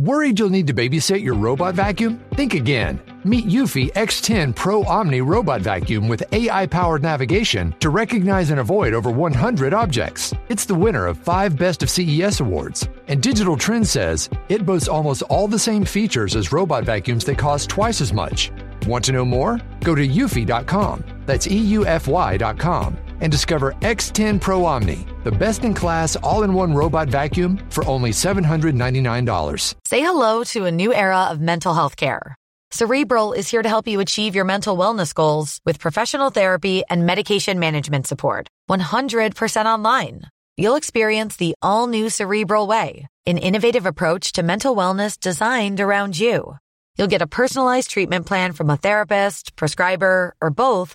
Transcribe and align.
Worried 0.00 0.38
you'll 0.38 0.48
need 0.48 0.66
to 0.66 0.72
babysit 0.72 1.22
your 1.22 1.34
robot 1.34 1.74
vacuum? 1.74 2.24
Think 2.32 2.54
again. 2.54 2.98
Meet 3.22 3.48
Eufy 3.48 3.92
X10 3.92 4.56
Pro 4.56 4.82
Omni 4.84 5.20
Robot 5.20 5.60
Vacuum 5.60 6.08
with 6.08 6.24
AI 6.32 6.64
powered 6.64 7.02
navigation 7.02 7.74
to 7.80 7.90
recognize 7.90 8.48
and 8.48 8.60
avoid 8.60 8.94
over 8.94 9.10
100 9.10 9.74
objects. 9.74 10.32
It's 10.48 10.64
the 10.64 10.74
winner 10.74 11.06
of 11.06 11.18
five 11.18 11.58
Best 11.58 11.82
of 11.82 11.90
CES 11.90 12.40
awards. 12.40 12.88
And 13.08 13.22
Digital 13.22 13.58
Trend 13.58 13.86
says 13.86 14.30
it 14.48 14.64
boasts 14.64 14.88
almost 14.88 15.20
all 15.24 15.46
the 15.46 15.58
same 15.58 15.84
features 15.84 16.34
as 16.34 16.50
robot 16.50 16.84
vacuums 16.84 17.26
that 17.26 17.36
cost 17.36 17.68
twice 17.68 18.00
as 18.00 18.10
much. 18.10 18.50
Want 18.86 19.04
to 19.04 19.12
know 19.12 19.26
more? 19.26 19.60
Go 19.84 19.94
to 19.94 20.08
eufy.com. 20.08 21.04
That's 21.26 21.46
EUFY.com 21.46 23.09
and 23.20 23.30
discover 23.32 23.72
X10 23.80 24.40
Pro 24.40 24.64
Omni, 24.64 25.06
the 25.24 25.32
best 25.32 25.64
in 25.64 25.74
class 25.74 26.16
all 26.16 26.42
in 26.42 26.52
one 26.52 26.74
robot 26.74 27.08
vacuum 27.08 27.58
for 27.70 27.84
only 27.86 28.10
$799. 28.10 29.74
Say 29.86 30.00
hello 30.00 30.44
to 30.44 30.66
a 30.66 30.70
new 30.70 30.92
era 30.92 31.24
of 31.24 31.40
mental 31.40 31.74
health 31.74 31.96
care. 31.96 32.34
Cerebral 32.72 33.32
is 33.32 33.50
here 33.50 33.62
to 33.62 33.68
help 33.68 33.88
you 33.88 33.98
achieve 33.98 34.36
your 34.36 34.44
mental 34.44 34.76
wellness 34.76 35.12
goals 35.12 35.60
with 35.64 35.80
professional 35.80 36.30
therapy 36.30 36.84
and 36.88 37.04
medication 37.04 37.58
management 37.58 38.06
support. 38.06 38.46
100% 38.70 39.64
online. 39.64 40.22
You'll 40.56 40.76
experience 40.76 41.36
the 41.36 41.54
all 41.62 41.88
new 41.88 42.08
Cerebral 42.10 42.68
Way, 42.68 43.08
an 43.26 43.38
innovative 43.38 43.86
approach 43.86 44.32
to 44.32 44.44
mental 44.44 44.76
wellness 44.76 45.18
designed 45.18 45.80
around 45.80 46.20
you. 46.20 46.58
You'll 46.96 47.08
get 47.08 47.22
a 47.22 47.26
personalized 47.26 47.90
treatment 47.90 48.26
plan 48.26 48.52
from 48.52 48.70
a 48.70 48.76
therapist, 48.76 49.56
prescriber, 49.56 50.34
or 50.40 50.50
both 50.50 50.94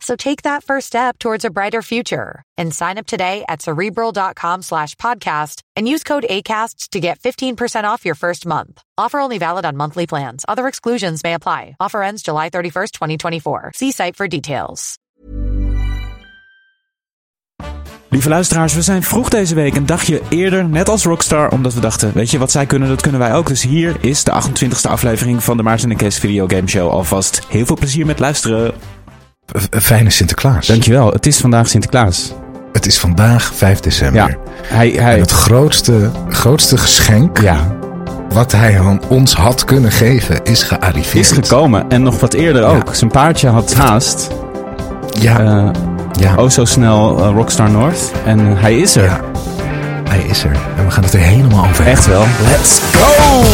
So 0.00 0.14
take 0.14 0.42
that 0.42 0.62
first 0.62 0.86
step 0.86 1.18
towards 1.18 1.44
a 1.44 1.50
brighter 1.50 1.82
future 1.82 2.42
and 2.56 2.72
sign 2.72 2.98
up 2.98 3.06
today 3.06 3.44
at 3.48 3.62
cerebral.com 3.62 4.62
slash 4.62 4.94
podcast 4.96 5.62
and 5.74 5.88
use 5.88 6.04
code 6.04 6.26
ACAST 6.28 6.90
to 6.90 7.00
get 7.00 7.18
15% 7.18 7.84
off 7.84 8.04
your 8.04 8.14
first 8.14 8.46
month. 8.46 8.82
Offer 8.98 9.18
only 9.20 9.38
valid 9.38 9.64
on 9.64 9.76
monthly 9.76 10.06
plans. 10.06 10.44
Other 10.46 10.68
exclusions 10.68 11.24
may 11.24 11.34
apply. 11.34 11.76
Offer 11.80 12.02
ends 12.02 12.22
July 12.22 12.50
31st, 12.50 12.92
2024. 12.92 13.72
See 13.74 13.90
site 13.90 14.16
for 14.16 14.28
details. 14.28 14.98
Lieve 18.08 18.28
luisteraars, 18.28 18.74
we 18.74 18.82
zijn 18.82 19.02
vroeg 19.02 19.28
deze 19.28 19.54
week 19.54 19.74
een 19.74 19.86
dagje 19.86 20.20
eerder, 20.28 20.68
net 20.68 20.88
als 20.88 21.04
Rockstar, 21.04 21.50
omdat 21.50 21.74
we 21.74 21.80
dachten, 21.80 22.12
weet 22.14 22.30
je 22.30 22.38
wat 22.38 22.50
zij 22.50 22.66
kunnen, 22.66 22.88
dat 22.88 23.00
kunnen 23.00 23.20
wij 23.20 23.34
ook. 23.34 23.46
Dus 23.46 23.62
hier 23.62 23.96
is 24.00 24.24
de 24.24 24.32
28e 24.32 24.90
aflevering 24.90 25.44
van 25.44 25.56
de 25.56 25.62
Maarten 25.62 25.90
en 25.90 25.96
Kees 25.96 26.18
Videogame 26.18 26.68
Show. 26.68 26.90
Alvast 26.90 27.40
heel 27.48 27.66
veel 27.66 27.76
plezier 27.76 28.06
met 28.06 28.18
luisteren. 28.18 28.74
Een 29.70 29.80
fijne 29.80 30.10
Sinterklaas. 30.10 30.66
Dankjewel, 30.66 31.12
het 31.12 31.26
is 31.26 31.38
vandaag 31.38 31.68
Sinterklaas. 31.68 32.32
Het 32.72 32.86
is 32.86 32.98
vandaag 32.98 33.52
5 33.54 33.80
december. 33.80 34.28
Ja, 34.28 34.36
hij, 34.62 34.88
hij, 34.88 35.14
En 35.14 35.20
het 35.20 35.30
grootste, 35.30 36.10
grootste 36.28 36.76
geschenk 36.76 37.40
ja, 37.40 37.76
wat 38.28 38.52
hij 38.52 38.80
aan 38.80 39.00
ons 39.08 39.34
had 39.34 39.64
kunnen 39.64 39.92
geven 39.92 40.40
is 40.44 40.62
gearriveerd. 40.62 41.24
is 41.26 41.32
gekomen 41.32 41.88
en 41.90 42.02
nog 42.02 42.20
wat 42.20 42.32
eerder 42.34 42.62
Ja. 42.62 42.68
ook. 42.68 42.94
Zijn 42.94 43.10
paardje 43.10 43.48
had 43.48 43.74
haast. 43.74 44.28
Ja, 45.20 45.38
Eh, 45.40 45.68
ja, 46.20 46.34
oh, 46.36 46.48
zo 46.50 46.64
snel 46.64 47.18
eh, 47.24 47.30
Rockstar 47.34 47.70
North. 47.70 48.12
En 48.24 48.56
hij 48.56 48.78
is 48.78 48.96
er. 48.96 49.04
ja. 49.04 49.20
Hij 50.08 50.20
is 50.20 50.44
er. 50.44 50.56
En 50.76 50.84
we 50.84 50.90
gaan 50.90 51.04
het 51.04 51.12
er 51.14 51.20
helemaal 51.20 51.58
over 51.68 51.84
hebben. 51.84 51.92
Echt 51.92 52.06
wel. 52.06 52.24
Let's 52.50 52.80
go! 52.92 53.44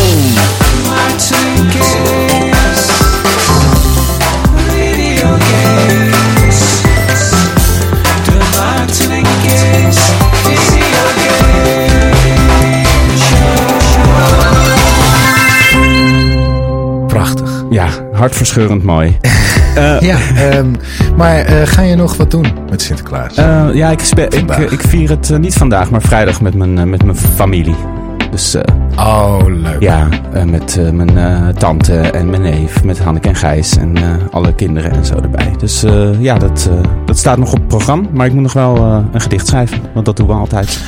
Hartverscheurend 18.22 18.82
mooi. 18.82 19.16
Eh, 19.74 20.00
Ja, 20.00 20.16
ehm, 20.36 20.66
maar 21.16 21.38
eh, 21.38 21.66
ga 21.66 21.82
je 21.82 21.94
nog 21.96 22.16
wat 22.16 22.30
doen 22.30 22.46
met 22.70 22.82
Sinterklaas? 22.82 23.34
Eh, 23.34 23.68
ja, 23.72 23.90
ik, 23.90 24.00
ik, 24.28 24.56
ik 24.70 24.80
vier 24.80 25.10
het 25.10 25.38
niet 25.38 25.54
vandaag, 25.54 25.90
maar 25.90 26.02
vrijdag 26.02 26.40
met 26.40 26.54
mijn, 26.54 26.90
met 26.90 27.04
mijn 27.04 27.16
familie. 27.16 27.76
Dus 28.32 28.54
eh, 28.54 28.62
oh, 28.96 29.40
leuk. 29.46 29.80
ja, 29.80 30.08
eh, 30.32 30.44
met 30.44 30.76
eh, 30.76 30.90
mijn 30.90 31.54
tante 31.54 32.00
en 32.00 32.30
mijn 32.30 32.42
neef, 32.42 32.84
met 32.84 32.98
Hanneke 32.98 33.28
en 33.28 33.34
Gijs 33.34 33.76
en 33.76 33.96
alle 34.30 34.54
kinderen 34.54 34.92
en 34.92 35.04
zo 35.04 35.14
erbij. 35.14 35.54
Dus 35.58 35.84
ja, 36.18 36.38
dat, 36.38 36.70
dat 37.06 37.18
staat 37.18 37.38
nog 37.38 37.52
op 37.52 37.58
het 37.58 37.68
programma. 37.68 38.08
Maar 38.12 38.26
ik 38.26 38.32
moet 38.32 38.42
nog 38.42 38.52
wel 38.52 38.76
een 39.12 39.20
gedicht 39.20 39.46
schrijven, 39.46 39.78
want 39.94 40.06
dat 40.06 40.16
doen 40.16 40.26
we 40.26 40.32
altijd. 40.32 40.80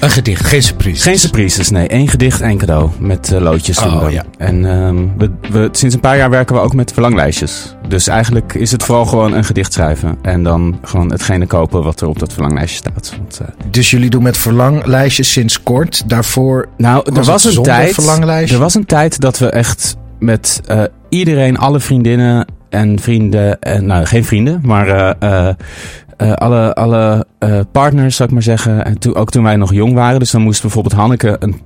Een 0.00 0.10
gedicht, 0.10 0.46
geen 0.46 0.62
surprise. 0.62 1.02
Geen 1.02 1.18
surprises, 1.18 1.70
nee. 1.70 1.88
Één 1.88 2.08
gedicht, 2.08 2.40
één 2.40 2.58
cadeau. 2.58 2.90
Met 2.98 3.32
eh, 3.32 3.40
loodjes. 3.40 3.78
Oh, 3.78 4.04
we. 4.04 4.12
ja. 4.12 4.24
En 4.38 4.64
ehm, 4.64 4.96
we, 5.18 5.30
we, 5.50 5.68
sinds 5.72 5.94
een 5.94 6.00
paar 6.00 6.16
jaar 6.16 6.30
werken 6.30 6.54
we 6.54 6.60
ook 6.60 6.74
met 6.74 6.92
verlanglijstjes. 6.92 7.74
Dus 7.88 8.06
eigenlijk 8.08 8.54
is 8.54 8.72
het 8.72 8.82
vooral 8.82 9.06
gewoon 9.06 9.32
een 9.32 9.44
gedicht 9.44 9.72
schrijven. 9.72 10.18
En 10.22 10.42
dan 10.42 10.78
gewoon 10.82 11.10
hetgene 11.10 11.46
kopen 11.46 11.82
wat 11.82 12.00
er 12.00 12.08
op 12.08 12.18
dat 12.18 12.32
verlanglijstje 12.32 12.76
staat. 12.78 13.14
Want, 13.18 13.40
eh, 13.42 13.66
Dus 13.70 13.90
jullie 13.90 14.10
doen 14.10 14.22
met 14.22 14.36
verlanglijstjes 14.36 15.32
sinds 15.32 15.62
kort. 15.62 16.08
Daarvoor 16.08 16.68
Nou, 16.76 17.02
er 17.04 17.12
Was 17.14 17.26
was, 17.26 17.44
het 17.44 17.56
een 17.56 17.62
tijd. 17.62 17.94
verlanglijstje? 17.94 18.54
Er 18.54 18.62
was 18.62 18.74
een 18.74 18.86
tijd 18.86 19.20
dat 19.20 19.38
we 19.38 19.50
echt 19.50 19.96
met 20.18 20.60
eh, 20.66 20.82
iedereen, 21.08 21.58
alle 21.58 21.80
vriendinnen 21.80 22.46
en 22.68 22.98
vrienden, 22.98 23.60
en, 23.60 23.86
nou 23.86 24.04
geen 24.04 24.24
vrienden, 24.24 24.60
maar 24.64 24.88
eh, 24.88 25.48
eh, 25.48 25.54
eh, 26.16 26.32
alle, 26.32 26.74
alle 26.74 27.26
eh, 27.38 27.60
partners, 27.72 28.16
zou 28.16 28.28
ik 28.28 28.34
maar 28.34 28.44
zeggen. 28.44 28.84
En 28.84 28.98
toen, 28.98 29.14
ook 29.14 29.30
toen 29.30 29.42
wij 29.42 29.56
nog 29.56 29.72
jong 29.72 29.94
waren. 29.94 30.18
Dus 30.18 30.30
dan 30.30 30.42
moest 30.42 30.60
bijvoorbeeld 30.60 30.94
Hanneke 30.94 31.36
een, 31.38 31.60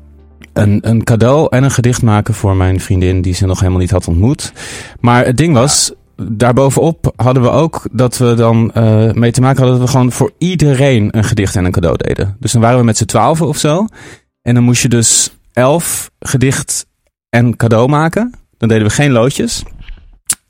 een, 0.52 0.78
een 0.82 1.04
cadeau 1.04 1.46
en 1.50 1.62
een 1.62 1.70
gedicht 1.70 2.02
maken 2.02 2.34
voor 2.34 2.56
mijn 2.56 2.80
vriendin 2.80 3.22
die 3.22 3.34
ze 3.34 3.46
nog 3.46 3.58
helemaal 3.58 3.80
niet 3.80 3.90
had 3.90 4.08
ontmoet. 4.08 4.52
Maar 5.00 5.24
het 5.24 5.36
ding 5.36 5.54
was. 5.54 5.92
Daarbovenop 6.32 7.12
hadden 7.16 7.42
we 7.42 7.50
ook 7.50 7.88
dat 7.92 8.18
we 8.18 8.34
dan 8.34 8.72
eh, 8.72 9.12
mee 9.12 9.32
te 9.32 9.40
maken 9.40 9.58
hadden 9.58 9.78
dat 9.78 9.86
we 9.86 9.92
gewoon 9.92 10.12
voor 10.12 10.32
iedereen 10.38 11.08
een 11.16 11.24
gedicht 11.24 11.56
en 11.56 11.64
een 11.64 11.72
cadeau 11.72 11.96
deden. 11.96 12.36
Dus 12.38 12.52
dan 12.52 12.60
waren 12.60 12.78
we 12.78 12.84
met 12.84 12.96
z'n 12.96 13.04
twaalfen 13.04 13.46
of 13.46 13.56
zo. 13.56 13.86
En 14.42 14.54
dan 14.54 14.62
moest 14.62 14.82
je 14.82 14.88
dus 14.88 15.36
elf 15.52 16.10
gedicht 16.18 16.86
en 17.28 17.56
cadeau 17.56 17.88
maken. 17.88 18.34
Dan 18.58 18.68
deden 18.68 18.86
we 18.86 18.92
geen 18.92 19.10
loodjes. 19.10 19.62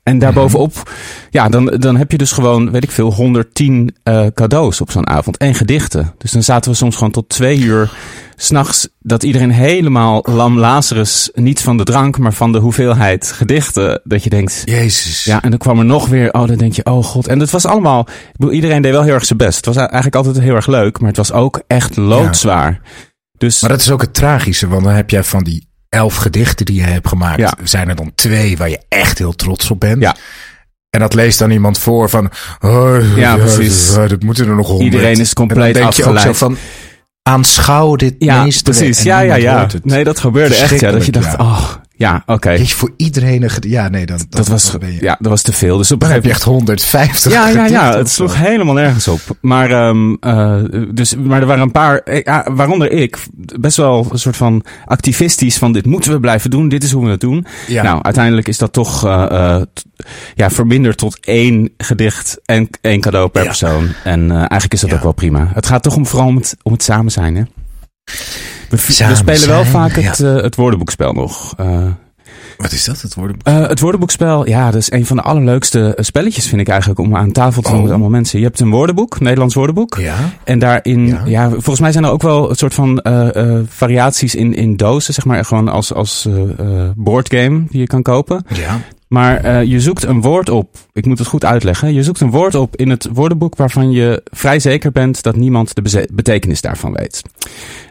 En 0.03 0.19
daarbovenop, 0.19 0.91
ja, 1.29 1.49
dan, 1.49 1.65
dan 1.65 1.95
heb 1.95 2.11
je 2.11 2.17
dus 2.17 2.31
gewoon, 2.31 2.71
weet 2.71 2.83
ik 2.83 2.91
veel, 2.91 3.13
110 3.13 3.95
eh, 4.03 4.25
cadeaus 4.33 4.81
op 4.81 4.91
zo'n 4.91 5.07
avond. 5.07 5.37
En 5.37 5.55
gedichten. 5.55 6.13
Dus 6.17 6.31
dan 6.31 6.43
zaten 6.43 6.71
we 6.71 6.77
soms 6.77 6.95
gewoon 6.95 7.11
tot 7.11 7.29
twee 7.29 7.59
uur 7.59 7.91
s'nachts. 8.35 8.89
Dat 8.99 9.23
iedereen 9.23 9.51
helemaal 9.51 10.25
lam 10.29 10.59
Lazarus, 10.59 11.29
niet 11.33 11.61
van 11.61 11.77
de 11.77 11.83
drank, 11.83 12.17
maar 12.17 12.33
van 12.33 12.51
de 12.51 12.57
hoeveelheid 12.57 13.31
gedichten. 13.31 14.01
Dat 14.03 14.23
je 14.23 14.29
denkt, 14.29 14.61
Jezus. 14.65 15.23
ja, 15.23 15.41
en 15.41 15.49
dan 15.49 15.59
kwam 15.59 15.79
er 15.79 15.85
nog 15.85 16.07
weer, 16.07 16.33
oh, 16.33 16.47
dan 16.47 16.57
denk 16.57 16.73
je, 16.73 16.85
oh 16.85 17.03
god. 17.03 17.27
En 17.27 17.39
het 17.39 17.49
was 17.49 17.65
allemaal, 17.65 17.99
ik 18.07 18.37
bedoel, 18.37 18.53
iedereen 18.53 18.81
deed 18.81 18.91
wel 18.91 19.03
heel 19.03 19.13
erg 19.13 19.25
zijn 19.25 19.39
best. 19.39 19.55
Het 19.55 19.65
was 19.65 19.75
eigenlijk 19.75 20.15
altijd 20.15 20.39
heel 20.39 20.55
erg 20.55 20.67
leuk, 20.67 20.99
maar 20.99 21.07
het 21.07 21.17
was 21.17 21.31
ook 21.31 21.61
echt 21.67 21.97
loodzwaar. 21.97 22.81
Dus 23.37 23.61
Maar 23.61 23.69
dat 23.69 23.81
is 23.81 23.91
ook 23.91 24.01
het 24.01 24.13
tragische, 24.13 24.67
want 24.67 24.83
dan 24.83 24.93
heb 24.93 25.09
jij 25.09 25.23
van 25.23 25.43
die 25.43 25.69
elf 25.91 26.15
gedichten 26.15 26.65
die 26.65 26.75
je 26.75 26.81
hebt 26.87 27.07
gemaakt, 27.07 27.39
Ja. 27.39 27.53
zijn 27.63 27.89
er 27.89 27.95
dan 27.95 28.11
twee 28.15 28.57
waar 28.57 28.69
je 28.69 28.79
echt 28.89 29.17
heel 29.17 29.33
trots 29.35 29.71
op 29.71 29.79
bent. 29.79 30.01
Ja. 30.01 30.15
En 30.89 30.99
dat 30.99 31.13
leest 31.13 31.39
dan 31.39 31.51
iemand 31.51 31.77
voor 31.77 32.09
van, 32.09 32.29
oh, 32.59 33.17
Ja, 33.17 33.35
precies. 33.35 33.93
Dat, 33.93 34.23
moeten 34.23 34.47
er 34.47 34.55
nog 34.55 34.67
honderd. 34.67 34.93
Iedereen 34.93 35.19
is 35.19 35.33
compleet 35.33 35.75
en 35.75 35.81
dan 35.81 35.81
denk 35.81 35.93
je 35.93 36.03
ook 36.03 36.15
afgeleid. 36.15 36.37
zo 36.37 36.45
van, 36.45 36.57
aanschouw 37.23 37.95
dit 37.95 38.15
ja, 38.19 38.47
precies. 38.63 39.03
Ja, 39.03 39.19
ja, 39.19 39.35
ja. 39.35 39.67
Nee, 39.83 40.03
dat 40.03 40.19
gebeurde 40.19 40.55
echt, 40.55 40.79
ja. 40.79 40.91
Dat 40.91 41.05
je 41.05 41.11
dacht, 41.11 41.37
oh, 41.37 41.71
ja, 42.01 42.23
oké. 42.25 42.49
Je, 42.51 42.67
voor 42.67 42.91
iedereen 42.97 43.43
een 43.43 43.49
gedicht. 43.49 43.73
Ja, 43.73 43.89
nee, 43.89 44.05
dan, 44.05 44.17
dan, 44.17 44.27
Dat 44.29 44.47
was, 44.47 44.71
dan 44.71 44.79
ben 44.79 44.93
je, 44.93 45.01
ja, 45.01 45.17
dat 45.19 45.31
was 45.31 45.41
te 45.41 45.53
veel. 45.53 45.77
Dus 45.77 45.91
op 45.91 46.01
een 46.01 46.07
dan 46.07 46.15
heb 46.15 46.23
je 46.23 46.29
gegeven 46.33 46.51
echt 46.51 46.57
150 46.57 47.31
Ja, 47.31 47.47
ja, 47.47 47.65
ja. 47.65 47.97
Het 47.97 48.09
sloeg 48.09 48.37
helemaal 48.37 48.73
nergens 48.73 49.07
op. 49.07 49.19
Maar, 49.41 49.71
ehm, 49.71 50.13
eh, 50.19 50.57
dus, 50.93 51.15
maar 51.15 51.41
er 51.41 51.47
waren 51.47 51.63
een 51.63 51.71
paar, 51.71 51.97
eh, 51.97 52.45
waaronder 52.51 52.91
ik, 52.91 53.17
best 53.59 53.77
wel 53.77 54.07
een 54.11 54.19
soort 54.19 54.37
van 54.37 54.63
activistisch 54.85 55.57
van 55.57 55.71
dit 55.73 55.85
moeten 55.85 56.11
we 56.11 56.19
blijven 56.19 56.49
doen, 56.49 56.69
dit 56.69 56.83
is 56.83 56.91
hoe 56.91 57.05
we 57.05 57.11
het 57.11 57.19
doen. 57.21 57.45
Ja. 57.67 57.83
Nou, 57.83 58.01
uiteindelijk 58.03 58.47
is 58.47 58.57
dat 58.57 58.73
toch 58.73 59.05
eh, 59.05 59.61
ja, 60.35 60.49
verminderd 60.49 60.97
tot 60.97 61.17
één 61.19 61.69
gedicht 61.77 62.39
en 62.45 62.69
één 62.81 63.01
cadeau 63.01 63.29
per 63.29 63.41
Ja. 63.41 63.47
persoon. 63.47 63.87
En 64.03 64.31
eigenlijk 64.31 64.73
is 64.73 64.79
dat 64.81 64.89
Ja. 64.89 64.95
ook 64.95 65.03
wel 65.03 65.11
prima. 65.13 65.51
Het 65.53 65.65
gaat 65.65 65.83
toch 65.83 65.95
om 65.95 66.05
vooral 66.05 66.27
om 66.27 66.35
het, 66.35 66.55
om 66.63 66.71
het 66.71 66.83
samen 66.83 67.11
zijn, 67.11 67.35
hè? 67.35 67.43
We, 68.71 69.15
spelen 69.15 69.25
wel 69.25 69.61
zijn, 69.61 69.65
vaak 69.65 69.95
ja. 69.95 70.01
het, 70.01 70.19
eh, 70.19 70.35
het 70.35 70.55
woordenboekspel 70.55 71.13
nog. 71.13 71.53
Eh, 71.57 71.85
Wat 72.57 72.71
is 72.71 72.85
dat, 72.85 73.01
het 73.01 73.15
woordenboek? 73.15 73.47
Uh, 73.47 73.67
het 73.67 73.79
woordenboekspel, 73.79 74.47
ja, 74.47 74.65
dat 74.65 74.81
is 74.81 74.91
een 74.91 75.05
van 75.05 75.15
de 75.15 75.23
allerleukste 75.23 75.95
eh, 75.95 76.03
spelletjes, 76.03 76.47
vind 76.47 76.61
ik 76.61 76.67
eigenlijk, 76.67 76.99
om 76.99 77.15
aan 77.15 77.31
tafel 77.31 77.61
te 77.61 77.67
doen 77.67 77.77
oh. 77.77 77.83
met 77.83 77.91
allemaal 77.91 78.09
mensen. 78.09 78.39
Je 78.39 78.45
hebt 78.45 78.59
een 78.59 78.69
woordenboek, 78.69 79.19
Nederlands 79.19 79.55
woordenboek. 79.55 79.97
Ja. 79.97 80.15
En 80.43 80.59
daarin, 80.59 81.17
ja. 81.25 81.49
volgens 81.49 81.79
mij 81.79 81.91
zijn 81.91 82.03
er 82.03 82.11
ook 82.11 82.21
wel 82.21 82.49
een 82.49 82.55
soort 82.55 82.73
van 82.73 83.03
uh, 83.03 83.59
variaties 83.67 84.35
in, 84.35 84.53
in 84.53 84.75
dozen, 84.75 85.13
zeg 85.13 85.25
maar, 85.25 85.45
gewoon 85.45 85.67
als, 85.67 85.93
als 85.93 86.27
boardgame 86.95 87.63
die 87.69 87.79
je 87.79 87.87
kan 87.87 88.01
kopen. 88.01 88.45
Ja. 88.53 88.79
Maar 89.11 89.65
je 89.65 89.79
zoekt 89.79 90.03
een 90.03 90.21
woord 90.21 90.49
op, 90.49 90.77
ik 90.93 91.05
moet 91.05 91.19
het 91.19 91.27
goed 91.27 91.45
uitleggen. 91.45 91.93
Je 91.93 92.03
zoekt 92.03 92.19
een 92.19 92.29
woord 92.29 92.55
op 92.55 92.75
in 92.75 92.89
het 92.89 93.07
woordenboek 93.13 93.55
waarvan 93.55 93.91
je 93.91 94.21
vrij 94.23 94.59
zeker 94.59 94.91
bent 94.91 95.23
dat 95.23 95.35
niemand 95.35 95.75
de 95.75 96.07
betekenis 96.13 96.61
daarvan 96.61 96.93
weet. 96.93 97.21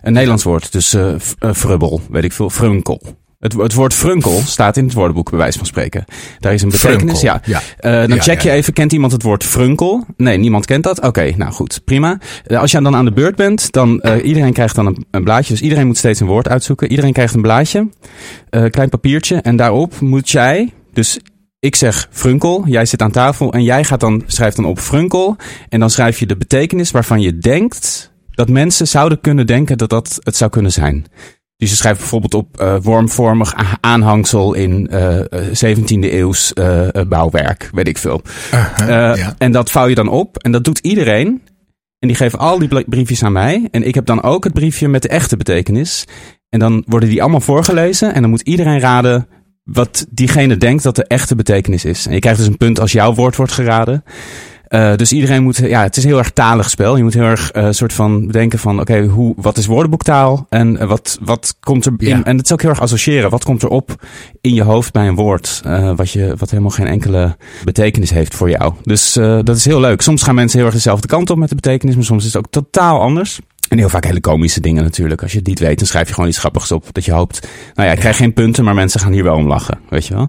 Een 0.03 0.13
Nederlands 0.13 0.45
woord, 0.45 0.73
dus 0.73 0.97
frubbel, 1.39 2.01
weet 2.11 2.25
ik 2.25 2.33
veel, 2.33 2.51
frunkel. 2.51 3.01
Het, 3.41 3.53
het, 3.53 3.75
woord 3.75 3.95
frunkel 3.95 4.41
staat 4.47 4.77
in 4.77 4.85
het 4.85 4.93
woordenboek, 4.93 5.31
bij 5.31 5.39
wijze 5.39 5.59
van 5.59 5.67
spreken. 5.67 6.05
Daar 6.39 6.55
is 6.55 6.63
een 6.63 6.69
betekenis. 6.69 7.21
Ja. 7.21 7.41
ja. 7.45 7.61
Uh, 7.81 8.09
dan 8.09 8.21
check 8.21 8.41
je 8.41 8.51
even, 8.51 8.73
kent 8.73 8.93
iemand 8.93 9.13
het 9.13 9.23
woord 9.23 9.45
frunkel? 9.45 10.05
Nee, 10.17 10.37
niemand 10.37 10.67
kent 10.67 10.83
dat. 10.83 11.01
Oké, 11.01 11.33
nou 11.37 11.53
goed, 11.53 11.81
prima. 11.85 12.19
Uh, 12.47 12.61
als 12.61 12.71
je 12.71 12.81
dan 12.81 12.97
aan 12.97 13.05
de 13.05 13.13
beurt 13.13 13.37
bent, 13.37 13.73
dan 13.73 14.01
uh, 14.03 14.25
iedereen 14.25 14.53
krijgt 14.53 14.75
dan 14.75 14.87
een, 14.87 15.05
een, 15.11 15.25
blaadje. 15.25 15.53
Dus 15.53 15.63
iedereen 15.63 15.87
moet 15.87 15.97
steeds 15.97 16.21
een 16.21 16.27
woord 16.27 16.49
uitzoeken. 16.49 16.91
Iedereen 16.91 17.13
krijgt 17.13 17.35
een 17.35 17.43
blaadje, 17.43 17.89
klein 18.71 18.89
papiertje. 18.89 19.37
En 19.37 19.57
daarop 19.57 20.01
moet 20.01 20.31
jij, 20.31 20.73
dus 20.93 21.19
ik 21.59 21.77
zeg 21.77 22.09
frunkel, 22.11 22.67
jij 22.67 22.87
zit 22.87 23.03
aan 23.03 23.11
tafel 23.11 23.53
en 23.53 23.63
jij 23.63 23.85
gaat 23.85 24.01
dan, 24.01 24.23
schrijft 24.27 24.57
dan 24.57 24.65
op 24.65 24.79
frunkel. 24.79 25.37
En 25.69 25.81
dan 25.81 25.91
schrijf 25.91 26.19
je 26.19 26.27
de 26.27 26.37
betekenis 26.37 26.91
waarvan 26.91 27.21
je 27.21 27.39
denkt 27.39 28.13
dat 28.31 28.49
mensen 28.49 28.89
zouden 28.89 29.21
kunnen 29.21 29.47
denken 29.47 29.79
dat 29.79 29.91
dat 29.91 30.19
het 30.23 30.37
zou 30.37 30.51
kunnen 30.51 30.73
zijn. 30.73 31.07
Dus 31.57 31.71
je 31.71 31.77
schrijft 31.77 31.99
bijvoorbeeld 31.99 32.35
op 32.35 32.61
uh, 32.61 32.77
wormvormig 32.83 33.55
aanhangsel 33.81 34.55
in 34.55 34.89
uh, 34.93 35.21
17e 35.49 36.13
eeuws 36.13 36.53
uh, 36.55 36.89
bouwwerk, 37.09 37.71
weet 37.73 37.89
ik 37.89 37.99
veel. 37.99 38.23
-huh, 38.51 38.89
ja. 38.89 39.35
En 39.39 39.53
dat 39.53 39.71
vouw 39.71 39.87
je 39.87 39.95
dan 39.95 40.09
op 40.09 40.37
en 40.37 40.53
dat 40.53 40.65
doet 40.65 40.79
iedereen. 40.79 41.43
En 41.99 42.09
die 42.09 42.17
geven 42.17 42.39
al 42.39 42.59
die 42.59 42.85
briefjes 42.85 43.23
aan 43.23 43.33
mij. 43.33 43.69
En 43.71 43.87
ik 43.87 43.95
heb 43.95 44.07
dan 44.07 44.23
ook 44.23 44.45
het 44.45 44.53
briefje 44.53 44.89
met 44.89 45.03
de 45.03 45.09
echte 45.09 45.37
betekenis. 45.37 46.05
En 46.49 46.59
dan 46.59 46.85
worden 46.87 47.09
die 47.09 47.21
allemaal 47.21 47.41
voorgelezen. 47.41 48.15
En 48.15 48.21
dan 48.21 48.31
moet 48.31 48.41
iedereen 48.41 48.81
raden 48.81 49.27
wat 49.63 50.07
diegene 50.11 50.57
denkt 50.57 50.83
dat 50.83 50.97
de 50.97 51.05
echte 51.05 51.35
betekenis 51.35 51.85
is. 51.85 52.07
En 52.07 52.13
je 52.13 52.19
krijgt 52.19 52.39
dus 52.39 52.49
een 52.49 52.57
punt 52.57 52.81
als 52.81 52.93
jouw 52.93 53.15
woord 53.15 53.37
wordt 53.37 53.53
geraden. 53.53 54.05
Uh, 54.69 54.95
dus 54.97 55.13
iedereen 55.13 55.43
moet, 55.43 55.57
ja, 55.57 55.83
het 55.83 55.97
is 55.97 56.03
een 56.03 56.09
heel 56.09 56.19
erg 56.19 56.31
talig 56.31 56.71
spel. 56.71 56.97
Je 56.97 57.03
moet 57.03 57.15
heel 57.15 57.23
erg 57.23 57.55
uh, 57.55 57.67
soort 57.71 57.93
van 57.93 58.27
bedenken 58.27 58.59
van, 58.59 58.81
oké, 58.81 59.05
hoe, 59.05 59.35
wat 59.37 59.57
is 59.57 59.67
woordenboektaal? 59.67 60.47
En 60.49 60.73
uh, 60.73 60.89
wat, 60.89 61.19
wat 61.23 61.57
komt 61.61 61.87
er 61.87 61.93
in, 61.97 62.09
ja. 62.09 62.25
en 62.25 62.37
het 62.37 62.45
is 62.45 62.53
ook 62.53 62.61
heel 62.61 62.71
erg 62.71 62.81
associëren. 62.81 63.31
Wat 63.31 63.45
komt 63.45 63.63
er 63.63 63.69
op 63.69 64.05
in 64.41 64.55
je 64.55 64.63
hoofd 64.63 64.93
bij 64.93 65.09
een 65.09 65.15
woord, 65.15 65.63
wat 65.97 66.11
je, 66.11 66.35
wat 66.39 66.51
helemaal 66.51 66.71
geen 66.71 66.87
enkele 66.87 67.37
betekenis 67.65 68.11
heeft 68.11 68.35
voor 68.35 68.51
jou. 68.51 68.75
Dus 68.83 69.13
dat 69.13 69.57
is 69.57 69.65
heel 69.65 69.81
leuk. 69.81 70.01
Soms 70.01 70.23
gaan 70.23 70.35
mensen 70.35 70.59
heel 70.59 70.67
erg 70.67 70.77
dezelfde 70.77 71.09
kant 71.09 71.31
op 71.31 71.39
met 71.39 71.49
de 71.49 71.55
betekenis, 71.55 71.95
maar 71.95 72.05
soms 72.05 72.25
is 72.27 72.33
het 72.33 72.45
ook 72.45 72.51
totaal 72.51 73.01
anders. 73.01 73.41
En 73.71 73.79
heel 73.79 73.89
vaak 73.89 74.05
hele 74.05 74.21
komische 74.21 74.61
dingen 74.61 74.83
natuurlijk. 74.83 75.23
Als 75.23 75.33
je 75.33 75.39
het 75.39 75.47
niet 75.47 75.59
weet, 75.59 75.79
dan 75.79 75.87
schrijf 75.87 76.09
je 76.09 76.15
gewoon 76.15 76.29
iets 76.29 76.39
grappigs 76.39 76.73
op. 76.73 76.87
Dat 76.93 77.05
je 77.05 77.13
hoopt, 77.13 77.49
nou 77.75 77.89
ja, 77.89 77.95
ik 77.95 78.01
krijg 78.01 78.17
geen 78.17 78.33
punten, 78.33 78.65
maar 78.65 78.75
mensen 78.75 79.01
gaan 79.01 79.13
hier 79.13 79.25
wel 79.25 79.37
om 79.37 79.47
lachen. 79.47 79.81
Weet 79.89 80.07
je 80.07 80.15
wel? 80.15 80.29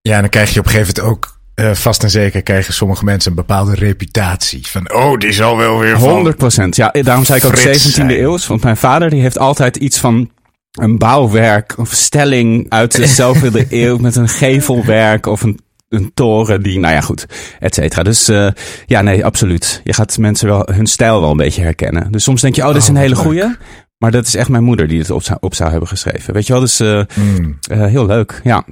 Ja, 0.00 0.14
en 0.14 0.20
dan 0.20 0.30
krijg 0.30 0.52
je 0.52 0.58
op 0.58 0.64
een 0.64 0.70
gegeven 0.70 0.94
moment 1.02 1.14
ook 1.14 1.40
uh, 1.54 1.74
vast 1.74 2.02
en 2.02 2.10
zeker 2.10 2.42
krijgen 2.42 2.74
sommige 2.74 3.04
mensen 3.04 3.30
een 3.30 3.36
bepaalde 3.36 3.74
reputatie. 3.74 4.66
Van, 4.66 4.92
oh, 4.92 5.18
die 5.18 5.32
zal 5.32 5.56
wel 5.56 5.78
weer 5.78 5.96
100 5.96 6.36
procent. 6.36 6.76
Ja, 6.76 6.94
daarom 7.02 7.24
zei 7.24 7.38
ik 7.38 7.44
ook 7.44 7.58
17e 7.58 8.06
eeuw. 8.06 8.38
Want 8.46 8.62
mijn 8.62 8.76
vader 8.76 9.10
die 9.10 9.20
heeft 9.20 9.38
altijd 9.38 9.76
iets 9.76 9.98
van 9.98 10.30
een 10.72 10.98
bouwwerk 10.98 11.78
of 11.78 11.92
stelling 11.92 12.66
uit 12.68 12.96
de 12.96 13.06
zoveel 13.06 13.64
eeuw 13.68 13.96
met 13.96 14.16
een 14.16 14.28
gevelwerk 14.28 15.26
of 15.26 15.42
een, 15.42 15.60
een 15.92 16.10
toren 16.14 16.62
die, 16.62 16.78
nou 16.78 16.94
ja, 16.94 17.00
goed, 17.00 17.26
et 17.58 17.74
cetera. 17.74 18.02
Dus 18.02 18.28
uh, 18.28 18.50
ja, 18.86 19.02
nee, 19.02 19.24
absoluut. 19.24 19.80
Je 19.84 19.92
gaat 19.92 20.18
mensen 20.18 20.48
wel 20.48 20.68
hun 20.72 20.86
stijl 20.86 21.20
wel 21.20 21.30
een 21.30 21.36
beetje 21.36 21.62
herkennen. 21.62 22.12
Dus 22.12 22.22
soms 22.22 22.40
denk 22.40 22.54
je, 22.54 22.62
oh, 22.62 22.72
dit 22.72 22.82
is 22.82 22.88
een 22.88 22.94
oh, 22.94 23.00
hele 23.00 23.14
goeie. 23.14 23.56
Maar 23.98 24.10
dat 24.10 24.26
is 24.26 24.34
echt 24.34 24.48
mijn 24.48 24.64
moeder 24.64 24.88
die 24.88 24.98
het 24.98 25.10
op 25.10 25.22
zou, 25.22 25.38
op 25.40 25.54
zou 25.54 25.70
hebben 25.70 25.88
geschreven. 25.88 26.34
Weet 26.34 26.46
je 26.46 26.52
wel, 26.52 26.62
dus 26.62 26.80
uh, 26.80 27.02
mm. 27.14 27.58
uh, 27.72 27.86
heel 27.86 28.06
leuk, 28.06 28.40
ja. 28.44 28.64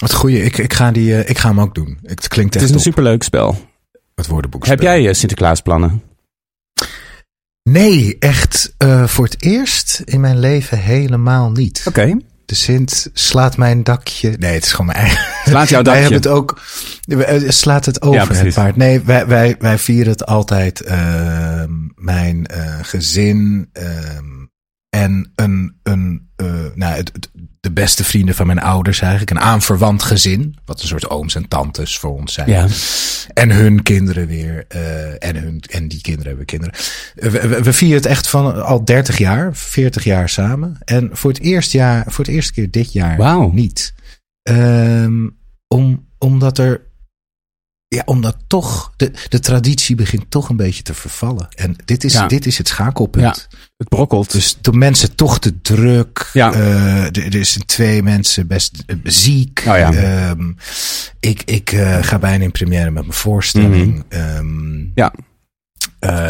Wat 0.00 0.14
goeie, 0.14 0.44
ik, 0.44 0.58
ik, 0.58 0.72
ga 0.72 0.90
die, 0.90 1.24
ik 1.24 1.38
ga 1.38 1.48
hem 1.48 1.60
ook 1.60 1.74
doen. 1.74 1.98
Het 2.02 2.28
klinkt 2.28 2.54
echt 2.54 2.64
Het 2.64 2.70
is 2.70 2.76
een 2.76 2.82
superleuk 2.82 3.22
spel. 3.22 3.56
Het 4.14 4.26
woordenboek. 4.26 4.66
Heb 4.66 4.80
jij 4.80 5.02
uh, 5.02 5.12
Sinterklaasplannen? 5.12 6.02
Nee, 7.62 8.16
echt 8.18 8.74
voor 9.04 9.24
het 9.24 9.42
eerst 9.42 10.02
in 10.04 10.20
mijn 10.20 10.38
leven 10.38 10.78
helemaal 10.78 11.50
niet. 11.50 11.84
Oké. 11.88 12.00
Okay. 12.00 12.20
De 12.48 12.54
Sint 12.54 13.10
slaat 13.12 13.56
mijn 13.56 13.82
dakje. 13.82 14.36
Nee, 14.38 14.54
het 14.54 14.64
is 14.64 14.70
gewoon 14.70 14.86
mijn 14.86 14.98
eigen. 14.98 15.24
Slaat 15.44 15.68
jouw 15.68 15.82
dakje? 15.88 16.00
Wij 16.00 16.10
hebben 16.10 16.30
het 16.30 16.38
ook. 16.38 16.60
Slaat 17.52 17.84
het 17.84 18.02
over 18.02 18.34
ja, 18.34 18.44
het 18.44 18.54
paard. 18.54 18.76
Nee, 18.76 19.00
wij, 19.00 19.26
wij, 19.26 19.56
wij 19.58 19.78
vieren 19.78 20.12
het 20.12 20.26
altijd. 20.26 20.82
Uh, 20.86 21.62
mijn 21.94 22.48
uh, 22.56 22.78
gezin. 22.82 23.70
Uh, 23.72 23.84
en 24.90 25.32
een, 25.34 25.78
een 25.82 26.28
uh, 26.36 26.64
nou, 26.74 26.94
het, 26.94 27.30
de 27.60 27.70
beste 27.70 28.04
vrienden 28.04 28.34
van 28.34 28.46
mijn 28.46 28.60
ouders 28.60 29.00
eigenlijk. 29.00 29.30
Een 29.30 29.40
aanverwant 29.40 30.02
gezin. 30.02 30.56
Wat 30.64 30.80
een 30.80 30.88
soort 30.88 31.10
ooms 31.10 31.34
en 31.34 31.48
tantes 31.48 31.98
voor 31.98 32.14
ons 32.14 32.32
zijn. 32.32 32.48
Ja. 32.50 32.66
En 33.34 33.50
hun 33.50 33.82
kinderen 33.82 34.26
weer. 34.26 34.64
Uh, 34.74 35.24
en, 35.24 35.36
hun, 35.36 35.62
en 35.70 35.88
die 35.88 36.00
kinderen 36.00 36.28
hebben 36.28 36.46
kinderen. 36.46 36.74
Uh, 37.16 37.30
we, 37.30 37.62
we, 37.62 37.72
vieren 37.72 37.96
het 37.96 38.06
echt 38.06 38.28
van 38.28 38.64
al 38.64 38.84
30 38.84 39.18
jaar, 39.18 39.56
40 39.56 40.04
jaar 40.04 40.28
samen. 40.28 40.78
En 40.84 41.08
voor 41.12 41.30
het 41.30 41.40
eerste 41.40 41.76
jaar, 41.76 42.04
voor 42.06 42.24
het 42.24 42.34
eerste 42.34 42.52
keer 42.52 42.70
dit 42.70 42.92
jaar 42.92 43.16
wow. 43.16 43.52
niet. 43.52 43.94
Um, 44.42 45.36
om, 45.68 46.06
omdat 46.18 46.58
er 46.58 46.87
ja, 47.88 48.02
omdat 48.04 48.36
toch 48.46 48.92
de, 48.96 49.12
de 49.28 49.40
traditie 49.40 49.96
begint 49.96 50.30
toch 50.30 50.48
een 50.48 50.56
beetje 50.56 50.82
te 50.82 50.94
vervallen. 50.94 51.48
En 51.56 51.76
dit 51.84 52.04
is, 52.04 52.12
ja. 52.12 52.26
dit 52.26 52.46
is 52.46 52.58
het 52.58 52.68
schakelpunt. 52.68 53.48
Ja, 53.50 53.58
het 53.76 53.88
brokkelt. 53.88 54.32
Dus 54.32 54.56
de 54.60 54.72
mensen 54.72 55.14
toch 55.14 55.38
te 55.38 55.60
druk. 55.60 56.30
Ja. 56.32 56.54
Uh, 56.54 57.04
er, 57.04 57.36
er 57.36 57.44
zijn 57.44 57.66
twee 57.66 58.02
mensen 58.02 58.46
best 58.46 58.84
uh, 58.86 58.96
ziek. 59.02 59.64
Oh 59.68 59.76
ja. 59.76 60.28
Um, 60.30 60.56
ik 61.20 61.42
ik 61.44 61.72
uh, 61.72 61.98
ga 62.02 62.18
bijna 62.18 62.44
in 62.44 62.50
première 62.50 62.90
met 62.90 63.02
mijn 63.02 63.18
voorstelling. 63.18 63.94
Mm 63.94 64.04
-hmm. 64.08 64.36
um, 64.36 64.92
ja. 64.94 65.12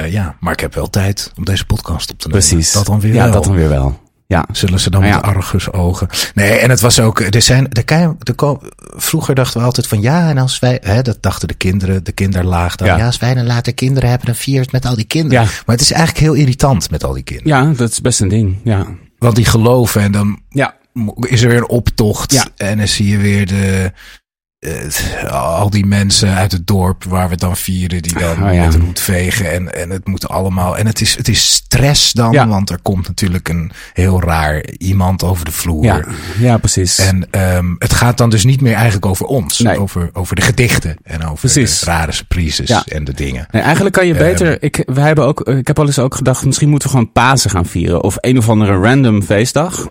ja, 0.07 0.37
maar 0.41 0.53
ik 0.53 0.61
heb 0.61 0.75
wel 0.75 0.91
tijd 0.91 1.33
om 1.37 1.45
deze 1.45 1.67
podcast 1.67 2.11
op 2.11 2.19
te 2.19 2.29
nemen. 2.29 2.47
Precies. 2.47 2.73
Dat 2.73 2.87
dan 2.87 3.01
weer 3.01 3.15
ja, 3.15 3.23
wel. 3.23 3.33
dat 3.33 3.45
dan 3.45 3.55
weer 3.55 3.69
wel. 3.69 4.01
Ja. 4.35 4.47
Zullen 4.53 4.81
ze 4.81 4.91
dan 4.91 5.01
Nou 5.01 5.15
met. 5.15 5.23
Argus 5.23 5.73
ogen? 5.73 6.09
Nee, 6.35 6.51
en 6.51 6.71
het 6.71 6.81
was 6.81 7.01
ook, 7.01 7.21
er 7.21 7.43
zijn, 7.43 7.73
er, 7.73 7.85
kan- 7.85 8.17
er, 8.23 8.35
vroeger 8.97 9.35
dachten 9.35 9.61
we 9.61 9.67
altijd 9.67 9.87
van 9.87 10.01
ja, 10.01 10.29
en 10.29 10.39
als 10.39 10.59
wij, 10.59 10.79
hè, 10.83 11.03
dat 11.03 11.19
dachten 11.23 11.49
de 11.49 11.55
kinderen, 11.55 12.05
de 12.05 12.13
kinderlaag 12.13 12.77
dan, 12.77 12.87
Ja. 12.89 12.97
ja. 12.97 13.07
als 13.07 13.19
wij 13.19 13.35
dan 13.35 13.47
later 13.47 13.75
kinderen 13.75 14.09
hebben, 14.09 14.27
dan 14.27 14.35
vier 14.37 14.61
het 14.61 14.73
met 14.73 14.87
al 14.87 14.95
die 14.97 15.05
kinderen. 15.05 15.43
Ja. 15.43 15.49
Maar 15.67 15.77
het 15.77 15.81
is 15.81 15.91
eigenlijk 15.93 16.21
heel 16.25 16.35
irritant 16.35 16.91
met 16.91 17.05
al 17.05 17.13
die 17.13 17.23
kinderen. 17.23 17.65
Ja, 17.65 17.73
dat 17.77 17.91
is 17.91 18.01
best 18.01 18.21
een 18.21 18.29
ding. 18.29 18.57
Ja. 18.65 18.87
Want 19.19 19.37
die 19.37 19.45
geloven 19.45 20.01
en 20.03 20.13
dan 20.13 20.41
Ja. 20.49 20.75
is 21.21 21.43
er 21.43 21.49
weer 21.49 21.57
een 21.59 21.69
optocht. 21.69 22.33
Ja. 22.33 22.45
En 22.57 22.79
dan 22.79 22.89
zie 22.89 23.09
je 23.09 23.17
weer 23.19 23.47
de, 23.47 23.93
eh, 24.59 25.33
al 25.33 25.71
die 25.71 25.87
mensen 25.87 26.35
uit 26.35 26.53
het 26.53 26.67
dorp 26.67 27.05
waar 27.05 27.25
we 27.25 27.31
het 27.31 27.41
dan 27.41 27.57
vieren, 27.57 28.03
die 28.03 28.19
dan 28.19 28.43
Oh 28.45 28.53
ja. 28.55 28.63
met 28.65 28.73
de 28.73 28.79
hoed 28.79 29.01
vegen. 29.01 29.53
En, 29.53 29.75
en 29.75 29.91
het 29.91 30.07
moet 30.07 30.29
allemaal. 30.29 30.77
En 30.79 30.87
het 30.87 31.01
is, 31.01 31.17
het 31.17 31.29
is 31.29 31.51
stress 31.53 32.13
dan, 32.13 32.33
Ja. 32.33 32.47
want 32.49 32.71
er 32.71 32.79
komt 32.83 33.07
natuurlijk 33.07 33.49
een 33.49 33.71
heel 33.93 34.23
raar 34.23 34.65
iemand 34.79 35.23
over 35.25 35.45
de 35.45 35.51
vloer. 35.53 35.85
Ja. 35.85 36.05
ja, 36.39 36.57
precies. 36.59 36.99
En 36.99 37.27
um, 37.57 37.77
het 37.79 37.93
gaat 37.93 38.19
dan 38.19 38.31
dus 38.31 38.45
niet 38.45 38.61
meer 38.61 38.75
eigenlijk 38.75 39.07
over 39.07 39.27
ons. 39.27 39.59
Nee. 39.59 39.81
Over, 39.81 40.11
over 40.13 40.37
de 40.37 40.43
gedichten 40.43 40.97
en 41.03 41.25
over 41.25 41.39
Precies. 41.51 41.81
de 41.81 41.87
rare 41.87 42.13
surprises 42.13 42.85
en 42.85 43.05
de 43.05 43.15
dingen. 43.15 43.47
Nee, 43.51 43.63
eigenlijk 43.63 43.95
kan 43.95 44.07
je 44.07 44.15
Ehm. 44.15 44.23
beter. 44.23 44.63
ik, 44.63 44.83
wij 44.87 45.07
hebben 45.07 45.25
ook, 45.25 45.41
ik 45.41 45.67
heb 45.67 45.79
al 45.79 45.87
eens 45.87 45.99
ook 45.99 46.15
gedacht, 46.15 46.45
misschien 46.45 46.69
moeten 46.69 46.89
we 46.89 46.95
gewoon 46.95 47.13
Pasen 47.13 47.51
gaan 47.51 47.67
vieren. 47.67 48.03
Of 48.03 48.17
een 48.21 48.39
of 48.39 48.49
andere 48.49 48.73
random 48.79 49.23
feestdag. 49.23 49.87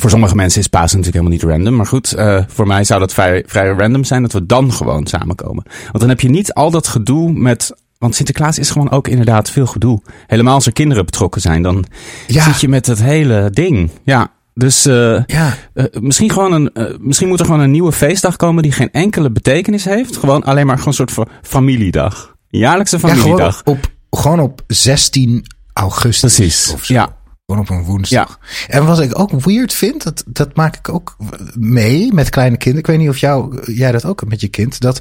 Voor 0.00 0.10
sommige 0.10 0.34
mensen 0.34 0.60
is 0.60 0.66
Pasen 0.68 0.98
natuurlijk 0.98 1.24
helemaal 1.24 1.48
niet 1.48 1.56
random. 1.56 1.76
Maar 1.76 1.86
goed, 1.86 2.12
eh, 2.12 2.42
voor 2.46 2.66
mij 2.66 2.84
zou 2.84 3.00
dat 3.00 3.12
vrij, 3.14 3.44
vrij 3.46 3.68
random 3.68 4.04
zijn 4.04 4.22
dat 4.22 4.32
we 4.32 4.46
dan 4.46 4.72
gewoon 4.72 5.06
samenkomen. 5.06 5.64
Want 5.84 5.98
dan 5.98 6.08
heb 6.08 6.20
je 6.20 6.28
niet 6.28 6.52
al 6.52 6.70
dat 6.70 6.86
gedoe 6.88 7.32
met. 7.32 7.72
Want 7.98 8.14
Sinterklaas 8.14 8.58
is 8.58 8.70
gewoon 8.70 8.90
ook 8.90 9.08
inderdaad 9.08 9.50
veel 9.50 9.66
gedoe. 9.66 10.00
Helemaal 10.26 10.54
als 10.54 10.66
er 10.66 10.72
kinderen 10.72 11.04
betrokken 11.04 11.40
zijn, 11.40 11.62
dan 11.62 11.84
Ja. 12.26 12.42
zit 12.44 12.60
je 12.60 12.68
met 12.68 12.86
het 12.86 13.02
hele 13.02 13.50
ding. 13.52 13.90
Ja, 14.04 14.30
dus 14.54 14.86
eh, 14.86 15.22
Ja, 15.26 15.54
eh, 15.74 15.84
misschien, 16.00 16.30
gewoon 16.30 16.52
een, 16.52 16.96
misschien 17.00 17.28
moet 17.28 17.40
er 17.40 17.46
gewoon 17.46 17.60
een 17.60 17.70
nieuwe 17.70 17.92
feestdag 17.92 18.36
komen 18.36 18.62
die 18.62 18.72
geen 18.72 18.90
enkele 18.92 19.30
betekenis 19.30 19.84
heeft. 19.84 20.16
Gewoon 20.16 20.42
alleen 20.44 20.66
maar 20.66 20.74
gewoon 20.74 20.88
een 20.88 20.94
soort 21.06 21.12
van 21.12 21.28
familiedag. 21.42 22.34
Jaarlijkse 22.48 22.96
ja 22.96 23.00
gewoon, 23.08 23.16
familiedag. 23.16 23.62
op, 23.64 23.78
gewoon 24.10 24.40
op 24.40 24.62
16 24.66 25.44
augustus. 25.72 26.34
Precies. 26.34 26.74
Ja, 26.88 27.16
Gewoon 27.46 27.60
op 27.60 27.70
een 27.70 27.82
woensdag. 27.82 28.38
En 28.68 28.86
wat 28.86 29.00
ik 29.00 29.18
ook 29.18 29.30
weird 29.40 29.72
vind, 29.72 30.02
dat, 30.02 30.24
dat 30.26 30.56
maak 30.56 30.76
ik 30.76 30.88
ook 30.88 31.16
mee 31.54 32.12
met 32.12 32.28
kleine 32.30 32.56
kinderen. 32.56 32.80
Ik 32.80 32.86
weet 32.86 32.98
niet 32.98 33.08
of 33.14 33.18
jou, 33.18 33.72
jij 33.72 33.92
dat 33.92 34.04
ook 34.04 34.20
hebt 34.20 34.32
met 34.32 34.40
je 34.40 34.48
kind. 34.48 34.80
Dat 34.80 34.98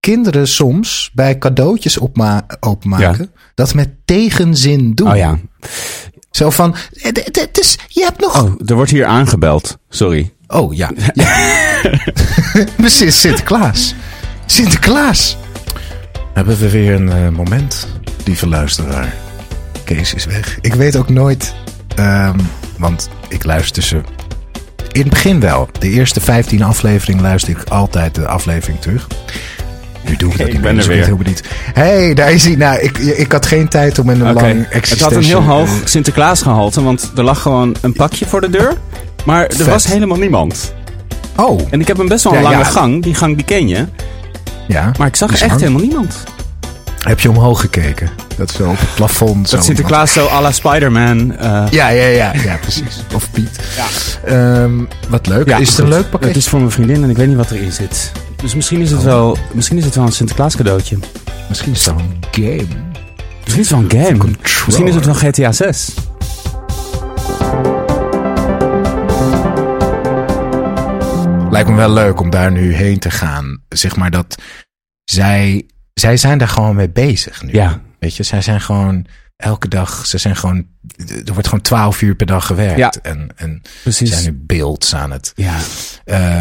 kinderen 0.00 0.48
soms 0.48 1.10
bij 1.14 1.38
cadeautjes 1.38 1.98
opma 1.98 2.46
openmaken, 2.60 3.30
dat 3.54 3.74
met 3.74 3.90
tegenzin 4.04 4.94
doen. 4.94 5.08
oh 5.10 5.16
ja. 5.16 5.38
Zo 6.30 6.50
van, 6.50 6.74
het, 6.92 7.28
het- 7.32 7.58
is, 7.58 7.78
je 7.88 8.02
hebt 8.02 8.20
nog... 8.20 8.42
Oh, 8.42 8.54
er 8.66 8.74
wordt 8.74 8.90
hier 8.90 9.06
aangebeld. 9.06 9.78
Sorry. 9.88 10.32
Oh 10.46 10.74
ja. 10.74 10.90
ja. 11.14 12.88
Sinterklaas. 13.10 13.94
Sinterklaas. 14.46 15.36
Hebben 16.34 16.58
we 16.58 16.70
weer 16.70 16.94
een 16.94 17.06
uh, 17.08 17.28
moment, 17.28 17.86
lieve 18.24 18.46
luisteraar. 18.48 19.14
Kees 19.86 20.14
is 20.14 20.24
weg. 20.24 20.58
Ik 20.60 20.74
weet 20.74 20.96
ook 20.96 21.08
nooit, 21.08 21.54
um, 21.98 22.36
want 22.78 23.08
ik 23.28 23.44
luister 23.44 23.82
ze 23.82 24.00
in 24.92 25.00
het 25.00 25.10
begin 25.10 25.40
wel. 25.40 25.68
De 25.78 25.88
eerste 25.88 26.20
15 26.20 26.62
afleveringen 26.62 27.22
luister 27.22 27.50
ik 27.50 27.68
altijd 27.68 28.14
de 28.14 28.26
aflevering 28.26 28.80
terug. 28.80 29.06
Nu 30.08 30.16
doe 30.16 30.32
ik 30.32 30.38
dat 30.38 30.46
niet 30.46 30.56
ik 30.56 30.62
ben 30.62 30.78
er 30.78 30.86
weer. 30.86 31.04
heel 31.04 31.16
benieuwd. 31.16 31.42
hey, 31.72 32.14
daar 32.14 32.32
is 32.32 32.44
hij. 32.44 32.56
Nou, 32.56 32.80
ik, 32.80 32.98
ik 32.98 33.32
had 33.32 33.46
geen 33.46 33.68
tijd 33.68 33.98
om 33.98 34.10
in 34.10 34.20
een 34.20 34.30
okay. 34.30 34.54
lang 34.54 34.66
Het 34.68 35.00
had 35.00 35.12
een 35.12 35.22
heel 35.22 35.42
hoog 35.42 35.68
Sinterklaas 35.84 36.42
gehalte, 36.42 36.82
want 36.82 37.12
er 37.16 37.24
lag 37.24 37.42
gewoon 37.42 37.76
een 37.80 37.92
pakje 37.92 38.26
voor 38.26 38.40
de 38.40 38.50
deur. 38.50 38.76
Maar 39.24 39.46
er 39.46 39.64
was 39.64 39.86
helemaal 39.86 40.18
niemand. 40.18 40.74
Oh. 41.36 41.60
En 41.70 41.80
ik 41.80 41.86
heb 41.86 41.98
een 41.98 42.08
best 42.08 42.24
wel 42.24 42.34
een 42.34 42.42
lange 42.42 42.64
gang. 42.64 43.02
Die 43.02 43.14
gang 43.14 43.36
die 43.36 43.44
ken 43.44 43.68
je. 43.68 43.86
Ja. 44.68 44.92
Maar 44.98 45.06
ik 45.06 45.16
zag 45.16 45.40
echt 45.40 45.60
helemaal 45.60 45.82
niemand. 45.82 46.24
Heb 47.06 47.20
je 47.20 47.28
omhoog 47.28 47.60
gekeken? 47.60 48.10
Dat 48.36 48.50
is 48.50 48.56
zo 48.56 48.68
op 48.68 48.78
het 48.78 48.94
plafond. 48.94 49.50
Dat 49.50 49.64
Sinterklaas 49.64 50.12
zo 50.12 50.26
à 50.26 50.40
la 50.40 50.52
Spider-Man. 50.52 51.32
Uh... 51.32 51.38
Ja, 51.70 51.88
ja, 51.88 51.88
ja, 51.88 52.32
ja, 52.34 52.56
precies. 52.56 53.02
Of 53.14 53.30
Piet. 53.30 53.60
Ja. 54.26 54.62
Um, 54.62 54.88
wat 55.08 55.26
leuk. 55.26 55.48
Ja, 55.48 55.56
is 55.56 55.68
het 55.68 55.78
een 55.78 55.88
leuk 55.88 56.10
pakket? 56.10 56.28
Het 56.28 56.36
is 56.36 56.48
voor 56.48 56.58
mijn 56.58 56.70
vriendin 56.70 57.02
en 57.02 57.10
ik 57.10 57.16
weet 57.16 57.28
niet 57.28 57.36
wat 57.36 57.50
erin 57.50 57.72
zit. 57.72 58.12
Dus 58.36 58.54
misschien 58.54 58.80
is 58.80 58.90
het, 58.90 59.00
oh. 59.00 59.04
wel, 59.04 59.38
misschien 59.52 59.78
is 59.78 59.84
het 59.84 59.94
wel 59.94 60.04
een 60.04 60.12
Sinterklaas 60.12 60.56
cadeautje. 60.56 60.98
Misschien 61.48 61.72
is 61.72 61.84
het 61.84 61.94
wel 61.94 62.04
een 62.04 62.16
game. 62.30 62.66
Misschien 63.44 63.62
is 63.62 63.70
het 63.70 63.78
wel 63.90 64.00
een 64.00 64.18
game. 64.18 64.30
Misschien 64.66 64.86
is 64.86 64.94
het 64.94 65.04
wel 65.04 65.14
GTA 65.14 65.52
6. 65.52 65.94
Lijkt 71.50 71.68
me 71.68 71.76
wel 71.76 71.92
leuk 71.92 72.20
om 72.20 72.30
daar 72.30 72.52
nu 72.52 72.74
heen 72.74 72.98
te 72.98 73.10
gaan. 73.10 73.62
Zeg 73.68 73.96
maar 73.96 74.10
dat 74.10 74.42
zij, 75.04 75.66
zij 76.00 76.16
zijn 76.16 76.38
daar 76.38 76.48
gewoon 76.48 76.76
mee 76.76 76.90
bezig 76.90 77.42
nu. 77.42 77.52
Ja. 77.52 77.80
Weet 77.98 78.16
je, 78.16 78.22
zij 78.22 78.42
zijn 78.42 78.60
gewoon 78.60 79.06
elke 79.36 79.68
dag, 79.68 80.06
ze 80.06 80.18
zijn 80.18 80.36
gewoon, 80.36 80.66
er 81.24 81.32
wordt 81.32 81.48
gewoon 81.48 81.64
twaalf 81.64 82.02
uur 82.02 82.14
per 82.14 82.26
dag 82.26 82.46
gewerkt. 82.46 82.78
Ja. 82.78 82.92
En, 83.02 83.28
en 83.36 83.62
Precies. 83.82 84.10
zijn 84.10 84.24
nu 84.24 84.42
beelds 84.46 84.94
aan 84.94 85.10
het. 85.10 85.32
Ja. 85.34 85.56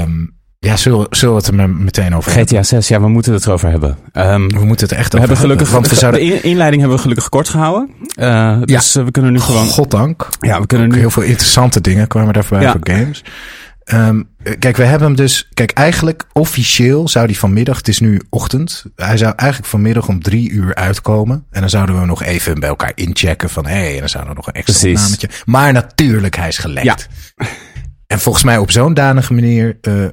Um, 0.02 0.34
ja, 0.60 0.76
zullen, 0.76 1.08
zullen 1.10 1.36
we 1.36 1.42
het 1.42 1.60
er 1.60 1.70
meteen 1.70 2.16
over 2.16 2.32
GTA 2.32 2.64
6, 2.64 2.88
ja, 2.88 3.02
we 3.02 3.08
moeten 3.08 3.34
het 3.34 3.46
erover 3.46 3.70
hebben. 3.70 3.98
Um, 4.14 4.50
we 4.50 4.66
moeten 4.66 4.88
het 4.88 4.98
echt 4.98 5.14
we 5.14 5.20
over 5.20 5.20
hebben. 5.20 5.38
Gelukkig, 5.38 5.70
want 5.70 5.88
we 5.88 5.96
zouden... 5.96 6.22
De 6.22 6.42
inleiding 6.42 6.82
hebben 6.82 6.98
we 6.98 7.04
gelukkig 7.04 7.30
kort 7.30 7.50
gehouden. 7.50 7.90
Uh, 8.20 8.62
dus 8.62 8.94
ja. 8.94 9.04
we 9.04 9.12
kunnen 9.12 9.32
nu 9.32 9.40
gewoon... 9.40 9.68
Goddank. 9.68 10.28
Ja, 10.40 10.62
we 10.62 10.68
kunnen 10.68 10.90
nu... 10.90 10.98
Heel 10.98 11.10
veel 11.10 11.24
interessante 11.24 11.82
dingen 11.82 12.08
kwamen 12.08 12.34
daar 12.34 12.46
voorbij 12.46 12.66
ja. 12.66 12.72
voor 12.72 12.94
games. 12.96 13.24
Um, 13.94 14.30
kijk, 14.60 14.78
we 14.78 14.84
hebben 14.84 15.08
hem 15.08 15.16
dus. 15.16 15.50
Kijk, 15.54 15.72
eigenlijk 15.72 16.24
officieel 16.34 17.08
zou 17.08 17.28
die 17.28 17.40
vanmiddag. 17.40 17.78
Het 17.78 17.88
is 17.88 18.00
nu 18.00 18.22
ochtend. 18.30 18.86
Hij 18.96 19.18
zou 19.18 19.34
eigenlijk 19.36 19.72
vanmiddag 19.72 20.08
om 20.08 20.22
drie 20.22 20.50
uur 20.50 20.76
uitkomen. 20.76 21.46
En 21.52 21.60
dan 21.62 21.70
zouden 21.70 22.00
we 22.00 22.06
nog 22.06 22.24
even 22.24 22.60
bij 22.60 22.70
elkaar 22.70 22.92
inchecken. 22.96 23.50
Van 23.50 23.66
hé, 23.66 23.74
hey, 23.74 23.94
en 23.94 24.00
dan 24.00 24.10
zouden 24.10 24.32
we 24.34 24.38
nog 24.38 24.48
een 24.48 24.54
extra 24.54 24.90
naametje. 24.90 25.30
Maar 25.46 25.74
natuurlijk, 25.74 26.36
hij 26.36 26.48
is 26.48 26.58
gelekt. 26.58 27.08
Ja. 27.36 27.46
En 28.08 28.20
volgens 28.20 28.44
mij 28.44 28.58
op 28.58 28.72
zo'n 28.72 28.94
danige 28.94 29.34
manier. 29.34 29.78
Uh, 29.82 30.08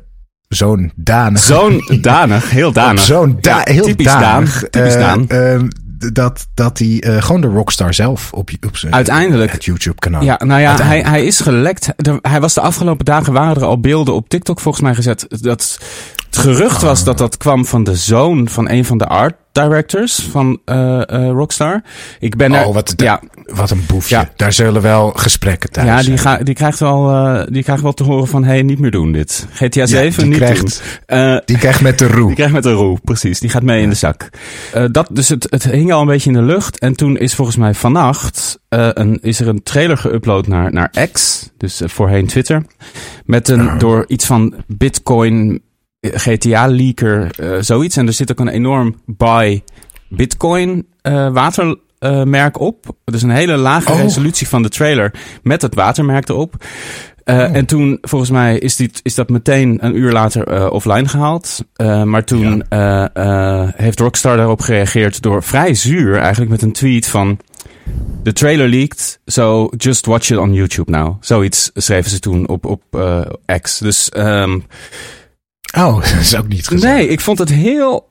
zo'n 0.49 0.93
danig. 0.97 1.43
Zo'n 1.43 1.99
danig, 2.01 2.51
heel 2.51 2.73
danig. 2.73 3.03
Zo'n 3.03 3.39
da 3.41 3.63
ja, 3.65 3.73
heel 3.73 3.85
typisch 3.85 4.07
danig. 4.07 4.61
Daan, 4.61 4.71
typisch 4.71 4.95
uh, 4.95 5.01
Daan. 5.01 5.27
Uh, 5.29 5.69
dat, 6.13 6.47
dat 6.55 6.79
hij 6.79 7.03
uh, 7.07 7.23
gewoon 7.23 7.41
de 7.41 7.47
rockstar 7.47 7.95
zelf 7.95 8.33
op, 8.33 8.51
op 8.67 8.77
zijn 8.77 8.95
Uiteindelijk, 8.95 9.63
YouTube 9.63 9.99
kanaal. 9.99 10.23
Ja, 10.23 10.41
nou 10.45 10.61
ja, 10.61 10.83
hij, 10.83 11.01
hij 11.01 11.25
is 11.25 11.41
gelekt. 11.41 11.89
hij 12.23 12.41
was 12.41 12.55
de 12.55 12.61
afgelopen 12.61 13.05
dagen 13.05 13.33
waren 13.33 13.57
er 13.57 13.65
al 13.65 13.81
beelden 13.81 14.15
op 14.15 14.29
TikTok 14.29 14.61
volgens 14.61 14.85
mij 14.85 14.95
gezet. 14.95 15.27
Dat 15.29 15.79
het 16.33 16.41
gerucht 16.41 16.83
was 16.83 17.05
dat 17.05 17.19
dat 17.19 17.37
kwam 17.37 17.67
van 17.67 17.85
de 17.85 17.95
zoon 17.95 18.49
van 18.49 18.71
een 18.71 18.85
van 18.85 18.99
de 18.99 19.07
art 19.07 19.35
directors 19.53 20.29
van 20.31 20.61
uh, 20.67 20.77
uh, 20.77 21.29
Rockstar. 21.29 21.83
Ik 22.19 22.37
ben 22.37 22.53
er. 22.53 22.67
Oh, 22.67 22.75
wat, 22.75 22.95
ja. 22.97 23.21
wat 23.45 23.71
een 23.71 23.85
boefje. 23.87 24.17
Ja. 24.17 24.31
Daar 24.37 24.53
zullen 24.53 24.83
wel 24.83 25.11
gesprekken 25.11 25.71
thuis 25.71 25.89
Ja, 25.89 26.03
die, 26.03 26.19
ga, 26.19 26.37
die, 26.37 26.55
krijgt 26.55 26.79
wel, 26.79 27.11
uh, 27.11 27.43
die 27.49 27.63
krijgt 27.63 27.83
wel 27.83 27.93
te 27.93 28.05
horen 28.05 28.29
van: 28.29 28.45
hey, 28.45 28.63
niet 28.63 28.79
meer 28.79 28.91
doen 28.91 29.13
dit. 29.13 29.47
GTA 29.53 29.87
7 29.87 30.23
ja, 30.23 30.29
niet 30.29 30.39
krijgt, 30.39 30.83
doen. 31.07 31.41
die 31.45 31.59
krijgt 31.59 31.81
met 31.81 31.99
de 31.99 32.07
roe. 32.07 32.27
Die 32.33 32.35
krijgt 32.35 32.55
met 32.55 32.63
de 32.63 32.73
roe, 32.73 32.99
precies. 33.05 33.41
Die 33.41 33.51
gaat 33.51 33.63
mee 33.63 33.77
ja. 33.77 33.83
in 33.83 33.89
de 33.89 33.97
zak. 33.97 34.29
dat, 34.93 35.09
dus 35.11 35.29
het, 35.29 35.47
het 35.51 35.65
hing 35.65 35.93
al 35.93 36.01
een 36.01 36.07
beetje 36.07 36.31
in 36.31 36.37
de 36.37 36.43
lucht. 36.43 36.79
En 36.79 36.97
toen 36.97 37.17
is 37.17 37.35
volgens 37.35 37.57
mij 37.57 37.75
vannacht 37.75 38.59
een, 38.69 39.19
is 39.23 39.41
er 39.41 39.49
een 39.49 39.63
trailer 39.63 39.99
geüpload 39.99 40.49
naar, 40.49 40.73
naar 40.73 40.93
X, 41.13 41.49
dus 41.57 41.83
voorheen 41.85 42.27
Twitter. 42.27 42.63
Met 43.25 43.49
een 43.49 43.67
oh. 43.67 43.79
door 43.79 44.05
iets 44.09 44.27
van 44.27 44.55
Bitcoin 44.67 45.63
GTA-leaker, 46.11 47.31
uh, 47.41 47.57
zoiets. 47.61 47.97
En 47.97 48.07
er 48.07 48.13
zit 48.13 48.31
ook 48.31 48.41
een 48.41 48.49
enorm 48.49 49.01
buy 49.07 49.63
Bitcoin 50.09 50.87
uh, 51.03 51.33
watermerk 51.33 52.61
op. 52.61 52.97
Dus 53.05 53.23
een 53.23 53.31
hele 53.31 53.57
lage 53.57 53.93
oh. 53.93 54.01
resolutie 54.01 54.49
van 54.49 54.63
de 54.63 54.69
trailer 54.69 55.15
met 55.43 55.63
het 55.63 55.75
watermerk 55.75 56.29
erop. 56.29 56.65
Uh, 57.25 57.37
oh. 57.37 57.57
En 57.57 57.67
toen, 57.67 57.99
volgens 58.01 58.31
mij, 58.31 58.59
is, 58.59 58.77
die, 58.77 58.91
is 59.03 59.15
dat 59.15 59.29
meteen 59.29 59.79
een 59.85 59.97
uur 59.97 60.13
later 60.13 60.53
uh, 60.53 60.71
offline 60.71 61.09
gehaald. 61.09 61.65
Uh, 61.77 62.03
maar 62.03 62.25
toen 62.25 62.65
ja. 62.69 63.73
heeft 63.77 64.01
Rockstar 64.01 64.37
daarop 64.37 64.61
gereageerd 64.61 65.23
door 65.23 65.43
vrij 65.43 65.75
zuur 65.75 66.19
eigenlijk 66.19 66.51
met 66.51 66.63
een 66.63 66.73
tweet 66.73 67.07
van... 67.07 67.39
De 68.23 68.33
trailer 68.33 68.69
leaked, 68.69 69.21
so 69.27 69.69
just 69.77 70.07
watch 70.07 70.31
it 70.31 70.39
on 70.39 70.53
YouTube 70.53 70.91
now. 70.91 71.17
Zoiets 71.21 71.71
schreven 71.75 72.11
ze 72.11 72.19
toen 72.19 72.49
op, 72.49 72.67
op 72.67 72.83
X. 73.61 73.79
Dus... 73.79 74.11
Um, 74.17 74.65
Oh, 75.73 75.95
dat 76.13 76.21
is 76.21 76.37
ook 76.37 76.49
niet 76.49 76.69
gezegd. 76.69 76.95
Nee, 76.95 77.09
ik 77.09 77.21
vond 77.21 77.39
het 77.39 77.49
heel... 77.49 78.11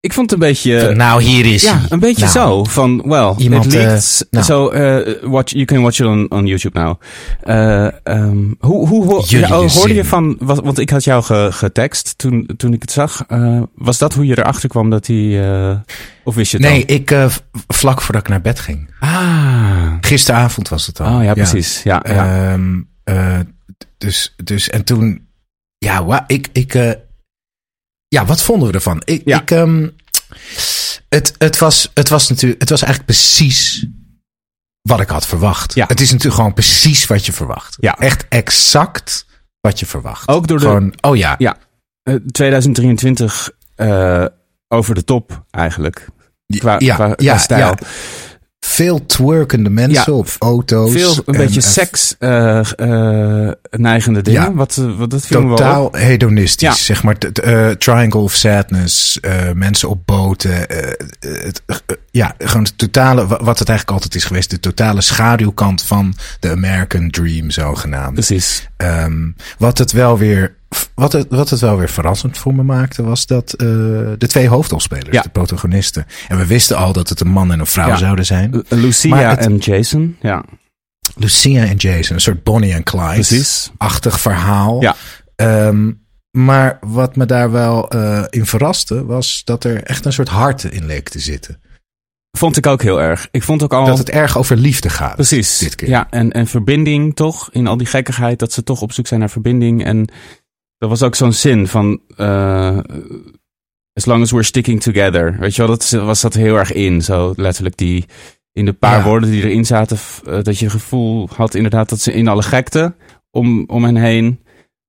Ik 0.00 0.12
vond 0.12 0.30
het 0.30 0.40
een 0.40 0.48
beetje... 0.48 0.94
Nou, 0.94 1.22
hier 1.22 1.46
is 1.46 1.62
Ja, 1.62 1.80
een 1.88 1.98
beetje 1.98 2.20
nou, 2.20 2.32
zo. 2.32 2.64
Van, 2.64 3.02
well, 3.04 3.34
iemand, 3.36 3.64
it 3.64 3.72
leaked, 3.72 4.26
uh, 4.30 4.30
nou. 4.30 4.44
so, 4.44 4.72
uh, 4.72 5.22
watch, 5.22 5.52
you 5.52 5.64
can 5.64 5.82
watch 5.82 6.00
it 6.00 6.06
on, 6.06 6.30
on 6.30 6.46
YouTube 6.46 6.78
now. 6.78 7.00
Uh, 7.44 7.88
um, 8.04 8.56
hoe, 8.58 8.88
hoe, 8.88 9.24
ja, 9.26 9.60
oh, 9.60 9.70
hoorde 9.70 9.94
je 9.94 10.04
van... 10.04 10.36
Wat, 10.38 10.60
want 10.64 10.78
ik 10.78 10.90
had 10.90 11.04
jou 11.04 11.22
ge, 11.22 11.48
getext 11.52 12.18
toen, 12.18 12.50
toen 12.56 12.72
ik 12.72 12.80
het 12.82 12.90
zag. 12.90 13.24
Was 13.74 13.98
dat 13.98 14.14
hoe 14.14 14.26
je 14.26 14.38
erachter 14.38 14.68
kwam 14.68 14.90
dat 14.90 15.06
hij... 15.06 15.82
Of 16.24 16.34
wist 16.34 16.50
je 16.50 16.56
het 16.56 16.66
Nee, 16.66 16.86
al? 16.86 16.94
ik 16.94 17.30
vlak 17.68 18.00
voordat 18.00 18.22
ik 18.22 18.28
naar 18.28 18.40
bed 18.40 18.60
ging. 18.60 18.90
Ah. 19.00 19.92
Gisteravond 20.00 20.68
was 20.68 20.86
het 20.86 21.00
al. 21.00 21.16
Oh 21.16 21.24
ja, 21.24 21.34
precies. 21.34 21.82
Ja, 21.82 22.02
ja. 22.08 22.52
Um, 22.52 22.88
uh, 23.04 23.38
dus, 23.98 24.34
dus, 24.44 24.70
en 24.70 24.84
toen 24.84 25.26
ja, 25.84 26.04
wa, 26.04 26.24
ik, 26.26 26.48
ik, 26.52 26.74
uh, 26.74 26.92
ja, 28.08 28.24
wat 28.24 28.42
vonden 28.42 28.68
we 28.68 28.74
ervan? 28.74 29.02
Ik, 29.04 29.22
ja. 29.24 29.40
ik 29.40 29.50
um, 29.50 29.96
het, 31.08 31.34
het, 31.38 31.58
was, 31.58 31.90
het 31.94 32.08
was 32.08 32.28
natuurlijk, 32.28 32.60
het 32.60 32.70
was 32.70 32.82
eigenlijk 32.82 33.12
precies 33.12 33.86
wat 34.82 35.00
ik 35.00 35.08
had 35.08 35.26
verwacht. 35.26 35.74
Ja. 35.74 35.86
Het 35.86 36.00
is 36.00 36.10
natuurlijk 36.10 36.36
gewoon 36.36 36.54
precies 36.54 37.06
wat 37.06 37.26
je 37.26 37.32
verwacht. 37.32 37.76
Ja. 37.80 37.98
Echt 37.98 38.26
exact 38.28 39.26
wat 39.60 39.80
je 39.80 39.86
verwacht. 39.86 40.28
Ook 40.28 40.46
door 40.46 40.58
de. 40.58 40.64
Gewoon, 40.64 40.94
oh 41.00 41.16
ja. 41.16 41.34
Ja. 41.38 41.56
Uh, 42.08 42.14
2023 42.14 43.50
uh, 43.76 44.24
over 44.68 44.94
de 44.94 45.04
top 45.04 45.44
eigenlijk. 45.50 46.08
Qua, 46.58 46.74
ja, 46.78 46.94
qua, 46.94 47.12
ja, 47.16 47.38
stijl. 47.38 47.66
Ja 47.66 47.74
veel 48.74 49.06
twerkende 49.06 49.70
mensen 49.70 50.12
ja, 50.12 50.18
op 50.18 50.28
auto's. 50.38 50.92
Veel 50.92 51.16
een 51.26 51.34
en, 51.34 51.40
beetje 51.40 51.60
seks 51.60 52.14
uh, 52.18 52.60
uh, 52.76 53.50
neigende 53.70 54.22
dingen. 54.22 54.42
Ja, 54.42 54.52
wat, 54.54 54.74
wat 54.96 55.10
dat 55.10 55.26
viel 55.26 55.40
Totaal 55.40 55.88
hedonistisch. 55.92 56.68
Ja. 56.68 56.74
Zeg 56.74 57.02
maar 57.02 57.16
uh, 57.44 57.70
Triangle 57.70 58.20
of 58.20 58.32
Sadness. 58.32 59.20
mensen 59.54 59.88
op 59.88 60.06
boten. 60.06 60.66
het, 61.20 61.62
ja, 62.10 62.34
gewoon 62.38 62.62
het 62.62 62.78
totale, 62.78 63.26
wat 63.26 63.58
het 63.58 63.68
eigenlijk 63.68 63.90
altijd 63.90 64.14
is 64.14 64.24
geweest. 64.24 64.50
De 64.50 64.60
totale 64.60 65.00
schaduwkant 65.00 65.82
van 65.82 66.14
de 66.40 66.50
American 66.50 67.10
Dream 67.10 67.50
zogenaamd. 67.50 68.14
Precies. 68.14 68.68
Um, 68.76 69.36
wat 69.58 69.78
het 69.78 69.92
wel 69.92 70.18
weer 70.18 70.54
wat 70.94 71.12
het, 71.12 71.26
wat 71.28 71.50
het 71.50 71.60
wel 71.60 71.76
weer 71.76 71.88
verrassend 71.88 72.38
voor 72.38 72.54
me 72.54 72.62
maakte, 72.62 73.02
was 73.02 73.26
dat 73.26 73.54
uh, 73.56 73.68
de 74.18 74.26
twee 74.26 74.48
hoofdrolspelers, 74.48 75.16
ja. 75.16 75.22
de 75.22 75.28
protagonisten. 75.28 76.06
En 76.28 76.38
we 76.38 76.46
wisten 76.46 76.76
al 76.76 76.92
dat 76.92 77.08
het 77.08 77.20
een 77.20 77.30
man 77.30 77.52
en 77.52 77.60
een 77.60 77.66
vrouw 77.66 77.88
ja. 77.88 77.96
zouden 77.96 78.26
zijn. 78.26 78.64
Lucia 78.68 79.30
het, 79.30 79.38
en 79.38 79.56
Jason, 79.56 80.16
ja. 80.20 80.44
Lucia 81.14 81.64
en 81.64 81.76
Jason, 81.76 82.14
een 82.14 82.22
soort 82.22 82.42
Bonnie 82.42 82.72
en 82.72 82.82
Clyde-achtig 82.82 84.20
verhaal. 84.20 84.82
Ja. 84.82 84.96
Um, 85.36 86.02
maar 86.30 86.78
wat 86.80 87.16
me 87.16 87.26
daar 87.26 87.50
wel 87.50 87.94
uh, 87.94 88.24
in 88.30 88.46
verraste, 88.46 89.04
was 89.04 89.42
dat 89.44 89.64
er 89.64 89.82
echt 89.82 90.04
een 90.04 90.12
soort 90.12 90.28
hart 90.28 90.64
in 90.64 90.86
leek 90.86 91.08
te 91.08 91.18
zitten. 91.18 91.62
Vond 92.38 92.56
ik 92.56 92.66
ook 92.66 92.82
heel 92.82 93.00
erg. 93.00 93.28
Ik 93.30 93.42
vond 93.42 93.62
ook 93.62 93.72
al. 93.72 93.86
Dat 93.86 93.98
het 93.98 94.10
erg 94.10 94.38
over 94.38 94.56
liefde 94.56 94.88
gaat. 94.88 95.14
Precies. 95.14 95.58
Dit 95.58 95.74
keer. 95.74 95.88
Ja, 95.88 96.06
en, 96.10 96.32
en 96.32 96.46
verbinding 96.46 97.16
toch. 97.16 97.48
In 97.52 97.66
al 97.66 97.76
die 97.76 97.86
gekkigheid. 97.86 98.38
Dat 98.38 98.52
ze 98.52 98.62
toch 98.62 98.82
op 98.82 98.92
zoek 98.92 99.06
zijn 99.06 99.20
naar 99.20 99.30
verbinding. 99.30 99.84
En 99.84 100.08
er 100.84 100.90
was 100.90 101.02
ook 101.02 101.14
zo'n 101.14 101.32
zin 101.32 101.66
van. 101.68 102.00
Uh, 102.16 102.78
as 103.92 104.04
long 104.04 104.22
as 104.22 104.30
we're 104.30 104.42
sticking 104.42 104.80
together. 104.80 105.36
Weet 105.38 105.54
je 105.54 105.66
wel, 105.66 105.76
dat 105.76 105.90
was 105.90 106.20
dat 106.20 106.34
heel 106.34 106.56
erg 106.56 106.72
in. 106.72 107.02
Zo 107.02 107.32
letterlijk 107.36 107.76
die. 107.76 108.04
In 108.52 108.64
de 108.64 108.72
paar 108.72 108.98
ja. 108.98 109.04
woorden 109.04 109.30
die 109.30 109.42
erin 109.42 109.64
zaten. 109.64 109.98
Uh, 110.28 110.42
dat 110.42 110.58
je 110.58 110.64
het 110.64 110.74
gevoel 110.74 111.28
had 111.36 111.54
inderdaad 111.54 111.88
dat 111.88 112.00
ze 112.00 112.12
in 112.12 112.28
alle 112.28 112.42
gekte. 112.42 112.94
Om, 113.30 113.64
om 113.66 113.84
hen 113.84 113.96
heen. 113.96 114.40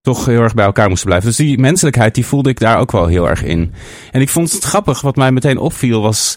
toch 0.01 0.25
heel 0.25 0.41
erg 0.41 0.53
bij 0.53 0.65
elkaar 0.65 0.89
moesten 0.89 1.07
blijven. 1.07 1.27
Dus 1.27 1.37
die 1.37 1.57
menselijkheid, 1.57 2.15
die 2.15 2.25
voelde 2.25 2.49
ik 2.49 2.59
daar 2.59 2.79
ook 2.79 2.91
wel 2.91 3.07
heel 3.07 3.29
erg 3.29 3.43
in. 3.43 3.73
En 4.11 4.21
ik 4.21 4.29
vond 4.29 4.51
het 4.51 4.63
grappig, 4.63 5.01
wat 5.01 5.15
mij 5.15 5.31
meteen 5.31 5.57
opviel 5.57 6.01
was... 6.01 6.35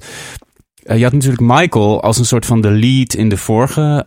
Uh, 0.84 0.96
je 0.96 1.02
had 1.02 1.12
natuurlijk 1.12 1.42
Michael 1.42 2.02
als 2.02 2.18
een 2.18 2.24
soort 2.24 2.46
van 2.46 2.60
de 2.60 2.70
lead 2.70 3.14
in 3.14 3.28
de 3.28 3.36
vorige 3.36 4.06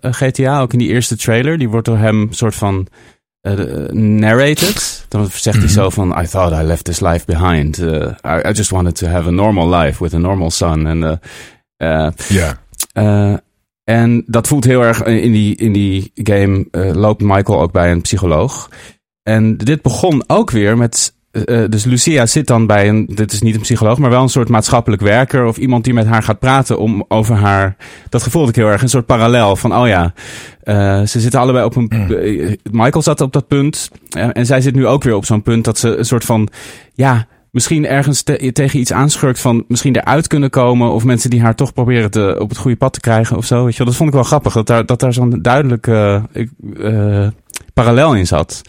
GTA, 0.00 0.60
ook 0.60 0.72
in 0.72 0.78
die 0.78 0.88
eerste 0.88 1.16
trailer. 1.16 1.58
Die 1.58 1.68
wordt 1.68 1.86
door 1.86 1.98
hem 1.98 2.28
soort 2.30 2.54
van 2.54 2.88
narrated. 3.92 5.06
Dan 5.08 5.28
zegt 5.30 5.58
hij 5.58 5.68
zo 5.68 5.90
van, 5.90 6.20
I 6.20 6.26
thought 6.26 6.62
I 6.62 6.66
left 6.66 6.84
this 6.84 7.00
life 7.00 7.24
behind. 7.26 7.78
I, 7.78 8.48
I, 8.48 8.52
just 8.52 8.70
wanted 8.70 8.94
to 8.96 9.06
have 9.06 9.28
a 9.28 9.32
normal 9.32 9.74
life 9.74 10.02
with 10.02 10.14
a 10.14 10.18
normal 10.18 10.50
son. 10.50 10.86
En 10.86 11.20
ja. 12.28 12.60
En 13.84 14.24
dat 14.26 14.48
voelt 14.48 14.64
heel 14.64 14.82
erg 14.82 15.02
in 15.04 15.32
die, 15.32 15.56
in 15.56 15.72
die 15.72 16.10
game. 16.14 16.66
Loopt 16.94 17.22
Michael 17.22 17.60
ook 17.60 17.72
bij 17.72 17.90
een 17.90 18.00
psycholoog. 18.00 18.70
En 19.22 19.56
dit 19.56 19.82
begon 19.82 20.24
ook 20.26 20.50
weer 20.50 20.76
met. 20.76 21.14
Uh, 21.32 21.64
dus 21.68 21.84
Lucia 21.84 22.26
zit 22.26 22.46
dan 22.46 22.66
bij 22.66 22.88
een. 22.88 23.06
Dit 23.14 23.32
is 23.32 23.42
niet 23.42 23.54
een 23.54 23.60
psycholoog, 23.60 23.98
maar 23.98 24.10
wel 24.10 24.22
een 24.22 24.28
soort 24.28 24.48
maatschappelijk 24.48 25.02
werker. 25.02 25.44
Of 25.44 25.56
iemand 25.56 25.84
die 25.84 25.94
met 25.94 26.06
haar 26.06 26.22
gaat 26.22 26.38
praten 26.38 26.78
om 26.78 27.04
over 27.08 27.34
haar. 27.34 27.76
Dat 28.08 28.22
gevoelde 28.22 28.48
ik 28.48 28.56
heel 28.56 28.68
erg. 28.68 28.82
Een 28.82 28.88
soort 28.88 29.06
parallel 29.06 29.56
van. 29.56 29.76
Oh 29.76 29.86
ja. 29.86 30.12
Uh, 30.64 31.02
ze 31.06 31.20
zitten 31.20 31.40
allebei 31.40 31.64
op 31.64 31.76
een. 31.76 31.90
Mm. 31.94 32.56
Michael 32.70 33.02
zat 33.02 33.20
op 33.20 33.32
dat 33.32 33.46
punt. 33.46 33.90
en 34.10 34.46
zij 34.46 34.60
zit 34.60 34.74
nu 34.74 34.86
ook 34.86 35.02
weer 35.02 35.14
op 35.14 35.24
zo'n 35.24 35.42
punt 35.42 35.64
dat 35.64 35.78
ze 35.78 35.96
een 35.96 36.04
soort 36.04 36.24
van. 36.24 36.48
Ja 36.94 37.26
misschien 37.50 37.86
ergens 37.86 38.22
tegen 38.52 38.78
iets 38.78 38.92
aanschurkt 38.92 39.40
van 39.40 39.64
misschien 39.68 39.96
eruit 39.96 40.26
kunnen 40.26 40.50
komen. 40.50 40.90
Of 40.90 41.04
mensen 41.04 41.30
die 41.30 41.42
haar 41.42 41.54
toch 41.54 41.72
proberen 41.72 42.10
te, 42.10 42.36
op 42.38 42.48
het 42.48 42.58
goede 42.58 42.76
pad 42.76 42.92
te 42.92 43.00
krijgen 43.00 43.36
of 43.36 43.44
zo. 43.44 43.64
Weet 43.64 43.72
je 43.72 43.78
wel. 43.78 43.86
Dat 43.86 43.96
vond 43.96 44.08
ik 44.08 44.14
wel 44.14 44.24
grappig. 44.24 44.52
Dat 44.52 44.66
daar, 44.66 44.86
dat 44.86 45.00
daar 45.00 45.12
zo'n 45.12 45.38
duidelijke 45.42 46.22
parallel 47.74 48.14
in 48.14 48.26
zat. 48.26 48.62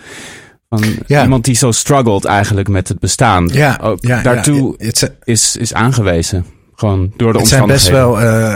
Van 0.79 0.95
ja. 1.07 1.23
Iemand 1.23 1.45
die 1.45 1.55
zo 1.55 1.71
struggled 1.71 2.25
eigenlijk 2.25 2.67
met 2.67 2.87
het 2.87 2.99
bestaan. 2.99 3.49
Ja, 3.51 3.79
ook 3.81 3.97
ja, 4.01 4.21
daartoe 4.21 4.93
is, 5.23 5.55
is 5.55 5.73
aangewezen. 5.73 6.45
Gewoon 6.75 7.13
door 7.17 7.33
de 7.33 7.39
het 7.39 7.47
zijn 7.47 7.65
best 7.65 7.89
wel, 7.89 8.21
uh, 8.21 8.55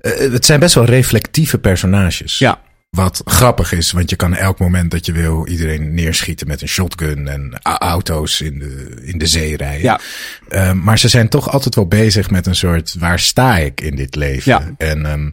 Het 0.00 0.44
zijn 0.44 0.60
best 0.60 0.74
wel 0.74 0.84
reflectieve 0.84 1.58
personages. 1.58 2.38
Ja. 2.38 2.60
Wat 2.90 3.22
grappig 3.24 3.72
is, 3.72 3.92
want 3.92 4.10
je 4.10 4.16
kan 4.16 4.34
elk 4.34 4.58
moment 4.58 4.90
dat 4.90 5.06
je 5.06 5.12
wil 5.12 5.46
iedereen 5.46 5.94
neerschieten 5.94 6.46
met 6.46 6.62
een 6.62 6.68
shotgun 6.68 7.28
en 7.28 7.58
auto's 7.62 8.40
in 8.40 8.58
de, 8.58 9.00
in 9.02 9.18
de 9.18 9.26
zee 9.26 9.56
rijden. 9.56 9.82
Ja. 9.82 10.00
Uh, 10.48 10.72
maar 10.72 10.98
ze 10.98 11.08
zijn 11.08 11.28
toch 11.28 11.50
altijd 11.50 11.74
wel 11.74 11.86
bezig 11.86 12.30
met 12.30 12.46
een 12.46 12.54
soort 12.54 12.94
waar 12.98 13.18
sta 13.18 13.56
ik 13.58 13.80
in 13.80 13.96
dit 13.96 14.14
leven? 14.14 14.52
Ja. 14.52 14.74
En 14.76 15.10
um, 15.10 15.32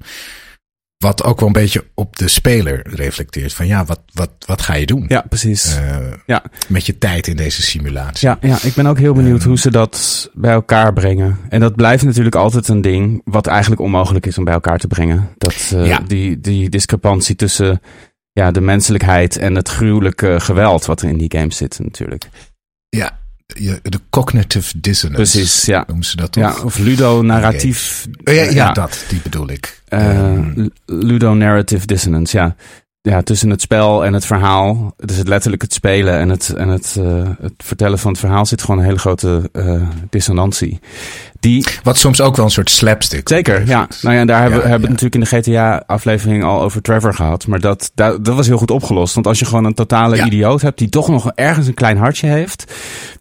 wat 1.06 1.24
ook 1.24 1.40
wel 1.40 1.48
een 1.48 1.54
beetje 1.54 1.86
op 1.94 2.16
de 2.16 2.28
speler 2.28 2.82
reflecteert. 2.96 3.54
Van 3.54 3.68
ja, 3.68 3.86
wat, 3.86 4.02
wat, 4.14 4.30
wat 4.46 4.62
ga 4.62 4.74
je 4.74 4.86
doen? 4.86 5.06
Ja, 5.08 5.26
precies. 5.30 5.78
Uh, 5.78 5.98
ja. 6.26 6.44
Met 6.68 6.86
je 6.86 6.98
tijd 6.98 7.28
in 7.28 7.36
deze 7.36 7.62
simulatie. 7.62 8.28
Ja, 8.28 8.38
ja 8.42 8.58
ik 8.62 8.74
ben 8.74 8.86
ook 8.86 9.00
heel 9.00 9.14
benieuwd 9.14 9.42
um, 9.42 9.48
hoe 9.48 9.60
ze 9.60 9.72
dat 9.72 10.30
bij 10.34 10.52
elkaar 10.52 10.94
brengen. 10.94 11.38
En 11.50 11.60
dat 11.60 11.76
blijft 11.76 12.04
natuurlijk 12.04 12.36
altijd 12.36 12.68
een 12.68 12.82
ding 12.82 13.22
wat 13.24 13.48
eigenlijk 13.48 13.82
onmogelijk 13.82 14.26
is 14.26 14.38
om 14.38 14.44
bij 14.44 14.54
elkaar 14.54 14.78
te 14.78 14.88
brengen. 14.88 15.30
Dat, 15.38 15.72
uh, 15.74 15.88
ja. 15.88 16.00
die, 16.08 16.40
die 16.40 16.70
discrepantie 16.70 17.36
tussen 17.36 17.82
ja, 18.32 18.52
de 18.52 18.62
menselijkheid 18.62 19.38
en 19.38 19.56
het 19.56 19.70
gruwelijke 19.70 20.40
geweld 20.40 20.86
wat 20.86 21.02
er 21.02 21.10
in 21.10 21.18
die 21.18 21.32
game 21.38 21.54
zit 21.54 21.80
natuurlijk. 21.80 22.30
Ja, 22.90 23.20
de 23.46 24.00
cognitive 24.10 24.80
dissonance. 24.80 25.32
Precies, 25.32 25.66
ja. 25.66 25.84
Noemen 25.88 26.06
ze 26.06 26.16
dat 26.16 26.32
toch? 26.32 26.44
Ja, 26.44 26.64
of 26.64 26.78
ludonarratief. 26.78 28.08
Okay. 28.20 28.38
Oh, 28.38 28.44
ja, 28.44 28.50
ja, 28.50 28.66
ja, 28.66 28.72
dat, 28.72 29.06
die 29.10 29.20
bedoel 29.24 29.50
ik. 29.50 29.82
Uh, 29.90 30.18
um, 30.18 30.70
ludonarrative 30.86 31.86
dissonance, 31.86 32.38
ja. 32.38 32.56
Ja, 33.02 33.22
tussen 33.22 33.50
het 33.50 33.62
spel 33.62 34.06
en 34.06 34.14
het 34.14 34.26
verhaal. 34.26 34.94
Dus 34.98 35.18
het 35.18 35.28
letterlijk 35.28 35.62
het 35.62 35.74
spelen 35.74 36.18
en 36.20 36.30
het, 36.30 36.50
en 36.50 36.68
het, 36.68 36.96
uh, 37.00 37.30
het 37.40 37.54
vertellen 37.58 38.00
van 38.00 38.12
het 38.12 38.20
verhaal 38.20 38.46
zit 38.46 38.62
gewoon 38.62 38.78
een 38.78 38.86
hele 38.86 38.98
grote 38.98 39.50
uh, 39.54 39.82
dissonantie. 40.10 40.80
Die, 41.40 41.66
Wat 41.84 41.98
soms 41.98 42.22
ook 42.22 42.36
wel 42.36 42.46
een 42.46 42.52
soort 42.52 42.70
slapstick. 42.70 43.30
Zeker, 43.30 43.68
ja. 43.68 43.88
Nou 44.02 44.16
ja, 44.16 44.26
daar 44.26 44.42
hebben, 44.42 44.60
ja, 44.60 44.68
hebben 44.68 44.90
we 44.90 44.96
natuurlijk 44.96 45.16
in 45.16 45.40
de 45.42 45.52
GTA-aflevering 45.52 46.44
al 46.44 46.62
over 46.62 46.82
Trevor 46.82 47.14
gehad. 47.14 47.48
Maar 47.48 47.60
dat, 47.60 47.92
dat, 47.96 48.26
dat 48.26 48.36
was 48.36 48.48
heel 48.48 48.58
goed 48.58 48.72
opgelost. 48.72 49.14
Want 49.14 49.28
als 49.28 49.40
je 49.40 49.46
gewoon 49.46 49.66
een 49.66 49.74
totale 49.74 50.26
idioot 50.26 50.62
hebt 50.62 50.78
die 50.78 50.90
toch 50.90 51.08
nog 51.08 51.32
ergens 51.36 51.68
een 51.68 51.74
klein 51.74 51.98
hartje 51.98 52.28
heeft. 52.28 52.74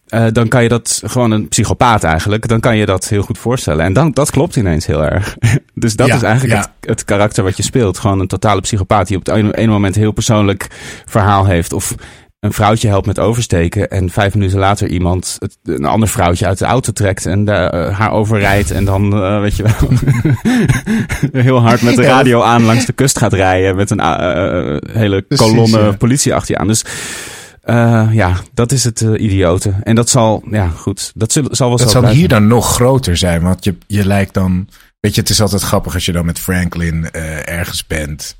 Uh, 0.09 0.27
dan 0.33 0.49
kan 0.49 0.62
je 0.62 0.69
dat 0.69 1.03
gewoon 1.05 1.31
een 1.31 1.49
psychopaat 1.49 2.05
eigenlijk. 2.05 2.49
Dan 2.49 2.61
kan 2.61 2.77
je 2.77 2.87
dat 2.87 3.09
heel 3.09 3.23
goed 3.23 3.38
voorstellen. 3.38 3.85
En 3.85 3.93
dan, 3.93 4.11
dat 4.11 4.31
klopt 4.31 4.57
ineens 4.57 4.87
heel 4.87 5.05
erg. 5.05 5.37
dus 5.75 5.97
dat 5.97 6.07
Ja, 6.07 6.14
is 6.14 6.23
eigenlijk 6.23 6.55
ja. 6.55 6.73
het, 6.81 6.88
het 6.88 7.05
karakter 7.05 7.45
wat 7.45 7.57
je 7.57 7.62
speelt. 7.62 7.99
Gewoon 7.99 8.21
een 8.21 8.27
totale 8.27 8.61
psychopaat 8.61 9.07
die 9.07 9.17
op 9.17 9.27
het 9.27 9.35
ene, 9.35 9.57
ene 9.57 9.73
moment 9.73 9.95
een 9.95 10.03
heel 10.03 10.12
persoonlijk 10.12 10.67
verhaal 11.07 11.47
heeft. 11.47 11.73
Of 11.73 11.95
een 12.40 12.53
vrouwtje 12.53 12.88
helpt 12.88 13.07
met 13.07 13.19
oversteken. 13.19 13.90
En 13.90 14.11
vijf 14.11 14.35
minuten 14.35 14.59
later 14.59 14.88
iemand 14.88 15.37
het, 15.38 15.59
een 15.62 15.85
ander 15.85 16.09
vrouwtje 16.09 16.47
uit 16.47 16.59
de 16.59 16.64
auto 16.64 16.93
trekt. 16.93 17.27
En 17.27 17.45
daar, 17.45 17.71
eh, 17.71 17.99
haar 17.99 18.11
overrijdt. 18.12 18.71
En 18.71 18.85
dan, 18.85 19.14
eh, 19.14 19.40
weet 19.40 19.57
je 19.57 19.62
wel, 19.62 19.88
heel 21.43 21.61
hard 21.61 21.83
met 21.83 21.97
de 21.97 22.03
radio 22.03 22.43
aan 22.43 22.64
langs 22.64 22.87
de 22.87 22.93
kust 22.93 23.19
gaat 23.19 23.33
rijden. 23.33 23.77
Met 23.77 23.90
een 23.90 24.01
eh, 24.01 24.75
eh, 24.75 24.79
hele 24.93 25.23
Precies, 25.23 25.47
kolonne 25.47 25.79
ja. 25.79 25.93
politie 25.93 26.35
achter 26.35 26.55
je 26.55 26.61
aan. 26.61 26.67
Dus 26.67 26.85
eh, 27.64 28.09
ja, 28.12 28.37
dat 28.55 28.72
is 28.72 28.85
het 28.85 29.00
eh, 29.00 29.22
idiote. 29.22 29.74
En 29.83 29.94
dat 29.94 30.09
zal, 30.11 30.42
ja 30.50 30.68
goed, 30.68 31.12
dat 31.14 31.33
zal, 31.33 31.44
zal 31.50 31.68
wel 31.68 31.79
zo 31.79 31.88
zal 31.88 32.00
blijven. 32.00 32.20
hier 32.20 32.29
dan 32.29 32.46
nog 32.46 32.74
groter 32.74 33.16
zijn, 33.16 33.42
want 33.42 33.64
je, 33.64 33.77
je 33.87 34.07
lijkt 34.07 34.35
dan... 34.35 34.68
Weet 35.00 35.14
je, 35.14 35.20
het 35.20 35.31
is 35.31 35.40
altijd 35.40 35.62
grappig 35.62 35.94
als 35.94 36.05
je 36.05 36.12
dan 36.12 36.24
met 36.24 36.38
Franklin 36.38 37.11
eh, 37.11 37.48
ergens 37.48 37.87
bent. 37.87 38.37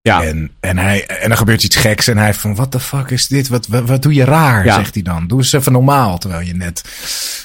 Ja, 0.00 0.22
En, 0.24 0.50
en, 0.60 0.78
hij, 0.78 1.06
en 1.06 1.30
er 1.30 1.36
gebeurt 1.36 1.64
iets 1.64 1.76
geks 1.76 2.06
en 2.08 2.18
hij 2.18 2.34
van, 2.34 2.54
wat 2.54 2.72
de 2.72 2.80
fuck 2.80 3.10
is 3.10 3.26
dit? 3.26 3.48
Wat, 3.48 3.66
wat, 3.66 3.84
wat 3.84 4.02
doe 4.02 4.14
je 4.14 4.24
raar, 4.24 4.64
Ja. 4.64 4.74
zegt 4.74 4.94
hij 4.94 5.02
dan. 5.02 5.26
Doe 5.26 5.38
eens 5.38 5.52
even 5.52 5.72
normaal, 5.72 6.18
terwijl 6.18 6.46
je 6.46 6.54
net 6.54 6.82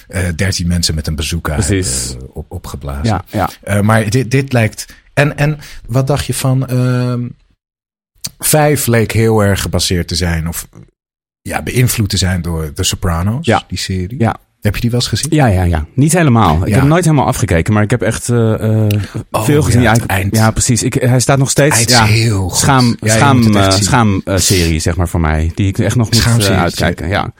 eh 0.08 0.24
dertien 0.36 0.68
mensen 0.68 0.96
met 0.96 1.08
een 1.08 1.16
Precies. 1.16 2.16
eh, 2.16 2.18
op, 2.34 2.52
opgeblazen. 2.52 3.24
ja, 3.32 3.50
ja. 3.64 3.82
Maar 3.82 4.10
dit, 4.10 4.32
dit 4.32 4.54
lijkt... 4.54 4.86
En, 5.14 5.38
en 5.38 5.60
wat 5.88 6.08
dacht 6.08 6.26
je 6.26 6.34
van... 6.34 6.68
ehm 6.68 7.28
vijf 8.40 8.86
leek 8.88 9.12
heel 9.12 9.42
erg 9.44 9.62
gebaseerd 9.62 10.08
te 10.08 10.16
zijn, 10.16 10.48
of 10.48 10.68
ja, 11.42 11.62
beïnvloed 11.64 12.10
te 12.10 12.18
zijn 12.18 12.42
door 12.42 12.74
The 12.74 12.84
Sopranos, 12.84 13.46
Ja. 13.46 13.64
die 13.68 13.78
serie. 13.78 14.20
Ja. 14.20 14.36
Heb 14.62 14.76
je 14.76 14.82
die 14.82 14.90
wel 14.90 15.00
eens 15.00 15.10
gezien? 15.10 15.28
Ja, 15.32 15.46
ja, 15.48 15.64
ja. 15.64 15.86
Niet 15.96 16.14
helemaal. 16.14 16.54
Ik 16.56 16.60
Ja. 16.68 16.72
heb 16.72 16.80
hem 16.80 16.88
nooit 16.90 17.04
helemaal 17.04 17.26
afgekeken, 17.26 17.74
maar 17.74 17.84
ik 17.84 17.90
heb 17.90 18.02
echt 18.02 18.30
eh, 18.30 18.54
eh, 18.84 18.88
Oh, 19.32 19.44
veel 19.44 19.62
gezien. 19.64 19.82
ja, 19.82 19.94
Ja, 19.94 20.06
eind. 20.06 20.54
precies. 20.54 20.84
Ik, 20.84 20.94
hij 20.94 21.20
staat 21.20 21.38
nog 21.38 21.50
steeds. 21.50 21.84
Ja, 21.84 22.06
heel 22.06 22.50
goed. 22.50 22.58
schaam, 22.60 22.98
Ja, 23.00 23.14
schaam, 23.16 23.56
eh, 23.56 23.72
zien. 23.72 23.84
schaam 23.84 24.22
eh, 24.26 24.38
serie, 24.38 24.80
zeg 24.80 24.96
maar, 24.96 25.08
voor 25.08 25.20
mij. 25.20 25.52
Die 25.56 25.68
ik 25.68 25.78
echt 25.80 25.96
nog 25.96 26.06
moet 26.06 26.16
Schaamserie, 26.16 26.58
uitkijken. 26.58 27.08
Ja. 27.08 27.34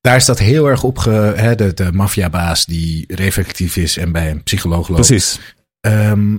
Daar 0.00 0.16
is 0.16 0.24
dat 0.24 0.38
heel 0.38 0.66
erg 0.66 0.82
op 0.82 0.98
ge, 0.98 1.32
hè, 1.36 1.54
de, 1.54 1.74
de 1.74 1.92
maffiabaas 1.92 2.64
die 2.66 3.04
reflectief 3.14 3.76
is 3.76 3.96
en 3.96 4.12
bij 4.12 4.30
een 4.30 4.42
psycholoog 4.42 4.88
loopt. 4.88 5.06
Precies. 5.06 5.40
Ehm, 5.80 6.36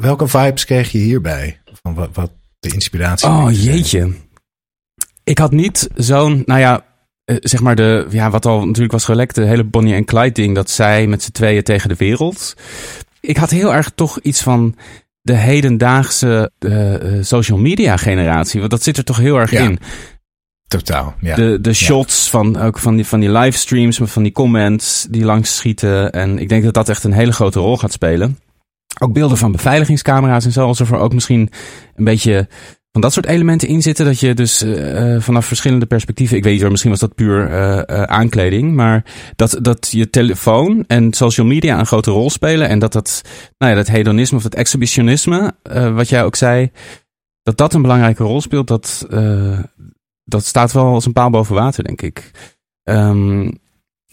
welke 0.00 0.28
vibes 0.28 0.64
kreeg 0.64 0.92
je 0.92 0.98
hierbij? 0.98 1.60
Van 1.82 1.94
wat, 1.94 2.08
wat 2.12 2.30
de 2.60 2.68
inspiratie 2.72 3.28
Oh, 3.28 3.48
jeetje. 3.52 4.12
Ik 5.24 5.38
had 5.38 5.50
niet 5.50 5.88
zo'n, 5.94 6.42
nou 6.46 6.60
ja, 6.60 6.84
eh, 7.24 7.36
zeg 7.40 7.60
maar 7.60 7.74
de, 7.76 8.06
ja, 8.10 8.30
wat 8.30 8.46
al 8.46 8.66
natuurlijk 8.66 8.92
was 8.92 9.04
gelekt, 9.04 9.34
de 9.34 9.44
hele 9.44 9.64
Bonnie 9.64 9.94
en 9.94 10.04
Clyde 10.04 10.32
ding, 10.32 10.54
dat 10.54 10.70
zij 10.70 11.06
met 11.06 11.22
z'n 11.22 11.32
tweeën 11.32 11.62
tegen 11.62 11.88
de 11.88 11.96
wereld. 11.96 12.54
Ik 13.20 13.36
had 13.36 13.50
heel 13.50 13.74
erg 13.74 13.90
toch 13.94 14.18
iets 14.20 14.42
van 14.42 14.74
de 15.20 15.34
hedendaagse 15.34 16.50
eh, 16.58 17.22
social 17.22 17.58
media 17.58 17.96
generatie, 17.96 18.58
want 18.58 18.70
dat 18.70 18.82
zit 18.82 18.96
er 18.96 19.04
toch 19.04 19.16
heel 19.16 19.36
erg 19.36 19.50
Ja. 19.50 19.62
in. 19.62 19.78
Totaal, 20.66 21.14
ja. 21.20 21.34
De, 21.34 21.58
de 21.60 21.72
shots 21.72 22.30
van, 22.30 22.56
ook 22.56 22.78
van, 22.78 22.96
die, 22.96 23.06
van 23.06 23.20
die 23.20 23.30
livestreams, 23.30 23.98
van 24.02 24.22
die 24.22 24.32
comments 24.32 25.06
die 25.10 25.24
langs 25.24 25.56
schieten. 25.56 26.12
En 26.12 26.38
ik 26.38 26.48
denk 26.48 26.64
dat 26.64 26.74
dat 26.74 26.88
echt 26.88 27.04
een 27.04 27.12
hele 27.12 27.32
grote 27.32 27.58
rol 27.60 27.76
gaat 27.76 27.92
spelen. 27.92 28.38
Ook 29.00 29.12
beelden 29.12 29.38
van 29.38 29.52
beveiligingscamera's 29.52 30.44
en 30.44 30.52
zo, 30.52 30.66
alsof 30.66 30.90
er 30.90 30.98
ook 30.98 31.14
misschien 31.14 31.50
een 31.96 32.04
beetje 32.04 32.48
van 32.92 33.00
dat 33.00 33.12
soort 33.12 33.26
elementen 33.26 33.68
in 33.68 33.82
zitten. 33.82 34.04
Dat 34.04 34.20
je 34.20 34.34
dus 34.34 34.62
eh, 34.62 35.14
eh, 35.14 35.22
vanaf 35.22 35.46
verschillende 35.46 35.86
perspectieven, 35.86 36.36
ik 36.36 36.44
weet 36.44 36.60
niet 36.60 36.70
misschien 36.70 36.90
was 36.90 37.00
dat 37.00 37.14
puur 37.14 37.50
eh, 37.50 38.02
aankleding. 38.02 38.74
Maar 38.74 39.04
dat, 39.36 39.58
dat 39.62 39.88
je 39.90 40.10
telefoon 40.10 40.84
en 40.86 41.12
social 41.12 41.46
media 41.46 41.78
een 41.78 41.86
grote 41.86 42.10
rol 42.10 42.30
spelen. 42.30 42.68
En 42.68 42.78
dat 42.78 42.92
dat, 42.92 43.22
nou 43.58 43.72
ja, 43.72 43.78
dat 43.78 43.88
hedonisme 43.88 44.36
of 44.36 44.42
dat 44.42 44.54
exhibitionisme, 44.54 45.54
wat 45.94 46.08
jij 46.08 46.24
ook 46.24 46.36
zei, 46.36 46.70
dat 47.42 47.56
dat 47.56 47.74
een 47.74 47.82
belangrijke 47.82 48.22
rol 48.22 48.40
speelt. 48.40 48.66
Dat, 48.66 49.06
dat 50.24 50.44
staat 50.44 50.72
wel 50.72 50.84
als 50.84 51.06
een 51.06 51.12
paal 51.12 51.30
boven 51.30 51.54
water, 51.54 51.84
denk 51.84 52.02
ik. 52.02 52.30
Ehm, 52.82 53.50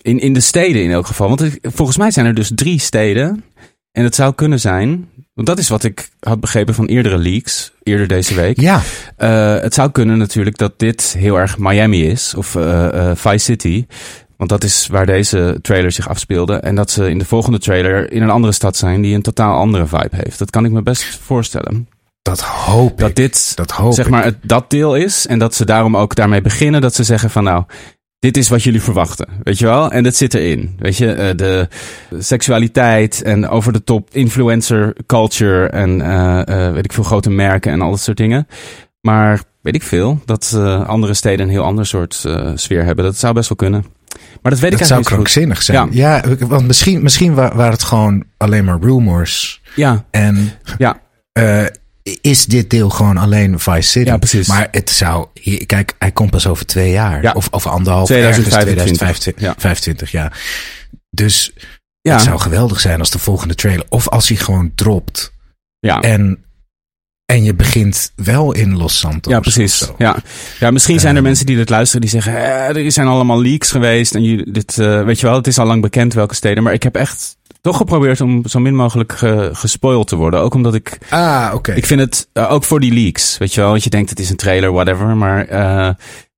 in, 0.02 0.20
in 0.20 0.34
de 0.34 0.40
steden 0.40 0.84
in 0.84 0.92
elk 0.92 1.06
geval. 1.06 1.28
Want 1.28 1.58
volgens 1.62 1.98
mij 1.98 2.12
zijn 2.12 2.26
er 2.26 2.34
dus 2.34 2.52
drie 2.56 2.80
steden. 2.80 3.44
En 3.92 4.04
het 4.04 4.16
zou 4.16 4.34
kunnen 4.34 4.60
zijn, 4.60 5.10
want 5.40 5.52
dat 5.52 5.60
is 5.60 5.70
wat 5.70 5.84
ik 5.84 6.10
had 6.20 6.40
begrepen 6.40 6.74
van 6.74 6.86
eerdere 6.86 7.18
leaks, 7.18 7.72
eerder 7.84 8.08
deze 8.08 8.36
week. 8.36 8.60
Ja, 8.60 8.82
Eh, 9.16 9.60
het 9.60 9.74
zou 9.74 9.92
kunnen 9.92 10.18
natuurlijk 10.18 10.58
dat 10.58 10.74
dit 10.80 11.16
heel 11.18 11.40
erg 11.40 11.58
Miami 11.58 12.08
is, 12.08 12.34
of 12.36 12.56
eh, 12.56 13.10
eh, 13.10 13.16
Vice 13.16 13.38
City. 13.38 13.86
Want 14.38 14.50
dat 14.50 14.64
is 14.64 14.88
waar 14.88 15.06
deze 15.06 15.60
trailer 15.62 15.92
zich 15.92 16.10
afspeelde. 16.10 16.54
En 16.56 16.76
dat 16.76 16.92
ze 16.92 17.10
in 17.10 17.18
de 17.18 17.26
volgende 17.26 17.60
trailer 17.60 18.12
in 18.12 18.22
een 18.22 18.30
andere 18.30 18.54
stad 18.54 18.78
zijn 18.78 19.02
die 19.02 19.16
een 19.16 19.22
totaal 19.22 19.60
andere 19.60 19.88
vibe 19.88 20.16
heeft. 20.16 20.40
Dat 20.40 20.50
kan 20.50 20.66
ik 20.66 20.72
me 20.72 20.82
best 20.82 21.20
voorstellen. 21.22 21.88
Dat 22.22 22.42
hoop 22.42 23.00
dat 23.00 23.10
ik. 23.10 23.16
dit, 23.16 23.56
dat 23.56 23.72
hoop 23.72 23.94
zeg 23.94 24.10
maar, 24.10 24.24
het, 24.24 24.38
dat 24.42 24.70
deel 24.70 24.96
is. 24.96 25.28
En 25.28 25.40
dat 25.40 25.56
ze 25.56 25.66
daarom 25.66 25.98
ook 25.98 26.16
daarmee 26.16 26.42
beginnen. 26.42 26.82
Dat 26.82 26.96
ze 26.96 27.04
zeggen 27.04 27.30
van 27.30 27.44
nou, 27.44 27.64
dit 28.20 28.38
is 28.38 28.50
wat 28.50 28.64
jullie 28.64 28.82
verwachten. 28.82 29.28
Weet 29.44 29.60
je 29.60 29.66
wel? 29.66 29.92
En 29.92 30.04
dat 30.04 30.16
zit 30.16 30.34
erin. 30.34 30.76
Weet 30.80 30.98
je, 30.98 31.16
uh, 31.16 31.30
de 31.36 31.68
seksualiteit 32.20 33.22
en 33.22 33.50
over 33.50 33.74
de 33.74 33.84
top 33.84 34.10
influencer 34.12 34.96
culture. 35.06 35.68
En 35.68 36.00
uh, 36.00 36.42
uh, 36.46 36.72
weet 36.72 36.86
ik 36.86 36.94
veel, 36.94 37.04
grote 37.04 37.30
merken 37.30 37.72
en 37.72 37.82
al 37.82 37.90
dat 37.90 38.00
soort 38.00 38.18
dingen. 38.18 38.48
Maar 39.02 39.42
weet 39.62 39.76
ik 39.76 39.84
veel, 39.84 40.22
dat 40.26 40.54
andere 40.86 41.14
steden 41.14 41.46
een 41.46 41.52
heel 41.52 41.64
ander 41.64 41.86
soort 41.86 42.26
sfeer 42.56 42.84
hebben. 42.84 43.06
Dat 43.06 43.18
zou 43.18 43.34
best 43.34 43.50
wel 43.50 43.58
kunnen. 43.58 43.86
Maar 44.42 44.52
dat 44.52 44.62
weet 44.62 44.72
dat 44.72 44.80
ik 44.80 44.86
zou 44.86 45.04
krankzinnig 45.04 45.62
zijn. 45.62 45.90
Ja. 45.92 46.22
ja, 46.22 46.38
want 46.48 46.68
misschien, 46.68 47.04
misschien 47.04 47.34
waren 47.34 47.72
het 47.72 47.84
gewoon 47.84 48.24
alleen 48.38 48.66
maar 48.66 48.80
rumors. 48.80 49.62
Ja. 49.76 50.06
En 50.12 50.52
ja. 50.78 51.02
Uh, 51.34 51.66
is 52.22 52.46
dit 52.46 52.70
deel 52.70 52.90
gewoon 52.90 53.18
alleen 53.18 53.60
Vice 53.60 53.90
City? 53.90 54.10
Ja, 54.10 54.18
precies. 54.18 54.48
Maar 54.48 54.68
het 54.72 54.90
zou, 54.90 55.28
kijk, 55.66 55.94
hij 56.00 56.12
komt 56.12 56.32
pas 56.32 56.48
over 56.48 56.66
twee 56.66 56.92
jaar. 56.92 57.22
Ja. 57.22 57.32
Of, 57.32 57.48
of 57.52 57.68
anderhalf 57.68 58.08
2025. 58.08 59.22
2025, 59.22 60.12
ja. 60.12 60.22
ja. 60.24 60.32
Dus 61.10 61.52
ja. 62.02 62.14
het 62.14 62.22
zou 62.22 62.40
geweldig 62.40 62.80
zijn 62.80 63.00
als 63.00 63.10
de 63.10 63.20
volgende 63.20 63.56
trailer, 63.56 63.86
of 63.90 64.10
als 64.10 64.28
hij 64.28 64.38
gewoon 64.38 64.72
dropt. 64.76 65.34
Ja. 65.80 66.02
En 66.02 66.44
en 67.30 67.44
je 67.44 67.54
begint 67.54 68.12
wel 68.16 68.54
in 68.54 68.78
Los 68.78 69.00
Santos. 69.00 69.34
Ja, 69.34 69.40
precies. 69.40 69.90
Ja. 69.98 70.18
ja, 70.60 70.72
misschien 70.72 71.00
zijn 71.00 71.16
er 71.16 71.22
mensen 71.22 71.46
die 71.46 71.56
dit 71.56 71.70
luisteren 71.70 72.02
die 72.02 72.10
zeggen: 72.10 72.36
eh, 72.36 72.86
er 72.86 72.92
zijn 72.92 73.08
allemaal 73.08 73.42
leaks 73.42 73.72
geweest. 73.72 74.16
En 74.16 74.24
je, 74.24 74.52
dit, 74.52 74.78
uh, 74.78 75.04
weet 75.04 75.20
je 75.20 75.26
wel, 75.26 75.36
het 75.36 75.48
is 75.48 75.58
al 75.58 75.66
lang 75.66 75.82
bekend 75.82 76.14
welke 76.14 76.36
steden. 76.36 76.64
Maar 76.64 76.74
ik 76.74 76.84
heb 76.84 76.96
echt 76.96 77.38
toch 77.62 77.78
geprobeerd 77.78 78.22
om 78.22 78.48
zo 78.48 78.60
min 78.60 78.76
mogelijk 78.76 79.12
ge, 79.12 79.50
gespoild 79.54 80.08
te 80.08 80.16
worden. 80.16 80.40
Ook 80.40 80.54
omdat 80.54 80.74
ik. 80.74 80.98
Ah, 81.10 81.46
oké. 81.46 81.56
Okay. 81.56 81.76
Ik 81.76 81.86
vind 81.86 82.00
het 82.00 82.28
uh, 82.34 82.52
ook 82.52 82.64
voor 82.64 82.80
die 82.80 82.94
leaks. 82.94 83.38
Weet 83.38 83.54
je 83.54 83.62
wel, 83.62 83.70
want 83.70 83.84
je 83.84 83.90
denkt 83.90 84.10
het 84.10 84.20
is 84.20 84.30
een 84.30 84.36
trailer, 84.36 84.72
whatever. 84.72 85.18
Maar. 85.18 85.52
Uh, 85.52 85.90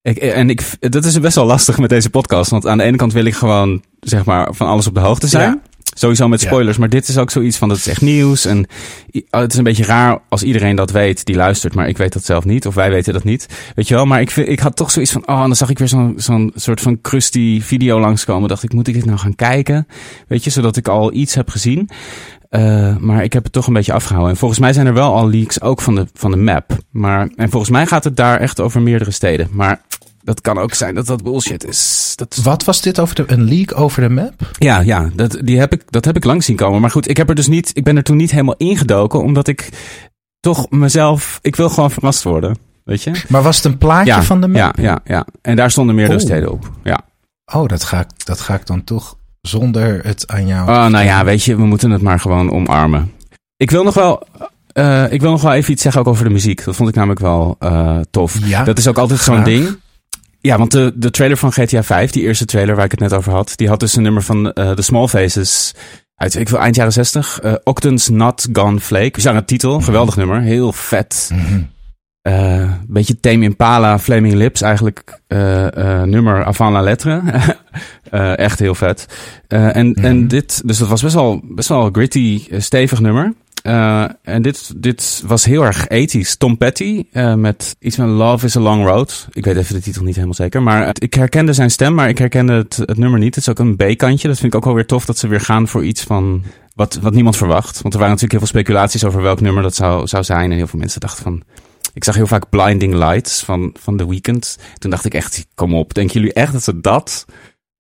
ik, 0.02 0.18
en 0.18 0.50
ik, 0.50 0.62
dat 0.80 1.06
is 1.06 1.20
best 1.20 1.36
wel 1.36 1.46
lastig 1.46 1.78
met 1.78 1.90
deze 1.90 2.10
podcast. 2.10 2.52
Want 2.52 2.68
aan 2.68 2.78
de 2.78 2.84
ene 2.84 2.98
kant 2.98 3.14
wil 3.14 3.26
ik 3.26 3.36
gewoon, 3.36 3.84
zeg 4.00 4.26
maar, 4.26 4.54
van 4.54 4.68
alles 4.68 4.88
op 4.88 4.94
de 4.94 5.00
hoogte 5.00 5.28
zijn. 5.28 5.50
Ja. 5.50 5.62
Sowieso 5.94 6.28
met 6.28 6.42
spoilers, 6.42 6.74
ja. 6.74 6.80
maar 6.80 6.90
dit 6.90 7.08
is 7.08 7.18
ook 7.18 7.32
zoiets 7.32 7.58
van 7.58 7.70
dat 7.70 7.78
is 7.78 7.88
echt 7.88 8.02
nieuws. 8.02 8.46
En 8.46 8.66
het 9.30 9.52
is 9.52 9.58
een 9.58 9.64
beetje 9.64 9.86
raar 9.86 10.22
als 10.30 10.44
iedereen 10.44 10.76
dat 10.76 10.92
weet 10.92 11.26
die 11.26 11.36
luistert, 11.36 11.76
maar 11.76 11.88
ik 11.88 11.98
weet 11.98 12.14
dat 12.14 12.26
zelf 12.26 12.46
niet. 12.46 12.68
Of 12.68 12.76
wij 12.76 12.90
weten 12.90 13.14
dat 13.14 13.24
niet. 13.24 13.48
Weet 13.76 13.88
je 13.88 13.96
wel, 13.96 14.06
maar 14.06 14.22
ik, 14.22 14.32
vind, 14.32 14.48
ik 14.48 14.60
had 14.60 14.76
toch 14.76 14.92
zoiets 14.92 15.12
van, 15.12 15.28
oh, 15.28 15.36
en 15.36 15.48
dan 15.48 15.56
zag 15.56 15.70
ik 15.70 15.80
weer 15.80 15.88
zo'n 15.88 16.14
zo'n 16.18 16.52
soort 16.56 16.82
van 16.82 17.02
crusty 17.02 17.62
video 17.62 18.00
langskomen. 18.00 18.50
Dacht 18.50 18.64
ik, 18.64 18.74
moet 18.74 18.88
ik 18.88 18.94
dit 18.94 19.06
nou 19.06 19.18
gaan 19.18 19.36
kijken? 19.36 19.88
Weet 20.28 20.44
je, 20.44 20.50
zodat 20.50 20.78
ik 20.78 20.88
al 20.88 21.14
iets 21.14 21.36
heb 21.36 21.50
gezien. 21.50 21.90
Uh, 22.50 22.98
maar 22.98 23.24
ik 23.24 23.34
heb 23.34 23.44
het 23.44 23.54
toch 23.54 23.68
een 23.68 23.74
beetje 23.74 23.94
afgehouden. 23.94 24.34
En 24.34 24.40
volgens 24.40 24.60
mij 24.60 24.74
zijn 24.74 24.88
er 24.88 24.94
wel 24.94 25.16
al 25.16 25.30
leaks 25.30 25.62
ook 25.62 25.82
van 25.82 25.96
de, 25.96 26.08
van 26.14 26.32
de 26.32 26.38
map. 26.38 26.78
Maar, 26.90 27.30
en 27.36 27.50
volgens 27.50 27.72
mij 27.72 27.86
gaat 27.86 28.04
het 28.04 28.16
daar 28.16 28.40
echt 28.40 28.60
over 28.60 28.82
meerdere 28.82 29.12
steden. 29.12 29.48
Maar 29.52 29.82
dat 30.24 30.42
kan 30.42 30.58
ook 30.58 30.74
zijn 30.74 30.96
dat 30.96 31.06
dat 31.06 31.24
bullshit 31.24 31.66
is. 31.68 32.14
Dat... 32.16 32.40
Wat 32.44 32.64
was 32.64 32.82
dit 32.82 33.00
over 33.00 33.16
de, 33.16 33.24
een 33.28 33.44
leak 33.44 33.80
over 33.80 34.02
de 34.02 34.10
map? 34.10 34.52
Ja, 34.58 34.80
ja 34.80 35.10
dat, 35.16 35.38
die 35.44 35.60
heb 35.60 35.74
ik, 35.74 35.84
dat 35.90 36.06
heb 36.06 36.16
ik 36.16 36.24
lang 36.24 36.44
zien 36.44 36.56
komen. 36.56 36.82
Maar 36.82 36.92
goed, 36.92 37.10
ik, 37.10 37.18
heb 37.18 37.30
er 37.30 37.36
dus 37.36 37.48
niet, 37.48 37.72
ik 37.74 37.84
ben 37.84 37.98
er 37.98 38.04
toen 38.04 38.18
niet 38.18 38.32
helemaal 38.32 38.58
ingedoken, 38.58 39.24
omdat 39.24 39.48
ik 39.48 39.70
toch 40.40 40.70
mezelf. 40.70 41.40
Ik 41.42 41.56
wil 41.56 41.70
gewoon 41.70 41.92
verrast 41.92 42.24
worden. 42.24 42.58
Weet 42.84 43.04
je? 43.04 43.24
Maar 43.28 43.42
was 43.42 43.56
het 43.56 43.66
een 43.66 43.78
plaatje 43.78 44.14
ja, 44.14 44.24
van 44.24 44.42
de 44.42 44.48
map? 44.48 44.78
Ja, 44.78 44.84
ja, 44.84 45.00
ja. 45.04 45.26
En 45.42 45.56
daar 45.56 45.72
stonden 45.72 45.96
meerdere 45.96 46.20
oh. 46.20 46.26
steden 46.26 46.52
op. 46.52 46.72
Ja. 46.84 47.02
Oh, 47.54 47.68
dat 47.68 47.84
ga, 47.84 48.00
ik, 48.00 48.26
dat 48.26 48.40
ga 48.40 48.54
ik 48.54 48.66
dan 48.66 48.84
toch 48.84 49.16
zonder 49.42 50.06
het 50.06 50.28
aan 50.28 50.48
jou. 50.48 50.70
Oh, 50.70 50.86
nou 50.86 51.06
ja, 51.06 51.24
weet 51.24 51.44
je, 51.44 51.56
we 51.56 51.66
moeten 51.66 51.92
het 51.92 52.02
maar 52.02 52.20
gewoon 52.20 52.52
omarmen. 52.52 53.12
Ik 53.58 53.72
wil 53.72 53.84
nog 53.84 53.94
wel. 53.94 54.28
Uh, 54.74 55.12
ik 55.12 55.22
wil 55.22 55.32
nog 55.32 55.42
wel 55.42 55.54
even 55.54 55.72
iets 55.72 55.82
zeggen 55.82 56.02
ook 56.02 56.08
over 56.08 56.24
de 56.24 56.30
muziek. 56.30 56.64
Dat 56.64 56.76
vond 56.76 56.90
ik 56.90 56.96
namelijk 56.96 57.20
wel 57.20 57.56
uh, 57.60 58.00
tof. 58.12 58.38
Ja, 58.44 58.64
dat 58.64 58.78
is 58.78 58.88
ook 58.88 58.98
altijd 58.98 59.20
zo'n 59.20 59.44
ding. 59.44 59.78
Ja, 60.42 60.58
want 60.58 60.72
de, 60.72 60.92
de 60.96 61.12
trailer 61.12 61.38
van 61.38 61.52
GTA 61.52 61.84
5, 61.84 62.12
die 62.12 62.24
eerste 62.24 62.46
trailer 62.46 62.76
waar 62.76 62.86
ik 62.86 62.92
het 62.92 63.00
net 63.00 63.14
over 63.14 63.32
had, 63.32 63.54
die 63.56 63.68
had 63.68 63.80
dus 63.80 63.96
een 63.96 64.04
nummer 64.04 64.22
van 64.24 64.46
uh, 64.46 64.72
The 64.72 64.82
Small 64.82 65.08
Faces 65.08 65.74
uit, 66.16 66.36
ik 66.36 66.50
wil 66.50 66.60
eind 66.60 66.76
jaren 66.76 66.94
60. 66.94 67.40
Uh, 67.44 67.54
Octans 67.64 68.10
Not 68.10 68.48
Gone 68.54 68.80
Flake. 68.80 69.12
Bizarre 69.12 69.46
titel, 69.46 69.76
Mhm. 69.76 69.84
geweldig 69.84 70.16
nummer, 70.16 70.42
heel 70.42 70.72
vet. 70.74 71.32
Uh, 72.28 72.72
beetje 72.88 73.20
Tame 73.20 73.44
Impala, 73.44 74.00
Flaming 74.00 74.34
Lips, 74.34 74.62
eigenlijk 74.62 75.22
nummer 76.06 76.46
avant 76.46 76.74
la 76.74 76.82
lettre. 76.82 77.22
echt 78.36 78.60
heel 78.60 78.76
vet. 78.76 79.06
Uh, 79.48 79.76
en, 79.76 79.88
Mhm. 79.90 80.06
en 80.06 80.28
dit, 80.28 80.62
dus 80.66 80.78
dat 80.78 80.88
was 80.88 81.02
best 81.02 81.16
wel, 81.16 81.42
best 81.44 81.70
wel 81.70 81.86
een 81.86 81.94
gritty, 81.94 82.48
stevig 82.58 83.00
nummer. 83.00 83.34
Uh, 83.64 84.06
en 84.22 84.42
dit, 84.42 84.82
dit 84.82 85.24
was 85.26 85.46
heel 85.46 85.64
erg 85.64 85.88
ethisch. 85.88 86.36
Tom 86.36 86.58
Petty 86.58 87.06
uh, 87.14 87.34
met 87.34 87.76
iets 87.80 87.96
van 87.96 88.10
Love 88.10 88.46
is 88.46 88.58
a 88.58 88.60
Long 88.60 88.86
Road. 88.86 89.28
Ik 89.32 89.46
weet 89.46 89.56
even 89.56 89.76
de 89.76 89.82
titel 89.82 90.04
niet 90.04 90.16
helemaal 90.16 90.36
zeker. 90.36 90.62
Maar 90.62 90.86
het, 90.86 91.04
ik 91.04 91.14
herkende 91.14 91.54
zijn 91.54 91.72
stem, 91.72 91.94
maar 91.94 92.10
ik 92.10 92.18
herkende 92.18 92.54
het, 92.54 92.76
het 92.76 92.98
nummer 92.98 93.20
niet. 93.20 93.36
Het 93.36 93.44
is 93.44 93.50
ook 93.50 93.60
een 93.60 93.76
B-kantje. 93.76 94.28
Dat 94.28 94.40
vind 94.40 94.54
ik 94.54 94.56
ook 94.56 94.66
wel 94.66 94.74
weer 94.74 94.86
tof 94.86 95.06
dat 95.06 95.18
ze 95.18 95.28
weer 95.28 95.42
gaan 95.42 95.68
voor 95.68 95.86
iets 95.86 96.04
van 96.04 96.44
wat, 96.76 97.00
wat 97.02 97.14
niemand 97.14 97.38
verwacht. 97.38 97.82
Want 97.82 97.94
er 97.94 98.00
waren 98.00 98.16
natuurlijk 98.16 98.40
heel 98.40 98.50
veel 98.50 98.62
speculaties 98.62 99.04
over 99.04 99.22
welk 99.22 99.42
nummer 99.42 99.64
dat 99.64 99.76
zou, 99.76 100.08
zou 100.08 100.24
zijn. 100.24 100.52
En 100.52 100.58
heel 100.58 100.68
veel 100.68 100.80
mensen 100.80 101.00
dachten 101.00 101.24
van... 101.24 101.44
Ik 101.94 102.04
zag 102.04 102.16
heel 102.16 102.28
vaak 102.28 102.50
Blinding 102.50 102.94
Lights 102.94 103.44
van, 103.44 103.76
van 103.80 103.98
The 103.98 104.08
Weeknd. 104.08 104.58
Toen 104.78 104.92
dacht 104.92 105.06
ik 105.06 105.14
echt, 105.14 105.48
kom 105.56 105.74
op. 105.74 105.94
Denken 105.94 106.14
jullie 106.14 106.34
echt 106.34 106.54
dat 106.54 106.64
ze 106.64 106.82
dat 106.82 107.26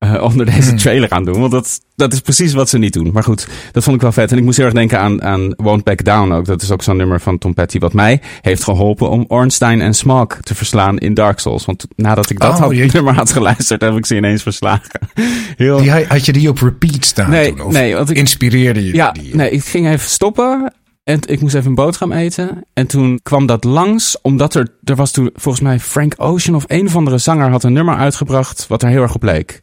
uh, 0.03 0.21
onder 0.23 0.45
deze 0.45 0.73
trailer 0.73 1.07
gaan 1.07 1.25
doen? 1.25 1.39
Want 1.39 1.51
dat, 1.51 1.79
dat 1.95 2.13
is 2.13 2.19
precies 2.19 2.53
wat 2.53 2.69
ze 2.69 2.77
niet 2.77 2.93
doen. 2.93 3.09
Maar 3.13 3.23
goed, 3.23 3.47
dat 3.71 3.83
vond 3.83 3.95
ik 3.95 4.01
wel 4.01 4.11
vet. 4.11 4.31
En 4.31 4.37
ik 4.37 4.43
moest 4.43 4.57
heel 4.57 4.65
erg 4.65 4.73
denken 4.75 4.99
aan, 4.99 5.21
aan 5.23 5.53
Won't 5.57 5.83
Back 5.83 6.03
Down 6.03 6.31
ook. 6.31 6.45
Dat 6.45 6.61
is 6.61 6.71
ook 6.71 6.83
zo'n 6.83 6.97
nummer 6.97 7.19
van 7.21 7.37
Tom 7.37 7.53
Petty 7.53 7.79
wat 7.79 7.93
mij 7.93 8.21
heeft 8.41 8.63
geholpen 8.63 9.09
om 9.09 9.25
Ornstein 9.27 9.81
en 9.81 9.93
Smog 9.93 10.27
te 10.41 10.55
verslaan 10.55 10.97
in 10.97 11.13
Dark 11.13 11.39
Souls. 11.39 11.65
Want 11.65 11.85
nadat 11.95 12.29
ik 12.29 12.39
dat 12.39 12.49
Oh, 12.53 12.59
had, 12.59 12.75
je- 12.75 12.89
nummer 12.93 13.13
had 13.13 13.31
geluisterd, 13.31 13.81
heb 13.81 13.95
ik 13.95 14.05
ze 14.05 14.15
ineens 14.15 14.41
verslagen. 14.43 14.99
Heel... 15.57 15.77
Die, 15.77 15.91
had 15.91 16.25
je 16.25 16.33
die 16.33 16.49
op 16.49 16.57
repeat 16.61 17.05
staan 17.05 17.29
Nee, 17.29 17.49
toen? 17.53 17.61
Of 17.65 17.73
nee, 17.73 17.95
want 17.95 18.09
ik- 18.09 18.17
inspireerde 18.17 18.85
je 18.85 18.93
Ja, 18.93 19.11
die? 19.11 19.35
nee, 19.35 19.49
ik 19.49 19.63
ging 19.63 19.87
even 19.87 20.09
stoppen. 20.09 20.73
En 21.03 21.19
ik 21.25 21.41
moest 21.41 21.55
even 21.55 21.69
een 21.69 21.75
boterham 21.75 22.11
eten. 22.11 22.63
En 22.73 22.87
toen 22.87 23.19
kwam 23.23 23.45
dat 23.45 23.63
langs, 23.63 24.21
omdat 24.21 24.53
er, 24.55 24.67
er 24.83 24.95
was 24.95 25.11
toen 25.11 25.29
volgens 25.33 25.63
mij 25.63 25.79
Frank 25.79 26.13
Ocean 26.17 26.55
of 26.55 26.63
een 26.67 26.85
of 26.85 26.95
andere 26.95 27.17
zanger 27.17 27.49
had 27.49 27.63
een 27.63 27.73
nummer 27.73 27.95
uitgebracht 27.95 28.67
wat 28.67 28.83
er 28.83 28.89
heel 28.89 29.01
erg 29.01 29.15
op 29.15 29.23
leek. 29.23 29.59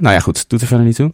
Nou 0.00 0.14
ja, 0.14 0.20
goed, 0.20 0.48
doet 0.48 0.60
er 0.60 0.66
verder 0.66 0.86
niet 0.86 0.96
toe. 0.96 1.12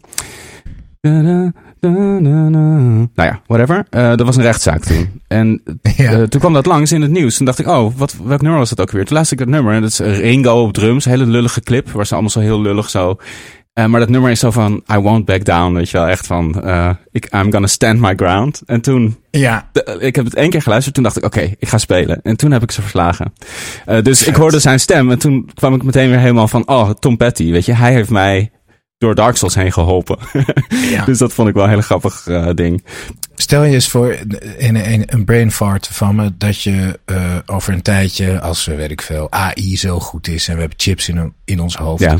Nou 3.14 3.28
ja, 3.28 3.40
whatever. 3.46 3.86
Eh 3.90 4.08
dat 4.08 4.20
was 4.20 4.36
een 4.36 4.42
rechtszaak 4.42 4.82
toen. 4.84 5.20
En 5.28 5.62
Ja. 5.96 6.12
eh, 6.12 6.22
toen 6.22 6.40
kwam 6.40 6.52
dat 6.52 6.66
langs 6.66 6.92
in 6.92 7.02
het 7.02 7.10
nieuws. 7.10 7.36
Toen 7.36 7.46
dacht 7.46 7.58
ik, 7.58 7.66
oh, 7.66 7.92
wat, 7.96 8.16
welk 8.24 8.40
nummer 8.42 8.58
was 8.58 8.68
dat 8.68 8.80
ook 8.80 8.90
weer? 8.90 9.04
Toen 9.04 9.14
luisterde 9.14 9.42
ik 9.42 9.48
dat 9.48 9.58
nummer. 9.58 9.74
En 9.76 9.82
dat 9.82 9.90
is 9.90 9.98
Ringo 9.98 10.62
op 10.62 10.72
drums. 10.72 11.04
Hele 11.04 11.26
lullige 11.26 11.60
clip. 11.60 11.90
Waar 11.90 12.06
ze 12.06 12.12
allemaal 12.12 12.30
zo 12.30 12.40
heel 12.40 12.60
lullig 12.62 12.90
zo... 12.90 13.16
Eh, 13.72 13.84
maar 13.86 14.00
dat 14.00 14.08
nummer 14.08 14.30
is 14.30 14.40
zo 14.40 14.50
van, 14.50 14.82
I 14.92 14.96
won't 14.96 15.24
back 15.24 15.44
down. 15.44 15.72
Weet 15.74 15.90
je 15.90 15.96
wel, 15.98 16.06
echt 16.06 16.26
van, 16.26 16.62
eh, 16.64 16.90
ik, 17.10 17.34
I'm 17.34 17.52
gonna 17.52 17.66
stand 17.66 18.00
my 18.00 18.12
ground. 18.16 18.62
En 18.66 18.80
toen, 18.80 19.16
ja. 19.30 19.68
de- 19.72 19.96
ik 20.00 20.16
heb 20.16 20.24
het 20.24 20.34
één 20.34 20.50
keer 20.50 20.62
geluisterd. 20.62 20.94
Toen 20.94 21.04
dacht 21.04 21.16
ik, 21.16 21.24
oké, 21.24 21.40
ik 21.58 21.68
ga 21.68 21.78
spelen. 21.78 22.20
En 22.22 22.36
toen 22.36 22.50
heb 22.50 22.62
ik 22.62 22.70
ze 22.70 22.80
verslagen. 22.80 23.32
Eh, 23.86 24.02
dus 24.02 24.26
ik 24.26 24.34
hoorde 24.36 24.58
zijn 24.58 24.80
stem. 24.80 25.10
En 25.10 25.18
toen 25.18 25.50
kwam 25.54 25.74
ik 25.74 25.82
meteen 25.82 26.08
weer 26.10 26.18
helemaal 26.18 26.48
van, 26.48 26.68
oh, 26.68 26.90
Tom 26.90 27.16
Petty. 27.16 27.50
Weet 27.50 27.64
je, 27.64 27.72
hij 27.74 27.92
heeft 27.92 28.10
mij 28.10 28.50
door 28.98 29.14
Dark 29.14 29.36
Souls 29.36 29.54
heen 29.54 29.72
geholpen. 29.72 30.18
Ja. 30.90 31.04
dus 31.10 31.18
dat 31.18 31.32
vond 31.32 31.48
ik 31.48 31.54
wel 31.54 31.64
een 31.64 31.70
hele 31.70 31.82
grappig 31.82 32.26
eh, 32.26 32.48
ding. 32.54 32.84
Stel 33.34 33.64
je 33.64 33.74
eens 33.74 33.88
voor, 33.88 34.16
in 34.58 34.74
een, 34.76 35.02
een 35.06 35.24
brain 35.24 35.52
fart 35.52 35.86
van 35.92 36.14
me, 36.14 36.32
dat 36.38 36.62
je 36.62 36.98
eh, 37.04 37.36
over 37.46 37.72
een 37.72 37.82
tijdje, 37.82 38.40
als 38.40 38.68
eh, 38.68 38.76
weet 38.76 38.90
ik 38.90 39.02
veel, 39.02 39.32
AI 39.32 39.76
zo 39.76 40.00
goed 40.00 40.28
is 40.28 40.48
en 40.48 40.54
we 40.54 40.60
hebben 40.60 40.78
chips 40.80 41.08
in, 41.08 41.32
in 41.44 41.60
ons 41.60 41.76
hoofd, 41.76 42.02
Ja, 42.02 42.16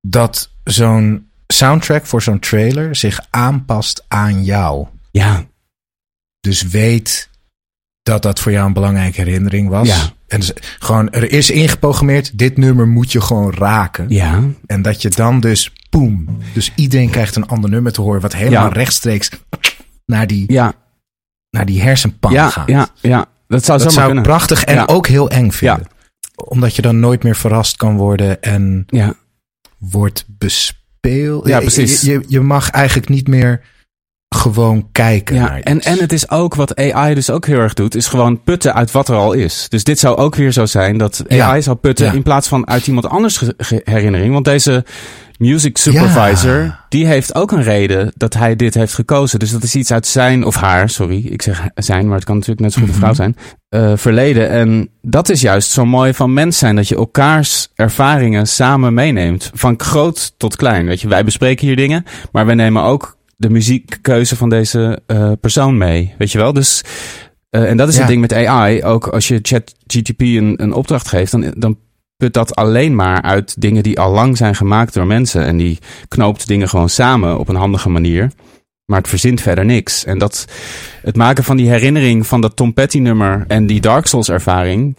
dat 0.00 0.50
zo'n 0.64 1.28
soundtrack 1.46 2.06
voor 2.06 2.22
zo'n 2.22 2.38
trailer 2.38 2.96
zich 2.96 3.20
aanpast 3.30 4.04
aan 4.08 4.44
jou. 4.44 4.86
ja, 5.10 5.44
Dus 6.40 6.62
weet 6.62 7.30
dat 8.02 8.22
dat 8.22 8.40
voor 8.40 8.52
jou 8.52 8.66
een 8.66 8.72
belangrijke 8.72 9.20
herinnering 9.22 9.68
was. 9.68 9.88
Ja. 9.88 9.96
En 10.26 10.40
dus 10.40 10.52
gewoon, 10.78 11.10
er 11.10 11.32
is 11.32 11.50
ingeprogrammeerd, 11.50 12.38
dit 12.38 12.56
nummer 12.56 12.88
moet 12.88 13.12
je 13.12 13.20
gewoon 13.20 13.54
raken. 13.54 14.08
ja. 14.08 14.42
En 14.66 14.82
dat 14.82 15.02
je 15.02 15.08
dan 15.10 15.40
dus, 15.40 15.72
boem. 15.90 16.28
Dus 16.54 16.72
iedereen 16.74 17.10
krijgt 17.10 17.36
een 17.36 17.46
ander 17.46 17.70
nummer 17.70 17.92
te 17.92 18.00
horen, 18.00 18.20
wat 18.20 18.34
helemaal 18.34 18.66
Ja. 18.66 18.72
rechtstreeks 18.72 19.30
naar 20.06 20.26
die, 20.26 20.52
Ja, 20.52 20.72
naar 21.50 21.66
die 21.66 21.82
hersenpan 21.82 22.32
ja, 22.32 22.48
gaat. 22.50 22.68
ja, 22.68 22.88
ja. 23.00 23.26
Dat 23.46 23.64
zou 23.64 23.78
Dat 23.78 23.92
zou 23.92 24.20
prachtig 24.20 24.64
en 24.64 24.88
ook 24.88 25.06
heel 25.06 25.30
eng 25.30 25.50
vinden. 25.50 25.86
Omdat 26.34 26.76
je 26.76 26.82
dan 26.82 27.00
nooit 27.00 27.22
meer 27.22 27.36
verrast 27.36 27.76
kan 27.76 27.96
worden 27.96 28.42
en 28.42 28.84
Ja, 28.86 29.14
wordt 29.78 30.24
bespeeld. 30.28 31.46
Ja, 31.46 31.56
Je- 31.56 31.62
precies. 31.62 32.00
Je, 32.00 32.10
je, 32.12 32.24
je 32.28 32.40
mag 32.40 32.70
eigenlijk 32.70 33.08
niet 33.08 33.28
meer 33.28 33.60
gewoon 34.28 34.88
kijken 34.92 35.34
ja. 35.36 35.40
naar 35.42 35.60
En, 35.60 35.80
en 35.80 35.98
het 35.98 36.12
is 36.12 36.30
ook 36.30 36.54
wat 36.54 36.76
AI 36.76 37.14
dus 37.14 37.30
ook 37.30 37.46
heel 37.46 37.58
erg 37.58 37.74
doet, 37.74 37.94
is 37.94 38.06
gewoon 38.06 38.42
putten 38.42 38.74
uit 38.74 38.90
wat 38.90 39.08
er 39.08 39.14
al 39.16 39.32
is. 39.32 39.66
Dus 39.68 39.84
dit 39.84 39.98
zou 39.98 40.16
ook 40.16 40.34
weer 40.34 40.52
zo 40.52 40.66
zijn 40.66 40.98
dat 40.98 41.22
AI 41.28 41.36
Ja. 41.36 41.60
zou 41.60 41.76
putten 41.76 42.06
Ja. 42.06 42.12
in 42.12 42.22
plaats 42.22 42.48
van 42.48 42.68
uit 42.68 42.86
iemand 42.86 43.06
anders 43.08 43.42
herinnering. 43.84 44.32
Want 44.32 44.44
deze, 44.44 44.84
music 45.38 45.78
supervisor, 45.78 46.78
die 46.88 47.06
heeft 47.06 47.34
ook 47.34 47.52
een 47.52 47.62
reden 47.62 48.12
dat 48.16 48.34
hij 48.34 48.56
dit 48.56 48.74
heeft 48.74 48.94
gekozen. 48.94 49.38
Dus 49.38 49.50
dat 49.50 49.62
is 49.62 49.74
iets 49.74 49.92
uit 49.92 50.06
zijn, 50.06 50.44
of 50.44 50.56
haar, 50.56 50.90
sorry, 50.90 51.26
ik 51.26 51.42
zeg 51.42 51.68
zijn, 51.74 52.06
maar 52.06 52.16
het 52.16 52.24
kan 52.24 52.34
natuurlijk 52.34 52.60
net 52.60 52.72
zo 52.72 52.80
goed 52.80 52.88
een 52.88 52.94
vrouw 52.94 53.12
mhm. 53.12 53.16
zijn, 53.16 53.36
uh, 53.70 53.92
verleden. 53.96 54.48
En 54.50 54.88
dat 55.02 55.28
is 55.28 55.40
juist 55.40 55.70
zo 55.70 55.86
mooi 55.86 56.14
van 56.14 56.32
mens 56.32 56.58
zijn, 56.58 56.76
dat 56.76 56.88
je 56.88 56.96
elkaars 56.96 57.68
ervaringen 57.74 58.46
samen 58.46 58.94
meeneemt. 58.94 59.50
Van 59.54 59.74
groot 59.76 60.34
tot 60.36 60.56
klein, 60.56 60.86
weet 60.86 61.00
je. 61.00 61.08
Wij 61.08 61.24
bespreken 61.24 61.66
hier 61.66 61.76
dingen, 61.76 62.04
maar 62.32 62.46
we 62.46 62.54
nemen 62.54 62.82
ook 62.82 63.16
de 63.36 63.50
muziekkeuze 63.50 64.36
van 64.36 64.48
deze 64.48 65.00
uh, 65.06 65.32
persoon 65.40 65.76
mee, 65.76 66.14
weet 66.18 66.32
je 66.32 66.38
wel. 66.38 66.52
Dus, 66.52 66.82
uh, 67.50 67.70
en 67.70 67.76
dat 67.76 67.88
is 67.88 67.98
het 67.98 68.06
ding 68.06 68.20
met 68.20 68.32
AI, 68.32 68.84
ook 68.84 69.06
als 69.06 69.28
je 69.28 69.38
ChatGTP 69.42 70.20
een, 70.20 70.54
een 70.62 70.72
opdracht 70.72 71.08
geeft, 71.08 71.30
dan, 71.30 71.54
dan 71.56 71.78
put 72.18 72.32
dat 72.32 72.54
alleen 72.54 72.94
maar 72.94 73.22
uit 73.22 73.60
dingen 73.60 73.82
die 73.82 74.00
al 74.00 74.12
lang 74.12 74.36
zijn 74.36 74.54
gemaakt 74.54 74.94
door 74.94 75.06
mensen. 75.06 75.44
En 75.44 75.56
die 75.56 75.78
knoopt 76.08 76.46
dingen 76.46 76.68
gewoon 76.68 76.88
samen 76.88 77.38
op 77.38 77.48
een 77.48 77.56
handige 77.56 77.88
manier. 77.88 78.30
Maar 78.84 78.98
het 78.98 79.08
verzint 79.08 79.40
verder 79.40 79.64
niks. 79.64 80.04
En 80.04 80.18
dat, 80.18 80.46
het 81.02 81.16
maken 81.16 81.44
van 81.44 81.56
die 81.56 81.68
herinnering 81.68 82.26
van 82.26 82.40
dat 82.40 82.56
Tom 82.56 82.72
Petty 82.72 82.98
nummer 82.98 83.44
en 83.48 83.66
die 83.66 83.80
Dark 83.80 84.06
Souls 84.06 84.28
ervaring. 84.28 84.96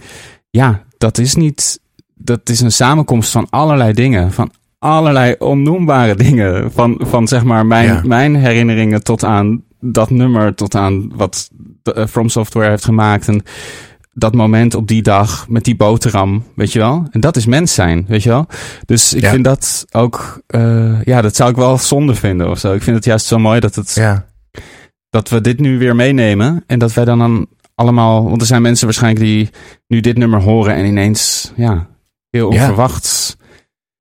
Ja, 0.50 0.84
dat 0.98 1.18
is 1.18 1.36
niet, 1.36 1.80
dat 2.16 2.50
is 2.50 2.60
een 2.60 2.72
samenkomst 2.72 3.32
van 3.32 3.48
allerlei 3.50 3.94
dingen. 3.94 4.32
Van 4.32 4.52
allerlei 4.80 5.36
onnoembare 5.40 6.16
dingen. 6.16 6.72
Van, 6.72 6.98
van 7.00 7.28
zeg 7.28 7.44
maar 7.44 7.66
mijn, 7.66 8.08
mijn 8.08 8.36
herinneringen 8.36 9.04
tot 9.04 9.24
aan 9.24 9.64
dat 9.80 10.10
nummer, 10.10 10.56
tot 10.56 10.76
aan 10.76 11.12
wat 11.16 11.50
uh, 11.84 12.06
From 12.06 12.30
Software 12.30 12.70
heeft 12.70 12.86
gemaakt. 12.86 13.28
En 13.28 13.44
dat 14.12 14.36
moment 14.36 14.76
op 14.76 14.88
die 14.88 15.02
dag 15.02 15.50
met 15.50 15.64
die 15.64 15.76
boterham, 15.76 16.44
weet 16.56 16.72
je 16.72 16.80
wel? 16.80 17.08
En 17.12 17.20
dat 17.20 17.36
is 17.36 17.46
mens 17.46 17.74
zijn, 17.74 18.06
weet 18.08 18.24
je 18.24 18.30
wel? 18.30 18.48
Dus 18.86 19.14
ik 19.14 19.26
vind 19.26 19.44
dat 19.44 19.86
ook, 19.92 20.42
uh, 20.56 21.04
ja, 21.04 21.22
dat 21.22 21.36
zou 21.36 21.50
ik 21.50 21.56
wel 21.56 21.78
zonde 21.78 22.16
vinden 22.16 22.50
of 22.50 22.60
zo. 22.60 22.74
Ik 22.74 22.84
vind 22.84 22.96
het 22.96 23.06
juist 23.06 23.26
zo 23.26 23.40
mooi 23.40 23.60
dat 23.60 23.76
het, 23.76 23.94
ja. 23.94 24.26
dat 25.10 25.30
we 25.30 25.42
dit 25.42 25.60
nu 25.60 25.78
weer 25.78 25.96
meenemen 25.96 26.64
en 26.68 26.80
dat 26.80 26.94
wij 26.94 27.06
dan, 27.06 27.20
dan 27.20 27.48
allemaal, 27.76 28.24
want 28.24 28.42
er 28.42 28.48
zijn 28.48 28.62
mensen 28.62 28.86
waarschijnlijk 28.86 29.26
die 29.26 29.50
nu 29.88 30.00
dit 30.00 30.18
nummer 30.18 30.42
horen 30.42 30.76
en 30.76 30.86
ineens, 30.86 31.52
ja, 31.56 31.88
heel 32.30 32.48
onverwachts. 32.48 33.38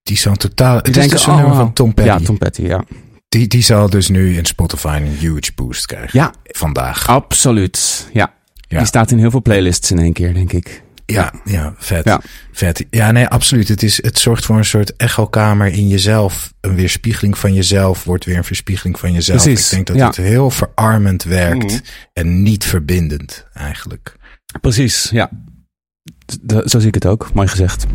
Die 0.02 0.16
zo'n 0.16 0.36
totaal, 0.36 0.76
het 0.76 0.96
is 0.96 1.08
dus 1.08 1.26
nummer 1.26 1.54
van 1.54 1.72
Tom 1.72 1.94
Petty. 1.94 2.10
Ja, 2.10 2.18
Tom 2.18 2.38
Petty, 2.38 2.62
ja. 2.62 2.84
Die, 3.28 3.46
die 3.46 3.62
zal 3.62 3.90
dus 3.90 4.08
nu 4.08 4.36
in 4.36 4.44
Spotify 4.44 5.00
een 5.02 5.16
huge 5.16 5.52
boost 5.54 5.86
krijgen. 5.86 6.18
Ja. 6.18 6.32
Vandaag. 6.44 7.08
Absoluut, 7.08 8.08
ja. 8.12 8.32
Die 8.68 8.84
staat 8.84 9.10
in 9.10 9.18
heel 9.18 9.30
veel 9.30 9.42
playlists 9.42 9.90
in 9.90 9.98
één 9.98 10.12
keer, 10.12 10.34
denk 10.34 10.52
ik. 10.52 10.82
Ja, 11.12 11.32
ja, 11.44 11.74
vet. 11.76 12.04
Ja. 12.04 12.20
vet. 12.52 12.84
Ja, 12.90 13.10
nee, 13.10 13.26
absoluut. 13.26 13.68
Het, 13.68 13.82
is, 13.82 14.02
het 14.02 14.18
zorgt 14.18 14.44
voor 14.44 14.56
een 14.56 14.64
soort 14.64 14.96
echokamer 14.96 15.66
in 15.66 15.88
jezelf. 15.88 16.52
Een 16.60 16.74
weerspiegeling 16.74 17.38
van 17.38 17.54
jezelf 17.54 18.04
wordt 18.04 18.24
weer 18.24 18.36
een 18.36 18.44
verspiegeling 18.44 18.98
van 18.98 19.12
jezelf. 19.12 19.42
Precies. 19.42 19.72
Ik 19.72 19.86
denk 19.86 19.98
dat 19.98 20.16
het 20.16 20.26
heel 20.26 20.50
verarmend 20.50 21.24
werkt 21.24 21.72
mhm. 21.72 21.80
en 22.12 22.42
niet 22.42 22.64
verbindend 22.64 23.46
eigenlijk. 23.52 24.16
Precies, 24.60 25.08
ja. 25.10 25.30
zo 26.64 26.78
zie 26.78 26.88
ik 26.88 26.94
het 26.94 27.06
ook. 27.06 27.30
Mooi 27.34 27.48
gezegd. 27.48 27.86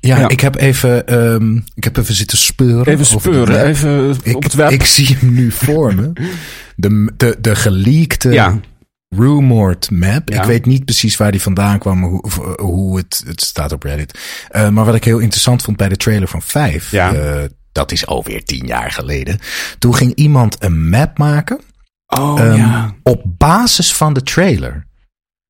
Ja, 0.00 0.28
ik 0.28 0.40
heb 0.40 0.56
even, 0.56 1.14
um, 1.32 1.64
ik 1.74 1.84
heb 1.84 1.96
even 1.96 2.14
zitten 2.14 2.38
speuren. 2.38 2.92
Even 2.92 3.06
speuren, 3.06 3.66
even 3.66 4.16
op 4.34 4.42
het 4.42 4.54
web. 4.54 4.70
Ik 4.70 4.84
zie 4.84 5.16
hem 5.16 5.32
nu 5.32 5.50
voor 5.52 5.94
me. 5.94 6.12
De, 6.76 7.12
de, 7.16 7.36
de 7.40 7.56
geleakte 7.56 8.30
ja 8.30 8.60
rumored 9.16 9.90
map. 9.90 10.30
Ik 10.30 10.42
weet 10.42 10.66
niet 10.66 10.84
precies 10.84 11.16
waar 11.16 11.30
die 11.30 11.42
vandaan 11.42 11.78
kwam, 11.78 12.02
hoe, 12.02 12.30
hoe 12.60 12.96
het, 12.96 13.22
het 13.26 13.40
staat 13.40 13.72
op 13.72 13.82
Reddit. 13.82 14.18
Uh, 14.50 14.68
maar 14.68 14.84
wat 14.84 14.94
ik 14.94 15.04
heel 15.04 15.18
interessant 15.18 15.62
vond 15.62 15.76
bij 15.76 15.88
de 15.88 15.96
trailer 15.96 16.28
van 16.28 16.42
5, 16.42 16.90
ja. 16.90 17.14
uh, 17.14 17.44
dat 17.72 17.92
is 17.92 18.06
alweer 18.06 18.44
tien 18.44 18.66
jaar 18.66 18.90
geleden. 18.90 19.38
Toen 19.78 19.94
ging 19.94 20.14
iemand 20.14 20.56
een 20.58 20.88
map 20.88 21.18
maken. 21.18 21.60
Oh, 22.06 22.40
um, 22.40 22.54
ja. 22.54 22.94
Op 23.02 23.22
basis 23.24 23.94
van 23.94 24.12
de 24.12 24.22
trailer. 24.22 24.86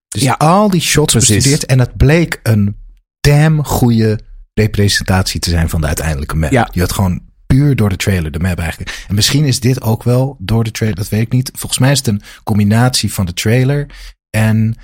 Dus 0.09 0.23
ja, 0.23 0.33
al 0.33 0.71
die 0.71 0.81
shots 0.81 1.13
precies. 1.13 1.35
bestudeerd. 1.35 1.67
En 1.67 1.79
het 1.79 1.97
bleek 1.97 2.41
een 2.43 2.77
damn 3.21 3.65
goede 3.65 4.21
representatie 4.55 5.41
te 5.41 5.51
zijn 5.51 5.69
van 5.69 5.81
de 5.81 5.87
uiteindelijke 5.87 6.37
map. 6.37 6.51
Ja. 6.51 6.69
Je 6.73 6.81
had 6.81 6.93
gewoon 6.93 7.21
puur 7.47 7.77
door 7.77 7.89
de 7.89 7.97
trailer, 7.97 8.31
de 8.31 8.39
map 8.39 8.59
eigenlijk. 8.59 9.05
En 9.09 9.15
misschien 9.15 9.45
is 9.45 9.61
dit 9.61 9.83
ook 9.83 10.03
wel 10.03 10.37
door 10.39 10.65
de 10.65 10.71
trailer, 10.71 10.99
dat 10.99 11.09
weet 11.09 11.21
ik 11.21 11.33
niet. 11.33 11.51
Volgens 11.55 11.81
mij 11.81 11.91
is 11.93 11.99
het 11.99 12.07
een 12.07 12.23
combinatie 12.45 13.13
van 13.13 13.27
de 13.27 13.33
trailer 13.33 13.87
en 14.31 14.77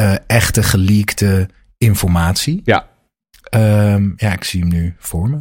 uh, 0.00 0.14
echte 0.26 0.62
geleakte 0.62 1.48
informatie. 1.78 2.60
Ja. 2.64 2.88
Um, 3.50 4.12
ja, 4.16 4.32
ik 4.32 4.44
zie 4.44 4.60
hem 4.60 4.68
nu 4.68 4.94
voor 4.98 5.30
me. 5.30 5.40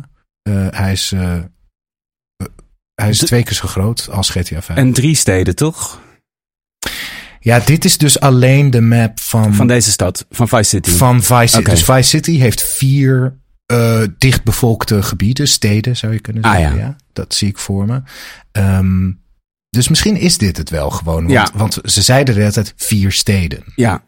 Uh, 0.50 0.68
hij 0.70 0.92
is, 0.92 1.12
uh, 1.12 1.40
hij 2.94 3.10
is 3.10 3.18
twee 3.18 3.44
keer 3.44 3.54
zo 3.54 3.68
groot 3.68 4.10
als 4.12 4.30
GTA 4.30 4.62
5. 4.62 4.80
En 4.80 4.94
drie 4.94 5.16
steden, 5.16 5.56
toch? 5.56 6.02
Ja, 7.40 7.60
dit 7.60 7.86
is 7.86 7.98
dus 7.98 8.20
alleen 8.20 8.72
de 8.72 8.82
map 8.82 9.20
van... 9.20 9.54
Van 9.54 9.68
deze 9.68 9.92
stad, 9.92 10.26
van 10.30 10.48
Vice 10.48 10.64
City. 10.64 10.90
Van 10.90 11.24
Vice 11.24 11.48
City. 11.48 11.70
Dus 11.70 11.84
Vice 11.84 12.10
City 12.10 12.38
heeft 12.38 12.64
vier 12.64 13.40
uh, 13.72 14.02
dichtbevolkte 14.18 15.04
gebieden, 15.04 15.48
steden 15.48 15.98
zou 15.98 16.14
je 16.14 16.20
kunnen 16.20 16.44
ah, 16.44 16.56
zeggen. 16.56 16.78
ja. 16.78 16.96
Dat 17.14 17.34
zie 17.34 17.48
ik 17.48 17.58
voor 17.58 17.86
me. 17.86 18.02
Um, 18.52 19.20
dus 19.70 19.88
misschien 19.88 20.16
is 20.16 20.38
dit 20.38 20.58
het 20.58 20.70
wel 20.70 20.90
gewoon. 20.90 21.28
Want, 21.28 21.32
ja. 21.32 21.50
want 21.54 21.80
ze 21.84 22.02
zeiden 22.02 22.34
de 22.34 22.40
hele 22.40 22.54
tijd 22.54 22.74
vier 22.76 23.12
steden. 23.12 23.64
Ja. 23.76 24.04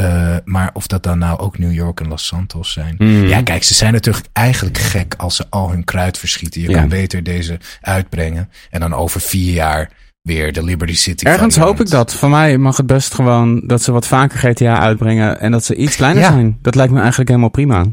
Uh, 0.00 0.36
maar 0.44 0.70
of 0.72 0.86
dat 0.86 1.02
dan 1.02 1.18
nou 1.18 1.38
ook 1.38 1.58
New 1.58 1.72
York 1.72 2.00
en 2.00 2.08
Los 2.08 2.26
Santos 2.26 2.72
zijn. 2.72 2.94
Mm. 2.98 3.26
Ja, 3.26 3.42
kijk, 3.42 3.62
ze 3.62 3.74
zijn 3.74 3.92
natuurlijk 3.92 4.26
eigenlijk 4.32 4.78
gek 4.78 5.14
als 5.16 5.36
ze 5.36 5.46
al 5.50 5.70
hun 5.70 5.84
kruid 5.84 6.18
verschieten. 6.18 6.60
Je 6.60 6.68
ja. 6.68 6.78
kan 6.78 6.88
beter 6.88 7.22
deze 7.22 7.58
uitbrengen. 7.80 8.50
En 8.70 8.80
dan 8.80 8.94
over 8.94 9.20
vier 9.20 9.52
jaar 9.52 9.90
weer 10.22 10.52
de 10.52 10.62
Liberty 10.64 10.94
City. 10.94 11.24
Ergens 11.24 11.56
hoop 11.56 11.80
ik 11.80 11.90
dat. 11.90 12.14
Van 12.14 12.30
mij 12.30 12.58
mag 12.58 12.76
het 12.76 12.86
best 12.86 13.14
gewoon 13.14 13.62
dat 13.66 13.82
ze 13.82 13.92
wat 13.92 14.06
vaker 14.06 14.38
GTA 14.38 14.80
uitbrengen. 14.80 15.40
En 15.40 15.50
dat 15.50 15.64
ze 15.64 15.74
iets 15.74 15.96
kleiner 15.96 16.24
zijn. 16.24 16.58
Dat 16.62 16.74
lijkt 16.74 16.92
me 16.92 16.98
eigenlijk 16.98 17.28
helemaal 17.28 17.50
prima. 17.50 17.84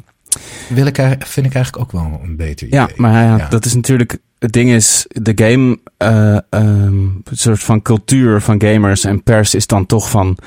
Wil 0.70 0.86
ik, 0.86 0.96
vind 1.20 1.46
ik 1.46 1.54
eigenlijk 1.54 1.78
ook 1.78 1.92
wel 1.92 2.20
een 2.24 2.36
beter 2.36 2.68
idee. 2.68 2.80
Ja, 2.80 2.90
maar 2.96 3.24
ja, 3.24 3.48
dat 3.50 3.66
is 3.66 3.74
natuurlijk... 3.74 4.18
Het 4.40 4.54
ding 4.54 4.70
is, 4.70 5.06
de 5.08 5.32
game... 5.36 5.80
Uh, 6.04 6.38
um, 6.50 7.24
soort 7.32 7.60
van 7.64 7.82
cultuur 7.82 8.42
van 8.42 8.62
gamers 8.62 9.04
en 9.04 9.24
pers 9.24 9.56
is 9.56 9.68
dan 9.68 9.86
toch 9.86 10.10
van... 10.10 10.38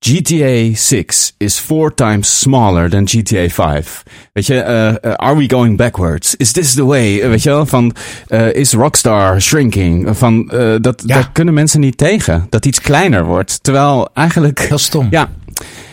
GTA 0.00 0.74
6 0.74 1.34
is 1.38 1.58
four 1.58 1.94
times 1.94 2.40
smaller 2.40 2.88
than 2.90 3.08
GTA 3.08 3.48
5. 3.48 4.02
Weet 4.32 4.46
je, 4.46 4.54
uh, 4.54 5.12
are 5.12 5.36
we 5.36 5.50
going 5.50 5.76
backwards? 5.76 6.36
Is 6.36 6.52
this 6.52 6.74
the 6.74 6.84
way? 6.84 7.28
Weet 7.28 7.42
je 7.42 7.48
wel, 7.48 7.66
van 7.66 7.94
uh, 8.28 8.54
is 8.54 8.72
Rockstar 8.72 9.40
shrinking? 9.40 10.16
Van 10.16 10.50
uh, 10.54 10.74
dat, 10.80 11.02
ja. 11.06 11.14
daar 11.14 11.30
kunnen 11.32 11.54
mensen 11.54 11.80
niet 11.80 11.96
tegen. 11.96 12.46
Dat 12.50 12.66
iets 12.66 12.80
kleiner 12.80 13.24
wordt. 13.24 13.62
Terwijl 13.62 14.08
eigenlijk. 14.14 14.58
Heel 14.58 14.78
stom. 14.78 15.06
Ja, 15.10 15.30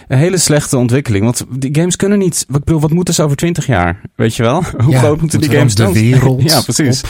een 0.07 0.17
hele 0.17 0.37
slechte 0.37 0.77
ontwikkeling. 0.77 1.23
Want 1.23 1.45
die 1.49 1.75
games 1.75 1.95
kunnen 1.95 2.17
niet. 2.19 2.45
Ik 2.47 2.65
bedoel, 2.65 2.79
wat 2.79 2.91
moeten 2.91 3.13
ze 3.13 3.23
over 3.23 3.37
twintig 3.37 3.65
jaar? 3.65 4.01
Weet 4.15 4.35
je 4.35 4.43
wel? 4.43 4.63
Hoe 4.85 4.95
groot 4.97 5.21
moeten 5.21 5.39
die 5.39 5.49
games 5.49 5.75
de 5.75 5.91
wereld? 6.01 6.41
ja, 6.41 6.61
precies. 6.61 7.01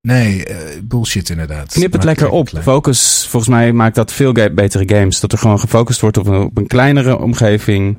Nee, 0.00 0.48
uh, 0.48 0.56
bullshit 0.82 1.30
inderdaad. 1.30 1.72
Knip 1.72 1.92
het 1.92 2.04
lekker 2.04 2.28
op. 2.28 2.48
Focus, 2.62 3.26
volgens 3.28 3.52
mij 3.52 3.72
maakt 3.72 3.94
dat 3.94 4.12
veel 4.12 4.32
betere 4.32 4.96
games. 4.96 5.20
Dat 5.20 5.32
er 5.32 5.38
gewoon 5.38 5.60
gefocust 5.60 6.00
wordt 6.00 6.16
op 6.16 6.26
een, 6.26 6.42
op 6.42 6.58
een 6.58 6.66
kleinere 6.66 7.18
omgeving 7.18 7.98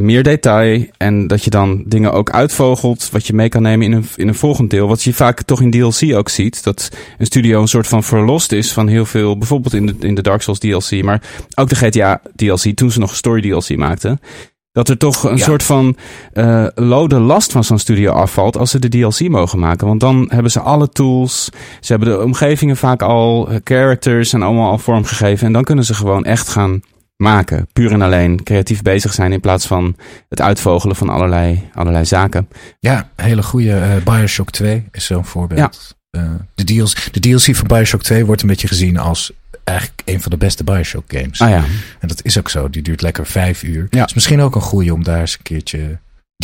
meer 0.00 0.22
detail. 0.22 0.86
En 0.96 1.26
dat 1.26 1.44
je 1.44 1.50
dan 1.50 1.82
dingen 1.86 2.12
ook 2.12 2.30
uitvogelt. 2.30 3.10
Wat 3.10 3.26
je 3.26 3.32
mee 3.32 3.48
kan 3.48 3.62
nemen 3.62 3.86
in 3.86 3.92
een, 3.92 4.06
in 4.16 4.28
een 4.28 4.34
volgend 4.34 4.70
deel. 4.70 4.88
Wat 4.88 5.02
je 5.02 5.14
vaak 5.14 5.42
toch 5.42 5.60
in 5.60 5.70
DLC 5.70 6.14
ook 6.14 6.28
ziet. 6.28 6.64
Dat 6.64 6.90
een 7.18 7.26
studio 7.26 7.60
een 7.60 7.68
soort 7.68 7.86
van 7.86 8.02
verlost 8.02 8.52
is 8.52 8.72
van 8.72 8.88
heel 8.88 9.04
veel. 9.04 9.38
Bijvoorbeeld 9.38 9.74
in 9.74 9.86
de, 9.86 9.94
in 10.00 10.14
de 10.14 10.22
Dark 10.22 10.42
Souls 10.42 10.58
DLC. 10.58 11.02
Maar 11.02 11.22
ook 11.54 11.68
de 11.68 11.74
GTA 11.74 12.20
DLC. 12.36 12.76
Toen 12.76 12.90
ze 12.90 12.98
nog 12.98 13.16
story 13.16 13.40
DLC 13.40 13.76
maakten. 13.76 14.20
Dat 14.72 14.88
er 14.88 14.98
toch 14.98 15.24
een 15.24 15.38
soort 15.38 15.62
van 15.62 15.96
uh, 16.34 16.66
lode 16.74 17.18
last 17.18 17.52
van 17.52 17.64
zo'n 17.64 17.78
studio 17.78 18.12
afvalt 18.12 18.56
als 18.56 18.70
ze 18.70 18.78
de 18.78 18.88
DLC 18.88 19.28
mogen 19.28 19.58
maken. 19.58 19.86
Want 19.86 20.00
dan 20.00 20.26
hebben 20.28 20.50
ze 20.50 20.60
alle 20.60 20.88
tools. 20.88 21.50
Ze 21.80 21.92
hebben 21.92 22.08
de 22.08 22.22
omgevingen 22.22 22.76
vaak 22.76 23.02
al, 23.02 23.48
eh, 23.48 23.56
characters 23.64 24.32
en 24.32 24.42
allemaal 24.42 24.70
al 24.70 24.78
vormgegeven. 24.78 25.46
En 25.46 25.52
dan 25.52 25.64
kunnen 25.64 25.84
ze 25.84 25.94
gewoon 25.94 26.24
echt 26.24 26.48
gaan 26.48 26.82
maken. 27.24 27.68
Puur 27.72 27.92
en 27.92 28.02
alleen 28.02 28.42
creatief 28.42 28.82
bezig 28.82 29.12
zijn 29.12 29.32
in 29.32 29.40
plaats 29.40 29.66
van 29.66 29.96
het 30.28 30.40
uitvogelen 30.40 30.96
van 30.96 31.08
allerlei, 31.08 31.68
allerlei 31.74 32.04
zaken. 32.04 32.48
Ja, 32.80 33.10
hele 33.16 33.42
goede 33.42 33.68
uh, 33.68 34.14
Bioshock 34.14 34.50
2 34.50 34.88
is 34.92 35.04
zo'n 35.04 35.24
voorbeeld. 35.24 35.94
Ja. 36.10 36.20
Uh, 36.20 36.30
de, 36.54 36.64
DLC, 36.64 37.12
de 37.12 37.20
DLC 37.20 37.56
van 37.56 37.66
Bioshock 37.66 38.02
2 38.02 38.26
wordt 38.26 38.42
een 38.42 38.48
beetje 38.48 38.68
gezien 38.68 38.98
als 38.98 39.32
eigenlijk 39.64 40.02
een 40.04 40.20
van 40.22 40.30
de 40.30 40.36
beste 40.36 40.64
Bioshock 40.64 41.04
games. 41.06 41.40
Ah 41.40 41.48
ja. 41.48 41.64
En 42.00 42.08
dat 42.08 42.24
is 42.24 42.38
ook 42.38 42.50
zo. 42.50 42.70
Die 42.70 42.82
duurt 42.82 43.02
lekker 43.02 43.26
vijf 43.26 43.62
uur. 43.62 43.86
Ja. 43.90 44.04
is 44.04 44.14
misschien 44.14 44.40
ook 44.40 44.54
een 44.54 44.60
goede 44.60 44.92
om 44.92 45.04
daar 45.04 45.20
eens 45.20 45.34
een 45.34 45.42
keertje 45.42 45.98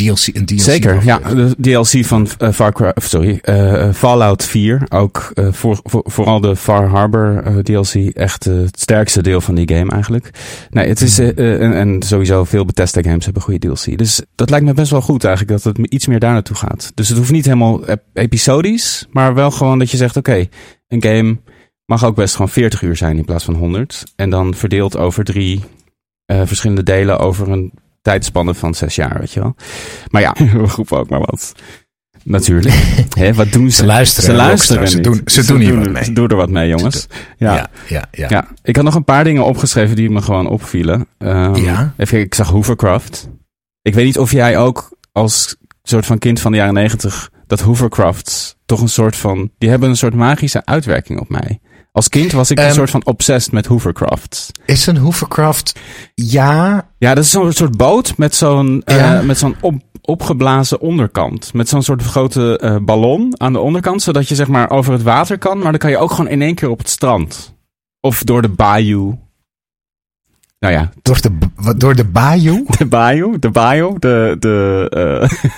DLC, 0.04 0.36
een 0.36 0.46
DLC. 0.46 0.60
Zeker, 0.60 1.04
ja. 1.04 1.18
De 1.18 1.56
DLC 1.60 2.04
van 2.04 2.28
uh, 2.38 2.52
Far 2.52 2.72
Cry, 2.72 2.92
sorry, 2.96 3.40
uh, 3.44 3.92
Fallout 3.92 4.44
4. 4.44 4.82
Ook 4.88 5.30
uh, 5.34 5.52
voor, 5.52 5.80
voor, 5.82 6.02
vooral 6.04 6.40
de 6.40 6.56
Far 6.56 6.88
Harbor 6.88 7.62
DLC. 7.62 7.94
Echt 7.94 8.44
het 8.44 8.80
sterkste 8.80 9.22
deel 9.22 9.40
van 9.40 9.54
die 9.54 9.76
game 9.76 9.90
eigenlijk. 9.90 10.30
Nee, 10.70 10.88
het 10.88 11.00
is, 11.00 11.18
en, 11.18 11.74
en, 11.74 12.02
sowieso 12.02 12.44
veel 12.44 12.64
Bethesda 12.64 13.02
games 13.02 13.24
hebben 13.24 13.42
goede 13.42 13.58
DLC. 13.58 13.98
Dus 13.98 14.22
dat 14.34 14.50
lijkt 14.50 14.66
me 14.66 14.74
best 14.74 14.90
wel 14.90 15.00
goed 15.00 15.24
eigenlijk, 15.24 15.62
dat 15.62 15.76
het 15.76 15.86
iets 15.86 16.06
meer 16.06 16.18
daar 16.18 16.32
naartoe 16.32 16.56
gaat. 16.56 16.92
Dus 16.94 17.08
het 17.08 17.18
hoeft 17.18 17.32
niet 17.32 17.44
helemaal 17.44 17.80
episodisch, 18.12 19.06
maar 19.10 19.34
wel 19.34 19.50
gewoon 19.50 19.78
dat 19.78 19.90
je 19.90 19.96
zegt, 19.96 20.16
oké, 20.16 20.30
okay, 20.30 20.48
een 20.88 21.02
game 21.02 21.38
mag 21.84 22.04
ook 22.04 22.14
best 22.14 22.34
gewoon 22.34 22.50
40 22.50 22.82
uur 22.82 22.96
zijn 22.96 23.16
in 23.16 23.24
plaats 23.24 23.44
van 23.44 23.54
100. 23.54 24.04
En 24.16 24.30
dan 24.30 24.54
verdeeld 24.54 24.96
over 24.96 25.24
drie 25.24 25.60
verschillende 26.26 26.82
delen 26.82 27.18
over 27.18 27.48
een 27.48 27.72
tijdspannen 28.02 28.54
van 28.54 28.74
zes 28.74 28.94
jaar, 28.94 29.18
weet 29.18 29.32
je 29.32 29.40
wel. 29.40 29.54
Maar 30.08 30.22
ja, 30.22 30.34
we 30.52 30.58
roepen 30.58 30.98
ook 30.98 31.08
maar 31.08 31.20
wat. 31.20 31.54
Natuurlijk. 32.24 32.74
He, 33.18 33.34
wat 33.34 33.52
doen 33.52 33.70
ze? 33.70 33.76
Ze 33.76 33.86
luisteren. 33.86 34.30
Ze 34.30 34.36
luisteren. 34.36 34.88
Ze 34.88 35.00
doen, 35.00 35.20
ze, 35.24 35.46
doen 35.46 35.60
hier 35.60 35.78
wat 35.78 35.90
mee. 35.90 36.04
Ze 36.04 36.12
doen 36.12 36.28
er 36.28 36.36
wat 36.36 36.50
mee, 36.50 36.68
jongens. 36.68 37.06
Ja. 37.36 37.54
Ja, 37.54 37.70
ja, 37.88 38.08
ja. 38.10 38.26
ja. 38.28 38.48
Ik 38.62 38.76
had 38.76 38.84
nog 38.84 38.94
een 38.94 39.04
paar 39.04 39.24
dingen 39.24 39.44
opgeschreven 39.44 39.96
die 39.96 40.10
me 40.10 40.22
gewoon 40.22 40.46
opvielen. 40.46 41.06
Um, 41.18 41.54
ja. 41.54 41.94
Even, 41.96 42.20
ik 42.20 42.34
zag 42.34 42.48
Hoovercraft. 42.48 43.28
Ik 43.82 43.94
weet 43.94 44.04
niet 44.04 44.18
of 44.18 44.32
jij 44.32 44.58
ook 44.58 44.98
als 45.12 45.56
soort 45.82 46.06
van 46.06 46.18
kind 46.18 46.40
van 46.40 46.50
de 46.52 46.58
jaren 46.58 46.74
negentig 46.74 47.30
dat 47.46 47.60
Hoovercrafts 47.60 48.56
toch 48.66 48.80
een 48.80 48.88
soort 48.88 49.16
van... 49.16 49.50
Die 49.58 49.70
hebben 49.70 49.88
een 49.88 49.96
soort 49.96 50.14
magische 50.14 50.64
uitwerking 50.64 51.20
op 51.20 51.28
mij. 51.28 51.60
Als 51.92 52.08
kind 52.08 52.32
was 52.32 52.50
ik 52.50 52.58
een 52.58 52.64
ehm, 52.64 52.74
soort 52.74 52.90
van 52.90 53.06
obsessed 53.06 53.52
met 53.52 53.66
Hoovercraft. 53.66 54.52
Is 54.64 54.86
een 54.86 54.96
Hoovercraft 54.96 55.78
ja? 56.14 56.88
Ja, 56.98 57.14
dat 57.14 57.24
is 57.24 57.30
zo'n 57.30 57.52
soort 57.52 57.76
boot 57.76 58.16
met 58.16 58.34
zo'n 58.34 58.82
uh, 58.86 59.20
met 59.20 59.38
zo'n 59.38 59.56
op, 59.60 59.74
opgeblazen 60.02 60.80
onderkant. 60.80 61.52
Met 61.54 61.68
zo'n 61.68 61.82
soort 61.82 62.02
grote 62.02 62.60
uh, 62.64 62.76
ballon 62.82 63.40
aan 63.40 63.52
de 63.52 63.58
onderkant. 63.58 64.02
Zodat 64.02 64.28
je 64.28 64.34
zeg 64.34 64.48
maar 64.48 64.70
over 64.70 64.92
het 64.92 65.02
water 65.02 65.38
kan. 65.38 65.58
Maar 65.58 65.70
dan 65.70 65.78
kan 65.80 65.90
je 65.90 65.98
ook 65.98 66.10
gewoon 66.10 66.30
in 66.30 66.42
één 66.42 66.54
keer 66.54 66.68
op 66.68 66.78
het 66.78 66.88
strand. 66.88 67.54
Of 68.00 68.22
door 68.22 68.42
de 68.42 68.48
bayou. 68.48 69.14
Nou 70.58 70.74
ja. 70.74 70.90
Door 71.02 71.20
de, 71.20 71.38
door 71.76 71.94
de 71.94 72.04
bayou? 72.04 72.64
De 72.78 72.86
bayou, 72.86 73.38
de 73.38 73.50
bayou, 73.50 73.98
de... 73.98 74.36
de 74.38 74.86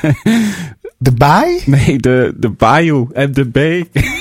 uh, 0.04 0.12
de 0.98 1.12
baai? 1.12 1.62
Nee, 1.64 1.98
de, 1.98 2.34
de 2.36 2.50
bayou 2.50 3.08
en 3.12 3.32
de 3.32 3.46
beek. 3.48 4.20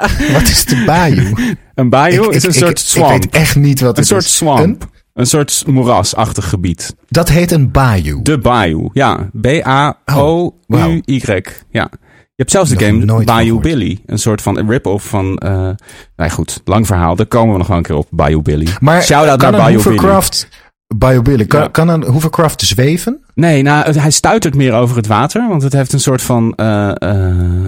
wat 0.32 0.42
is 0.42 0.64
de 0.64 0.82
bayou? 0.86 1.56
Een 1.74 1.88
bayou 1.88 2.34
is 2.34 2.44
een 2.44 2.52
soort 2.52 2.78
swamp. 2.78 3.14
Ik 3.14 3.22
weet 3.22 3.42
echt 3.42 3.56
niet 3.56 3.80
wat 3.80 3.96
het 3.96 4.04
is. 4.04 4.10
Een 4.10 4.20
soort 4.20 4.32
swamp. 4.32 4.88
Een? 5.14 5.26
soort 5.26 5.64
moerasachtig 5.66 6.48
gebied. 6.48 6.96
Dat 7.08 7.28
heet 7.28 7.50
een 7.50 7.70
bayou? 7.70 8.22
De 8.22 8.38
bayou, 8.38 8.90
ja. 8.92 9.30
B-A-O-U-Y. 9.40 11.22
Ja. 11.70 11.90
Je 12.34 12.42
hebt 12.42 12.50
zelfs 12.50 12.70
de 12.70 12.84
game 12.84 13.24
Bayou 13.24 13.60
Billy. 13.60 14.00
Een 14.06 14.18
soort 14.18 14.42
van 14.42 14.70
rip-off 14.70 15.08
van... 15.08 15.40
Uh, 15.44 15.70
nou 16.16 16.30
goed, 16.30 16.60
lang 16.64 16.86
verhaal. 16.86 17.16
Daar 17.16 17.26
komen 17.26 17.52
we 17.52 17.58
nog 17.58 17.66
wel 17.66 17.76
een 17.76 17.82
keer 17.82 17.96
op. 17.96 18.06
Bayou 18.10 18.42
Billy. 18.42 18.68
Maar 18.80 19.02
Shout-out 19.02 19.40
naar 19.40 19.52
Bayou 19.52 19.82
Billy. 19.82 20.20
Biobilly. 20.94 21.46
Kan, 21.46 21.70
kan 21.70 21.88
een 21.88 22.04
hovercraft 22.04 22.62
zweven? 22.62 23.20
Nee, 23.36 23.62
nou, 23.62 23.98
hij 23.98 24.10
stuitert 24.10 24.54
meer 24.54 24.72
over 24.72 24.96
het 24.96 25.06
water, 25.06 25.48
want 25.48 25.62
het 25.62 25.72
heeft 25.72 25.92
een 25.92 26.00
soort 26.00 26.22
van. 26.22 26.52
Uh, 26.56 26.90
uh, 26.98 27.66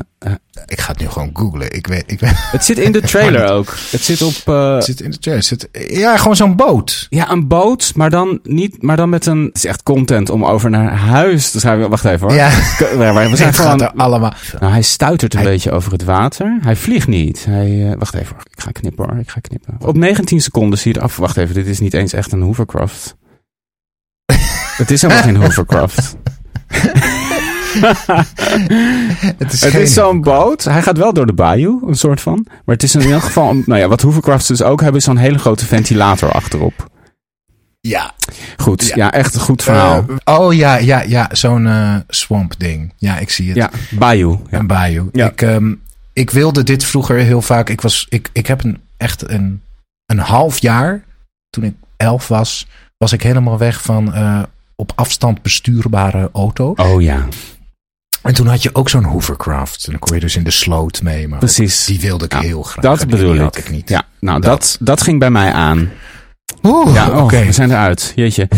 ik 0.66 0.80
ga 0.80 0.90
het 0.90 1.00
nu 1.00 1.08
gewoon 1.08 1.30
googlen. 1.32 1.74
Ik 1.74 1.86
weet, 1.86 2.04
ik 2.06 2.20
weet. 2.20 2.32
Het 2.34 2.64
zit 2.64 2.78
in 2.78 2.92
de 2.92 3.00
trailer 3.10 3.50
ook. 3.50 3.74
Het 3.90 4.00
zit 4.00 4.22
op. 4.22 4.34
Uh, 4.46 4.74
het 4.74 4.84
zit 4.84 5.00
in 5.00 5.10
de 5.10 5.18
trailer. 5.18 5.48
Het 5.48 5.68
zit, 5.72 5.90
ja, 5.98 6.16
gewoon 6.16 6.36
zo'n 6.36 6.56
boot. 6.56 7.06
Ja, 7.10 7.30
een 7.30 7.48
boot, 7.48 7.92
maar 7.94 8.10
dan 8.10 8.40
niet, 8.42 8.82
maar 8.82 8.96
dan 8.96 9.08
met 9.08 9.26
een. 9.26 9.44
Het 9.44 9.56
is 9.56 9.64
echt 9.64 9.82
content 9.82 10.30
om 10.30 10.44
over 10.44 10.70
naar 10.70 10.92
huis 10.92 11.50
te 11.50 11.60
schrijven. 11.60 11.90
Wacht 11.90 12.04
even 12.04 12.26
hoor. 12.26 12.36
Ja, 12.36 12.50
we 13.28 13.36
zijn 13.36 13.54
gewoon. 13.62 13.82
Er 13.82 13.92
allemaal. 13.96 14.32
Nou, 14.60 14.72
hij 14.72 14.82
stuitert 14.82 15.34
een 15.34 15.42
beetje 15.42 15.70
over 15.70 15.92
het 15.92 16.04
water. 16.04 16.58
Hij 16.60 16.76
vliegt 16.76 17.08
niet. 17.08 17.44
Hij, 17.44 17.94
wacht 17.98 18.14
even 18.14 18.34
hoor. 18.34 18.44
Ik 18.50 18.60
ga 18.60 18.70
knippen 18.70 19.08
hoor. 19.08 19.18
Ik 19.18 19.30
ga 19.30 19.40
knippen. 19.40 19.76
Op 19.78 19.96
19 19.96 20.40
seconden 20.40 20.78
zie 20.78 20.94
je 20.94 21.00
af. 21.00 21.16
Wacht 21.16 21.36
even, 21.36 21.54
dit 21.54 21.66
is 21.66 21.80
niet 21.80 21.94
eens 21.94 22.12
echt 22.12 22.32
een 22.32 22.42
hovercraft. 22.42 23.16
Het 24.78 24.90
is 24.90 25.02
helemaal 25.02 25.22
geen 25.22 25.36
hovercraft. 25.44 26.16
het 29.38 29.52
is, 29.52 29.64
is 29.64 29.92
zo'n 29.92 30.20
boot. 30.20 30.64
Hij 30.64 30.82
gaat 30.82 30.98
wel 30.98 31.12
door 31.12 31.26
de 31.26 31.32
bayou, 31.32 31.88
een 31.88 31.94
soort 31.94 32.20
van. 32.20 32.46
Maar 32.46 32.74
het 32.74 32.82
is 32.82 32.94
in 32.94 33.00
ieder 33.00 33.20
geval... 33.20 33.54
nou 33.54 33.80
ja, 33.80 33.88
wat 33.88 34.00
hovercrafts 34.00 34.46
dus 34.48 34.62
ook 34.62 34.80
hebben... 34.80 34.98
is 34.98 35.04
zo'n 35.04 35.16
hele 35.16 35.38
grote 35.38 35.66
ventilator 35.66 36.32
achterop. 36.32 36.90
Ja. 37.80 38.14
Goed, 38.56 38.92
ja, 38.94 39.12
echt 39.12 39.34
een 39.34 39.40
goed 39.40 39.62
verhaal. 39.62 40.04
Uh, 40.08 40.16
oh 40.24 40.54
ja, 40.54 40.76
ja, 40.76 41.02
ja. 41.02 41.28
Zo'n 41.32 41.66
uh, 41.66 41.94
swamp 42.08 42.54
ding. 42.58 42.92
Ja, 42.96 43.18
ik 43.18 43.30
zie 43.30 43.48
het. 43.48 43.56
Ja, 43.56 43.70
bayou. 43.90 44.38
Ja. 44.50 44.58
Een 44.58 44.66
bayou. 44.66 45.08
Ja. 45.12 45.30
Ik, 45.30 45.40
um, 45.40 45.82
ik 46.12 46.30
wilde 46.30 46.62
dit 46.62 46.84
vroeger 46.84 47.16
heel 47.16 47.42
vaak... 47.42 47.68
Ik, 47.68 47.80
was, 47.80 48.06
ik, 48.08 48.30
ik 48.32 48.46
heb 48.46 48.64
een, 48.64 48.80
echt 48.96 49.30
een, 49.30 49.62
een 50.06 50.18
half 50.18 50.58
jaar... 50.58 51.04
toen 51.50 51.64
ik 51.64 51.74
elf 51.96 52.28
was... 52.28 52.66
was 52.96 53.12
ik 53.12 53.22
helemaal 53.22 53.58
weg 53.58 53.82
van... 53.82 54.08
Uh, 54.14 54.42
op 54.80 54.92
afstand 54.94 55.42
bestuurbare 55.42 56.30
auto. 56.32 56.72
Oh 56.76 57.02
ja. 57.02 57.26
En 58.22 58.34
toen 58.34 58.46
had 58.46 58.62
je 58.62 58.74
ook 58.74 58.88
zo'n 58.88 59.04
hovercraft. 59.04 59.84
En 59.84 59.90
dan 59.90 60.00
kon 60.00 60.14
je 60.14 60.20
dus 60.20 60.36
in 60.36 60.44
de 60.44 60.50
sloot 60.50 61.02
mee. 61.02 61.28
Maar 61.28 61.38
Precies. 61.38 61.84
Die 61.84 62.00
wilde 62.00 62.24
ik 62.24 62.32
heel 62.32 62.62
graag. 62.62 62.84
Dat 62.84 63.08
bedoel 63.08 63.34
ik. 63.34 63.56
ik. 63.56 63.70
niet. 63.70 63.88
Ja, 63.88 64.02
nou 64.20 64.40
dat. 64.40 64.50
dat, 64.50 64.76
dat 64.80 65.02
ging 65.02 65.18
bij 65.18 65.30
mij 65.30 65.52
aan. 65.52 65.90
Oeh, 66.62 66.94
ja, 66.94 67.10
oh, 67.10 67.30
we 67.30 67.52
zijn 67.52 67.70
eruit. 67.70 68.12
Jeetje. 68.14 68.48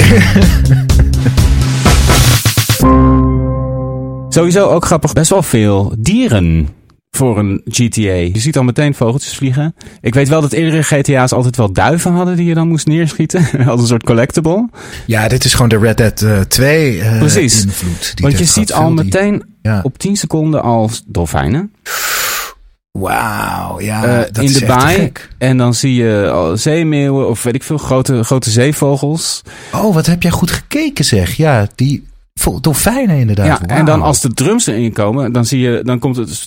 Sowieso 4.29 4.69
ook 4.69 4.85
grappig. 4.85 5.13
Best 5.13 5.31
wel 5.31 5.43
veel 5.43 5.95
dieren 5.99 6.69
voor 7.11 7.39
een 7.39 7.61
GTA. 7.65 8.13
Je 8.13 8.39
ziet 8.39 8.57
al 8.57 8.63
meteen 8.63 8.95
vogeltjes 8.95 9.37
vliegen. 9.37 9.75
Ik 10.01 10.15
weet 10.15 10.29
wel 10.29 10.41
dat 10.41 10.53
eerdere 10.53 10.83
GTA's 10.83 11.33
altijd 11.33 11.57
wel 11.57 11.73
duiven 11.73 12.13
hadden 12.13 12.37
die 12.37 12.47
je 12.47 12.55
dan 12.55 12.69
moest 12.69 12.87
neerschieten. 12.87 13.47
Als 13.69 13.81
een 13.81 13.87
soort 13.87 14.05
collectible. 14.05 14.69
Ja, 15.07 15.29
dit 15.29 15.45
is 15.45 15.53
gewoon 15.53 15.69
de 15.69 15.79
Red 15.79 15.97
Dead 15.97 16.21
uh, 16.21 16.41
2 16.41 16.97
uh, 16.97 17.19
Precies. 17.19 17.65
invloed. 17.65 18.15
Want 18.21 18.39
je 18.39 18.45
ziet 18.45 18.73
al 18.73 18.93
meteen 18.93 19.45
op 19.83 19.99
10 19.99 20.17
seconden 20.17 20.63
al 20.63 20.91
dolfijnen. 21.07 21.73
Wauw, 22.91 23.81
ja, 23.81 24.07
uh, 24.07 24.19
dat 24.19 24.39
in 24.39 24.43
is 24.43 24.53
de 24.53 24.67
baai. 24.67 25.13
En 25.39 25.57
dan 25.57 25.75
zie 25.75 25.95
je 25.95 26.31
al 26.31 26.57
zeemeeuwen 26.57 27.29
of 27.29 27.43
weet 27.43 27.55
ik 27.55 27.63
veel, 27.63 27.79
grote, 27.79 28.25
grote 28.25 28.51
zeevogels. 28.51 29.43
Oh, 29.73 29.95
wat 29.95 30.07
heb 30.07 30.23
jij 30.23 30.31
goed 30.31 30.51
gekeken 30.51 31.05
zeg. 31.05 31.37
Ja, 31.37 31.69
die, 31.75 32.05
Dolfijnen 32.61 33.17
inderdaad. 33.17 33.47
Ja, 33.47 33.77
en 33.77 33.85
dan 33.85 34.03
als 34.03 34.21
de 34.21 34.35
drums 34.35 34.67
erin 34.67 34.93
komen, 34.93 35.33
dan 35.33 35.45
zie 35.45 35.61
je, 35.61 35.81
dan 35.83 35.99
komt 35.99 36.17
het, 36.17 36.47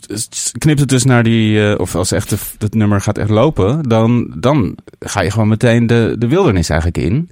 knipt 0.58 0.80
het 0.80 0.90
dus 0.90 1.04
naar 1.04 1.24
die, 1.24 1.58
uh, 1.58 1.80
of 1.80 1.96
als 1.96 2.12
echt 2.12 2.36
het 2.58 2.74
nummer 2.74 3.02
gaat 3.02 3.18
echt 3.18 3.30
lopen, 3.30 3.90
dan, 3.90 4.34
dan 4.38 4.78
ga 5.00 5.22
je 5.22 5.32
gewoon 5.32 5.48
meteen 5.48 5.88
de, 5.88 6.16
de 6.18 6.28
wildernis 6.28 6.70
eigenlijk 6.70 7.06
in. 7.06 7.30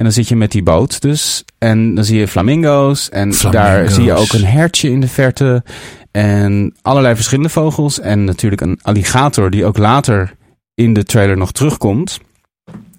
En 0.00 0.06
dan 0.06 0.14
zit 0.14 0.28
je 0.28 0.36
met 0.36 0.52
die 0.52 0.62
boot 0.62 1.00
dus. 1.00 1.44
En 1.58 1.94
dan 1.94 2.04
zie 2.04 2.18
je 2.18 2.28
flamingo's. 2.28 3.08
En 3.08 3.32
daar 3.50 3.90
zie 3.90 4.04
je 4.04 4.14
ook 4.14 4.32
een 4.32 4.44
hertje 4.44 4.90
in 4.90 5.00
de 5.00 5.08
verte. 5.08 5.62
En 6.10 6.74
allerlei 6.82 7.14
verschillende 7.14 7.48
vogels. 7.48 8.00
En 8.00 8.24
natuurlijk 8.24 8.60
een 8.60 8.78
alligator 8.82 9.50
die 9.50 9.64
ook 9.64 9.78
later 9.78 10.34
in 10.74 10.92
de 10.92 11.04
trailer 11.04 11.36
nog 11.36 11.52
terugkomt. 11.52 12.20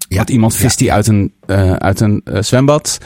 Ja, 0.08 0.16
Want 0.16 0.30
iemand 0.30 0.56
vist 0.56 0.78
die 0.78 0.92
uit 0.92 1.06
een, 1.06 1.32
uh, 1.46 1.72
uit 1.72 2.00
een 2.00 2.20
uh, 2.24 2.42
zwembad. 2.42 2.98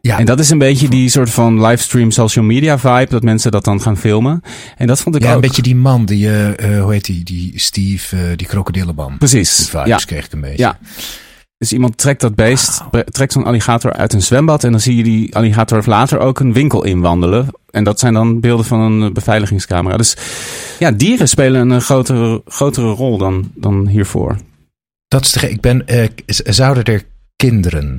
Ja. 0.00 0.18
En 0.18 0.26
dat 0.26 0.38
is 0.38 0.50
een 0.50 0.58
beetje 0.58 0.88
die 0.88 1.08
soort 1.08 1.30
van 1.30 1.66
livestream 1.66 2.10
social 2.10 2.44
media 2.44 2.78
vibe, 2.78 3.10
dat 3.10 3.22
mensen 3.22 3.50
dat 3.50 3.64
dan 3.64 3.80
gaan 3.80 3.96
filmen. 3.96 4.42
En 4.76 4.86
dat 4.86 5.00
vond 5.00 5.16
ik 5.16 5.22
ja, 5.22 5.28
ook... 5.28 5.34
een 5.34 5.40
beetje 5.40 5.62
die 5.62 5.76
man, 5.76 6.04
die, 6.04 6.26
uh, 6.26 6.82
hoe 6.82 6.92
heet 6.92 7.04
die, 7.04 7.24
die 7.24 7.52
Steve, 7.60 8.16
uh, 8.16 8.22
die 8.36 8.46
krokodillenman. 8.46 9.18
Precies. 9.18 9.56
Die 9.56 9.66
vibes 9.66 9.86
ja. 9.86 9.96
kreeg 9.96 10.24
ik 10.24 10.32
een 10.32 10.40
beetje. 10.40 10.62
Ja. 10.62 10.78
Dus 11.58 11.72
iemand 11.72 11.98
trekt 11.98 12.20
dat 12.20 12.34
beest, 12.34 12.82
wow. 12.90 13.02
trekt 13.02 13.32
zo'n 13.32 13.44
alligator 13.44 13.92
uit 13.92 14.12
een 14.12 14.22
zwembad 14.22 14.64
en 14.64 14.70
dan 14.70 14.80
zie 14.80 14.96
je 14.96 15.02
die 15.02 15.36
alligator 15.36 15.82
later 15.86 16.18
ook 16.18 16.40
een 16.40 16.52
winkel 16.52 16.84
inwandelen. 16.84 17.46
En 17.70 17.84
dat 17.84 17.98
zijn 17.98 18.14
dan 18.14 18.40
beelden 18.40 18.66
van 18.66 18.80
een 18.80 19.12
beveiligingscamera. 19.12 19.96
Dus 19.96 20.16
ja, 20.78 20.90
dieren 20.90 21.28
spelen 21.28 21.70
een 21.70 21.80
grotere, 21.80 22.42
grotere 22.46 22.86
rol 22.86 23.18
dan, 23.18 23.50
dan 23.54 23.86
hiervoor. 23.86 24.36
Dat 25.08 25.24
is 25.24 25.32
de, 25.32 25.50
ik 25.50 25.60
ben, 25.60 25.82
uh, 25.86 26.06
zouden 26.26 26.84
er 26.84 27.02
kinderen 27.36 27.96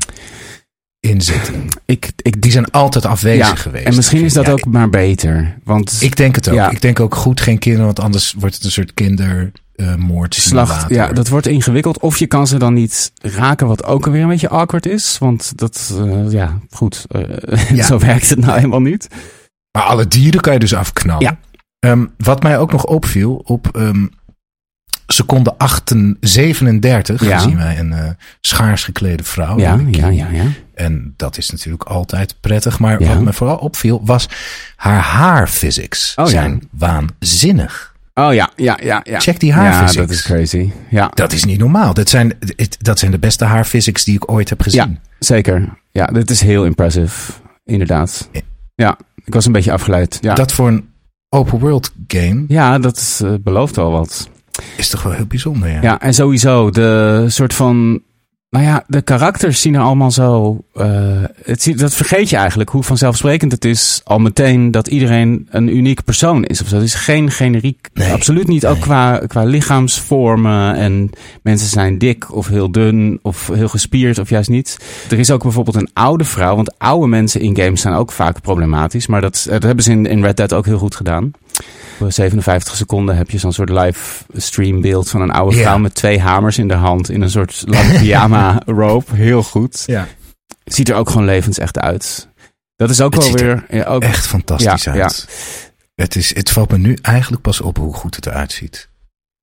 in 0.99 1.21
zitten. 1.21 1.67
Ik, 1.85 2.11
ik, 2.15 2.41
die 2.41 2.51
zijn 2.51 2.71
altijd 2.71 3.05
afwezig 3.05 3.47
ja, 3.47 3.55
geweest. 3.55 3.85
En 3.85 3.95
misschien 3.95 4.23
is 4.23 4.33
dat 4.33 4.45
ja, 4.45 4.51
ook 4.51 4.65
maar 4.65 4.89
beter. 4.89 5.57
Want, 5.63 5.97
ik 5.99 6.15
denk 6.15 6.35
het 6.35 6.49
ook. 6.49 6.55
Ja. 6.55 6.69
Ik 6.69 6.81
denk 6.81 6.99
ook 6.99 7.15
goed 7.15 7.41
geen 7.41 7.59
kinderen, 7.59 7.85
want 7.85 7.99
anders 7.99 8.33
wordt 8.37 8.55
het 8.55 8.63
een 8.63 8.71
soort 8.71 8.93
kindermoord. 8.93 10.37
Uh, 10.37 10.43
Slacht, 10.43 10.89
ja, 10.89 11.11
dat 11.11 11.27
wordt 11.27 11.47
ingewikkeld. 11.47 11.99
Of 11.99 12.17
je 12.17 12.27
kan 12.27 12.47
ze 12.47 12.57
dan 12.57 12.73
niet 12.73 13.11
raken, 13.21 13.67
wat 13.67 13.83
ook 13.83 14.05
weer 14.05 14.21
een 14.21 14.27
beetje 14.27 14.49
awkward 14.49 14.85
is. 14.85 15.17
Want 15.17 15.51
dat, 15.55 15.93
uh, 15.99 16.31
ja, 16.31 16.59
goed. 16.69 17.05
Uh, 17.15 17.83
zo 17.83 17.99
werkt 17.99 18.29
het 18.29 18.39
nou 18.39 18.55
helemaal 18.55 18.81
niet. 18.81 19.07
Maar 19.71 19.83
alle 19.83 20.07
dieren 20.07 20.41
kan 20.41 20.53
je 20.53 20.59
dus 20.59 20.73
afknallen. 20.73 21.23
Ja. 21.23 21.91
Um, 21.91 22.13
wat 22.17 22.43
mij 22.43 22.59
ook 22.59 22.71
nog 22.71 22.85
opviel 22.85 23.35
op 23.35 23.69
um, 23.75 24.09
seconde 25.07 25.55
37 26.19 27.23
ja. 27.23 27.39
zien 27.39 27.57
wij 27.57 27.79
een 27.79 27.91
uh, 27.91 28.09
schaars 28.41 28.83
geklede 28.83 29.23
vrouw. 29.23 29.59
Ja, 29.59 29.79
ja, 29.91 30.07
ja, 30.07 30.27
ja. 30.31 30.43
En 30.73 31.13
dat 31.17 31.37
is 31.37 31.49
natuurlijk 31.49 31.83
altijd 31.83 32.35
prettig. 32.39 32.79
Maar 32.79 32.99
wat 32.99 33.21
me 33.21 33.33
vooral 33.33 33.57
opviel 33.57 34.01
was 34.05 34.29
haar 34.75 35.01
haarphysics 35.01 36.13
oh, 36.15 36.25
zijn 36.25 36.69
waanzinnig. 36.71 37.97
Oh 38.13 38.33
ja, 38.33 38.49
ja, 38.55 38.77
ja, 38.83 39.01
ja. 39.03 39.19
Check 39.19 39.39
die 39.39 39.53
haarphysics. 39.53 39.93
Ja, 39.93 40.01
dat 40.01 40.09
is 40.09 40.21
crazy. 40.21 40.71
Ja. 40.89 41.11
Dat 41.13 41.31
is 41.31 41.43
niet 41.43 41.59
normaal. 41.59 41.93
Dat 41.93 42.09
zijn, 42.09 42.37
dat 42.79 42.99
zijn 42.99 43.11
de 43.11 43.19
beste 43.19 43.45
haarphysics 43.45 44.03
die 44.03 44.15
ik 44.15 44.31
ooit 44.31 44.49
heb 44.49 44.61
gezien. 44.61 44.89
Ja, 44.91 44.99
zeker. 45.19 45.69
Ja, 45.91 46.05
dit 46.05 46.29
is 46.29 46.41
heel 46.41 46.65
impressive. 46.65 47.31
Inderdaad. 47.65 48.29
Ja, 48.75 48.97
ik 49.25 49.33
was 49.33 49.45
een 49.45 49.51
beetje 49.51 49.71
afgeleid. 49.71 50.17
Ja. 50.21 50.33
Dat 50.33 50.51
voor 50.51 50.67
een 50.67 50.89
open 51.29 51.59
world 51.59 51.91
game. 52.07 52.43
Ja, 52.47 52.79
dat 52.79 52.97
is, 52.97 53.21
uh, 53.23 53.33
belooft 53.41 53.77
al 53.77 53.91
wat. 53.91 54.29
Is 54.77 54.89
toch 54.89 55.03
wel 55.03 55.11
heel 55.11 55.25
bijzonder, 55.25 55.69
ja. 55.69 55.81
Ja, 55.81 55.99
en 56.01 56.13
sowieso 56.13 56.69
de 56.69 57.25
soort 57.27 57.53
van 57.53 58.01
nou 58.49 58.65
ja, 58.65 58.83
de 58.87 59.01
karakters 59.01 59.61
zien 59.61 59.75
er 59.75 59.81
allemaal 59.81 60.11
zo. 60.11 60.57
Uh, 60.75 60.85
het, 61.43 61.73
dat 61.75 61.95
vergeet 61.95 62.29
je 62.29 62.35
eigenlijk 62.35 62.69
hoe 62.69 62.83
vanzelfsprekend 62.83 63.51
het 63.51 63.65
is. 63.65 64.01
Al 64.03 64.19
meteen 64.19 64.71
dat 64.71 64.87
iedereen 64.87 65.47
een 65.49 65.75
unieke 65.75 66.03
persoon 66.03 66.43
is. 66.43 66.61
Of 66.61 66.67
zo. 66.67 66.75
Het 66.75 66.83
is 66.83 66.93
geen 66.93 67.31
generiek. 67.31 67.89
Nee, 67.93 68.11
absoluut 68.11 68.47
niet. 68.47 68.65
Ook 68.65 68.79
qua, 68.79 69.21
qua 69.27 69.43
lichaamsvormen. 69.43 70.75
En 70.75 71.09
mensen 71.41 71.67
zijn 71.67 71.97
dik 71.97 72.35
of 72.35 72.47
heel 72.47 72.71
dun. 72.71 73.19
Of 73.21 73.47
heel 73.47 73.67
gespierd 73.67 74.17
of 74.19 74.29
juist 74.29 74.49
niet. 74.49 74.77
Er 75.09 75.19
is 75.19 75.31
ook 75.31 75.43
bijvoorbeeld 75.43 75.75
een 75.75 75.89
oude 75.93 76.23
vrouw. 76.23 76.55
Want 76.55 76.77
oude 76.77 77.07
mensen 77.07 77.41
in 77.41 77.57
games 77.57 77.81
zijn 77.81 77.93
ook 77.93 78.11
vaak 78.11 78.41
problematisch. 78.41 79.07
Maar 79.07 79.21
dat, 79.21 79.45
dat 79.49 79.63
hebben 79.63 79.83
ze 79.83 79.91
in, 79.91 80.05
in 80.05 80.23
Red 80.23 80.37
Dead 80.37 80.53
ook 80.53 80.65
heel 80.65 80.77
goed 80.77 80.95
gedaan. 80.95 81.31
57 82.07 82.75
seconden 82.75 83.17
heb 83.17 83.29
je 83.29 83.37
zo'n 83.37 83.53
soort 83.53 83.69
live 83.69 84.23
stream 84.33 84.81
beeld 84.81 85.09
van 85.09 85.21
een 85.21 85.31
oude 85.31 85.55
vrouw 85.55 85.77
met 85.77 85.95
twee 85.95 86.19
hamers 86.19 86.57
in 86.57 86.67
de 86.67 86.73
hand 86.73 87.09
in 87.09 87.21
een 87.21 87.29
soort 87.29 87.63
lange 87.65 87.93
pyjama 87.99 88.61
rope. 88.65 89.15
Heel 89.15 89.43
goed. 89.43 89.83
Ja. 89.85 90.07
Ziet 90.63 90.89
er 90.89 90.95
ook 90.95 91.09
gewoon 91.09 91.25
levensecht 91.25 91.79
uit. 91.79 92.27
Dat 92.75 92.89
is 92.89 93.01
ook 93.01 93.15
wel 93.15 93.31
weer 93.31 93.65
ja, 93.69 93.83
ook, 93.83 94.03
echt 94.03 94.27
fantastisch 94.27 94.87
uit. 94.87 94.97
Ja. 94.97 95.09
Het, 95.95 96.15
is, 96.15 96.35
het 96.35 96.49
valt 96.49 96.71
me 96.71 96.77
nu 96.77 96.97
eigenlijk 97.01 97.41
pas 97.41 97.61
op 97.61 97.77
hoe 97.77 97.93
goed 97.93 98.15
het 98.15 98.25
eruit 98.25 98.51
ziet. 98.51 98.89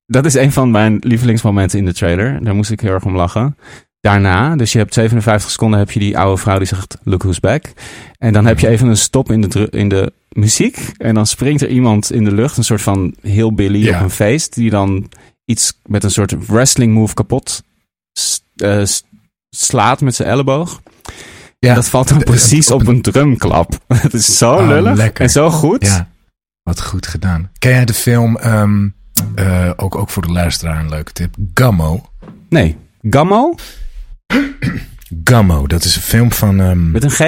Dat 0.07 0.25
is 0.25 0.35
een 0.35 0.53
van 0.53 0.71
mijn 0.71 0.97
lievelingsmomenten 1.01 1.79
in 1.79 1.85
de 1.85 1.95
trailer. 1.95 2.45
Daar 2.45 2.55
moest 2.55 2.71
ik 2.71 2.81
heel 2.81 2.93
erg 2.93 3.05
om 3.05 3.17
lachen. 3.17 3.57
Daarna, 4.07 4.57
dus 4.57 4.73
je 4.73 4.79
hebt 4.79 4.95
57 4.95 5.51
seconden, 5.51 5.79
heb 5.79 5.91
je 5.91 6.01
die 6.01 6.19
oude 6.19 6.41
vrouw 6.41 6.59
die 6.59 6.67
zegt, 6.67 6.99
look 7.03 7.23
who's 7.23 7.41
back. 7.41 7.73
En 8.19 8.33
dan 8.33 8.47
heb 8.47 8.59
je 8.59 8.69
even 8.69 8.89
een 8.89 8.97
stop 8.97 9.31
in 9.31 9.41
de, 9.41 9.69
in 9.71 9.89
de 9.89 10.13
muziek. 10.29 10.93
En 10.97 11.15
dan 11.15 11.27
springt 11.27 11.63
er 11.63 11.69
iemand 11.69 12.13
in 12.13 12.25
de 12.25 12.33
lucht, 12.33 12.57
een 12.57 12.65
soort 12.65 12.83
van 12.83 13.15
heel 13.21 13.55
Billy 13.55 13.89
op 13.89 14.01
een 14.01 14.11
feest. 14.11 14.55
Die 14.55 14.71
dan 14.71 15.09
iets 15.45 15.81
met 15.87 16.05
een 16.05 16.11
soort 16.11 16.47
wrestling 16.47 16.95
move 16.95 17.15
kapot 17.15 17.63
uh, 18.57 18.83
slaat 19.51 20.01
met 20.01 20.15
zijn 20.15 20.29
elleboog. 20.29 20.81
Ja. 21.59 21.69
En 21.69 21.75
dat 21.75 21.89
valt 21.89 22.09
dan 22.09 22.23
precies 22.35 22.71
op 22.71 22.87
een 22.87 23.03
drumklap. 23.03 23.79
Het 24.03 24.15
is 24.15 24.39
zo 24.39 24.55
oh, 24.55 24.67
lullig 24.67 24.97
lekker. 24.97 25.25
en 25.25 25.31
zo 25.31 25.51
goed. 25.51 25.87
Ja, 25.87 26.09
wat 26.63 26.83
goed 26.83 27.07
gedaan. 27.07 27.51
Ken 27.59 27.71
jij 27.71 27.85
de 27.85 27.95
film, 27.95 28.39
um, 28.45 28.95
uh, 29.39 29.71
ook, 29.77 29.95
ook 29.95 30.11
voor 30.11 30.23
de 30.23 30.33
luisteraar 30.33 30.81
een 30.81 30.89
leuke 30.89 31.13
tip, 31.13 31.35
Gummo? 31.55 32.11
Nee, 32.49 32.77
Gummo? 33.11 33.55
Gummo, 35.24 35.66
dat 35.66 35.85
is 35.85 35.97
een 35.97 36.03
film 36.03 36.33
van... 36.33 36.59
Um, 36.59 36.91
met 36.91 37.05
een 37.05 37.11
G? 37.11 37.20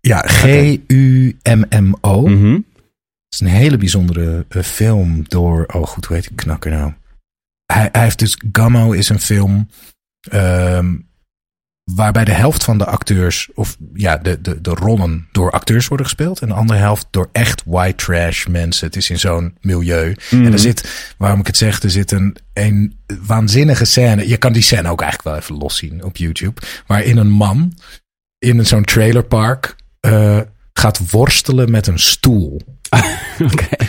Ja, 0.00 0.22
G-U-M-M-O. 0.26 2.26
Mm 2.26 2.54
Het 2.54 3.34
is 3.34 3.40
een 3.40 3.46
hele 3.46 3.76
bijzondere 3.76 4.46
uh, 4.48 4.62
film 4.62 5.28
door... 5.28 5.66
Oh 5.66 5.86
goed, 5.86 6.04
hoe 6.04 6.16
heet 6.16 6.28
die 6.28 6.36
knakker 6.36 6.70
nou? 6.70 6.92
Hij, 7.72 7.88
hij 7.92 8.02
heeft 8.02 8.18
dus... 8.18 8.38
Gummo 8.52 8.92
is 8.92 9.08
een 9.08 9.20
film... 9.20 9.68
Um, 10.32 11.07
waarbij 11.94 12.24
de 12.24 12.32
helft 12.32 12.64
van 12.64 12.78
de 12.78 12.84
acteurs, 12.84 13.48
of 13.54 13.76
ja, 13.94 14.16
de, 14.16 14.40
de, 14.40 14.60
de 14.60 14.70
rollen 14.70 15.28
door 15.32 15.50
acteurs 15.50 15.88
worden 15.88 16.06
gespeeld. 16.06 16.40
En 16.40 16.48
de 16.48 16.54
andere 16.54 16.78
helft 16.78 17.06
door 17.10 17.28
echt 17.32 17.62
white 17.64 18.04
trash 18.04 18.46
mensen. 18.46 18.86
Het 18.86 18.96
is 18.96 19.10
in 19.10 19.18
zo'n 19.18 19.56
milieu. 19.60 20.14
En 20.30 20.44
er 20.44 20.48
mhm. 20.48 20.56
zit, 20.56 21.12
waarom 21.18 21.40
ik 21.40 21.46
het 21.46 21.56
zeg, 21.56 21.82
er 21.82 21.90
zit 21.90 22.10
een, 22.10 22.36
een 22.52 22.98
waanzinnige 23.22 23.84
scène. 23.84 24.28
Je 24.28 24.36
kan 24.36 24.52
die 24.52 24.62
scène 24.62 24.90
ook 24.90 25.00
eigenlijk 25.00 25.34
wel 25.34 25.42
even 25.42 25.62
los 25.62 25.76
zien 25.76 26.04
op 26.04 26.16
YouTube. 26.16 26.60
Waarin 26.86 27.16
een 27.16 27.30
man 27.30 27.74
in 28.38 28.66
zo'n 28.66 28.84
trailerpark 28.84 29.76
uh, 30.00 30.40
gaat 30.72 31.10
worstelen 31.10 31.70
met 31.70 31.86
een 31.86 31.98
stoel. 31.98 32.60
okay. 33.52 33.88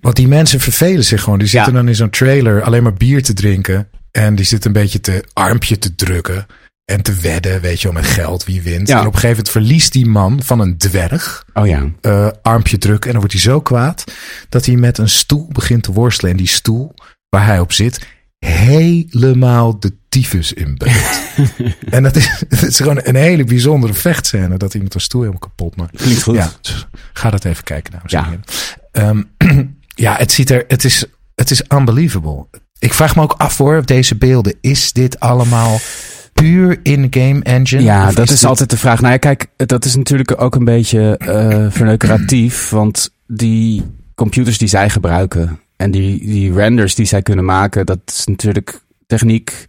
Want 0.00 0.16
die 0.16 0.28
mensen 0.28 0.60
vervelen 0.60 1.04
zich 1.04 1.22
gewoon. 1.22 1.38
Die 1.38 1.48
zitten 1.48 1.74
dan 1.74 1.88
in 1.88 1.94
zo'n 1.94 2.10
trailer 2.10 2.62
alleen 2.62 2.82
maar 2.82 2.94
bier 2.94 3.22
te 3.22 3.32
drinken. 3.32 3.88
En 4.10 4.34
die 4.34 4.44
zitten 4.44 4.70
een 4.70 4.82
beetje 4.82 5.00
te 5.00 5.24
armpje 5.32 5.78
te 5.78 5.94
drukken. 5.94 6.46
En 6.84 7.02
te 7.02 7.14
wedden, 7.14 7.60
weet 7.60 7.80
je 7.80 7.92
wel, 7.92 8.02
met 8.02 8.10
geld, 8.10 8.44
wie 8.44 8.62
wint. 8.62 8.88
En 8.88 8.98
op 8.98 9.04
een 9.04 9.12
gegeven 9.12 9.28
moment 9.28 9.50
verliest 9.50 9.92
die 9.92 10.06
man 10.06 10.42
van 10.42 10.60
een 10.60 10.78
dwerg. 10.78 11.44
Oh 11.52 11.66
ja. 11.66 11.90
Uh, 12.02 12.28
armpje 12.42 12.78
drukken. 12.78 13.06
En 13.06 13.10
dan 13.10 13.26
wordt 13.26 13.32
hij 13.32 13.52
zo 13.52 13.60
kwaad 13.60 14.04
dat 14.48 14.66
hij 14.66 14.74
met 14.74 14.98
een 14.98 15.08
stoel 15.08 15.48
begint 15.52 15.82
te 15.82 15.92
worstelen. 15.92 16.30
En 16.30 16.36
die 16.36 16.48
stoel 16.48 16.94
waar 17.28 17.46
hij 17.46 17.60
op 17.60 17.72
zit, 17.72 18.06
helemaal 18.38 19.80
de 19.80 19.92
tyfus 20.08 20.52
in 20.52 20.74
beeld. 20.76 21.20
en 21.90 22.02
dat 22.02 22.16
is, 22.16 22.44
is 22.66 22.76
gewoon 22.76 23.00
een 23.02 23.16
hele 23.16 23.44
bijzondere 23.44 23.94
vechtscène. 23.94 24.56
Dat 24.56 24.74
iemand 24.74 24.94
een 24.94 25.00
stoel 25.00 25.20
helemaal 25.20 25.48
kapot 25.48 25.76
maakt. 25.76 25.96
Klinkt 25.96 26.22
goed. 26.22 26.34
Ja, 26.34 26.52
dus 26.60 26.86
ga 27.12 27.30
dat 27.30 27.44
even 27.44 27.64
kijken, 27.64 27.92
dames 27.92 28.12
en 28.12 28.44
ja. 28.92 29.08
Um, 29.08 29.30
ja, 30.04 30.16
het 30.16 30.32
ziet 30.32 30.50
er, 30.50 30.64
het 30.68 30.84
is, 30.84 31.04
het 31.34 31.50
is 31.50 31.62
unbelievable. 31.68 32.46
Ik 32.78 32.94
vraag 32.94 33.16
me 33.16 33.22
ook 33.22 33.34
af 33.38 33.54
voor 33.54 33.86
deze 33.86 34.16
beelden. 34.16 34.54
Is 34.60 34.92
dit 34.92 35.20
allemaal 35.20 35.80
puur 36.34 36.80
in-game 36.82 37.42
engine? 37.42 37.82
Ja, 37.82 38.12
dat 38.12 38.30
is, 38.30 38.44
altijd 38.44 38.70
de 38.70 38.76
vraag. 38.76 39.00
Nou 39.00 39.12
ja, 39.12 39.18
kijk, 39.18 39.46
dat 39.56 39.84
is 39.84 39.96
natuurlijk 39.96 40.40
ook 40.40 40.54
een 40.54 40.64
beetje 40.64 41.20
uh, 41.26 41.66
verneukeratief. 41.70 42.70
want 42.70 43.10
die 43.26 43.82
computers 44.14 44.58
die 44.58 44.68
zij 44.68 44.90
gebruiken 44.90 45.60
en 45.76 45.90
die, 45.90 46.26
die 46.26 46.52
renders 46.52 46.94
die 46.94 47.06
zij 47.06 47.22
kunnen 47.22 47.44
maken, 47.44 47.86
dat 47.86 47.98
is 48.06 48.24
natuurlijk 48.24 48.80
techniek 49.06 49.66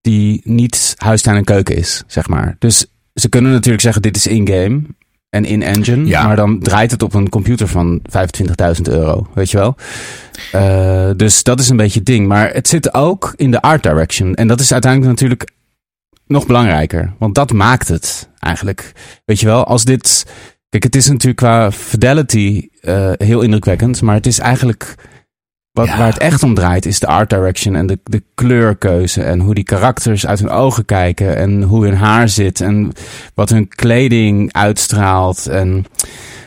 die 0.00 0.40
niet 0.44 0.94
huistuin 0.96 1.36
en 1.36 1.44
keuken 1.44 1.76
is, 1.76 2.02
zeg 2.06 2.28
maar. 2.28 2.56
Dus 2.58 2.86
ze 3.14 3.28
kunnen 3.28 3.52
natuurlijk 3.52 3.82
zeggen, 3.82 4.02
dit 4.02 4.16
is 4.16 4.26
in-game 4.26 4.82
en 5.30 5.44
in-engine. 5.44 6.06
Ja. 6.06 6.26
Maar 6.26 6.36
dan 6.36 6.60
draait 6.60 6.90
het 6.90 7.02
op 7.02 7.14
een 7.14 7.28
computer 7.28 7.68
van 7.68 8.00
25.000 8.02 8.82
euro, 8.82 9.26
weet 9.34 9.50
je 9.50 9.58
wel. 9.58 9.76
Uh, 10.54 11.10
dus 11.16 11.42
dat 11.42 11.60
is 11.60 11.68
een 11.68 11.76
beetje 11.76 11.98
het 11.98 12.06
ding. 12.06 12.28
Maar 12.28 12.52
het 12.52 12.68
zit 12.68 12.94
ook 12.94 13.32
in 13.36 13.50
de 13.50 13.60
art 13.60 13.82
direction. 13.82 14.34
En 14.34 14.46
dat 14.46 14.60
is 14.60 14.72
uiteindelijk 14.72 15.10
natuurlijk 15.10 15.50
nog 16.26 16.46
belangrijker. 16.46 17.12
Want 17.18 17.34
dat 17.34 17.52
maakt 17.52 17.88
het 17.88 18.28
eigenlijk. 18.38 18.92
Weet 19.24 19.40
je 19.40 19.46
wel, 19.46 19.64
als 19.64 19.84
dit... 19.84 20.26
Kijk, 20.68 20.84
het 20.84 20.96
is 20.96 21.08
natuurlijk 21.08 21.36
qua 21.36 21.72
fidelity 21.72 22.68
uh, 22.80 23.10
heel 23.16 23.40
indrukwekkend. 23.40 24.02
Maar 24.02 24.14
het 24.14 24.26
is 24.26 24.38
eigenlijk 24.38 24.94
wat, 25.72 25.88
Waar 25.88 26.06
het 26.06 26.18
echt 26.18 26.42
om 26.42 26.54
draait 26.54 26.86
is 26.86 26.98
de 26.98 27.06
art 27.06 27.30
direction 27.30 27.74
en 27.76 27.86
de, 27.86 27.98
de 28.04 28.22
kleurkeuze. 28.34 29.22
En 29.22 29.40
hoe 29.40 29.54
die 29.54 29.64
karakters 29.64 30.26
uit 30.26 30.38
hun 30.38 30.50
ogen 30.50 30.84
kijken. 30.84 31.36
En 31.36 31.62
hoe 31.62 31.84
hun 31.84 31.96
haar 31.96 32.28
zit. 32.28 32.60
En 32.60 32.92
wat 33.34 33.50
hun 33.50 33.68
kleding 33.68 34.52
uitstraalt. 34.52 35.46
En 35.46 35.84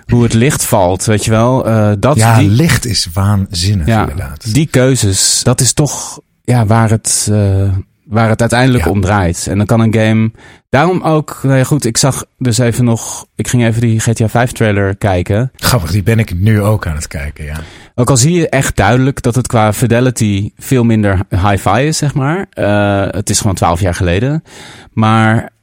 hoe 0.06 0.24
het 0.24 0.34
licht 0.34 0.64
valt, 0.64 1.06
weet 1.06 1.26
je 1.26 1.32
wel. 1.32 1.68
Uh, 1.68 1.92
dat, 2.00 2.16
ja, 2.16 2.38
die, 2.38 2.50
licht 2.50 2.86
is 2.86 3.10
waanzinnig 3.14 3.88
ja, 3.88 4.02
inderdaad. 4.02 4.54
Die 4.54 4.68
keuzes, 4.68 5.42
dat 5.44 5.62
is 5.62 5.74
toch 5.74 6.20
ja, 6.44 6.66
waar 6.66 6.90
het... 6.90 7.28
Uh, 7.32 7.70
waar 8.06 8.30
het 8.30 8.42
uiteindelijk 8.42 8.88
om 8.88 9.02
draait. 9.02 9.48
En 9.48 9.58
dan 9.58 9.66
kan 9.66 9.80
een 9.80 9.94
game. 9.94 10.32
Daarom 10.70 11.02
ook. 11.02 11.40
Nou 11.44 11.58
ja, 11.58 11.64
goed, 11.64 11.86
ik 11.86 11.98
zag 11.98 12.26
dus 12.38 12.58
even 12.58 12.86
nog. 12.86 13.26
Ik 13.36 13.48
ging 13.48 13.66
even 13.66 13.82
die 13.82 14.00
GTA 14.00 14.30
5 14.30 14.52
trailer 14.52 14.96
kijken. 14.96 15.52
Grappig, 15.56 15.92
die 15.92 16.04
ben 16.04 16.20
ik 16.20 16.40
nu 16.40 16.62
ook 16.62 16.88
aan 16.88 16.96
het 16.96 17.08
kijken, 17.08 17.46
ja. 17.46 17.60
Ook 17.96 18.10
al 18.10 18.18
zie 18.18 18.34
je 18.34 18.50
echt 18.50 18.76
duidelijk 18.76 19.22
dat 19.22 19.36
het 19.36 19.48
qua 19.48 19.74
fidelity 19.74 20.52
veel 20.58 20.84
minder 20.84 21.20
hi-fi 21.30 21.80
is, 21.80 21.98
zeg 21.98 22.14
maar. 22.14 22.48
Uh, 22.54 23.08
het 23.12 23.30
is 23.30 23.40
gewoon 23.40 23.56
12 23.56 23.80
jaar 23.80 23.96
geleden. 23.96 24.44
Maar 24.92 25.54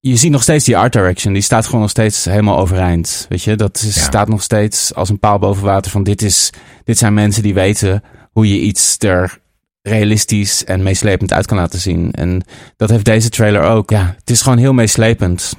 je 0.00 0.16
ziet 0.16 0.30
nog 0.30 0.42
steeds 0.42 0.64
die 0.64 0.76
art 0.76 0.92
direction. 0.92 1.32
Die 1.32 1.42
staat 1.42 1.64
gewoon 1.64 1.80
nog 1.80 1.90
steeds 1.90 2.24
helemaal 2.24 2.58
overeind. 2.58 3.26
Weet 3.28 3.42
je, 3.42 3.56
dat 3.56 3.76
is, 3.76 4.02
staat 4.02 4.28
nog 4.28 4.42
steeds 4.42 4.94
als 4.94 5.08
een 5.08 5.18
paal 5.18 5.38
boven 5.38 5.64
water. 5.64 5.90
Van 5.90 6.02
dit, 6.02 6.22
is, 6.22 6.52
dit 6.84 6.98
zijn 6.98 7.14
mensen 7.14 7.42
die 7.42 7.54
weten 7.54 8.02
hoe 8.30 8.48
je 8.48 8.60
iets 8.60 8.96
er 8.98 9.38
realistisch 9.82 10.64
en 10.64 10.82
meeslepend 10.82 11.32
uit 11.32 11.46
kan 11.46 11.56
laten 11.56 11.80
zien. 11.80 12.12
En 12.12 12.44
dat 12.76 12.90
heeft 12.90 13.04
deze 13.04 13.28
trailer 13.28 13.62
ook. 13.62 13.90
Ja, 13.90 14.14
het 14.18 14.30
is 14.30 14.42
gewoon 14.42 14.58
heel 14.58 14.72
meeslepend. 14.72 15.54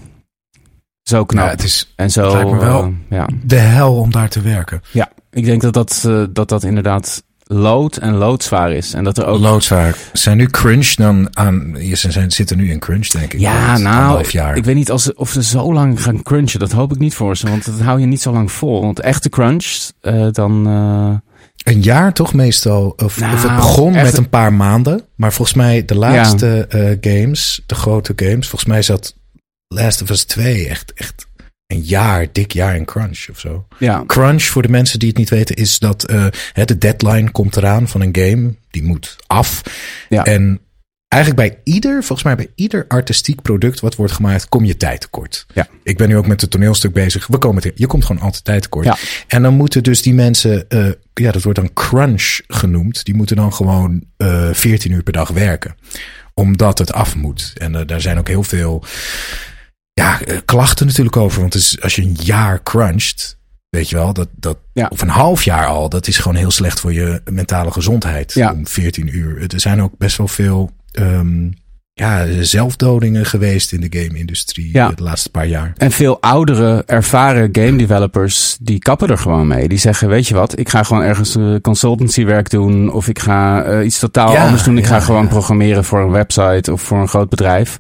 Zo 1.03 1.25
knap. 1.25 1.45
Ja, 1.45 1.51
het 1.51 1.63
is, 1.63 1.93
en 1.95 2.11
zo, 2.11 2.31
lijkt 2.31 2.51
me 2.51 2.57
wel 2.57 2.85
uh, 2.85 2.93
ja. 3.09 3.27
de 3.43 3.55
hel 3.55 3.95
om 3.95 4.11
daar 4.11 4.29
te 4.29 4.41
werken. 4.41 4.81
Ja, 4.91 5.09
ik 5.31 5.45
denk 5.45 5.61
dat 5.61 5.73
dat, 5.73 6.03
uh, 6.07 6.23
dat, 6.29 6.49
dat 6.49 6.63
inderdaad 6.63 7.23
lood 7.43 7.97
en 7.97 8.13
loodzwaar 8.13 8.71
is. 8.71 8.93
En 8.93 9.03
dat 9.03 9.17
er 9.17 9.25
ook... 9.25 9.39
Loodzwaar. 9.39 9.97
Zijn 10.13 10.37
nu 10.37 10.45
crunch 10.45 10.93
dan 10.93 11.37
aan... 11.37 11.77
Ze 11.93 12.11
zijn, 12.11 12.31
zitten 12.31 12.57
nu 12.57 12.71
in 12.71 12.79
crunch, 12.79 13.07
denk 13.07 13.33
ik. 13.33 13.39
Ja, 13.39 13.77
nou, 13.77 14.29
jaar. 14.29 14.55
ik 14.55 14.65
weet 14.65 14.75
niet 14.75 14.91
als, 14.91 15.13
of 15.13 15.29
ze 15.29 15.43
zo 15.43 15.73
lang 15.73 16.03
gaan 16.03 16.21
crunchen. 16.21 16.59
Dat 16.59 16.71
hoop 16.71 16.91
ik 16.91 16.99
niet 16.99 17.15
voor 17.15 17.37
ze, 17.37 17.49
want 17.49 17.65
dat 17.65 17.79
hou 17.79 17.99
je 17.99 18.05
niet 18.05 18.21
zo 18.21 18.31
lang 18.31 18.51
vol. 18.51 18.81
Want 18.81 18.99
echte 18.99 19.29
crunch, 19.29 19.89
uh, 20.01 20.27
dan... 20.31 21.21
Een 21.63 21.81
jaar 21.81 22.13
toch 22.13 22.33
meestal? 22.33 22.93
Of, 22.97 23.19
Nou, 23.19 23.33
of 23.33 23.43
het 23.43 23.55
begon 23.55 23.95
echt- 23.95 24.03
met 24.05 24.17
een 24.17 24.29
paar 24.29 24.53
maanden. 24.53 25.01
Maar 25.15 25.33
volgens 25.33 25.57
mij 25.57 25.85
de 25.85 25.95
laatste 25.95 26.65
eh, 26.69 26.97
games, 27.13 27.61
de 27.65 27.75
grote 27.75 28.13
games. 28.15 28.47
Volgens 28.47 28.65
mij 28.71 28.81
zat 28.81 29.15
Last 29.67 30.01
of 30.01 30.09
Us 30.09 30.23
2 30.23 30.67
echt, 30.67 30.93
echt 30.93 31.27
een 31.67 31.81
jaar, 31.81 32.27
dik 32.31 32.51
jaar 32.53 32.75
in 32.75 32.85
crunch 32.85 33.25
of 33.31 33.39
zo. 33.39 33.67
Ja, 33.79 34.03
Crunch, 34.07 34.43
voor 34.43 34.61
de 34.61 34.69
mensen 34.69 34.99
die 34.99 35.07
het 35.09 35.17
niet 35.17 35.29
weten, 35.29 35.55
is 35.55 35.79
dat 35.79 36.03
eh, 36.03 36.25
de 36.65 36.77
deadline 36.77 37.31
komt 37.31 37.55
eraan 37.57 37.87
van 37.87 38.01
een 38.01 38.15
game. 38.15 38.55
Die 38.69 38.83
moet 38.83 39.15
af. 39.27 39.61
Ja. 40.09 40.25
En 40.25 40.59
eigenlijk 41.13 41.35
bij 41.49 41.73
ieder, 41.73 42.03
volgens 42.03 42.23
mij 42.23 42.35
bij 42.35 42.47
ieder 42.55 42.85
artistiek 42.87 43.41
product 43.41 43.79
wat 43.79 43.95
wordt 43.95 44.13
gemaakt, 44.13 44.49
kom 44.49 44.65
je 44.65 44.77
tijd 44.77 45.01
tekort. 45.01 45.45
Ja. 45.53 45.67
Ik 45.83 45.97
ben 45.97 46.07
nu 46.07 46.17
ook 46.17 46.27
met 46.27 46.41
het 46.41 46.49
toneelstuk 46.49 46.93
bezig. 46.93 47.27
We 47.27 47.37
komen 47.37 47.71
je 47.75 47.87
komt 47.87 48.05
gewoon 48.05 48.21
altijd 48.21 48.43
tijd 48.43 48.61
tekort. 48.61 48.85
Ja. 48.85 48.97
En 49.27 49.41
dan 49.41 49.53
moeten 49.53 49.83
dus 49.83 50.01
die 50.01 50.13
mensen, 50.13 50.69
eh, 50.69 50.87
ja, 51.13 51.31
dat 51.31 51.43
wordt 51.43 51.59
dan 51.59 51.73
crunch 51.73 52.39
genoemd. 52.47 53.05
Die 53.05 53.15
moeten 53.15 53.35
dan 53.35 53.53
gewoon 53.53 54.03
eh 54.17 54.49
14 54.51 54.91
uur 54.91 55.03
per 55.03 55.13
dag 55.13 55.29
werken. 55.29 55.75
Omdat 56.33 56.77
het 56.77 56.93
af 56.93 57.15
moet. 57.15 57.53
En 57.57 57.75
eh, 57.75 57.87
daar 57.87 58.01
zijn 58.01 58.17
ook 58.17 58.27
heel 58.27 58.43
veel 58.43 58.83
ja, 59.93 60.21
eh, 60.21 60.37
klachten 60.45 60.85
natuurlijk 60.87 61.17
over. 61.17 61.41
Want 61.41 61.75
als 61.81 61.95
je 61.95 62.01
een 62.01 62.17
jaar 62.23 62.63
cruncht, 62.63 63.37
weet 63.69 63.89
je 63.89 63.95
wel, 63.95 64.13
dat, 64.13 64.27
dat, 64.35 64.57
Ja. 64.73 64.87
of 64.89 65.01
een 65.01 65.09
half 65.09 65.43
jaar 65.43 65.65
al, 65.65 65.89
dat 65.89 66.07
is 66.07 66.17
gewoon 66.17 66.37
heel 66.37 66.51
slecht 66.51 66.79
voor 66.79 66.93
je 66.93 67.21
mentale 67.31 67.71
gezondheid. 67.71 68.33
Ja. 68.33 68.51
Om 68.51 68.67
14 68.67 69.15
uur. 69.15 69.53
Er 69.53 69.59
zijn 69.59 69.81
ook 69.81 69.97
best 69.97 70.17
wel 70.17 70.27
veel 70.27 70.71
ehm, 70.93 71.49
ja, 71.95 72.25
zelfdodingen 72.43 73.25
geweest 73.25 73.71
in 73.71 73.81
de 73.89 73.99
game-industrie 73.99 74.69
Ja. 74.73 74.89
eh, 74.89 74.95
de 74.95 75.03
laatste 75.03 75.29
paar 75.29 75.47
jaar. 75.47 75.73
En 75.77 75.91
veel 75.91 76.21
oudere, 76.21 76.83
ervaren 76.85 77.49
game 77.51 77.75
developers, 77.75 78.57
die 78.61 78.79
kappen 78.79 79.09
er 79.09 79.17
gewoon 79.17 79.47
mee. 79.47 79.67
Die 79.67 79.77
zeggen, 79.77 80.07
weet 80.09 80.27
je 80.27 80.33
wat, 80.33 80.59
ik 80.59 80.69
ga 80.69 80.83
gewoon 80.83 81.03
ergens 81.03 81.35
uh, 81.35 81.55
consultancy 81.61 82.25
werk 82.25 82.49
doen. 82.49 82.91
Of 82.91 83.07
ik 83.07 83.19
ga 83.19 83.67
uh, 83.67 83.85
iets 83.85 83.99
totaal 83.99 84.31
Ja, 84.31 84.43
anders 84.43 84.63
doen. 84.63 84.77
Ik 84.77 84.83
ja, 84.83 84.89
ga 84.89 84.99
gewoon 84.99 85.27
programmeren 85.27 85.83
voor 85.83 85.99
een 85.99 86.11
website 86.11 86.71
of 86.71 86.81
voor 86.81 86.97
een 86.97 87.07
groot 87.07 87.29
bedrijf. 87.29 87.77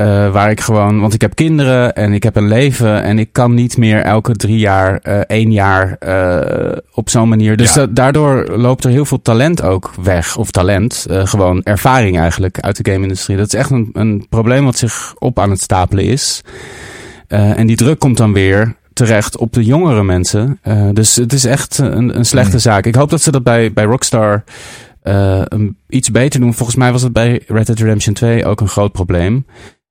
Uh, 0.00 0.32
waar 0.32 0.50
ik 0.50 0.60
gewoon, 0.60 1.00
want 1.00 1.14
ik 1.14 1.20
heb 1.20 1.34
kinderen 1.34 1.94
en 1.94 2.12
ik 2.12 2.22
heb 2.22 2.36
een 2.36 2.48
leven. 2.48 3.02
En 3.02 3.18
ik 3.18 3.28
kan 3.32 3.54
niet 3.54 3.76
meer 3.76 4.00
elke 4.00 4.32
drie 4.32 4.58
jaar, 4.58 5.00
uh, 5.02 5.14
één 5.18 5.52
jaar 5.52 5.96
uh, 6.06 6.76
op 6.92 7.08
zo'n 7.10 7.28
manier. 7.28 7.56
Dus 7.56 7.74
Ja. 7.74 7.86
daardoor 7.90 8.46
loopt 8.56 8.84
er 8.84 8.90
heel 8.90 9.04
veel 9.04 9.22
talent 9.22 9.62
ook 9.62 9.90
weg. 10.02 10.36
Of 10.36 10.50
talent, 10.50 11.06
gewoon 11.08 11.62
ervaring 11.62 12.18
eigenlijk 12.18 12.60
uit 12.60 12.84
de 12.84 12.90
game-industrie. 12.92 13.36
Dat 13.36 13.46
is 13.46 13.54
echt 13.54 13.70
een, 13.70 13.90
een 13.92 14.26
probleem 14.28 14.64
wat 14.64 14.76
zich 14.76 15.14
op 15.18 15.38
aan 15.38 15.50
het 15.50 15.60
stapelen 15.60 16.04
is. 16.04 16.42
En 17.28 17.66
die 17.66 17.76
druk 17.76 17.98
komt 17.98 18.16
dan 18.16 18.32
weer 18.32 18.74
terecht 18.92 19.36
op 19.36 19.52
de 19.52 19.64
jongere 19.64 20.04
mensen. 20.04 20.60
Dus 20.92 21.16
het 21.16 21.32
is 21.32 21.44
echt 21.44 21.78
een, 21.78 22.16
een 22.18 22.24
slechte 22.24 22.52
Mm. 22.52 22.58
zaak. 22.60 22.86
Ik 22.86 22.94
hoop 22.94 23.10
dat 23.10 23.22
ze 23.22 23.30
dat 23.30 23.42
bij, 23.42 23.72
bij 23.72 23.84
Rockstar 23.84 24.44
iets 25.88 26.10
beter 26.10 26.40
doen. 26.40 26.54
Volgens 26.54 26.76
mij 26.78 26.92
was 26.92 27.02
het 27.02 27.12
bij 27.12 27.42
Red 27.46 27.66
Dead 27.66 27.78
Redemption 27.78 28.14
2 28.14 28.44
ook 28.44 28.60
een 28.60 28.68
groot 28.68 28.92
probleem. 28.92 29.44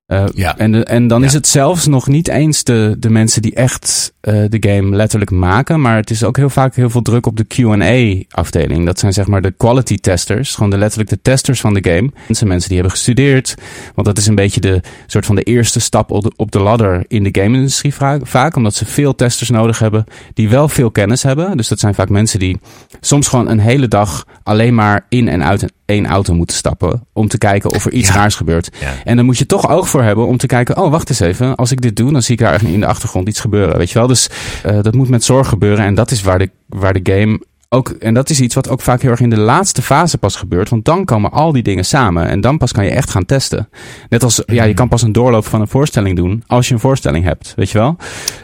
Uh, 0.08 0.24
Ja. 0.34 0.58
En, 0.58 0.72
de, 0.72 0.84
en 0.84 1.06
dan 1.06 1.20
Ja. 1.20 1.26
is 1.26 1.32
het 1.32 1.46
zelfs 1.46 1.86
nog 1.86 2.06
niet 2.06 2.28
eens 2.28 2.64
de, 2.64 2.96
de 2.98 3.10
mensen 3.10 3.42
die 3.42 3.54
echt 3.54 4.12
uh, 4.22 4.44
de 4.48 4.68
game 4.70 4.96
letterlijk 4.96 5.30
maken. 5.30 5.80
Maar 5.80 5.96
het 5.96 6.10
is 6.10 6.24
ook 6.24 6.36
heel 6.36 6.50
vaak 6.50 6.74
heel 6.74 6.90
veel 6.90 7.02
druk 7.02 7.26
op 7.26 7.36
de 7.36 7.44
QA-afdeling. 7.46 8.86
Dat 8.86 8.98
zijn 8.98 9.12
zeg 9.12 9.26
maar 9.26 9.42
de 9.42 9.50
quality 9.56 9.96
testers. 9.96 10.54
Gewoon 10.54 10.70
de, 10.70 10.78
letterlijk 10.78 11.10
de 11.10 11.18
testers 11.22 11.60
van 11.60 11.74
de 11.74 11.90
game. 11.90 12.10
Dat 12.26 12.36
zijn 12.36 12.48
mensen 12.50 12.68
die 12.68 12.78
hebben 12.78 12.96
gestudeerd. 12.96 13.54
Want 13.94 14.06
dat 14.06 14.18
is 14.18 14.26
een 14.26 14.34
beetje 14.34 14.60
de 14.60 14.80
soort 15.06 15.26
van 15.26 15.34
de 15.34 15.42
eerste 15.42 15.80
stap 15.80 16.10
op 16.10 16.22
de, 16.22 16.32
op 16.36 16.50
de 16.52 16.58
ladder 16.60 17.04
in 17.08 17.22
de 17.22 17.40
game-industrie 17.42 17.94
vaak, 17.94 18.26
vaak. 18.26 18.56
Omdat 18.56 18.74
ze 18.74 18.84
veel 18.84 19.14
testers 19.14 19.50
nodig 19.50 19.78
hebben 19.78 20.04
die 20.34 20.48
wel 20.48 20.68
veel 20.68 20.90
kennis 20.90 21.22
hebben. 21.22 21.56
Dus 21.56 21.68
dat 21.68 21.78
zijn 21.80 21.94
vaak 21.94 22.08
mensen 22.08 22.38
die 22.38 22.60
soms 23.00 23.28
gewoon 23.28 23.48
een 23.48 23.60
hele 23.60 23.88
dag 23.88 24.24
alleen 24.42 24.74
maar 24.74 25.06
in 25.08 25.28
en 25.28 25.44
uit 25.44 25.72
één 25.88 26.06
auto 26.06 26.34
moeten 26.34 26.56
stappen. 26.56 27.06
Om 27.12 27.28
te 27.28 27.38
kijken 27.38 27.70
of 27.74 27.84
er 27.84 27.92
iets 27.92 28.08
Ja. 28.08 28.14
raars 28.14 28.34
gebeurt. 28.34 28.70
Ja. 28.80 28.92
En 29.04 29.16
dan 29.16 29.24
moet 29.24 29.38
je 29.38 29.46
toch 29.46 29.68
oog 29.70 29.88
voor 29.88 30.02
hebben 30.02 30.26
om 30.26 30.36
te 30.36 30.46
kijken. 30.46 30.76
Oh, 30.76 30.90
wacht 30.90 31.08
eens 31.08 31.20
even. 31.20 31.54
Als 31.54 31.70
ik 31.72 31.80
dit 31.80 31.96
doe, 31.96 32.12
dan 32.12 32.22
zie 32.22 32.32
ik 32.32 32.38
daar 32.38 32.48
eigenlijk 32.48 32.78
in 32.78 32.84
de 32.86 32.90
achtergrond 32.92 33.28
iets 33.28 33.40
gebeuren. 33.40 33.78
Weet 33.78 33.90
je 33.90 33.98
wel? 33.98 34.06
Dus 34.08 34.28
uh, 34.66 34.82
dat 34.82 34.94
moet 34.94 35.08
met 35.08 35.24
zorg 35.24 35.48
gebeuren. 35.48 35.84
En 35.84 35.94
dat 35.94 36.10
is 36.10 36.22
waar 36.22 36.38
de, 36.38 36.50
waar 36.66 36.92
de 37.02 37.12
game 37.12 37.40
ook. 37.68 37.88
En 37.88 38.14
dat 38.14 38.30
is 38.30 38.40
iets 38.40 38.54
wat 38.54 38.68
ook 38.68 38.80
vaak 38.80 39.02
heel 39.02 39.10
erg 39.10 39.20
in 39.20 39.30
de 39.30 39.38
laatste 39.38 39.82
fase 39.82 40.18
pas 40.18 40.36
gebeurt. 40.36 40.68
Want 40.68 40.84
dan 40.84 41.04
komen 41.04 41.30
al 41.32 41.52
die 41.52 41.62
dingen 41.62 41.84
samen. 41.84 42.28
En 42.28 42.40
dan 42.40 42.58
pas 42.58 42.72
kan 42.72 42.84
je 42.84 42.90
echt 42.90 43.10
gaan 43.10 43.24
testen. 43.26 43.68
Net 44.08 44.22
als, 44.22 44.42
ja, 44.46 44.64
je 44.64 44.74
kan 44.74 44.88
pas 44.88 45.02
een 45.02 45.12
doorloop 45.12 45.46
van 45.46 45.60
een 45.60 45.68
voorstelling 45.68 46.16
doen. 46.16 46.44
Als 46.46 46.68
je 46.68 46.74
een 46.74 46.80
voorstelling 46.80 47.24
hebt. 47.24 47.52
Weet 47.56 47.70
je 47.70 47.78
wel? 47.78 47.96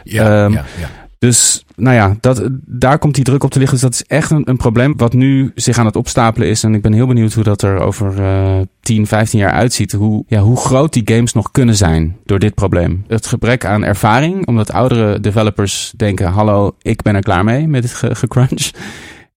Ja, 0.03 0.43
Ehm, 0.43 0.53
ja, 0.53 0.65
ja. 0.79 0.89
Dus 1.17 1.65
nou 1.75 1.95
ja, 1.95 2.15
dat, 2.19 2.49
daar 2.65 2.97
komt 2.97 3.15
die 3.15 3.23
druk 3.23 3.43
op 3.43 3.51
te 3.51 3.59
liggen. 3.59 3.77
Dus 3.79 3.89
dat 3.89 3.93
is 3.93 4.03
echt 4.17 4.31
een, 4.31 4.49
een 4.49 4.57
probleem 4.57 4.93
wat 4.97 5.13
nu 5.13 5.51
zich 5.55 5.77
aan 5.77 5.85
het 5.85 5.95
opstapelen 5.95 6.47
is. 6.47 6.63
En 6.63 6.73
ik 6.73 6.81
ben 6.81 6.93
heel 6.93 7.07
benieuwd 7.07 7.33
hoe 7.33 7.43
dat 7.43 7.61
er 7.61 7.79
over 7.79 8.19
uh, 8.19 8.61
10, 8.81 9.07
15 9.07 9.39
jaar 9.39 9.51
uitziet. 9.51 9.91
Hoe, 9.91 10.23
ja, 10.27 10.39
hoe 10.39 10.57
groot 10.57 10.93
die 10.93 11.15
games 11.15 11.33
nog 11.33 11.51
kunnen 11.51 11.75
zijn 11.75 12.17
door 12.25 12.39
dit 12.39 12.53
probleem. 12.53 13.03
Het 13.07 13.25
gebrek 13.25 13.65
aan 13.65 13.83
ervaring, 13.83 14.47
omdat 14.47 14.71
oudere 14.71 15.19
developers 15.19 15.93
denken... 15.95 16.27
hallo, 16.27 16.75
ik 16.81 17.01
ben 17.01 17.15
er 17.15 17.21
klaar 17.21 17.43
mee 17.43 17.67
met 17.67 17.81
dit 17.81 17.93
ge. 17.93 18.13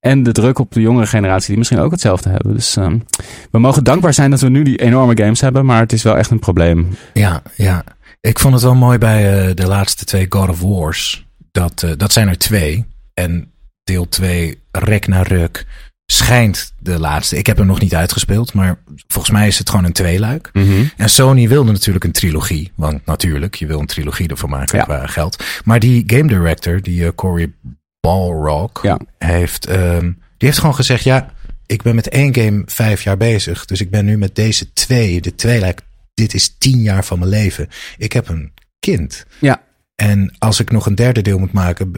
En 0.00 0.22
de 0.22 0.32
druk 0.32 0.58
op 0.58 0.72
de 0.72 0.80
jongere 0.80 1.06
generatie 1.06 1.48
die 1.48 1.58
misschien 1.58 1.78
ook 1.78 1.90
hetzelfde 1.90 2.30
hebben. 2.30 2.54
Dus 2.54 2.76
um, 2.76 3.04
we 3.50 3.58
mogen 3.58 3.84
dankbaar 3.84 4.14
zijn 4.14 4.30
dat 4.30 4.40
we 4.40 4.48
nu 4.48 4.62
die 4.62 4.76
enorme 4.76 5.22
games 5.22 5.40
hebben. 5.40 5.66
Maar 5.66 5.80
het 5.80 5.92
is 5.92 6.02
wel 6.02 6.16
echt 6.16 6.30
een 6.30 6.38
probleem. 6.38 6.88
Ja, 7.12 7.42
ja. 7.56 7.84
Ik 8.20 8.38
vond 8.38 8.54
het 8.54 8.62
wel 8.62 8.74
mooi 8.74 8.98
bij 8.98 9.48
uh, 9.48 9.54
de 9.54 9.66
laatste 9.66 10.04
twee 10.04 10.26
God 10.28 10.48
of 10.48 10.60
Wars. 10.60 11.27
Dat, 11.52 11.82
uh, 11.82 11.90
dat 11.96 12.12
zijn 12.12 12.28
er 12.28 12.38
twee. 12.38 12.84
En 13.14 13.52
deel 13.84 14.08
2, 14.08 14.62
rek 14.70 15.06
naar 15.06 15.26
ruk, 15.26 15.66
schijnt 16.06 16.72
de 16.78 16.98
laatste. 16.98 17.36
Ik 17.38 17.46
heb 17.46 17.56
hem 17.56 17.66
nog 17.66 17.80
niet 17.80 17.94
uitgespeeld, 17.94 18.52
maar 18.52 18.78
volgens 19.06 19.32
mij 19.32 19.46
is 19.46 19.58
het 19.58 19.70
gewoon 19.70 19.84
een 19.84 19.92
tweeluik. 19.92 20.50
Mm 20.52 20.64
-hmm. 20.64 20.90
En 20.96 21.10
Sony 21.10 21.48
wilde 21.48 21.72
natuurlijk 21.72 22.04
een 22.04 22.12
trilogie. 22.12 22.72
Want 22.74 23.06
natuurlijk, 23.06 23.54
je 23.54 23.66
wil 23.66 23.80
een 23.80 23.86
trilogie 23.86 24.28
ervan 24.28 24.50
maken 24.50 24.78
Ja. 24.78 24.84
qua 24.84 25.06
geld. 25.06 25.44
Maar 25.64 25.78
die 25.80 26.02
game 26.06 26.26
director, 26.28 26.82
die 26.82 27.00
uh, 27.00 27.08
Cory 27.14 27.52
Balrog, 28.00 28.82
Ja. 28.82 28.98
heeft, 29.18 29.68
um, 29.70 30.18
die 30.36 30.48
heeft 30.48 30.58
gewoon 30.58 30.74
gezegd... 30.74 31.04
ja, 31.04 31.32
ik 31.66 31.82
ben 31.82 31.94
met 31.94 32.08
één 32.08 32.34
game 32.34 32.62
vijf 32.66 33.02
jaar 33.02 33.16
bezig. 33.16 33.64
Dus 33.64 33.80
ik 33.80 33.90
ben 33.90 34.04
nu 34.04 34.18
met 34.18 34.34
deze 34.34 34.72
twee, 34.72 35.20
de 35.20 35.34
tweeluik... 35.34 35.80
dit 36.14 36.34
is 36.34 36.54
tien 36.58 36.80
jaar 36.80 37.04
van 37.04 37.18
mijn 37.18 37.30
leven. 37.30 37.68
Ik 37.96 38.12
heb 38.12 38.28
een 38.28 38.52
kind. 38.80 39.26
Ja. 39.40 39.62
En 40.02 40.34
als 40.38 40.60
ik 40.60 40.70
nog 40.70 40.86
een 40.86 40.94
derde 40.94 41.22
deel 41.22 41.38
moet 41.38 41.52
maken, 41.52 41.92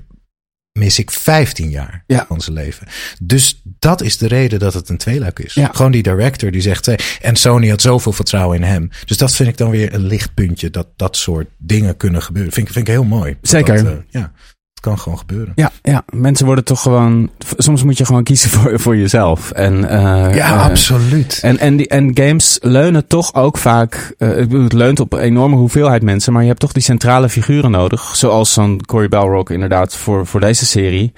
mis 0.79 0.99
ik 0.99 1.11
15 1.11 1.71
jaar 1.71 2.05
Ja. 2.07 2.25
van 2.29 2.41
zijn 2.41 2.57
leven. 2.57 2.87
Dus 3.23 3.63
dat 3.65 4.03
is 4.03 4.17
de 4.19 4.27
reden 4.29 4.59
dat 4.59 4.75
het 4.75 4.89
een 4.89 4.97
tweeluik 4.97 5.39
is. 5.39 5.55
Ja. 5.55 5.71
Gewoon 5.73 5.93
die 5.93 6.03
director 6.03 6.51
die 6.51 6.61
zegt, 6.61 6.89
en 7.21 7.37
Sony 7.37 7.69
had 7.69 7.81
zoveel 7.81 8.13
vertrouwen 8.13 8.57
in 8.57 8.63
hem. 8.63 8.91
Dus 9.05 9.17
dat 9.17 9.35
vind 9.35 9.49
ik 9.49 9.57
dan 9.57 9.71
weer 9.71 9.95
een 9.95 10.07
lichtpuntje, 10.07 10.71
dat 10.71 10.89
dat 10.97 11.17
soort 11.17 11.49
dingen 11.59 11.97
kunnen 11.97 12.23
gebeuren. 12.23 12.53
Vind, 12.53 12.67
ik- 12.67 12.73
vind 12.73 12.89
ik 12.89 12.93
heel 12.95 13.05
mooi. 13.05 13.37
Zeker. 13.43 13.85
dat, 13.85 13.93
eh, 13.93 13.99
ja, 14.09 14.33
het 14.81 14.89
kan 14.89 14.99
gewoon 14.99 15.19
gebeuren. 15.19 15.53
Ja, 15.55 15.71
ja, 15.83 16.03
mensen 16.11 16.47
worden 16.47 16.65
toch 16.65 16.83
gewoon. 16.83 17.31
Soms 17.57 17.85
moet 17.85 17.99
je 17.99 18.05
gewoon 18.05 18.23
kiezen 18.23 18.51
voor, 18.61 18.81
voor 18.81 18.97
jezelf. 18.97 19.51
En, 19.51 19.89
eh, 19.89 20.35
Ja, 20.35 20.55
eh, 20.55 20.65
absoluut. 20.65 21.39
En, 21.43 21.59
en, 21.59 21.77
die, 21.77 21.89
en 21.89 22.11
games 22.17 22.59
leunen 22.63 23.07
toch 23.07 23.35
ook 23.35 23.59
vaak. 23.59 24.15
eh, 24.19 24.29
het 24.29 24.73
leunt 24.73 25.01
op 25.01 25.13
een 25.13 25.19
enorme 25.21 25.57
hoeveelheid 25.57 26.03
mensen. 26.03 26.33
Maar 26.33 26.43
je 26.43 26.49
hebt 26.49 26.61
toch 26.61 26.73
die 26.73 26.83
centrale 26.83 27.29
figuren 27.29 27.71
nodig. 27.71 28.17
Zoals 28.17 28.53
zo'n 28.53 28.81
Cory 28.87 29.09
Balrog 29.09 29.51
inderdaad 29.51 29.97
voor, 29.97 30.27
voor 30.27 30.41
deze 30.41 30.67
serie. 30.67 31.13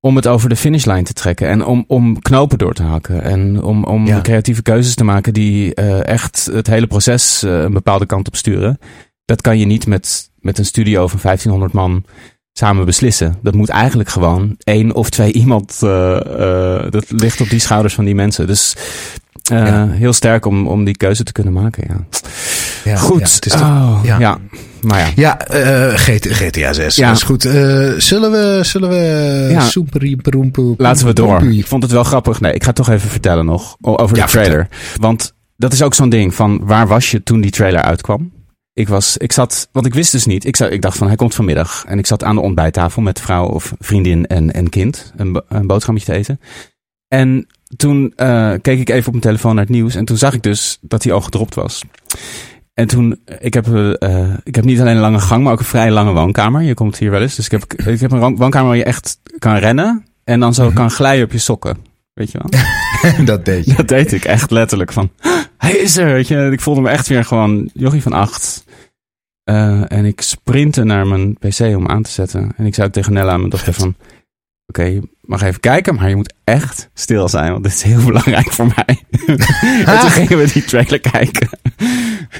Om 0.00 0.16
het 0.16 0.26
over 0.26 0.48
de 0.48 0.56
finishlijn 0.56 1.04
te 1.04 1.12
trekken. 1.12 1.48
En 1.48 1.64
om, 1.64 1.84
om 1.86 2.22
knopen 2.22 2.58
door 2.58 2.72
te 2.74 2.82
hakken. 2.82 3.22
En 3.22 3.62
om, 3.62 3.84
om 3.84 4.06
Ja. 4.06 4.20
creatieve 4.20 4.62
keuzes 4.62 4.94
te 4.94 5.04
maken 5.04 5.32
die 5.34 5.74
eh, 5.74 6.06
echt 6.06 6.48
het 6.52 6.66
hele 6.66 6.86
proces 6.86 7.42
eh, 7.42 7.60
een 7.60 7.72
bepaalde 7.72 8.06
kant 8.06 8.26
op 8.26 8.36
sturen. 8.36 8.78
Dat 9.24 9.40
kan 9.40 9.58
je 9.58 9.66
niet 9.66 9.86
met, 9.86 10.30
met 10.40 10.58
een 10.58 10.64
studio 10.64 11.06
van 11.06 11.18
1500 11.22 11.72
man 11.72 12.04
samen 12.58 12.84
beslissen. 12.84 13.36
Dat 13.42 13.54
moet 13.54 13.68
eigenlijk 13.68 14.08
gewoon 14.08 14.56
één 14.64 14.94
of 14.94 15.10
twee 15.10 15.32
iemand. 15.42 15.78
eh, 15.82 16.16
eh, 16.16 16.90
dat 16.90 17.04
ligt 17.08 17.40
op 17.40 17.48
die 17.50 17.60
schouders 17.60 17.94
van 17.94 18.04
die 18.04 18.14
mensen. 18.14 18.46
Dus 18.46 18.76
eh, 19.50 19.58
Ja. 19.66 19.88
heel 19.88 20.12
sterk 20.12 20.44
om, 20.46 20.66
om 20.68 20.84
die 20.84 20.96
keuze 20.96 21.22
te 21.24 21.32
kunnen 21.32 21.52
maken. 21.52 21.84
Ja. 21.88 21.96
Ja, 22.84 22.96
Goed. 22.96 23.18
ja, 23.18 23.24
het 23.34 23.46
is 23.46 23.52
toch- 23.52 23.60
oh, 23.60 24.00
ja. 24.04 24.18
ja. 24.18 24.38
Maar 24.80 24.98
ja. 24.98 25.06
Ja, 25.16 25.38
GT, 25.96 26.26
GTA 26.30 26.72
6. 26.72 26.96
Ja. 26.96 27.06
Dat 27.08 27.16
is 27.16 27.22
goed. 27.22 27.42
Zullen 27.42 28.30
we, 28.30 28.58
zullen 28.62 28.88
we... 28.88 29.48
Ja. 29.50 29.60
soeperieperoempoe- 29.60 30.74
Laten 30.76 31.06
we 31.06 31.12
door. 31.12 31.42
Ik 31.42 31.66
vond 31.66 31.82
het 31.82 31.92
wel 31.92 32.04
grappig. 32.04 32.40
Nee, 32.40 32.52
ik 32.52 32.60
ga 32.62 32.66
het 32.66 32.76
toch 32.76 32.88
even 32.90 33.10
vertellen 33.10 33.44
nog 33.44 33.76
over 33.80 34.14
de 34.14 34.20
Ja, 34.20 34.26
trailer. 34.26 34.68
Want 35.00 35.32
dat 35.56 35.72
is 35.72 35.82
ook 35.82 35.94
zo'n 35.94 36.08
ding 36.08 36.34
van 36.34 36.60
waar 36.64 36.86
was 36.86 37.10
je 37.10 37.22
toen 37.22 37.40
die 37.40 37.50
trailer 37.50 37.82
uitkwam? 37.82 38.30
Ik 38.76 38.88
was, 38.88 39.16
ik 39.16 39.32
zat, 39.32 39.68
want 39.72 39.86
ik 39.86 39.94
wist 39.94 40.12
dus 40.12 40.26
niet. 40.26 40.44
Ik, 40.44 40.56
zat, 40.56 40.70
ik 40.70 40.82
dacht 40.82 40.98
van 40.98 41.06
hij 41.06 41.16
komt 41.16 41.34
vanmiddag. 41.34 41.84
En 41.86 41.98
ik 41.98 42.06
zat 42.06 42.24
aan 42.24 42.34
de 42.34 42.40
ontbijttafel 42.40 43.02
met 43.02 43.20
vrouw 43.20 43.46
of 43.46 43.74
vriendin 43.78 44.26
en, 44.26 44.52
en 44.52 44.68
kind. 44.68 45.12
Een, 45.16 45.42
een 45.48 45.66
boodschapje 45.66 46.04
te 46.04 46.12
eten. 46.12 46.40
En 47.08 47.46
toen 47.76 48.12
eh, 48.16 48.52
keek 48.62 48.78
ik 48.78 48.88
even 48.88 49.06
op 49.06 49.10
mijn 49.10 49.22
telefoon 49.22 49.54
naar 49.54 49.64
het 49.64 49.72
nieuws. 49.72 49.94
En 49.94 50.04
toen 50.04 50.16
zag 50.16 50.34
ik 50.34 50.42
dus 50.42 50.78
dat 50.80 51.02
hij 51.02 51.12
al 51.12 51.20
gedropt 51.20 51.54
was. 51.54 51.82
En 52.74 52.86
toen, 52.86 53.20
ik 53.38 53.54
heb, 53.54 53.66
eh, 53.66 54.34
ik 54.44 54.54
heb 54.54 54.64
niet 54.64 54.80
alleen 54.80 54.94
een 54.94 55.00
lange 55.00 55.20
gang, 55.20 55.42
maar 55.42 55.52
ook 55.52 55.58
een 55.58 55.64
vrij 55.64 55.90
lange 55.90 56.12
woonkamer. 56.12 56.62
Je 56.62 56.74
komt 56.74 56.98
hier 56.98 57.10
wel 57.10 57.22
eens. 57.22 57.36
Dus 57.36 57.44
ik 57.44 57.50
heb, 57.50 57.72
ik 57.72 58.00
heb 58.00 58.10
een 58.10 58.36
woonkamer 58.36 58.68
waar 58.68 58.76
je 58.76 58.84
echt 58.84 59.20
kan 59.38 59.56
rennen. 59.56 60.04
En 60.24 60.40
dan 60.40 60.54
zo 60.54 60.64
mhm. 60.64 60.74
kan 60.74 60.90
glijden 60.90 61.24
op 61.24 61.32
je 61.32 61.38
sokken. 61.38 61.76
Weet 62.16 62.30
je 62.30 62.38
wel? 62.38 63.24
dat 63.30 63.44
deed 63.44 63.64
je. 63.64 63.74
Dat 63.74 63.88
deed 63.88 64.12
ik 64.12 64.24
echt 64.24 64.50
letterlijk 64.50 64.92
van, 64.92 65.10
hij 65.58 65.76
is 65.76 65.96
er, 65.96 66.12
weet 66.12 66.28
je. 66.28 66.48
Ik 66.52 66.60
voelde 66.60 66.80
me 66.80 66.88
echt 66.88 67.08
weer 67.08 67.24
gewoon 67.24 67.70
jochie 67.72 68.02
van 68.02 68.12
acht. 68.12 68.64
Uh, 69.50 69.92
en 69.92 70.04
ik 70.04 70.20
sprintte 70.20 70.84
naar 70.84 71.06
mijn 71.06 71.34
pc 71.34 71.60
om 71.60 71.88
aan 71.88 72.02
te 72.02 72.10
zetten. 72.10 72.52
En 72.56 72.66
ik 72.66 72.74
zei 72.74 72.90
tegen 72.90 73.12
Nella, 73.12 73.36
mijn 73.36 73.50
dochter, 73.50 73.72
van... 73.72 73.94
Oké, 74.66 74.82
je 74.82 75.02
mag 75.20 75.42
even 75.42 75.60
kijken, 75.60 75.94
maar 75.94 76.08
je 76.08 76.16
moet 76.16 76.34
echt 76.44 76.90
stil 76.94 77.28
zijn. 77.28 77.50
Want 77.52 77.64
dit 77.64 77.72
is 77.72 77.82
heel 77.82 78.04
belangrijk 78.04 78.52
voor 78.52 78.66
mij. 78.66 79.04
en 79.86 80.00
toen 80.00 80.10
gingen 80.10 80.38
we 80.38 80.52
die 80.52 80.64
trailer 80.64 81.00
kijken. 81.00 81.48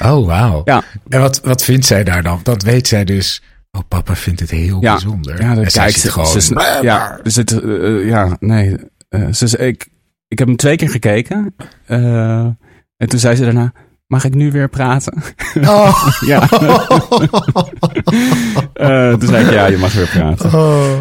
Oh, 0.03 0.27
wauw. 0.27 0.62
Ja. 0.64 0.83
En 1.09 1.20
wat, 1.20 1.41
wat 1.41 1.64
vindt 1.64 1.87
zij 1.87 2.05
daar 2.05 2.22
dan? 2.22 2.41
Dat 2.43 2.62
weet 2.62 2.89
zij 2.89 3.05
dus... 3.05 3.43
Oh, 3.70 3.83
papa 3.89 4.16
vindt 4.16 4.41
het 4.41 4.51
heel 4.51 4.79
bijzonder. 4.81 5.43
Ja, 5.43 5.55
dan 5.55 5.64
kijkt 5.64 5.99
ze 6.01 6.11
gewoon... 6.11 6.41
Ze, 6.41 6.79
ja, 6.83 7.20
dus 7.22 7.37
het, 7.37 7.53
uh, 7.53 8.09
ja, 8.09 8.37
nee. 8.41 8.77
Uh, 9.11 9.33
ze, 9.33 9.59
ik, 9.59 9.89
ik 10.29 10.39
heb 10.39 10.49
hem 10.49 10.57
twee 10.57 10.77
keer 10.77 10.91
gekeken. 10.91 11.55
Uh, 11.89 12.47
en 12.97 13.09
toen 13.09 13.19
zei 13.19 13.35
ze 13.35 13.45
daarna... 13.45 13.73
Mag 14.07 14.25
ik 14.25 14.35
nu 14.35 14.51
weer 14.51 14.69
praten? 14.69 15.23
Oh. 15.61 16.09
ja. 16.27 16.43
uh, 18.81 19.13
toen 19.13 19.29
zei 19.29 19.45
ik, 19.45 19.53
ja, 19.53 19.67
je 19.67 19.77
mag 19.77 19.93
weer 19.93 20.09
praten. 20.09 20.55
Oh. 20.55 20.99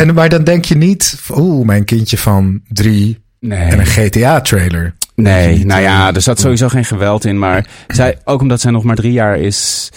En, 0.00 0.14
maar 0.14 0.28
dan 0.28 0.44
denk 0.44 0.64
je 0.64 0.74
niet, 0.74 1.20
oeh, 1.36 1.66
mijn 1.66 1.84
kindje 1.84 2.18
van 2.18 2.60
drie 2.68 3.18
nee. 3.40 3.70
en 3.70 3.78
een 3.78 3.86
GTA-trailer. 3.86 4.94
Nee, 5.14 5.66
nou 5.66 5.80
ja, 5.80 6.08
eh, 6.08 6.14
er 6.14 6.22
zat 6.22 6.40
sowieso 6.40 6.68
geen 6.68 6.84
geweld 6.84 7.24
in. 7.24 7.38
Maar 7.38 7.68
zij, 7.86 8.18
ook 8.24 8.40
omdat 8.40 8.60
zij 8.60 8.70
nog 8.70 8.84
maar 8.84 8.96
drie 8.96 9.12
jaar 9.12 9.38
is, 9.38 9.90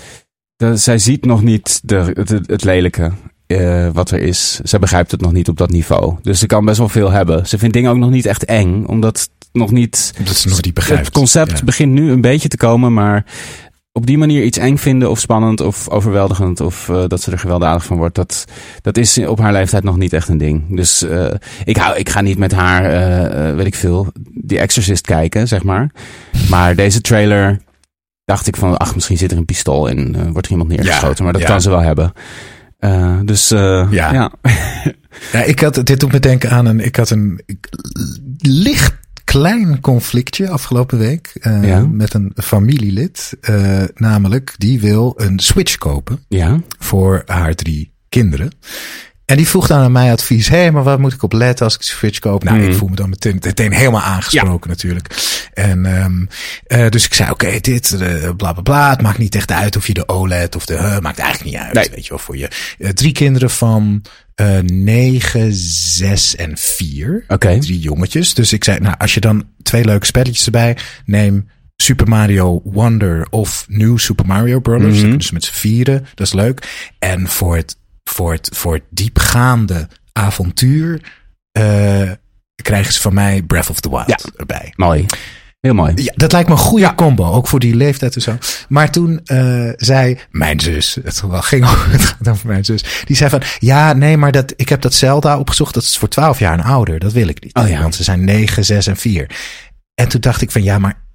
de, 0.55 0.75
zij 0.75 0.97
ziet 0.97 1.25
nog 1.25 1.43
niet 1.43 1.79
de, 1.83 2.41
het 2.45 2.63
lelijke. 2.63 3.11
Uh, 3.47 3.89
wat 3.93 4.11
er 4.11 4.19
is. 4.19 4.59
Zij 4.63 4.79
begrijpt 4.79 5.11
het 5.11 5.21
nog 5.21 5.31
niet 5.31 5.49
op 5.49 5.57
dat 5.57 5.69
niveau. 5.69 6.15
Dus 6.21 6.39
ze 6.39 6.45
kan 6.45 6.65
best 6.65 6.77
wel 6.77 6.89
veel 6.89 7.11
hebben. 7.11 7.47
Ze 7.47 7.57
vindt 7.57 7.73
dingen 7.73 7.91
ook 7.91 7.97
nog 7.97 8.09
niet 8.09 8.25
echt 8.25 8.45
eng, 8.45 8.85
omdat 8.85 9.29
nog 9.51 9.71
niet. 9.71 10.13
Dat 10.17 10.33
is 10.33 10.45
nog 10.45 10.61
niet 10.61 10.73
begrijpt. 10.73 11.05
Het 11.05 11.15
concept 11.15 11.63
begint 11.63 11.91
nu 11.91 12.11
een 12.11 12.21
beetje 12.21 12.47
te 12.47 12.57
komen, 12.57 12.93
maar 12.93 13.25
op 13.91 14.05
die 14.05 14.17
manier 14.17 14.43
iets 14.43 14.57
eng 14.57 14.77
vinden 14.77 15.09
of 15.09 15.19
spannend 15.19 15.61
of 15.61 15.89
overweldigend 15.89 16.59
of 16.61 16.87
uh, 16.87 17.03
dat 17.07 17.21
ze 17.21 17.31
er 17.31 17.39
gewelddadig 17.39 17.85
van 17.85 17.97
wordt, 17.97 18.15
dat, 18.15 18.45
dat 18.81 18.97
is 18.97 19.17
op 19.17 19.39
haar 19.39 19.51
leeftijd 19.51 19.83
nog 19.83 19.97
niet 19.97 20.13
echt 20.13 20.27
een 20.27 20.37
ding. 20.37 20.75
Dus 20.75 21.03
uh, 21.03 21.31
ik, 21.63 21.77
hou, 21.77 21.97
ik 21.97 22.09
ga 22.09 22.21
niet 22.21 22.37
met 22.37 22.51
haar, 22.51 22.83
uh, 22.83 23.55
weet 23.55 23.65
ik 23.65 23.75
veel, 23.75 24.07
die 24.33 24.59
Exorcist 24.59 25.05
kijken, 25.05 25.47
zeg 25.47 25.63
maar. 25.63 25.91
Maar 26.49 26.75
deze 26.75 27.01
trailer 27.01 27.61
dacht 28.25 28.47
ik 28.47 28.55
van, 28.55 28.77
ach, 28.77 28.95
misschien 28.95 29.17
zit 29.17 29.31
er 29.31 29.37
een 29.37 29.45
pistool 29.45 29.89
en 29.89 30.31
wordt 30.31 30.45
er 30.45 30.51
iemand 30.51 30.69
neergeschoten, 30.69 31.23
maar 31.23 31.33
dat 31.33 31.43
kan 31.43 31.61
ze 31.61 31.69
wel 31.69 31.81
hebben. 31.81 32.13
Dus 33.23 33.49
ja. 33.49 33.87
ja. 33.89 34.31
ja, 35.33 35.43
ik 35.43 35.59
had, 35.59 35.85
dit 35.85 35.99
doet 35.99 36.11
me 36.11 36.19
denken 36.19 36.49
aan 36.49 36.65
een, 36.65 36.79
ik 36.79 36.95
had 36.95 37.09
een 37.09 37.41
licht 38.37 38.93
klein 39.23 39.79
conflictje 39.79 40.49
afgelopen 40.49 40.97
week 40.97 41.31
uh, 41.39 41.83
met 41.83 42.13
een 42.13 42.31
familielid. 42.35 43.37
Uh, 43.49 43.83
namelijk, 43.95 44.53
die 44.57 44.79
wil 44.79 45.13
een 45.17 45.39
Switch 45.39 45.77
kopen 45.77 46.19
ja. 46.27 46.59
voor 46.79 47.23
haar 47.25 47.55
drie 47.55 47.93
kinderen. 48.09 48.51
En 49.25 49.37
die 49.37 49.47
vroeg 49.47 49.67
dan 49.67 49.79
aan 49.79 49.91
mij 49.91 50.11
advies. 50.11 50.47
Hé, 50.47 50.57
hey, 50.57 50.71
maar 50.71 50.83
wat 50.83 50.99
moet 50.99 51.13
ik 51.13 51.23
op 51.23 51.33
letten 51.33 51.65
als 51.65 51.75
ik 51.75 51.81
Switch 51.81 52.19
koop? 52.19 52.43
Nou, 52.43 52.61
ik 52.61 52.69
mhm. 52.69 52.77
voel 52.77 52.89
me 52.89 52.95
dan 52.95 53.09
meteen, 53.09 53.39
meteen 53.43 53.71
helemaal 53.71 54.01
aangesproken 54.01 54.69
natuurlijk. 54.69 55.07
En 55.53 56.03
um, 56.03 56.27
uh, 56.67 56.89
dus 56.89 57.05
ik 57.05 57.13
zei, 57.13 57.31
oké, 57.31 57.45
okay, 57.45 57.59
dit, 57.59 57.91
uh, 57.91 58.29
bla 58.37 58.53
bla 58.53 58.61
bla. 58.61 58.89
Het 58.89 59.01
maakt 59.01 59.17
niet 59.17 59.35
echt 59.35 59.51
uit 59.51 59.75
of 59.75 59.87
je 59.87 59.93
de 59.93 60.07
OLED 60.07 60.55
of 60.55 60.65
de... 60.65 60.73
Uh, 60.73 60.99
maakt 60.99 61.19
eigenlijk 61.19 61.55
niet 61.55 61.63
uit, 61.63 61.73
nee. 61.73 61.89
weet 61.91 62.03
je 62.03 62.09
wel. 62.09 62.19
Voor 62.19 62.37
je 62.37 62.49
drie 62.93 63.11
kinderen 63.11 63.49
van 63.49 64.01
uh, 64.41 64.59
9, 64.59 65.49
6 65.53 66.35
en 66.35 66.57
4. 66.57 67.15
Oké. 67.23 67.33
Okay. 67.33 67.59
Drie 67.59 67.79
jongetjes. 67.79 68.33
Dus 68.33 68.53
ik 68.53 68.63
zei, 68.63 68.79
nou, 68.79 68.95
als 68.97 69.13
je 69.13 69.19
dan 69.19 69.47
twee 69.63 69.85
leuke 69.85 70.05
spelletjes 70.05 70.45
erbij 70.45 70.77
neem. 71.05 71.49
Super 71.77 72.07
Mario 72.07 72.61
Wonder 72.63 73.27
of 73.29 73.65
New 73.67 73.97
Super 73.97 74.25
Mario 74.25 74.59
Brothers. 74.59 74.97
Mm 75.01 75.09
-hmm. 75.09 75.17
Dus 75.17 75.31
met 75.31 75.43
z'n 75.43 75.53
vieren. 75.53 76.05
Dat 76.13 76.27
is 76.27 76.33
leuk. 76.33 76.89
En 76.99 77.27
voor 77.27 77.55
het, 77.55 77.77
voor 78.09 78.31
het, 78.31 78.49
voor 78.53 78.73
het 78.73 78.83
diepgaande 78.89 79.87
avontuur 80.11 81.01
uh, 81.57 82.11
krijgen 82.61 82.93
ze 82.93 83.01
van 83.01 83.13
mij 83.13 83.41
Breath 83.41 83.69
of 83.69 83.79
the 83.79 83.89
Wild 83.89 84.07
ja. 84.07 84.17
erbij. 84.35 84.73
Mooi. 84.75 85.05
Heel 85.59 85.73
mooi. 85.73 85.93
Ja, 85.95 86.13
dat 86.15 86.31
lijkt 86.31 86.47
me 86.47 86.53
een 86.55 86.61
goede 86.61 86.95
combo, 86.95 87.31
ook 87.31 87.47
voor 87.47 87.59
die 87.59 87.75
leeftijd 87.75 88.15
en 88.15 88.21
zo. 88.21 88.37
Maar 88.67 88.91
toen 88.91 89.19
uh, 89.25 89.71
zei 89.75 90.19
mijn 90.31 90.59
zus, 90.59 90.97
het 91.03 91.23
ging 91.29 91.65
over 92.29 92.47
mijn 92.47 92.65
zus, 92.65 93.03
die 93.05 93.15
zei 93.15 93.29
van, 93.29 93.41
ja, 93.59 93.93
nee, 93.93 94.17
maar 94.17 94.31
dat, 94.31 94.53
ik 94.55 94.69
heb 94.69 94.81
dat 94.81 94.93
Zelda 94.93 95.39
opgezocht, 95.39 95.73
dat 95.73 95.83
is 95.83 95.97
voor 95.97 96.07
12 96.07 96.39
jaar 96.39 96.53
en 96.53 96.63
ouder, 96.63 96.99
dat 96.99 97.11
wil 97.11 97.27
ik 97.27 97.43
niet. 97.43 97.53
Oh, 97.55 97.69
ja. 97.69 97.81
Want 97.81 97.95
ze 97.95 98.03
zijn 98.03 98.23
9, 98.23 98.65
6 98.65 98.87
en 98.87 98.97
4. 98.97 99.29
En 99.93 100.07
toen 100.07 100.21
dacht 100.21 100.41
ik 100.41 100.51
van, 100.51 100.63
ja, 100.63 100.79
maar, 100.79 101.05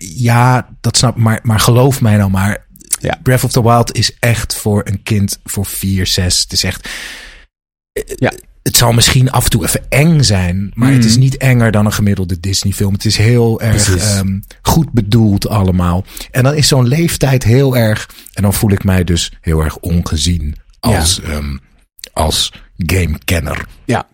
ja, 0.00 0.68
dat 0.80 0.96
snap 0.96 1.16
maar, 1.16 1.40
maar 1.42 1.60
geloof 1.60 2.00
mij 2.00 2.16
nou 2.16 2.30
maar, 2.30 2.66
ja. 3.04 3.18
Breath 3.22 3.44
of 3.44 3.52
the 3.52 3.62
Wild 3.62 3.96
is 3.96 4.16
echt 4.18 4.54
voor 4.54 4.82
een 4.84 5.02
kind 5.02 5.38
voor 5.44 5.66
4, 5.66 6.06
6. 6.06 6.40
Het 6.40 6.52
is 6.52 6.64
echt, 6.64 6.88
ja 8.16 8.32
het 8.64 8.76
zal 8.76 8.92
misschien 8.92 9.30
af 9.30 9.44
en 9.44 9.50
toe 9.50 9.64
even 9.64 9.86
eng 9.88 10.22
zijn, 10.22 10.72
maar 10.74 10.92
het 10.92 11.04
is 11.04 11.12
mhm. 11.12 11.20
niet 11.20 11.36
enger 11.36 11.70
dan 11.70 11.86
een 11.86 11.92
gemiddelde 11.92 12.40
Disney-film. 12.40 12.92
Het 12.92 13.04
is 13.04 13.16
heel 13.16 13.60
erg 13.60 14.18
um, 14.18 14.42
goed 14.62 14.92
bedoeld 14.92 15.48
allemaal. 15.48 16.04
En 16.30 16.42
dan 16.42 16.54
is 16.54 16.68
zo'n 16.68 16.88
leeftijd 16.88 17.44
heel 17.44 17.76
erg. 17.76 18.08
En 18.32 18.42
dan 18.42 18.54
voel 18.54 18.70
ik 18.70 18.84
mij 18.84 19.04
dus 19.04 19.32
heel 19.40 19.60
erg 19.60 19.76
ongezien 19.76 20.56
als, 20.80 21.20
ja. 21.22 21.32
um, 21.32 21.60
als 22.12 22.52
gamekenner. 22.76 23.66
Ja. 23.84 24.06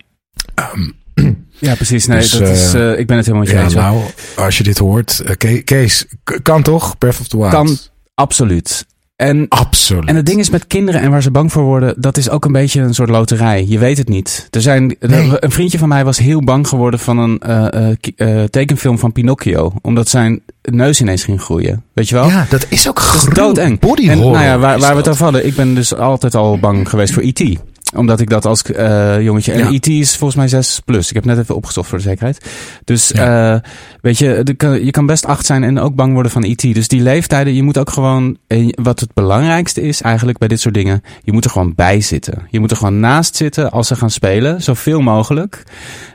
Um, 0.75 0.93
ja, 1.59 1.75
precies. 1.75 2.05
Nee, 2.05 2.19
dus, 2.19 2.31
dat 2.31 2.47
is, 2.47 2.73
uh, 2.73 2.99
ik 2.99 3.07
ben 3.07 3.17
het 3.17 3.25
helemaal 3.25 3.47
met 3.47 3.69
je 3.69 3.75
ja, 3.75 3.81
Nou, 3.81 4.03
als 4.35 4.57
je 4.57 4.63
dit 4.63 4.77
hoort, 4.77 5.23
uh, 5.43 5.63
Kees, 5.63 6.05
kan 6.41 6.63
toch? 6.63 6.97
Breath 6.97 7.19
of 7.19 7.27
the 7.27 7.37
Wild? 7.37 7.51
Kan, 7.51 7.77
absoluut. 8.21 8.85
En, 9.15 9.45
Absoluut. 9.49 10.05
En 10.05 10.15
het 10.15 10.25
ding 10.25 10.39
is 10.39 10.49
met 10.49 10.67
kinderen 10.67 11.01
en 11.01 11.11
waar 11.11 11.21
ze 11.21 11.31
bang 11.31 11.51
voor 11.51 11.63
worden, 11.63 11.93
dat 11.97 12.17
is 12.17 12.29
ook 12.29 12.45
een 12.45 12.51
beetje 12.51 12.81
een 12.81 12.93
soort 12.93 13.09
loterij. 13.09 13.65
Je 13.67 13.79
weet 13.79 13.97
het 13.97 14.09
niet. 14.09 14.47
Er 14.49 14.61
zijn, 14.61 14.95
Een 14.99 15.51
vriendje 15.51 15.77
van 15.77 15.87
mij 15.87 16.05
was 16.05 16.17
heel 16.17 16.43
bang 16.43 16.67
geworden 16.67 16.99
van 16.99 17.17
een 17.17 17.41
uh, 17.47 17.87
uh, 18.15 18.43
tekenfilm 18.43 18.99
van 18.99 19.11
Pinocchio. 19.11 19.73
Omdat 19.81 20.07
zijn 20.07 20.41
neus 20.61 21.01
ineens 21.01 21.23
ging 21.23 21.41
groeien. 21.41 21.83
Weet 21.93 22.09
je 22.09 22.15
wel? 22.15 22.27
Ja, 22.27 22.45
dat 22.49 22.65
is 22.69 22.89
ook 22.89 22.99
groot. 22.99 23.35
doodeng. 23.35 23.79
Body 23.79 24.09
en, 24.09 24.17
nou 24.17 24.43
ja, 24.43 24.57
waar, 24.57 24.79
waar 24.79 24.91
we 24.91 24.97
het 24.97 25.09
over 25.09 25.23
hadden. 25.23 25.45
Ik 25.45 25.55
ben 25.55 25.75
dus 25.75 25.95
altijd 25.95 26.35
al 26.35 26.59
bang 26.59 26.89
geweest 26.89 27.13
voor 27.13 27.23
E.T 27.23 27.59
omdat 27.95 28.19
ik 28.19 28.29
dat 28.29 28.45
als 28.45 28.63
uh, 28.63 29.21
jongetje. 29.21 29.51
En 29.51 29.73
IT 29.73 29.87
e 29.87 29.99
is 29.99 30.15
volgens 30.17 30.39
mij 30.39 30.47
6 30.47 30.81
plus. 30.85 31.09
Ik 31.09 31.15
heb 31.15 31.25
net 31.25 31.37
even 31.37 31.55
opgezocht 31.55 31.89
voor 31.89 31.97
de 31.97 32.03
zekerheid. 32.03 32.45
Dus 32.83 33.11
uh, 33.11 33.55
weet 34.01 34.17
je, 34.17 34.55
je 34.83 34.91
kan 34.91 35.05
best 35.05 35.25
8 35.25 35.45
zijn 35.45 35.63
en 35.63 35.79
ook 35.79 35.95
bang 35.95 36.13
worden 36.13 36.31
van 36.31 36.43
IT. 36.43 36.63
E 36.63 36.73
dus 36.73 36.87
die 36.87 37.01
leeftijden, 37.01 37.53
je 37.53 37.63
moet 37.63 37.77
ook 37.77 37.89
gewoon. 37.89 38.37
Wat 38.81 38.99
het 38.99 39.13
belangrijkste 39.13 39.81
is 39.81 40.01
eigenlijk 40.01 40.37
bij 40.37 40.47
dit 40.47 40.59
soort 40.59 40.73
dingen. 40.73 41.03
Je 41.23 41.31
moet 41.31 41.45
er 41.45 41.51
gewoon 41.51 41.75
bij 41.75 42.01
zitten. 42.01 42.47
Je 42.49 42.59
moet 42.59 42.71
er 42.71 42.77
gewoon 42.77 42.99
naast 42.99 43.35
zitten 43.35 43.71
als 43.71 43.87
ze 43.87 43.95
gaan 43.95 44.09
spelen. 44.09 44.61
Zoveel 44.61 45.01
mogelijk. 45.01 45.63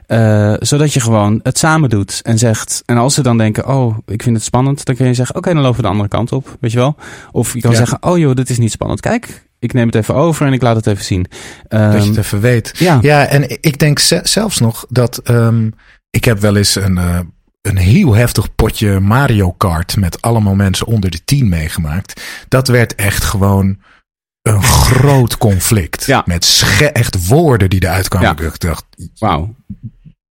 Uh, 0.09 0.55
zodat 0.59 0.93
je 0.93 1.01
gewoon 1.01 1.41
het 1.43 1.59
samen 1.59 1.91
doet 1.91 2.21
en 2.23 2.39
zegt. 2.39 2.83
En 2.87 2.97
als 2.97 3.15
ze 3.15 3.23
dan 3.23 3.39
denken, 3.39 3.69
oh, 3.69 3.99
ik 4.07 4.23
vind 4.23 4.37
het 4.37 4.45
spannend, 4.45 4.85
dan 4.85 4.95
kun 4.95 5.07
je 5.07 5.15
zeggen, 5.15 5.37
oké, 5.37 5.49
okay, 5.49 5.55
dan 5.55 5.63
lopen 5.63 5.77
we 5.77 5.87
de 5.87 5.93
andere 5.93 6.09
kant 6.09 6.33
op, 6.33 6.57
weet 6.61 6.73
je 6.73 6.79
wel. 6.79 6.97
Of 7.33 7.53
je 7.53 7.61
kan 7.61 7.71
ja. 7.71 7.77
zeggen, 7.77 8.03
oh 8.03 8.19
joh, 8.19 8.35
dit 8.35 8.51
is 8.51 8.59
niet 8.59 8.71
spannend. 8.71 9.01
Kijk, 9.01 9.46
ik 9.59 9.73
neem 9.73 9.87
het 9.87 9.95
even 9.95 10.15
over 10.15 10.47
en 10.47 10.53
ik 10.53 10.63
laat 10.63 10.77
het 10.77 10.87
even 10.87 11.05
zien. 11.05 11.27
Um, 11.69 11.81
dat 11.93 11.93
je 11.93 11.99
het 11.99 12.09
ehm, 12.09 12.19
even 12.19 12.41
weet. 12.41 12.73
Ja, 12.79 12.99
ja 13.01 13.27
en 13.27 13.51
ik 13.61 13.79
denk 13.79 13.99
zelfs 14.23 14.59
nog 14.59 14.87
dat 14.89 15.31
um, 15.31 15.75
ik 16.11 16.25
heb 16.25 16.39
wel 16.39 16.57
eens 16.57 16.75
een, 16.75 16.97
uh, 16.97 17.19
een 17.63 17.77
heel 17.77 18.15
heftig 18.15 18.55
potje 18.55 19.01
Mario 19.01 19.53
Kart 19.53 19.97
met 19.97 20.23
allemaal 20.23 20.55
mensen 20.55 20.87
onder 20.87 21.11
de 21.11 21.25
tien 21.25 21.49
meegemaakt. 21.49 22.23
Dat 22.49 22.69
werd 22.69 22.95
echt 22.95 23.25
gewoon 23.25 23.79
een 24.43 24.63
groot 24.85 25.39
conflict. 25.39 26.07
Ja. 26.07 26.23
Met 26.27 26.65
echt 26.93 27.29
woorden 27.29 27.71
die 27.71 27.85
eruit 27.85 28.09
kwamen. 28.09 28.37
Ja. 28.39 28.49
Ik 28.49 28.61
dacht, 28.61 28.85
wauw. 29.19 29.55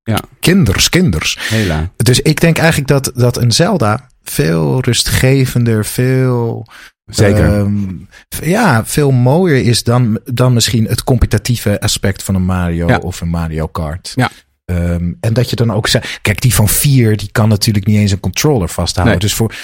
Ja. 0.03 0.19
Kinders, 0.39 0.89
kinders. 0.89 1.37
Hela. 1.49 1.91
Dus 1.95 2.21
ik 2.21 2.39
denk 2.39 2.57
eigenlijk 2.57 2.87
dat, 2.87 3.11
dat 3.15 3.37
een 3.37 3.51
Zelda 3.51 4.07
veel 4.23 4.81
rustgevender, 4.81 5.85
veel 5.85 6.67
Zeker. 7.05 7.57
Um, 7.57 8.07
ja, 8.41 8.85
veel 8.85 9.11
mooier 9.11 9.63
is 9.63 9.83
dan, 9.83 10.19
dan 10.23 10.53
misschien 10.53 10.85
het 10.85 11.03
competitieve 11.03 11.81
aspect 11.81 12.23
van 12.23 12.35
een 12.35 12.45
Mario 12.45 12.97
of 12.97 13.21
een 13.21 13.29
Mario 13.29 13.67
Kart. 13.67 14.11
Ja. 14.15 14.29
Um, 14.65 15.17
en 15.19 15.33
dat 15.33 15.49
je 15.49 15.55
dan 15.55 15.71
ook 15.71 15.87
zegt, 15.87 16.19
kijk, 16.21 16.41
die 16.41 16.53
van 16.53 16.67
vier, 16.69 17.17
die 17.17 17.29
kan 17.31 17.49
natuurlijk 17.49 17.85
niet 17.85 17.97
eens 17.97 18.11
een 18.11 18.19
controller 18.19 18.69
vasthouden. 18.69 19.19
Dus 19.19 19.33
voor 19.33 19.55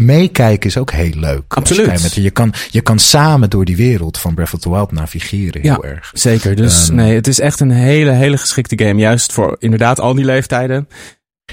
meekijken 0.00 0.68
is 0.68 0.76
ook 0.76 0.90
heel 0.90 1.14
leuk. 1.14 1.54
Absoluut. 1.54 2.14
Je, 2.14 2.22
je, 2.22 2.30
kan, 2.30 2.52
je 2.70 2.80
kan 2.80 2.98
samen 2.98 3.50
door 3.50 3.64
die 3.64 3.76
wereld 3.76 4.18
van 4.18 4.34
Breath 4.34 4.54
of 4.54 4.60
the 4.60 4.70
Wild 4.70 4.92
navigeren 4.92 5.60
heel 5.60 5.84
erg. 5.84 6.10
Zeker. 6.14 6.56
Dus 6.56 6.88
um, 6.88 6.94
nee, 6.94 7.14
het 7.14 7.26
is 7.26 7.40
echt 7.40 7.60
een 7.60 7.70
hele, 7.70 8.10
hele 8.10 8.36
geschikte 8.36 8.84
game. 8.84 9.00
Juist 9.00 9.32
voor 9.32 9.56
inderdaad 9.58 10.00
al 10.00 10.14
die 10.14 10.24
leeftijden. 10.24 10.88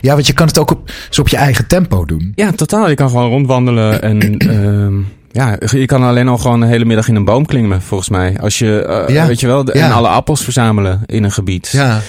Ja, 0.02 0.14
want 0.14 0.28
je 0.28 0.34
kan 0.34 0.48
het 0.48 0.60
ook 0.60 0.72
op, 0.72 0.92
zo 1.10 1.22
op 1.22 1.28
je 1.28 1.38
eigen 1.38 1.68
tempo 1.68 2.06
doen. 2.06 2.32
Ja, 2.36 2.52
totaal. 2.52 2.90
Je 2.90 2.96
kan 2.96 3.10
gewoon 3.10 3.30
rondwandelen 3.30 4.02
en 4.02 4.50
um, 4.56 5.08
ja, 5.32 5.58
je 5.60 5.86
kan 5.86 6.04
alleen 6.04 6.28
al 6.28 6.38
gewoon 6.38 6.62
een 6.62 6.68
hele 6.68 6.86
middag 6.86 7.08
in 7.08 7.16
een 7.16 7.26
boom 7.26 7.46
klimmen, 7.46 7.82
volgens 7.82 8.10
mij. 8.10 8.38
Als 8.40 8.60
je, 8.60 9.04
uh, 9.08 9.16
ja. 9.16 9.28
weet 9.28 9.40
je 9.40 9.48
wel, 9.48 9.64
de, 9.64 9.78
ja. 9.78 9.86
en 9.86 9.92
alle 9.92 10.08
appels 10.08 10.44
verzamelen 10.44 11.02
in 11.06 11.24
een 11.24 11.32
gebied. 11.32 11.70
Ja. 11.72 12.00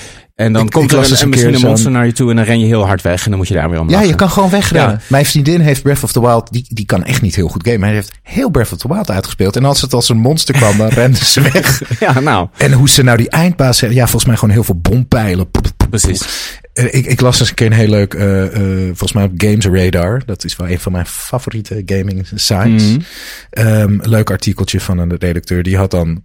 En 0.40 0.52
dan 0.52 0.68
komt 0.68 0.92
er 0.92 0.98
een, 0.98 1.28
misschien 1.28 1.54
een 1.54 1.60
monster 1.60 1.90
naar 1.90 2.06
je 2.06 2.12
toe 2.12 2.30
en 2.30 2.36
dan 2.36 2.44
ren 2.44 2.60
je 2.60 2.66
heel 2.66 2.86
hard 2.86 3.02
weg 3.02 3.24
en 3.24 3.30
dan 3.30 3.38
moet 3.38 3.48
je 3.48 3.54
daar 3.54 3.70
weer 3.70 3.80
om 3.80 3.90
Ja, 3.90 4.02
je 4.02 4.14
kan 4.14 4.30
gewoon 4.30 4.50
wegrennen. 4.50 5.00
Mijn 5.06 5.26
vriendin 5.26 5.60
heeft 5.60 5.82
Breath 5.82 6.02
of 6.02 6.12
the 6.12 6.20
Wild, 6.20 6.52
die, 6.52 6.66
die 6.68 6.86
kan 6.86 7.04
echt 7.04 7.22
niet 7.22 7.34
heel 7.34 7.48
goed 7.48 7.66
gamen. 7.66 7.82
Hij 7.82 7.94
heeft 7.94 8.12
heel 8.22 8.50
Breath 8.50 8.72
of 8.72 8.78
the 8.78 8.88
Wild 8.88 9.10
uitgespeeld. 9.10 9.56
En 9.56 9.64
als 9.64 9.80
het 9.80 9.92
als 9.92 10.08
een 10.08 10.18
monster 10.18 10.54
kwam, 10.54 10.76
dan 10.76 10.88
rende 11.00 11.24
ze 11.24 11.40
weg. 11.40 11.82
Ja, 12.00 12.20
nou. 12.20 12.48
En 12.56 12.72
hoe 12.72 12.88
ze 12.88 13.02
nou 13.02 13.16
die 13.16 13.28
eindbaas 13.28 13.80
ja, 13.80 14.02
volgens 14.02 14.24
mij 14.24 14.36
gewoon 14.36 14.54
heel 14.54 14.64
veel 14.64 14.80
bompijlen. 14.80 15.50
Precies. 15.90 16.58
Eh, 16.72 16.84
ik, 16.94 17.06
ik 17.06 17.20
las 17.20 17.40
eens 17.40 17.48
een 17.48 17.54
keer 17.54 17.66
een 17.66 17.72
heel 17.72 17.88
leuk, 17.88 18.14
uh, 18.14 18.42
uh, 18.42 18.86
volgens 18.86 19.12
mij 19.12 19.24
op 19.24 19.32
Games 19.36 19.66
Radar. 19.66 20.22
Dat 20.26 20.44
is 20.44 20.56
wel 20.56 20.68
een 20.68 20.80
van 20.80 20.92
mijn 20.92 21.06
favoriete 21.06 21.82
gaming 21.86 22.26
sites. 22.34 22.82
Mm. 22.82 23.02
Um, 23.50 24.00
leuk 24.02 24.30
artikeltje 24.30 24.80
van 24.80 24.98
een 24.98 25.16
redacteur. 25.16 25.62
Die 25.62 25.76
had 25.76 25.90
dan 25.90 26.22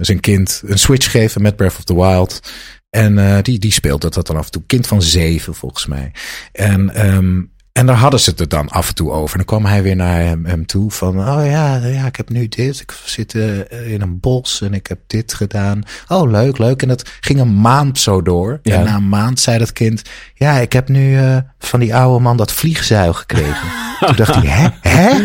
zijn 0.00 0.20
kind 0.20 0.62
een 0.66 0.78
Switch 0.78 1.10
gegeven 1.10 1.42
met 1.42 1.56
Breath 1.56 1.76
of 1.78 1.84
the 1.84 1.94
Wild. 1.94 2.40
En 2.92 3.18
uh, 3.18 3.38
die, 3.42 3.58
die 3.58 3.72
speelde 3.72 4.10
dat 4.10 4.26
dan 4.26 4.36
af 4.36 4.44
en 4.44 4.50
toe. 4.50 4.62
Kind 4.66 4.86
van 4.86 5.02
zeven, 5.02 5.54
volgens 5.54 5.86
mij. 5.86 6.12
En, 6.52 7.06
um, 7.06 7.50
en 7.72 7.86
daar 7.86 7.96
hadden 7.96 8.20
ze 8.20 8.30
het 8.30 8.40
er 8.40 8.48
dan 8.48 8.68
af 8.68 8.88
en 8.88 8.94
toe 8.94 9.10
over. 9.10 9.30
En 9.30 9.36
dan 9.36 9.58
kwam 9.58 9.70
hij 9.70 9.82
weer 9.82 9.96
naar 9.96 10.20
hem, 10.20 10.44
hem 10.44 10.66
toe 10.66 10.90
van... 10.90 11.18
Oh 11.18 11.46
ja, 11.46 11.76
ja, 11.76 12.06
ik 12.06 12.16
heb 12.16 12.28
nu 12.28 12.48
dit. 12.48 12.80
Ik 12.80 12.94
zit 13.04 13.34
uh, 13.34 13.92
in 13.92 14.00
een 14.00 14.20
bos 14.20 14.60
en 14.60 14.74
ik 14.74 14.86
heb 14.86 14.98
dit 15.06 15.34
gedaan. 15.34 15.82
Oh, 16.08 16.30
leuk, 16.30 16.58
leuk. 16.58 16.82
En 16.82 16.88
dat 16.88 17.10
ging 17.20 17.40
een 17.40 17.60
maand 17.60 17.98
zo 17.98 18.22
door. 18.22 18.58
Ja. 18.62 18.78
En 18.78 18.84
na 18.84 18.94
een 18.94 19.08
maand 19.08 19.40
zei 19.40 19.58
dat 19.58 19.72
kind... 19.72 20.02
Ja, 20.34 20.58
ik 20.58 20.72
heb 20.72 20.88
nu 20.88 21.12
uh, 21.12 21.36
van 21.58 21.80
die 21.80 21.94
oude 21.94 22.22
man 22.22 22.36
dat 22.36 22.52
vliegzuil 22.52 23.12
gekregen. 23.12 23.68
toen 24.06 24.16
dacht 24.16 24.34
hij, 24.34 24.46
hè? 24.46 24.68
Hè? 24.80 25.20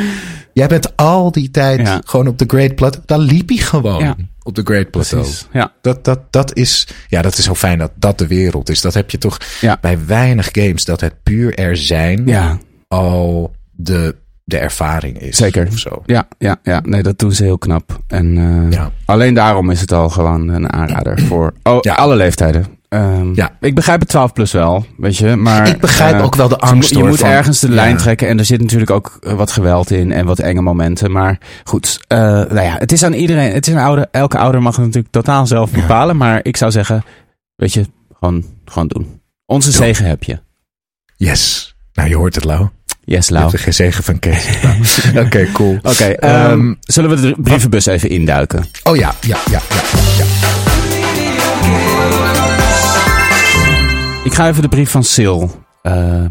Jij 0.58 0.68
bent 0.68 0.96
al 0.96 1.32
die 1.32 1.52
tijd 1.52 1.80
ja. 1.80 2.02
gewoon 2.06 2.28
op 2.28 2.38
de 2.38 2.46
Great 2.48 2.76
Plateau. 2.76 3.06
Dan 3.06 3.20
liep 3.20 3.50
hij 3.50 3.58
gewoon. 3.58 4.04
Ja 4.04 4.16
op 4.48 4.56
de 4.56 4.62
Great 4.64 4.92
Plateau. 4.92 5.24
Precies, 5.24 5.48
ja. 5.52 5.74
Dat, 5.82 6.06
dat, 6.06 6.20
dat, 6.30 6.56
is, 6.56 6.88
ja, 7.08 7.22
dat 7.22 7.38
is 7.38 7.44
zo 7.44 7.56
fijn 7.56 7.78
dat 7.78 7.92
dat 7.96 8.18
de 8.18 8.28
wereld 8.28 8.70
is. 8.70 8.82
Dat 8.82 8.94
heb 8.94 9.10
je 9.10 9.18
toch 9.18 9.38
ja. 9.62 9.78
bij 9.82 10.06
weinig 10.06 10.50
games. 10.52 10.86
Dat 10.86 11.02
het 11.02 11.14
puur 11.24 11.56
er 11.56 11.78
zijn 11.78 12.26
ja. 12.26 12.58
al 12.88 13.52
de, 13.72 14.16
de 14.44 14.58
ervaring 14.58 15.20
is. 15.20 15.38
Zeker. 15.38 15.68
Of 15.68 15.78
zo. 15.78 16.02
Ja, 16.06 16.28
ja, 16.38 16.60
ja, 16.64 16.82
nee, 16.86 17.04
dat 17.04 17.20
doen 17.20 17.32
ze 17.32 17.44
heel 17.44 17.58
knap. 17.58 18.00
En 18.08 18.36
uh, 18.36 18.72
ja. 18.72 18.92
alleen 19.06 19.34
daarom 19.34 19.70
is 19.70 19.82
het 19.82 19.92
al 19.92 20.10
gewoon 20.10 20.48
een 20.48 20.74
aanrader 20.74 21.20
voor 21.20 21.54
oh, 21.64 21.80
alle 21.80 22.16
leeftijden. 22.16 22.66
Um, 22.90 23.36
ja. 23.36 23.58
Ik 23.60 23.76
begrijp 23.76 24.00
het 24.00 24.10
12 24.10 24.34
plus 24.34 24.52
wel, 24.52 24.86
weet 24.98 25.18
je. 25.18 25.36
Maar, 25.36 25.68
ik 25.68 25.80
begrijp 25.80 26.16
uh, 26.16 26.24
ook 26.24 26.36
wel 26.36 26.48
de 26.48 26.58
angst. 26.58 26.90
Je, 26.90 26.98
je 26.98 27.04
moet 27.04 27.22
ergens 27.22 27.60
de 27.60 27.70
lijn 27.70 27.98
trekken. 27.98 28.28
En 28.28 28.40
er 28.40 28.46
zit 28.46 28.62
natuurlijk 28.62 28.92
ook 28.92 29.18
eh, 29.22 29.34
wat 29.34 29.52
geweld 29.52 29.92
in 29.92 30.12
en 30.12 30.26
wat 30.26 30.40
enge 30.40 30.62
momenten. 30.62 31.12
Maar 31.12 31.38
goed, 31.64 32.00
uh, 32.08 32.18
nou 32.20 32.62
ja, 32.62 32.76
het 32.78 32.92
is 32.92 33.04
aan 33.04 33.14
iedereen. 33.14 33.54
Het 33.54 33.68
is 33.68 33.74
een 33.74 33.80
ouder, 33.80 34.08
elke 34.12 34.38
ouder 34.38 34.62
mag 34.62 34.76
het 34.76 34.86
natuurlijk 34.86 35.14
totaal 35.14 35.48
zelf 35.48 35.72
bepalen. 35.72 36.18
Ja. 36.18 36.24
Maar 36.24 36.40
ik 36.44 36.58
zou 36.58 36.72
zeggen, 36.72 37.04
weet 37.56 37.74
je, 37.74 37.86
gewoon, 38.20 38.46
gewoon 38.66 38.88
doen. 38.88 39.22
Onze 39.46 39.72
Doe. 39.72 39.78
zegen 39.78 40.06
heb 40.06 40.24
je. 40.24 40.40
Yes. 41.16 41.76
Nou, 41.94 42.10
je 42.10 42.16
hoort 42.16 42.36
het, 42.36 42.44
Lau. 42.44 42.68
Yes, 43.04 43.30
Lau. 43.30 43.52
Je 43.52 43.58
geen 43.58 43.74
zegen 43.74 44.04
van 44.04 44.20
Kees. 44.20 44.48
Oké, 45.10 45.20
okay, 45.20 45.52
cool. 45.52 45.78
Oké, 45.78 45.90
okay, 45.90 46.52
um, 46.52 46.52
um, 46.52 46.78
zullen 46.80 47.10
we 47.10 47.22
de 47.22 47.36
brievenbus 47.38 47.86
even 47.86 48.10
induiken? 48.10 48.66
Oh 48.84 48.96
ja, 48.96 49.14
ja, 49.22 49.38
ja, 49.52 49.62
ja. 49.70 49.82
ja. 50.18 50.37
Ik 54.28 54.34
ga 54.34 54.48
even 54.48 54.62
de 54.62 54.68
brief 54.68 54.92
van 54.92 55.04
Sil. 55.14 55.40
Uh, 55.84 56.26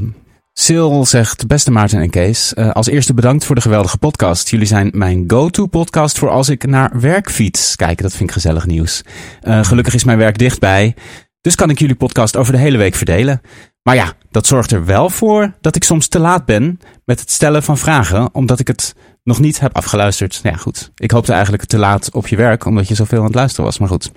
Sil 0.64 1.04
zegt, 1.04 1.46
beste 1.46 1.70
Maarten 1.70 2.00
en 2.00 2.10
Kees, 2.10 2.52
uh, 2.56 2.72
als 2.72 2.86
eerste 2.86 3.14
bedankt 3.14 3.44
voor 3.44 3.54
de 3.54 3.60
geweldige 3.60 3.98
podcast. 3.98 4.48
Jullie 4.48 4.66
zijn 4.66 4.90
mijn 4.94 5.24
go-to 5.26 5.66
podcast 5.66 6.18
voor 6.18 6.30
als 6.30 6.48
ik 6.48 6.66
naar 6.66 7.00
werk 7.00 7.30
fiets. 7.30 7.76
Kijk, 7.76 8.02
dat 8.02 8.10
vind 8.10 8.22
ik 8.22 8.32
gezellig 8.32 8.66
nieuws. 8.66 9.02
Uh, 9.42 9.64
gelukkig 9.64 9.94
is 9.94 10.04
mijn 10.04 10.18
werk 10.18 10.38
dichtbij, 10.38 10.94
dus 11.40 11.54
kan 11.54 11.70
ik 11.70 11.78
jullie 11.78 11.94
podcast 11.94 12.36
over 12.36 12.52
de 12.52 12.58
hele 12.58 12.78
week 12.78 12.94
verdelen. 12.94 13.40
Maar 13.82 13.94
ja, 13.94 14.12
dat 14.30 14.46
zorgt 14.46 14.70
er 14.70 14.84
wel 14.84 15.10
voor 15.10 15.54
dat 15.60 15.76
ik 15.76 15.84
soms 15.84 16.08
te 16.08 16.18
laat 16.18 16.44
ben 16.44 16.80
met 17.04 17.20
het 17.20 17.30
stellen 17.30 17.62
van 17.62 17.78
vragen, 17.78 18.34
omdat 18.34 18.60
ik 18.60 18.66
het 18.66 18.94
nog 19.22 19.40
niet 19.40 19.60
heb 19.60 19.76
afgeluisterd. 19.76 20.40
Nou 20.42 20.56
ja, 20.56 20.62
goed. 20.62 20.90
Ik 20.96 21.10
hoopte 21.10 21.32
eigenlijk 21.32 21.64
te 21.64 21.78
laat 21.78 22.10
op 22.12 22.26
je 22.26 22.36
werk, 22.36 22.64
omdat 22.64 22.88
je 22.88 22.94
zoveel 22.94 23.18
aan 23.18 23.24
het 23.24 23.34
luisteren 23.34 23.64
was. 23.64 23.78
Maar 23.78 23.88
goed, 23.88 24.10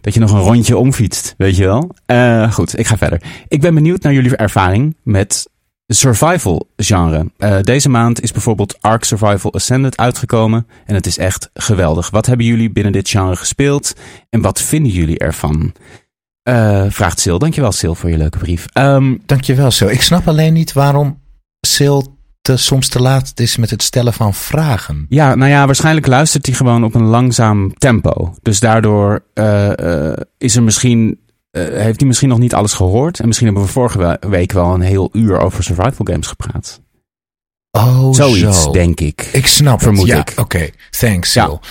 dat 0.00 0.14
je 0.14 0.20
nog 0.20 0.32
een 0.32 0.40
rondje 0.40 0.76
omfietst, 0.76 1.34
weet 1.36 1.56
je 1.56 1.64
wel. 1.64 1.94
Uh, 2.06 2.52
goed, 2.52 2.78
ik 2.78 2.86
ga 2.86 2.96
verder. 2.96 3.22
Ik 3.48 3.60
ben 3.60 3.74
benieuwd 3.74 4.02
naar 4.02 4.12
jullie 4.12 4.36
ervaring 4.36 4.96
met 5.02 5.48
survival 5.86 6.68
genre. 6.76 7.30
Uh, 7.38 7.60
deze 7.60 7.88
maand 7.88 8.22
is 8.22 8.32
bijvoorbeeld 8.32 8.76
Ark 8.80 9.04
Survival 9.04 9.52
Ascended 9.52 9.96
uitgekomen 9.96 10.66
en 10.86 10.94
het 10.94 11.06
is 11.06 11.18
echt 11.18 11.50
geweldig. 11.54 12.10
Wat 12.10 12.26
hebben 12.26 12.46
jullie 12.46 12.70
binnen 12.70 12.92
dit 12.92 13.08
genre 13.08 13.36
gespeeld 13.36 13.94
en 14.30 14.40
wat 14.40 14.60
vinden 14.60 14.92
jullie 14.92 15.18
ervan? 15.18 15.72
Uh, 16.48 16.84
vraagt 16.88 17.20
Sil. 17.22 17.38
Dankjewel 17.38 17.72
Sil 17.78 17.94
voor 17.94 18.10
je 18.10 18.16
leuke 18.16 18.38
brief. 18.38 18.66
Um, 18.74 19.22
Dankjewel 19.26 19.70
Sil. 19.76 19.90
Ik 19.90 20.02
snap 20.02 20.28
alleen 20.28 20.52
niet 20.52 20.72
waarom 20.72 21.20
Sil 21.74 21.98
te, 22.42 22.56
soms 22.56 22.88
te 22.88 23.00
laat 23.00 23.32
is 23.34 23.56
met 23.56 23.70
het 23.70 23.82
stellen 23.82 24.12
van 24.12 24.34
vragen. 24.34 25.06
Ja, 25.08 25.34
nou 25.34 25.50
ja, 25.50 25.66
waarschijnlijk 25.66 26.06
luistert 26.06 26.46
hij 26.46 26.54
gewoon 26.54 26.84
op 26.84 26.94
een 26.94 27.06
langzaam 27.06 27.74
tempo. 27.74 28.34
Dus 28.42 28.60
daardoor 28.60 29.24
uh, 29.34 29.70
uh, 29.76 30.12
is 30.38 30.56
er 30.56 30.62
misschien, 30.62 31.20
uh, 31.52 31.62
heeft 31.68 31.98
hij 31.98 32.06
misschien 32.06 32.28
nog 32.28 32.38
niet 32.38 32.54
alles 32.54 32.72
gehoord. 32.72 33.20
En 33.20 33.26
misschien 33.26 33.46
hebben 33.46 33.64
we 33.64 33.72
vorige 33.72 34.18
week 34.20 34.52
wel 34.52 34.74
een 34.74 34.80
heel 34.80 35.08
uur 35.12 35.40
over 35.40 35.64
survival 35.64 36.06
games 36.06 36.26
gepraat. 36.26 36.80
Oh, 37.70 38.12
Zoiets, 38.14 38.62
zo. 38.62 38.70
denk 38.70 39.00
ik. 39.00 39.28
Ik 39.32 39.46
snap 39.46 39.82
Vermoed 39.82 40.00
het. 40.00 40.08
Ja, 40.08 40.20
ik. 40.20 40.30
oké. 40.30 40.40
Okay. 40.40 40.72
Thanks, 40.90 41.32
Sil. 41.34 41.54
Ja. 41.62 41.68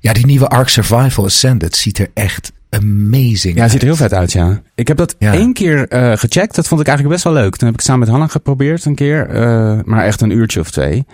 ja, 0.00 0.12
die 0.12 0.26
nieuwe 0.26 0.48
Ark 0.48 0.68
Survival 0.68 1.24
Ascended 1.24 1.76
ziet 1.76 1.98
er 1.98 2.10
echt 2.14 2.52
amazing. 2.72 3.56
Ja, 3.56 3.62
het 3.62 3.70
ziet 3.70 3.80
er 3.80 3.86
heel 3.86 3.96
vet 3.96 4.14
uit, 4.14 4.32
ja. 4.32 4.62
Ik 4.74 4.88
heb 4.88 4.96
dat 4.96 5.14
ja. 5.18 5.32
één 5.32 5.52
keer 5.52 5.92
uh, 5.92 6.16
gecheckt. 6.16 6.54
Dat 6.54 6.68
vond 6.68 6.80
ik 6.80 6.86
eigenlijk 6.86 7.16
best 7.16 7.34
wel 7.34 7.42
leuk. 7.42 7.56
Toen 7.56 7.68
heb 7.68 7.76
ik 7.76 7.84
samen 7.84 8.00
met 8.00 8.08
Hanna 8.08 8.26
geprobeerd 8.26 8.84
een 8.84 8.94
keer. 8.94 9.30
Uh, 9.30 9.80
maar 9.84 10.04
echt 10.04 10.20
een 10.20 10.30
uurtje 10.30 10.60
of 10.60 10.70
twee. 10.70 11.06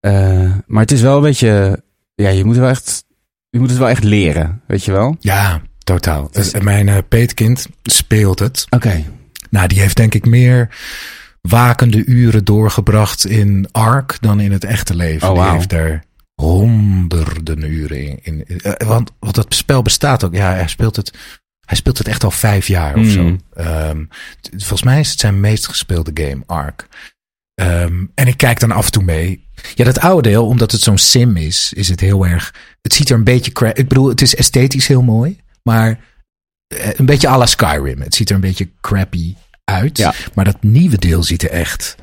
Uh, 0.00 0.52
maar 0.66 0.82
het 0.82 0.92
is 0.92 1.00
wel 1.00 1.16
een 1.16 1.22
beetje... 1.22 1.82
Ja, 2.14 2.28
je 2.28 2.44
moet, 2.44 2.56
wel 2.56 2.68
echt, 2.68 3.04
je 3.50 3.58
moet 3.58 3.70
het 3.70 3.78
wel 3.78 3.88
echt 3.88 4.04
leren, 4.04 4.60
weet 4.66 4.84
je 4.84 4.92
wel? 4.92 5.16
Ja, 5.20 5.62
totaal. 5.78 6.28
Dus, 6.32 6.52
mijn 6.60 7.08
peetkind 7.08 7.66
speelt 7.82 8.38
het. 8.38 8.66
Oké. 8.70 8.86
Okay. 8.86 9.06
Nou, 9.50 9.68
die 9.68 9.80
heeft 9.80 9.96
denk 9.96 10.14
ik 10.14 10.26
meer 10.26 10.68
wakende 11.40 12.04
uren 12.04 12.44
doorgebracht 12.44 13.26
in 13.26 13.68
Ark 13.72 14.16
dan 14.20 14.40
in 14.40 14.52
het 14.52 14.64
echte 14.64 14.96
leven. 14.96 15.28
Oh, 15.28 15.34
wow. 15.34 15.44
Die 15.44 15.52
heeft 15.52 15.72
er 15.72 16.04
honderden 16.34 17.62
uren 17.62 17.98
in. 18.06 18.18
in 18.22 18.44
uh, 18.48 18.72
want, 18.86 19.10
want 19.18 19.34
dat 19.34 19.54
spel 19.54 19.82
bestaat 19.82 20.24
ook. 20.24 20.34
Ja, 20.34 20.52
hij 20.54 20.68
speelt 20.68 20.96
het. 20.96 21.12
Hij 21.66 21.76
speelt 21.76 21.98
het 21.98 22.08
echt 22.08 22.24
al 22.24 22.30
vijf 22.30 22.66
jaar 22.66 22.94
of 22.96 23.14
Hmm. 23.14 23.40
zo. 23.54 23.62
Um, 23.90 24.08
volgens 24.50 24.82
mij 24.82 25.00
is 25.00 25.10
het 25.10 25.20
zijn 25.20 25.40
meest 25.40 25.66
gespeelde 25.66 26.10
game, 26.24 26.42
Ark. 26.46 26.88
Um, 27.62 28.10
en 28.14 28.26
ik 28.26 28.36
kijk 28.36 28.60
dan 28.60 28.70
af 28.72 28.86
en 28.86 28.92
toe 28.92 29.02
mee. 29.02 29.46
Ja, 29.74 29.84
dat 29.84 29.98
oude 30.00 30.28
deel, 30.28 30.46
omdat 30.46 30.72
het 30.72 30.80
zo'n 30.80 30.98
sim 30.98 31.36
is, 31.36 31.72
is 31.72 31.88
het 31.88 32.00
heel 32.00 32.26
erg. 32.26 32.54
Het 32.82 32.92
ziet 32.94 33.10
er 33.10 33.16
een 33.16 33.24
beetje. 33.24 33.52
cra- 33.52 33.74
Ik 33.74 33.88
bedoel, 33.88 34.08
het 34.08 34.20
is 34.22 34.34
esthetisch 34.34 34.86
heel 34.86 35.02
mooi, 35.02 35.40
maar 35.62 36.00
eh, 36.66 36.88
een 36.96 37.06
beetje 37.06 37.28
à 37.28 37.38
la 37.38 37.46
Skyrim. 37.46 38.00
Het 38.00 38.14
ziet 38.14 38.28
er 38.28 38.34
een 38.34 38.40
beetje 38.40 38.68
crappy 38.80 39.34
uit. 39.64 39.98
Ja. 39.98 40.14
Maar 40.34 40.44
dat 40.44 40.62
nieuwe 40.62 40.98
deel 40.98 41.22
ziet 41.22 41.42
er 41.42 41.50
echt 41.50 41.96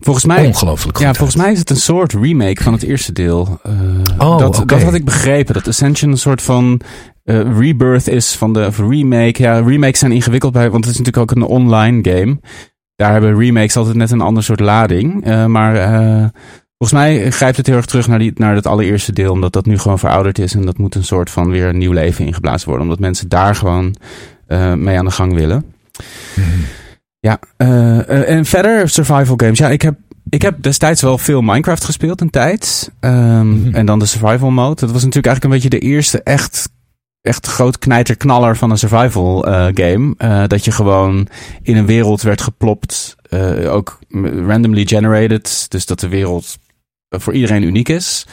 Volgens 0.00 0.24
mij, 0.24 0.46
ongelooflijk 0.46 0.98
ja, 0.98 1.06
uit. 1.06 1.16
volgens 1.16 1.42
mij 1.42 1.52
is 1.52 1.58
het 1.58 1.70
een 1.70 1.76
soort 1.76 2.12
remake 2.12 2.62
van 2.62 2.72
het 2.72 2.82
eerste 2.82 3.12
deel. 3.12 3.60
Uh, 3.66 3.72
Oh, 4.18 4.38
dat, 4.38 4.62
dat 4.66 4.82
had 4.82 4.94
ik 4.94 5.04
begrepen. 5.04 5.54
Dat 5.54 5.68
Ascension 5.68 6.10
een 6.10 6.18
soort 6.18 6.42
van 6.42 6.80
uh, 7.24 7.58
rebirth 7.58 8.08
is 8.08 8.34
van 8.34 8.52
de 8.52 8.66
of 8.66 8.78
remake. 8.78 9.42
Ja, 9.42 9.60
remakes 9.60 9.98
zijn 9.98 10.12
ingewikkeld 10.12 10.52
bij, 10.52 10.70
want 10.70 10.84
het 10.84 10.94
is 10.94 11.00
natuurlijk 11.00 11.30
ook 11.30 11.36
een 11.36 11.48
online 11.48 12.10
game. 12.10 12.40
Daar 12.96 13.12
hebben 13.12 13.38
remakes 13.38 13.76
altijd 13.76 13.96
net 13.96 14.10
een 14.10 14.20
ander 14.20 14.42
soort 14.42 14.60
lading. 14.60 15.26
Uh, 15.26 15.46
maar 15.46 15.74
volgens 16.78 17.00
mij 17.00 17.30
grijpt 17.30 17.56
het 17.56 17.66
heel 17.66 17.76
erg 17.76 17.86
terug 17.86 18.08
naar, 18.08 18.18
die, 18.18 18.32
naar 18.34 18.54
het 18.54 18.66
allereerste 18.66 19.12
deel. 19.12 19.32
Omdat 19.32 19.52
dat 19.52 19.66
nu 19.66 19.78
gewoon 19.78 19.98
verouderd 19.98 20.38
is. 20.38 20.54
En 20.54 20.64
dat 20.64 20.78
moet 20.78 20.94
een 20.94 21.04
soort 21.04 21.30
van 21.30 21.50
weer 21.50 21.66
een 21.66 21.78
nieuw 21.78 21.92
leven 21.92 22.26
ingeblazen 22.26 22.68
worden. 22.68 22.86
Omdat 22.86 23.00
mensen 23.00 23.28
daar 23.28 23.54
gewoon 23.54 23.96
mee 24.76 24.98
aan 24.98 25.04
de 25.04 25.10
gang 25.10 25.34
willen. 25.34 25.64
Mm-hmm. 26.34 26.64
Ja, 27.26 27.38
uh, 27.58 27.68
uh, 27.68 28.28
en 28.28 28.44
verder 28.44 28.88
survival 28.88 29.36
games. 29.36 29.58
Ja, 29.58 29.68
ik 29.68 29.82
heb, 29.82 29.94
ik 30.28 30.42
heb 30.42 30.62
destijds 30.62 31.02
wel 31.02 31.18
veel 31.18 31.40
Minecraft 31.40 31.84
gespeeld 31.84 32.20
een 32.20 32.30
tijd. 32.30 32.92
Um, 33.00 33.48
Mhm. 33.48 33.74
En 33.74 33.86
dan 33.86 33.98
de 33.98 34.06
survival 34.06 34.50
mode. 34.50 34.80
Dat 34.80 34.90
was 34.90 35.04
natuurlijk 35.04 35.26
eigenlijk 35.26 35.44
een 35.44 35.50
beetje 35.50 35.78
de 35.78 35.86
eerste 35.86 36.22
echt, 36.22 36.68
echt 37.20 37.46
groot 37.46 37.78
knijterknaller 37.78 38.56
van 38.56 38.70
een 38.70 38.78
survival 38.78 39.48
uh, 39.48 39.66
game. 39.74 40.14
Uh, 40.18 40.46
dat 40.46 40.64
je 40.64 40.70
gewoon 40.70 41.28
in 41.62 41.76
een 41.76 41.86
wereld 41.86 42.22
werd 42.22 42.40
geplopt. 42.40 43.16
Ook 43.68 43.98
randomly 44.46 44.86
generated. 44.86 45.66
Dus 45.68 45.86
dat 45.86 46.00
de 46.00 46.08
wereld 46.08 46.58
voor 47.08 47.32
iedereen 47.34 47.62
uniek 47.62 47.88
is. 47.88 48.26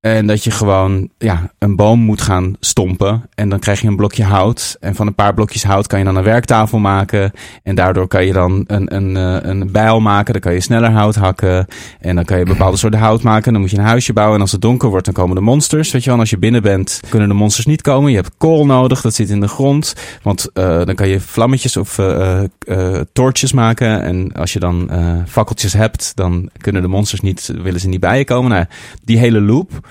En 0.00 0.26
dat 0.26 0.44
je 0.44 0.50
gewoon 0.50 1.08
ja, 1.18 1.50
een 1.58 1.76
boom 1.76 2.00
moet 2.00 2.22
gaan 2.22 2.56
stompen. 2.60 3.28
En 3.34 3.48
dan 3.48 3.58
krijg 3.58 3.80
je 3.80 3.88
een 3.88 3.96
blokje 3.96 4.24
hout. 4.24 4.76
En 4.80 4.94
van 4.94 5.06
een 5.06 5.14
paar 5.14 5.34
blokjes 5.34 5.64
hout 5.64 5.86
kan 5.86 5.98
je 5.98 6.04
dan 6.04 6.16
een 6.16 6.22
werktafel 6.22 6.78
maken. 6.78 7.32
En 7.62 7.74
daardoor 7.74 8.08
kan 8.08 8.26
je 8.26 8.32
dan 8.32 8.64
een, 8.66 8.94
een, 8.94 9.16
eh, 9.16 9.50
een 9.50 9.72
bijl 9.72 10.00
maken. 10.00 10.32
Dan 10.32 10.42
kan 10.42 10.52
je 10.52 10.60
sneller 10.60 10.90
hout 10.90 11.14
hakken. 11.14 11.66
En 12.00 12.14
dan 12.14 12.24
kan 12.24 12.38
je 12.38 12.44
bepaalde 12.44 12.76
soorten 12.82 13.00
hout 13.00 13.22
maken. 13.22 13.52
Dan 13.52 13.60
moet 13.60 13.70
je 13.70 13.78
een 13.78 13.84
huisje 13.84 14.12
bouwen. 14.12 14.36
En 14.36 14.40
als 14.40 14.52
het 14.52 14.60
donker 14.60 14.88
wordt, 14.88 15.04
dan 15.04 15.14
komen 15.14 15.34
de 15.34 15.42
monsters. 15.42 15.90
Weet 15.90 16.00
je 16.00 16.06
wel, 16.06 16.14
en 16.14 16.20
als 16.20 16.30
je 16.30 16.38
binnen 16.38 16.62
bent, 16.62 17.00
kunnen 17.08 17.28
de 17.28 17.34
monsters 17.34 17.66
niet 17.66 17.82
komen. 17.82 18.10
Je 18.10 18.16
hebt 18.16 18.36
kool 18.36 18.66
nodig, 18.66 19.00
dat 19.00 19.14
zit 19.14 19.30
in 19.30 19.40
de 19.40 19.48
grond. 19.48 19.94
Want 20.22 20.50
uh, 20.54 20.84
dan 20.84 20.94
kan 20.94 21.08
je 21.08 21.20
vlammetjes 21.20 21.76
of 21.76 21.98
uh, 21.98 22.40
uh, 22.68 23.00
torches 23.12 23.52
maken. 23.52 24.02
En 24.02 24.32
als 24.32 24.52
je 24.52 24.58
dan 24.58 24.90
fakkeltjes 25.28 25.72
hebt, 25.72 26.12
dan 26.14 26.50
kunnen 26.56 26.82
de 26.82 26.88
monsters 26.88 27.20
niet, 27.20 27.52
willen 27.62 27.80
ze 27.80 27.88
niet 27.88 28.00
bij 28.00 28.18
je 28.18 28.24
komen. 28.24 28.50
Nou, 28.50 28.64
die 29.04 29.18
hele 29.18 29.40
loop. 29.40 29.86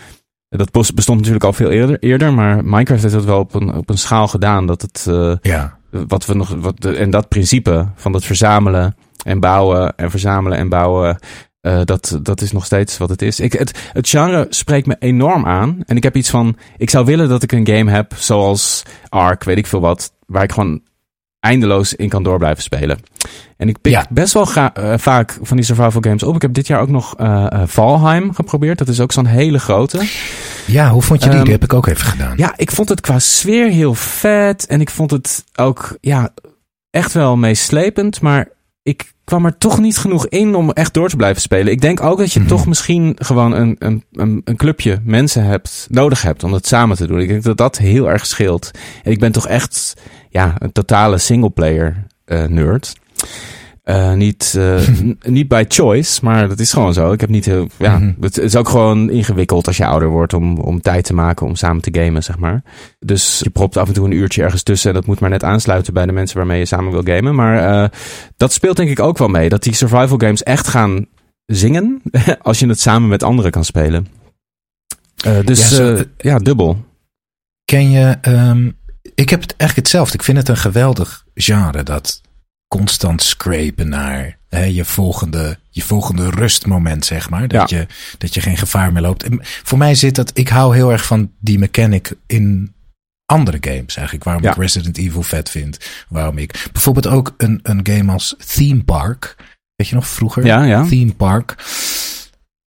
Dat 0.49 0.71
bestond 0.71 1.17
natuurlijk 1.17 1.43
al 1.43 1.53
veel 1.53 1.69
eerder, 1.69 1.99
eerder 1.99 2.33
maar 2.33 2.63
Minecraft 2.63 3.01
heeft 3.01 3.13
dat 3.13 3.25
wel 3.25 3.39
op 3.39 3.53
een, 3.53 3.73
op 3.73 3.89
een 3.89 3.97
schaal 3.97 4.27
gedaan. 4.27 4.65
Dat 4.65 4.81
het, 4.81 5.05
uh, 5.09 5.35
ja. 5.41 5.77
wat 5.89 6.25
we 6.25 6.33
nog, 6.33 6.55
wat, 6.59 6.85
en 6.85 7.09
dat 7.09 7.27
principe 7.27 7.87
van 7.95 8.11
dat 8.11 8.25
verzamelen 8.25 8.95
en 9.25 9.39
bouwen 9.39 9.95
en 9.95 10.09
verzamelen 10.09 10.57
en 10.57 10.69
bouwen, 10.69 11.17
uh, 11.61 11.81
dat, 11.83 12.19
dat 12.21 12.41
is 12.41 12.51
nog 12.51 12.65
steeds 12.65 12.97
wat 12.97 13.09
het 13.09 13.21
is. 13.21 13.39
Ik, 13.39 13.53
het, 13.53 13.89
het 13.93 14.09
genre 14.09 14.45
spreekt 14.49 14.87
me 14.87 14.95
enorm 14.99 15.45
aan. 15.45 15.81
En 15.85 15.95
ik 15.95 16.03
heb 16.03 16.15
iets 16.15 16.29
van, 16.29 16.57
ik 16.77 16.89
zou 16.89 17.05
willen 17.05 17.29
dat 17.29 17.43
ik 17.43 17.51
een 17.51 17.67
game 17.67 17.91
heb 17.91 18.13
zoals 18.15 18.83
Ark, 19.09 19.43
weet 19.43 19.57
ik 19.57 19.67
veel 19.67 19.81
wat, 19.81 20.13
waar 20.25 20.43
ik 20.43 20.51
gewoon 20.51 20.81
eindeloos 21.39 21.93
in 21.93 22.09
kan 22.09 22.23
door 22.23 22.37
blijven 22.37 22.63
spelen. 22.63 22.99
En 23.57 23.69
ik 23.69 23.81
pik 23.81 24.05
best 24.09 24.33
wel 24.33 24.47
uh, 24.55 24.93
vaak 24.97 25.37
van 25.41 25.57
die 25.57 25.65
survival 25.65 26.01
games 26.01 26.23
op. 26.23 26.35
Ik 26.35 26.41
heb 26.41 26.53
dit 26.53 26.67
jaar 26.67 26.81
ook 26.81 26.89
nog 26.89 27.19
uh, 27.19 27.47
Valheim 27.65 28.33
geprobeerd. 28.33 28.77
Dat 28.77 28.87
is 28.87 28.99
ook 28.99 29.11
zo'n 29.11 29.25
hele 29.25 29.59
grote. 29.59 30.07
Ja, 30.65 30.89
hoe 30.89 31.01
vond 31.01 31.23
je 31.23 31.29
die? 31.29 31.37
Um, 31.37 31.43
die 31.43 31.53
heb 31.53 31.63
ik 31.63 31.73
ook 31.73 31.87
even 31.87 32.05
gedaan. 32.05 32.33
Ja, 32.37 32.53
ik 32.55 32.71
vond 32.71 32.89
het 32.89 33.01
qua 33.01 33.19
sfeer 33.19 33.69
heel 33.69 33.93
vet. 33.93 34.65
En 34.65 34.81
ik 34.81 34.89
vond 34.89 35.11
het 35.11 35.43
ook 35.55 35.97
ja, 36.01 36.29
echt 36.89 37.13
wel 37.13 37.37
meeslepend. 37.37 38.21
Maar 38.21 38.47
ik 38.83 39.13
kwam 39.23 39.45
er 39.45 39.57
toch 39.57 39.79
niet 39.79 39.97
genoeg 39.97 40.27
in 40.27 40.55
om 40.55 40.71
echt 40.71 40.93
door 40.93 41.09
te 41.09 41.15
blijven 41.15 41.41
spelen. 41.41 41.71
Ik 41.71 41.81
denk 41.81 42.01
ook 42.01 42.17
dat 42.17 42.33
je 42.33 42.39
mm 42.39 42.47
-hmm. 42.47 42.55
toch 42.55 42.67
misschien 42.67 43.15
gewoon 43.17 43.51
een, 43.51 43.75
een, 43.79 44.03
een, 44.11 44.41
een, 44.43 44.55
clubje 44.55 44.99
mensen 45.03 45.43
hebt, 45.43 45.87
nodig 45.89 46.21
hebt 46.21 46.43
om 46.43 46.53
het 46.53 46.67
samen 46.67 46.97
te 46.97 47.07
doen. 47.07 47.19
Ik 47.19 47.27
denk 47.27 47.43
dat 47.43 47.57
dat 47.57 47.77
heel 47.77 48.09
erg 48.09 48.25
scheelt. 48.25 48.71
En 49.03 49.11
ik 49.11 49.19
ben 49.19 49.31
toch 49.31 49.47
echt 49.47 49.93
ja, 50.29 50.55
een 50.59 50.71
totale 50.71 51.17
singleplayer 51.17 52.05
uh, 52.25 52.45
nerd. 52.45 52.95
Uh, 53.89 54.13
niet, 54.13 54.53
uh, 54.57 54.81
niet 55.21 55.47
by 55.47 55.63
choice, 55.67 56.19
maar 56.25 56.47
dat 56.47 56.59
is 56.59 56.73
gewoon 56.73 56.93
zo. 56.93 57.11
Ik 57.11 57.21
heb 57.21 57.29
niet 57.29 57.45
heel. 57.45 57.67
Ja, 57.77 57.97
mm 57.97 58.01
-hmm. 58.01 58.23
Het 58.23 58.37
is 58.37 58.55
ook 58.55 58.69
gewoon 58.69 59.09
ingewikkeld 59.09 59.67
als 59.67 59.77
je 59.77 59.85
ouder 59.85 60.09
wordt 60.09 60.33
om, 60.33 60.57
om 60.57 60.81
tijd 60.81 61.05
te 61.05 61.13
maken 61.13 61.45
om 61.45 61.55
samen 61.55 61.81
te 61.81 62.01
gamen, 62.01 62.23
zeg 62.23 62.37
maar. 62.37 62.63
Dus 62.99 63.39
je 63.43 63.49
propt 63.49 63.77
af 63.77 63.87
en 63.87 63.93
toe 63.93 64.05
een 64.05 64.11
uurtje 64.11 64.43
ergens 64.43 64.63
tussen. 64.63 64.89
En 64.89 64.95
dat 64.95 65.05
moet 65.05 65.19
maar 65.19 65.29
net 65.29 65.43
aansluiten 65.43 65.93
bij 65.93 66.05
de 66.05 66.11
mensen 66.11 66.37
waarmee 66.37 66.59
je 66.59 66.65
samen 66.65 66.91
wil 66.91 67.15
gamen. 67.15 67.35
Maar 67.35 67.83
uh, 67.83 67.89
dat 68.37 68.53
speelt 68.53 68.77
denk 68.77 68.89
ik 68.89 68.99
ook 68.99 69.17
wel 69.17 69.27
mee. 69.27 69.49
Dat 69.49 69.63
die 69.63 69.73
survival 69.73 70.17
games 70.17 70.43
echt 70.43 70.67
gaan 70.67 71.05
zingen 71.45 72.01
als 72.41 72.59
je 72.59 72.67
het 72.67 72.79
samen 72.79 73.09
met 73.09 73.23
anderen 73.23 73.51
kan 73.51 73.65
spelen. 73.65 74.07
dus 75.45 75.69
ja, 75.69 75.75
zo, 75.75 76.03
ja, 76.17 76.37
dubbel. 76.37 76.85
Ken 77.65 77.89
je. 77.89 78.17
Um, 78.21 78.77
ik 79.15 79.29
heb 79.29 79.41
het 79.41 79.55
eigenlijk 79.57 79.75
hetzelfde. 79.87 80.13
Ik 80.13 80.23
vind 80.23 80.37
het 80.37 80.49
een 80.49 80.57
geweldig 80.57 81.25
genre 81.33 81.83
dat 81.83 82.21
constant 82.67 83.21
scrapen 83.21 83.89
naar 83.89 84.37
hè, 84.49 84.63
je, 84.63 84.85
volgende, 84.85 85.59
je 85.69 85.81
volgende 85.81 86.29
rustmoment, 86.29 87.05
zeg 87.05 87.29
maar. 87.29 87.47
Dat, 87.47 87.69
ja. 87.69 87.77
je, 87.77 87.87
dat 88.17 88.33
je 88.33 88.41
geen 88.41 88.57
gevaar 88.57 88.91
meer 88.91 89.01
loopt. 89.01 89.23
En 89.23 89.39
voor 89.41 89.77
mij 89.77 89.95
zit 89.95 90.15
dat, 90.15 90.31
ik 90.33 90.47
hou 90.47 90.75
heel 90.75 90.91
erg 90.91 91.05
van 91.05 91.31
die 91.39 91.59
mechanic 91.59 92.13
in 92.25 92.75
andere 93.25 93.57
games 93.61 93.95
eigenlijk. 93.95 94.23
Waarom 94.23 94.43
ja. 94.43 94.51
ik 94.51 94.57
Resident 94.57 94.97
Evil 94.97 95.23
vet 95.23 95.49
vind. 95.49 95.79
Waarom 96.09 96.37
ik 96.37 96.69
bijvoorbeeld 96.71 97.07
ook 97.07 97.33
een, 97.37 97.59
een 97.63 97.79
game 97.83 98.11
als 98.11 98.35
Theme 98.55 98.83
Park. 98.83 99.35
Weet 99.75 99.87
je 99.87 99.95
nog 99.95 100.07
vroeger? 100.07 100.45
Ja, 100.45 100.63
ja. 100.63 100.85
Theme 100.85 101.13
Park. 101.13 101.55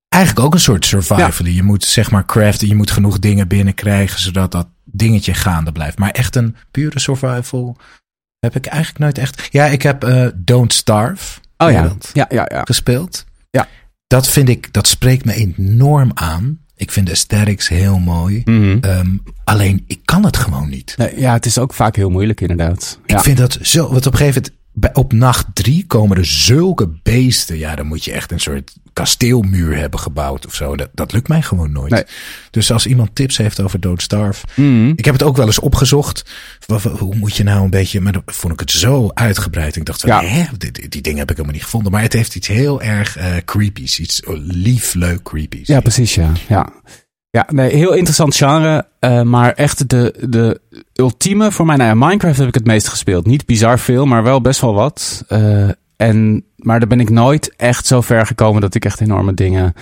Eigenlijk 0.09 0.47
ook 0.47 0.55
een 0.55 0.61
soort 0.61 0.87
survival. 0.87 1.47
Ja. 1.47 1.53
Je 1.53 1.63
moet 1.63 1.85
zeg 1.85 2.11
maar 2.11 2.25
craften. 2.25 2.69
Je 2.69 2.75
moet 2.75 2.91
genoeg 2.91 3.19
dingen 3.19 3.49
binnenkrijgen. 3.49 4.21
Zodat 4.21 4.53
dat 4.53 4.69
dingetje 4.85 5.35
gaande 5.35 5.73
blijft. 5.73 5.99
Maar 5.99 6.11
echt 6.11 6.37
een 6.37 6.57
pure 6.71 6.99
survival 6.99 7.77
heb 8.41 8.57
ik 8.57 8.67
eigenlijk 8.67 8.99
nooit 8.99 9.19
echt. 9.19 9.49
Ja, 9.51 9.67
ik 9.67 9.83
heb 9.83 10.05
uh, 10.05 10.27
Don't 10.35 10.73
Starve. 10.73 11.41
Oh 11.57 11.71
ja. 11.71 11.97
ja, 12.13 12.27
ja, 12.29 12.49
ja. 12.53 12.63
Gespeeld. 12.65 13.25
Ja. 13.51 13.69
Dat 14.07 14.29
vind 14.29 14.49
ik, 14.49 14.73
dat 14.73 14.87
spreekt 14.87 15.25
me 15.25 15.35
enorm 15.35 16.11
aan. 16.15 16.59
Ik 16.77 16.91
vind 16.91 17.07
de 17.07 17.13
aesthetics 17.13 17.69
heel 17.69 17.99
mooi. 17.99 18.43
Mm 18.45 18.63
-hmm. 18.63 18.91
um, 18.91 19.23
alleen, 19.45 19.85
ik 19.87 20.01
kan 20.05 20.25
het 20.25 20.37
gewoon 20.37 20.69
niet. 20.69 20.95
Nee, 20.97 21.21
ja, 21.21 21.33
het 21.33 21.47
is 21.47 21.59
ook 21.59 21.75
vaak 21.75 21.97
heel 21.97 22.11
moeilijk 22.11 22.41
inderdaad. 22.41 22.99
Ik 23.05 23.11
ja. 23.11 23.21
vind 23.21 23.39
dat 23.39 23.59
zo, 23.63 23.93
wat 23.93 24.07
op 24.07 24.13
een 24.13 24.19
gegeven 24.19 24.43
moment, 24.43 24.60
bij, 24.73 24.95
op 24.95 25.13
nacht 25.13 25.47
drie 25.53 25.87
komen 25.87 26.17
er 26.17 26.25
zulke 26.25 26.89
beesten. 27.03 27.59
Ja, 27.59 27.75
dan 27.75 27.87
moet 27.87 28.05
je 28.05 28.13
echt 28.13 28.33
een 28.33 28.41
soort 28.41 28.77
kasteelmuur 28.93 29.77
hebben 29.77 30.01
gebouwd 30.01 30.47
of 30.47 30.55
zo. 30.55 30.77
Dat, 30.77 30.89
dat 30.95 31.13
lukt 31.13 31.29
mij 31.29 31.43
gewoon 31.43 31.73
nooit. 31.73 31.91
Nee. 31.91 32.05
Dus 32.51 32.73
als 32.73 32.87
iemand 32.87 33.15
tips 33.15 33.37
heeft 33.37 33.61
over 33.61 33.81
Don't 33.81 34.03
Starve. 34.03 34.47
Mm. 34.55 34.93
Ik 34.97 35.05
heb 35.05 35.15
het 35.15 35.23
ook 35.23 35.37
wel 35.37 35.47
eens 35.47 35.59
opgezocht. 35.59 36.25
Hoe 36.99 37.15
moet 37.15 37.37
je 37.37 37.43
nou 37.43 37.65
een 37.65 37.71
beetje. 37.71 38.01
Maar 38.01 38.13
dan 38.13 38.23
vond 38.27 38.53
ik 38.53 38.61
het 38.61 38.71
zo 38.71 39.11
uitgebreid. 39.15 39.77
Ik 39.77 39.85
dacht 39.85 40.01
van, 40.01 40.11
ja. 40.11 40.25
hè, 40.25 40.45
die, 40.57 40.89
die 40.89 41.03
dingen 41.03 41.19
heb 41.19 41.31
ik 41.31 41.37
helemaal 41.37 41.57
niet 41.57 41.65
gevonden. 41.65 41.93
Maar 41.93 42.03
het 42.03 42.13
heeft 42.13 42.35
iets 42.35 42.49
heel 42.49 42.83
erg 42.83 43.19
uh, 43.19 43.37
creepies. 43.45 43.99
Iets 43.99 44.23
lief, 44.39 44.95
leuk 44.95 45.23
creepies. 45.23 45.67
Ja, 45.67 45.81
precies. 45.81 46.15
Ja. 46.15 46.33
ja. 46.49 46.73
Ja, 47.31 47.47
nee, 47.53 47.75
heel 47.75 47.93
interessant 47.93 48.37
genre. 48.37 48.87
Uh, 49.01 49.23
maar 49.23 49.53
echt 49.53 49.89
de, 49.89 50.15
de 50.29 50.61
ultieme 50.95 51.53
voor 51.53 51.67
mij. 51.67 51.77
Nou 51.77 51.89
ja, 51.89 52.07
Minecraft 52.07 52.39
heb 52.39 52.49
ik 52.49 52.55
het 52.55 52.67
meest 52.67 52.89
gespeeld. 52.89 53.27
Niet 53.27 53.47
bizar 53.47 53.79
veel, 53.79 54.07
maar 54.07 54.23
wel 54.23 54.41
best 54.41 54.61
wel 54.61 54.75
wat. 54.75 55.25
Uh, 55.29 55.69
en, 55.97 56.45
maar 56.57 56.79
daar 56.79 56.89
ben 56.89 57.01
ik 57.01 57.11
nooit 57.11 57.55
echt 57.57 57.87
zo 57.87 58.01
ver 58.01 58.27
gekomen 58.27 58.61
dat 58.61 58.75
ik 58.75 58.85
echt 58.85 59.01
enorme 59.01 59.35
dingen 59.35 59.75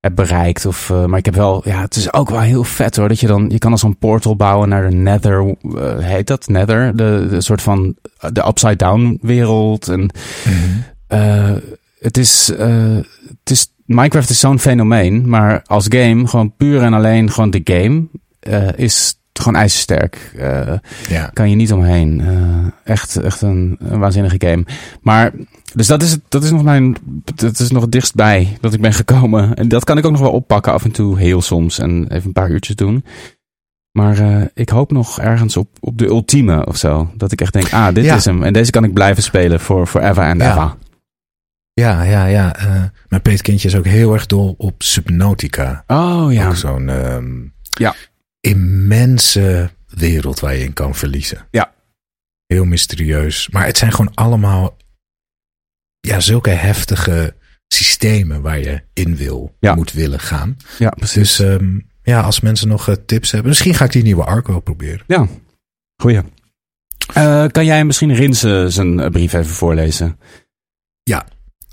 heb 0.00 0.14
bereikt. 0.14 0.66
Of, 0.66 0.88
uh, 0.88 1.04
maar 1.04 1.18
ik 1.18 1.24
heb 1.24 1.34
wel, 1.34 1.62
ja, 1.64 1.80
het 1.80 1.96
is 1.96 2.12
ook 2.12 2.30
wel 2.30 2.40
heel 2.40 2.64
vet 2.64 2.96
hoor. 2.96 3.08
Dat 3.08 3.20
je 3.20 3.26
dan, 3.26 3.48
je 3.48 3.58
kan 3.58 3.72
als 3.72 3.82
een 3.82 3.98
portal 3.98 4.36
bouwen 4.36 4.68
naar 4.68 4.90
de 4.90 4.96
Nether, 4.96 5.54
heet 5.98 6.26
dat? 6.26 6.48
Nether? 6.48 6.96
De, 6.96 7.26
de 7.30 7.40
soort 7.40 7.62
van, 7.62 7.96
de 8.32 8.46
upside 8.46 8.76
down 8.76 9.18
wereld. 9.22 9.88
En, 9.88 10.00
mm 10.00 10.10
-hmm. 10.44 10.84
uh, 11.18 11.56
het 11.98 12.16
is, 12.16 12.46
het 12.46 13.50
is, 13.50 13.74
Minecraft 13.86 14.30
is 14.30 14.40
zo'n 14.40 14.58
fenomeen. 14.58 15.28
Maar 15.28 15.62
als 15.64 15.86
game, 15.88 16.26
gewoon 16.26 16.56
puur 16.56 16.82
en 16.82 16.92
alleen 16.92 17.30
gewoon 17.30 17.50
de 17.50 17.60
game, 17.64 18.06
is 18.76 19.16
gewoon 19.40 19.60
ijzersterk. 19.60 20.32
Uh, 20.36 20.72
ja. 21.08 21.30
Kan 21.32 21.50
je 21.50 21.56
niet 21.56 21.72
omheen. 21.72 22.20
Uh, 22.20 22.66
echt 22.84 23.16
echt 23.16 23.42
een, 23.42 23.76
een, 23.78 23.98
waanzinnige 23.98 24.36
game. 24.38 24.64
Maar, 25.00 25.32
dus 25.74 25.86
dat 25.86 26.02
is, 26.02 26.10
het, 26.10 26.20
dat 26.28 26.44
is 26.44 26.50
nog 26.50 26.62
mijn, 26.62 26.96
dat 27.34 27.58
is 27.58 27.70
nog 27.70 27.82
het 27.82 27.92
dichtstbij 27.92 28.56
dat 28.60 28.74
ik 28.74 28.80
ben 28.80 28.92
gekomen. 28.92 29.54
En 29.54 29.68
dat 29.68 29.84
kan 29.84 29.98
ik 29.98 30.04
ook 30.04 30.12
nog 30.12 30.20
wel 30.20 30.32
oppakken 30.32 30.72
af 30.72 30.84
en 30.84 30.90
toe, 30.90 31.18
heel 31.18 31.42
soms. 31.42 31.78
En 31.78 32.06
even 32.08 32.26
een 32.26 32.32
paar 32.32 32.50
uurtjes 32.50 32.76
doen. 32.76 33.04
Maar 33.92 34.20
uh, 34.20 34.42
ik 34.54 34.68
hoop 34.68 34.92
nog 34.92 35.20
ergens 35.20 35.56
op, 35.56 35.68
op 35.80 35.98
de 35.98 36.06
ultieme 36.06 36.66
of 36.66 36.76
zo. 36.76 37.10
Dat 37.16 37.32
ik 37.32 37.40
echt 37.40 37.52
denk, 37.52 37.72
ah, 37.72 37.94
dit 37.94 38.04
ja. 38.04 38.14
is 38.14 38.24
hem. 38.24 38.42
En 38.42 38.52
deze 38.52 38.70
kan 38.70 38.84
ik 38.84 38.92
blijven 38.92 39.22
spelen 39.22 39.60
voor 39.60 39.86
forever 39.86 40.24
and 40.24 40.40
ja. 40.40 40.50
ever. 40.50 40.74
Ja, 41.80 42.02
ja, 42.02 42.26
ja. 42.26 42.62
Uh, 42.62 42.84
mijn 43.08 43.22
peetkindje 43.22 43.68
is 43.68 43.76
ook 43.76 43.84
heel 43.84 44.12
erg 44.12 44.26
dol 44.26 44.54
op 44.58 44.82
Subnautica. 44.82 45.84
Oh 45.86 46.32
ja. 46.32 46.54
Zo'n... 46.54 46.88
Um, 46.88 47.54
ja 47.78 47.94
immense 48.46 49.70
wereld 49.86 50.40
waar 50.40 50.54
je 50.54 50.64
in 50.64 50.72
kan 50.72 50.94
verliezen. 50.94 51.46
Ja. 51.50 51.74
Heel 52.46 52.64
mysterieus. 52.64 53.48
Maar 53.48 53.66
het 53.66 53.76
zijn 53.76 53.92
gewoon 53.92 54.14
allemaal 54.14 54.76
ja, 56.00 56.20
zulke 56.20 56.50
heftige 56.50 57.34
systemen 57.68 58.42
waar 58.42 58.58
je 58.58 58.82
in 58.92 59.16
wil, 59.16 59.56
ja. 59.60 59.74
moet 59.74 59.92
willen 59.92 60.20
gaan. 60.20 60.56
Ja, 60.78 60.90
precies. 60.90 61.36
Dus 61.36 61.38
um, 61.38 61.90
ja, 62.02 62.20
als 62.20 62.40
mensen 62.40 62.68
nog 62.68 62.88
uh, 62.88 62.94
tips 63.06 63.30
hebben, 63.30 63.48
misschien 63.48 63.74
ga 63.74 63.84
ik 63.84 63.92
die 63.92 64.02
nieuwe 64.02 64.24
Ark 64.24 64.46
wel 64.46 64.60
proberen. 64.60 65.04
Ja, 65.06 65.26
goeie. 66.02 66.20
Uh, 67.16 67.46
kan 67.46 67.64
jij 67.64 67.84
misschien 67.84 68.14
Rinse 68.14 68.66
zijn 68.68 69.10
brief 69.10 69.32
even 69.32 69.54
voorlezen? 69.54 70.18
Ja. 71.02 71.26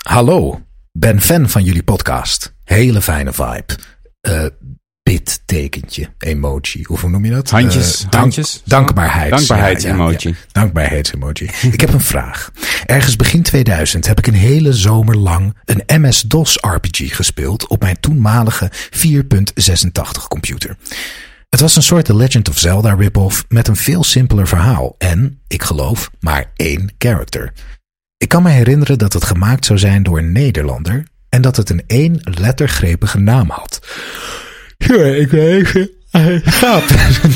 Hallo, 0.03 0.61
ben 0.91 1.21
fan 1.21 1.49
van 1.49 1.63
jullie 1.63 1.83
podcast. 1.83 2.55
Hele 2.63 3.01
fijne 3.01 3.33
vibe. 3.33 3.65
Uh, 4.27 4.45
bidtekentje, 5.03 6.07
emoji. 6.17 6.83
Hoe 6.83 7.09
noem 7.09 7.25
je 7.25 7.31
dat? 7.31 7.49
Handjes. 7.49 7.95
Uh, 7.95 8.01
dank, 8.01 8.23
handjes. 8.23 8.61
Dankbaarheid. 8.65 9.29
Dankbaarheidsemoji. 9.29 10.17
Ja, 10.19 10.29
ja, 10.29 10.29
ja. 10.29 10.35
Dankbaarheidsemoji. 10.51 11.49
ik 11.71 11.81
heb 11.81 11.93
een 11.93 12.01
vraag. 12.01 12.51
Ergens 12.85 13.15
begin 13.15 13.41
2000 13.41 14.07
heb 14.07 14.17
ik 14.17 14.27
een 14.27 14.33
hele 14.33 14.73
zomer 14.73 15.17
lang 15.17 15.57
een 15.65 16.01
MS-DOS 16.01 16.57
RPG 16.61 17.15
gespeeld 17.15 17.67
op 17.67 17.81
mijn 17.81 17.99
toenmalige 17.99 18.71
4.86 18.71 20.27
computer. 20.27 20.77
Het 21.49 21.59
was 21.59 21.75
een 21.75 21.83
soort 21.83 22.05
The 22.05 22.15
Legend 22.15 22.49
of 22.49 22.59
Zelda 22.59 22.93
rip-off 22.93 23.45
met 23.47 23.67
een 23.67 23.75
veel 23.75 24.03
simpeler 24.03 24.47
verhaal 24.47 24.95
en, 24.97 25.39
ik 25.47 25.63
geloof, 25.63 26.09
maar 26.19 26.51
één 26.55 26.93
character. 26.97 27.53
Ik 28.23 28.29
kan 28.29 28.43
me 28.43 28.49
herinneren 28.49 28.97
dat 28.97 29.13
het 29.13 29.23
gemaakt 29.23 29.65
zou 29.65 29.79
zijn 29.79 30.03
door 30.03 30.17
een 30.17 30.31
Nederlander 30.31 31.03
en 31.29 31.41
dat 31.41 31.55
het 31.55 31.69
een 31.69 31.83
één 31.87 32.19
lettergrepige 32.23 33.19
naam 33.19 33.49
had. 33.49 33.87
ik 35.23 35.29
ben 35.29 35.47
even 35.47 35.89
Gaap. 36.43 36.83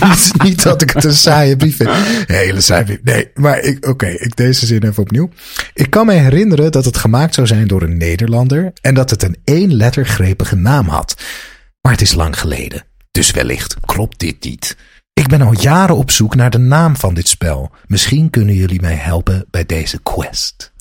niet, 0.01 0.43
niet 0.43 0.63
dat 0.63 0.81
ik 0.81 0.89
het 0.89 1.03
een 1.03 1.13
saaie 1.13 1.55
brief 1.55 1.75
vind. 1.75 1.89
Hele 2.27 2.61
saaie 2.61 2.83
brief. 2.83 3.03
Nee, 3.03 3.29
maar 3.33 3.73
oké, 3.81 4.07
ik 4.07 4.35
deze 4.35 4.65
zin 4.65 4.83
even 4.83 5.03
opnieuw. 5.03 5.29
Ik 5.73 5.89
kan 5.89 6.05
me 6.05 6.13
herinneren 6.13 6.71
dat 6.71 6.85
het 6.85 6.97
gemaakt 6.97 7.33
zou 7.33 7.47
zijn 7.47 7.67
door 7.67 7.81
een 7.81 7.97
Nederlander 7.97 8.71
en 8.81 8.93
dat 8.93 9.09
het 9.09 9.23
een 9.23 9.37
één 9.43 9.73
lettergrepige 9.73 10.55
naam 10.55 10.87
had. 10.87 11.21
Maar 11.81 11.91
het 11.91 12.01
is 12.01 12.13
lang 12.13 12.39
geleden. 12.39 12.83
Dus 13.11 13.31
wellicht 13.31 13.75
klopt 13.85 14.19
dit 14.19 14.43
niet. 14.43 14.77
Ik 15.13 15.27
ben 15.27 15.41
al 15.41 15.59
jaren 15.59 15.95
op 15.95 16.11
zoek 16.11 16.35
naar 16.35 16.49
de 16.49 16.57
naam 16.57 16.95
van 16.95 17.13
dit 17.13 17.27
spel. 17.27 17.71
Misschien 17.85 18.29
kunnen 18.29 18.55
jullie 18.55 18.81
mij 18.81 18.95
helpen 18.95 19.45
bij 19.49 19.65
deze 19.65 19.99
quest. 20.03 20.75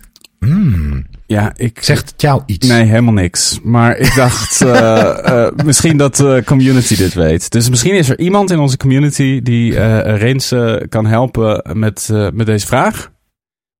Hmm. 0.46 1.06
Ja, 1.26 1.52
ik... 1.56 1.78
Zegt 1.80 2.10
het 2.10 2.22
jou 2.22 2.42
iets? 2.46 2.68
Nee, 2.68 2.84
helemaal 2.84 3.12
niks. 3.12 3.60
Maar 3.62 3.96
ik 3.96 4.14
dacht 4.24 4.62
uh, 4.62 5.48
misschien 5.64 5.96
dat 5.96 6.16
de 6.16 6.42
community 6.44 6.96
dit 6.96 7.14
weet. 7.14 7.50
Dus 7.50 7.68
misschien 7.68 7.94
is 7.94 8.08
er 8.08 8.18
iemand 8.18 8.50
in 8.50 8.58
onze 8.58 8.76
community 8.76 9.42
die 9.42 9.72
uh, 9.72 10.76
kan 10.88 11.06
helpen 11.06 11.62
met, 11.72 12.08
met 12.32 12.46
deze 12.46 12.66
vraag. 12.66 13.10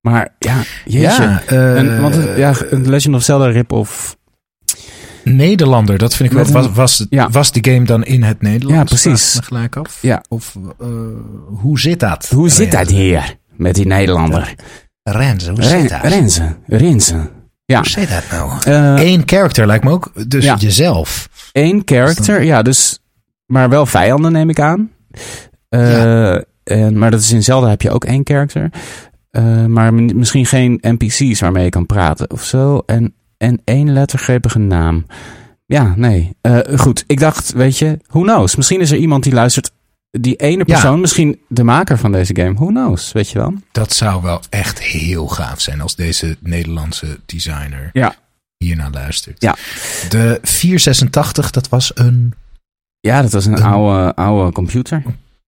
Maar 0.00 0.34
ja, 0.38 0.62
jeetje. 0.84 1.22
Ja, 1.22 1.42
en, 1.46 2.00
want 2.00 2.16
ja, 2.36 2.54
een 2.70 2.88
Legend 2.88 3.14
of 3.14 3.22
Zelda 3.22 3.46
rip-off... 3.46 4.16
Nederlander, 5.24 5.98
dat 5.98 6.14
vind 6.14 6.30
ik 6.30 6.36
wel. 6.36 6.46
Was, 6.46 6.72
was, 6.72 7.06
ja. 7.10 7.30
was 7.30 7.52
die 7.52 7.72
game 7.72 7.84
dan 7.84 8.04
in 8.04 8.22
het 8.22 8.42
Nederlands? 8.42 8.92
Ja, 8.92 9.10
precies. 9.10 9.38
Gelijk 9.42 9.76
af? 9.76 9.98
Ja. 10.02 10.24
Of 10.28 10.56
hoe 11.46 11.80
zit 11.80 12.00
dat? 12.00 12.28
Hoe 12.28 12.48
zit 12.48 12.72
dat 12.72 12.90
hier 12.90 13.36
met 13.56 13.74
die 13.74 13.86
Nederlander? 13.86 14.54
Renze, 15.12 15.50
hoe 15.50 15.62
zit 15.62 15.88
dat? 15.88 16.00
Renze, 16.02 16.57
Renze. 16.66 17.30
Ja. 17.64 17.78
Hoe 17.78 17.88
zit 17.88 18.09
dat 18.09 18.22
nou? 18.30 18.52
Uh, 18.68 19.11
Eén 19.11 19.22
character 19.26 19.66
lijkt 19.66 19.84
me 19.84 19.90
ook. 19.90 20.12
Dus 20.28 20.54
jezelf. 20.59 21.28
Eén 21.52 21.82
character, 21.84 22.42
ja. 22.42 22.62
Dus, 22.62 22.98
maar 23.46 23.68
wel 23.68 23.86
vijanden 23.86 24.32
neem 24.32 24.50
ik 24.50 24.61
aan. 24.61 24.90
Uh, 25.70 25.90
ja. 25.90 26.44
en, 26.64 26.98
maar 26.98 27.11
dat 27.11 27.20
is 27.20 27.32
in 27.32 27.42
Zelda 27.42 27.68
heb 27.68 27.82
je 27.82 27.90
ook 27.90 28.04
één 28.04 28.20
character. 28.24 28.70
Uh, 29.30 29.64
maar 29.64 29.94
misschien 29.94 30.46
geen 30.46 30.78
NPC's 30.80 31.40
waarmee 31.40 31.64
je 31.64 31.70
kan 31.70 31.86
praten 31.86 32.30
of 32.30 32.44
zo. 32.44 32.82
En, 32.86 33.14
en 33.36 33.61
één 33.64 33.92
lettergrepige 33.92 34.59
naam. 34.59 35.07
Ja, 35.66 35.94
nee. 35.96 36.36
goed, 36.76 37.04
ik 37.07 37.20
dacht, 37.20 37.52
weet 37.52 37.78
je, 37.78 37.98
who 38.07 38.20
knows? 38.20 38.57
Misschien 38.57 38.80
is 38.80 38.90
er 38.90 38.98
iemand 38.98 39.22
die 39.22 39.32
luistert 39.32 39.72
die 40.20 40.36
ene 40.36 40.64
persoon, 40.64 41.00
misschien 41.00 41.40
de 41.48 41.64
maker 41.64 41.98
van 41.98 42.12
deze 42.12 42.36
game, 42.36 42.54
who 42.54 42.66
knows, 42.66 43.12
weet 43.12 43.30
je 43.30 43.38
wel? 43.38 43.54
Dat 43.72 43.92
zou 43.92 44.22
wel 44.22 44.40
echt 44.50 44.82
heel 44.82 45.26
gaaf 45.26 45.60
zijn 45.60 45.80
als 45.80 45.96
deze 45.96 46.36
Nederlandse 46.40 47.18
designer 47.26 47.90
ja. 47.92 48.14
hiernaar 48.56 48.90
luistert. 48.90 49.42
Ja. 49.42 49.56
De 50.08 50.38
486, 50.42 51.50
dat 51.50 51.68
was 51.68 51.90
een... 51.94 52.34
Ja, 53.00 53.22
dat 53.22 53.32
was 53.32 53.46
een, 53.46 53.62
oude, 53.62 54.14
oude 54.14 54.52
computer. 54.52 55.02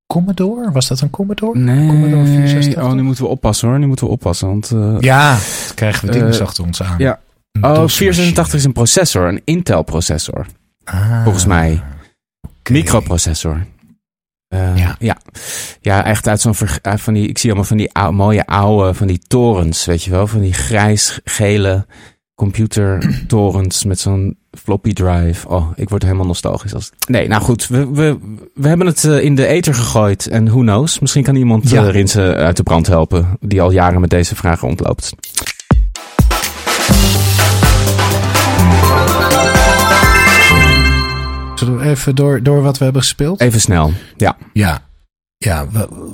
Commodore? 0.07 0.71
Was 0.71 0.87
dat 0.87 1.01
een 1.01 1.09
Commodore? 1.09 1.59
Nee. 1.59 1.87
Commodore 1.87 2.25
486? 2.25 2.83
Oh, 2.83 2.91
nu 2.91 3.01
moeten 3.01 3.23
we 3.23 3.29
oppassen 3.29 3.67
hoor. 3.67 3.79
Nu 3.79 3.87
moeten 3.87 4.05
we 4.05 4.11
oppassen. 4.11 4.47
Want, 4.47 4.71
uh, 4.71 4.95
ja, 4.99 5.37
krijgen 5.75 6.05
we 6.05 6.11
dingen 6.11 6.33
uh, 6.33 6.39
achter 6.39 6.63
ons 6.63 6.83
aan. 6.83 6.95
Ja. 6.97 7.19
Oh, 7.61 7.87
486 7.87 8.53
is 8.53 8.63
een 8.63 8.71
processor. 8.71 9.27
Een 9.27 9.41
Intel 9.45 9.83
processor. 9.83 10.45
Ah, 10.83 11.23
volgens 11.23 11.45
mij. 11.45 11.81
Okay. 12.61 12.77
Microprocessor. 12.77 13.65
Uh, 14.49 14.77
ja. 14.77 14.95
ja. 14.99 15.17
Ja, 15.81 16.05
echt 16.05 16.27
uit 16.27 16.41
zo'n 16.41 16.55
van 16.81 17.13
die. 17.13 17.27
Ik 17.27 17.37
zie 17.37 17.49
allemaal 17.49 17.67
van 17.67 17.77
die 17.77 17.93
oude, 17.93 18.17
mooie 18.17 18.45
oude, 18.45 18.93
van 18.93 19.07
die 19.07 19.19
torens, 19.27 19.85
weet 19.85 20.03
je 20.03 20.11
wel, 20.11 20.27
van 20.27 20.41
die 20.41 20.53
grijs-gele 20.53 21.85
computertorens 22.35 23.83
met 23.83 23.99
zo'n 23.99 24.37
floppy 24.51 24.93
drive. 24.93 25.47
Oh, 25.47 25.71
ik 25.75 25.89
word 25.89 26.03
helemaal 26.03 26.25
nostalgisch. 26.25 26.73
Als... 26.73 26.91
Nee, 27.07 27.27
nou 27.27 27.41
goed, 27.41 27.67
we, 27.67 27.91
we, 27.91 28.17
we 28.53 28.67
hebben 28.67 28.87
het 28.87 29.03
uh, 29.03 29.23
in 29.23 29.35
de 29.35 29.45
ether 29.45 29.73
gegooid 29.73 30.27
en 30.27 30.45
who 30.45 30.59
knows, 30.59 30.99
misschien 30.99 31.23
kan 31.23 31.35
iemand 31.35 31.69
ja. 31.69 31.83
uh, 31.83 31.89
Rinse 31.89 32.35
uit 32.35 32.57
de 32.57 32.63
brand 32.63 32.87
helpen 32.87 33.37
die 33.39 33.61
al 33.61 33.71
jaren 33.71 34.01
met 34.01 34.09
deze 34.09 34.35
vragen 34.35 34.67
ontloopt. 34.67 35.13
Even 41.87 42.15
door, 42.15 42.43
door 42.43 42.61
wat 42.61 42.77
we 42.77 42.83
hebben 42.83 43.01
gespeeld? 43.01 43.41
Even 43.41 43.61
snel, 43.61 43.91
ja. 44.17 44.37
Ja, 44.53 44.81
ja 45.37 45.67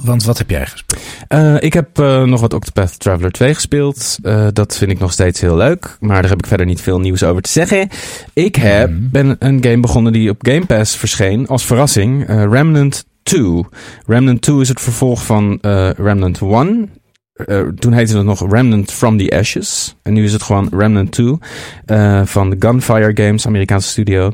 want 0.04 0.24
wat 0.24 0.38
heb 0.38 0.50
jij 0.50 0.66
gespeeld? 0.66 1.02
Uh, 1.30 1.62
ik 1.62 1.74
heb 1.74 2.00
uh, 2.00 2.24
nog 2.24 2.42
wat 2.42 2.54
Octopath 2.54 3.00
Traveler 3.00 3.32
2 3.32 3.54
gespeeld. 3.54 4.18
Uh, 4.24 4.48
dat 4.54 4.78
vind 4.78 4.92
ik 4.92 5.00
nog 5.00 5.12
steeds 5.12 5.42
heel 5.42 5.56
leuk. 5.56 5.98
Maar 6.00 6.22
daar 6.22 6.30
heb 6.30 6.40
ik 6.40 6.48
verder 6.48 6.66
niet 6.66 6.82
veel 6.82 7.00
nieuws 7.00 7.24
over 7.24 7.42
te 7.42 7.50
zeggen. 7.50 7.90
Ik 8.34 8.56
heb, 8.56 8.90
mm. 8.90 9.10
ben 9.12 9.36
een 9.40 9.64
game 9.64 9.80
begonnen 9.80 10.14
die 10.14 10.30
op 10.30 10.48
Game 10.48 10.66
Pass 10.66 10.96
verscheen 10.96 11.48
als 11.48 11.66
verrassing. 11.66 12.28
Remnant 12.28 13.06
2. 13.24 13.64
Remnant 14.06 14.42
2 14.42 14.62
is 14.62 14.70
het 14.70 14.82
vervolg 14.82 15.26
van 15.26 15.58
Remnant 15.98 16.42
1. 16.42 16.90
Uh, 17.36 17.68
toen 17.68 17.94
heette 17.94 18.18
het 18.18 18.26
nog 18.26 18.52
Remnant 18.52 18.92
from 18.92 19.18
the 19.18 19.38
Ashes. 19.38 19.96
En 20.04 20.14
nu 20.14 20.24
is 20.24 20.34
het 20.34 20.42
gewoon 20.42 20.70
Remnant 20.72 21.12
2 21.12 21.38
uh, 21.86 22.26
van 22.26 22.50
de 22.50 22.56
Gunfire 22.60 23.12
Games, 23.24 23.48
Amerikaanse 23.48 23.90
studio 23.90 24.32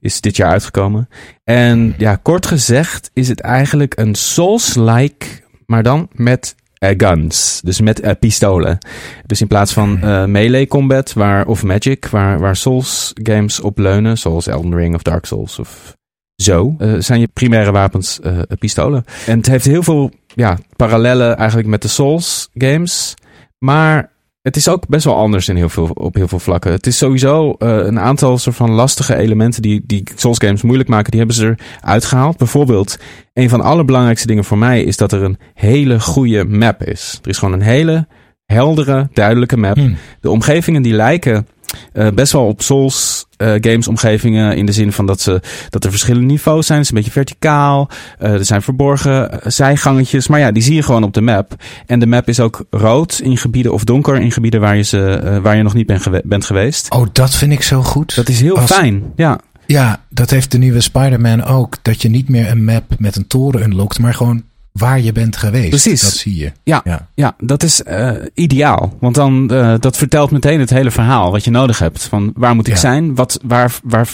is 0.00 0.20
dit 0.20 0.36
jaar 0.36 0.50
uitgekomen. 0.50 1.08
En 1.44 1.94
ja, 1.98 2.16
kort 2.16 2.46
gezegd 2.46 3.10
is 3.12 3.28
het 3.28 3.40
eigenlijk 3.40 3.98
een 3.98 4.14
Souls-like, 4.14 5.26
maar 5.66 5.82
dan 5.82 6.08
met 6.12 6.54
uh, 6.78 6.90
guns. 6.96 7.60
Dus 7.64 7.80
met 7.80 8.04
uh, 8.04 8.10
pistolen. 8.20 8.78
Dus 9.26 9.40
in 9.40 9.46
plaats 9.46 9.72
van 9.72 9.98
uh, 10.02 10.24
melee 10.24 10.66
combat 10.66 11.12
waar, 11.12 11.46
of 11.46 11.62
magic, 11.62 12.06
waar, 12.06 12.38
waar 12.38 12.56
Souls 12.56 13.12
games 13.22 13.60
op 13.60 13.78
leunen, 13.78 14.18
zoals 14.18 14.46
Elden 14.46 14.74
Ring 14.74 14.94
of 14.94 15.02
Dark 15.02 15.24
Souls 15.24 15.58
of 15.58 15.96
zo, 16.42 16.76
zijn 16.98 17.20
je 17.20 17.28
primaire 17.32 17.72
wapens 17.72 18.20
pistolen. 18.58 19.04
En 19.26 19.36
het 19.36 19.46
heeft 19.46 19.64
heel 19.64 19.82
veel 19.82 20.10
ja, 20.34 20.58
parallellen 20.76 21.36
eigenlijk 21.36 21.68
met 21.68 21.82
de 21.82 21.88
Souls 21.88 22.48
games. 22.54 23.14
Maar 23.58 24.10
het 24.42 24.56
is 24.56 24.68
ook 24.68 24.86
best 24.88 25.04
wel 25.04 25.16
anders 25.16 25.48
in 25.48 25.56
heel 25.56 25.68
veel, 25.68 25.90
op 25.94 26.14
heel 26.14 26.28
veel 26.28 26.38
vlakken. 26.38 26.72
Het 26.72 26.86
is 26.86 26.98
sowieso 26.98 27.48
uh, 27.58 27.76
een 27.76 27.98
aantal 27.98 28.38
soort 28.38 28.56
van 28.56 28.70
lastige 28.70 29.16
elementen 29.16 29.62
die, 29.62 29.82
die 29.86 30.02
Souls 30.14 30.38
games 30.38 30.62
moeilijk 30.62 30.88
maken. 30.88 31.10
Die 31.10 31.18
hebben 31.18 31.36
ze 31.36 31.54
eruit 31.82 32.04
gehaald. 32.04 32.36
Bijvoorbeeld, 32.36 32.98
een 33.32 33.48
van 33.48 33.58
de 33.58 33.64
allerbelangrijkste 33.64 34.26
dingen 34.26 34.44
voor 34.44 34.58
mij 34.58 34.82
is 34.82 34.96
dat 34.96 35.12
er 35.12 35.22
een 35.22 35.38
hele 35.54 36.00
goede 36.00 36.44
map 36.44 36.82
is. 36.82 37.18
Er 37.22 37.28
is 37.28 37.38
gewoon 37.38 37.54
een 37.54 37.62
hele 37.62 38.06
heldere, 38.46 39.08
duidelijke 39.12 39.56
map. 39.56 39.76
Hmm. 39.76 39.96
De 40.20 40.30
omgevingen 40.30 40.82
die 40.82 40.92
lijken 40.92 41.46
uh, 41.92 42.08
best 42.14 42.32
wel 42.32 42.46
op 42.46 42.62
Souls 42.62 43.26
uh, 43.38 43.52
games 43.60 43.88
omgevingen 43.88 44.56
in 44.56 44.66
de 44.66 44.72
zin 44.72 44.92
van 44.92 45.06
dat, 45.06 45.20
ze, 45.20 45.40
dat 45.70 45.84
er 45.84 45.90
verschillende 45.90 46.26
niveaus 46.26 46.66
zijn. 46.66 46.78
Het 46.78 46.88
is 46.88 46.92
een 46.94 47.02
beetje 47.02 47.20
verticaal. 47.20 47.88
Uh, 48.20 48.32
er 48.32 48.44
zijn 48.44 48.62
verborgen 48.62 49.40
zijgangetjes. 49.44 50.28
Maar 50.28 50.40
ja, 50.40 50.52
die 50.52 50.62
zie 50.62 50.74
je 50.74 50.82
gewoon 50.82 51.02
op 51.02 51.14
de 51.14 51.20
map. 51.20 51.54
En 51.86 51.98
de 51.98 52.06
map 52.06 52.28
is 52.28 52.40
ook 52.40 52.64
rood 52.70 53.20
in 53.22 53.36
gebieden 53.36 53.72
of 53.72 53.84
donker 53.84 54.16
in 54.20 54.32
gebieden 54.32 54.60
waar 54.60 54.76
je, 54.76 54.82
ze, 54.82 55.40
waar 55.42 55.56
je 55.56 55.62
nog 55.62 55.74
niet 55.74 55.86
ben 55.86 56.00
gewe 56.00 56.22
bent 56.24 56.44
geweest. 56.44 56.90
Oh, 56.90 57.06
dat 57.12 57.34
vind 57.34 57.52
ik 57.52 57.62
zo 57.62 57.82
goed. 57.82 58.14
Dat 58.14 58.28
is 58.28 58.40
heel 58.40 58.56
fijn, 58.56 59.02
ja. 59.16 59.40
Ja, 59.66 60.02
dat 60.10 60.30
heeft 60.30 60.50
de 60.50 60.58
nieuwe 60.58 60.80
Spider-Man 60.80 61.44
ook. 61.44 61.76
Dat 61.82 62.02
je 62.02 62.08
niet 62.08 62.28
meer 62.28 62.50
een 62.50 62.64
map 62.64 62.84
met 62.98 63.16
een 63.16 63.26
toren 63.26 63.62
unlockt, 63.62 63.98
maar 63.98 64.14
gewoon 64.14 64.42
waar 64.78 65.00
je 65.00 65.12
bent 65.12 65.36
geweest. 65.36 65.68
Precies. 65.68 66.02
Dat 66.02 66.12
zie 66.12 66.36
je. 66.36 66.52
Ja, 66.62 66.80
ja. 66.84 67.08
ja 67.14 67.34
dat 67.38 67.62
is 67.62 67.82
uh, 67.88 68.10
ideaal. 68.34 68.96
Want 69.00 69.14
dan, 69.14 69.50
uh, 69.52 69.74
dat 69.78 69.96
vertelt 69.96 70.30
meteen 70.30 70.60
het 70.60 70.70
hele 70.70 70.90
verhaal 70.90 71.30
wat 71.30 71.44
je 71.44 71.50
nodig 71.50 71.78
hebt. 71.78 72.02
Van 72.04 72.32
waar 72.34 72.54
moet 72.54 72.66
ik 72.66 72.72
ja. 72.72 72.78
zijn? 72.78 73.14
Wat, 73.14 73.40
waar, 73.42 73.78
waar 73.82 74.08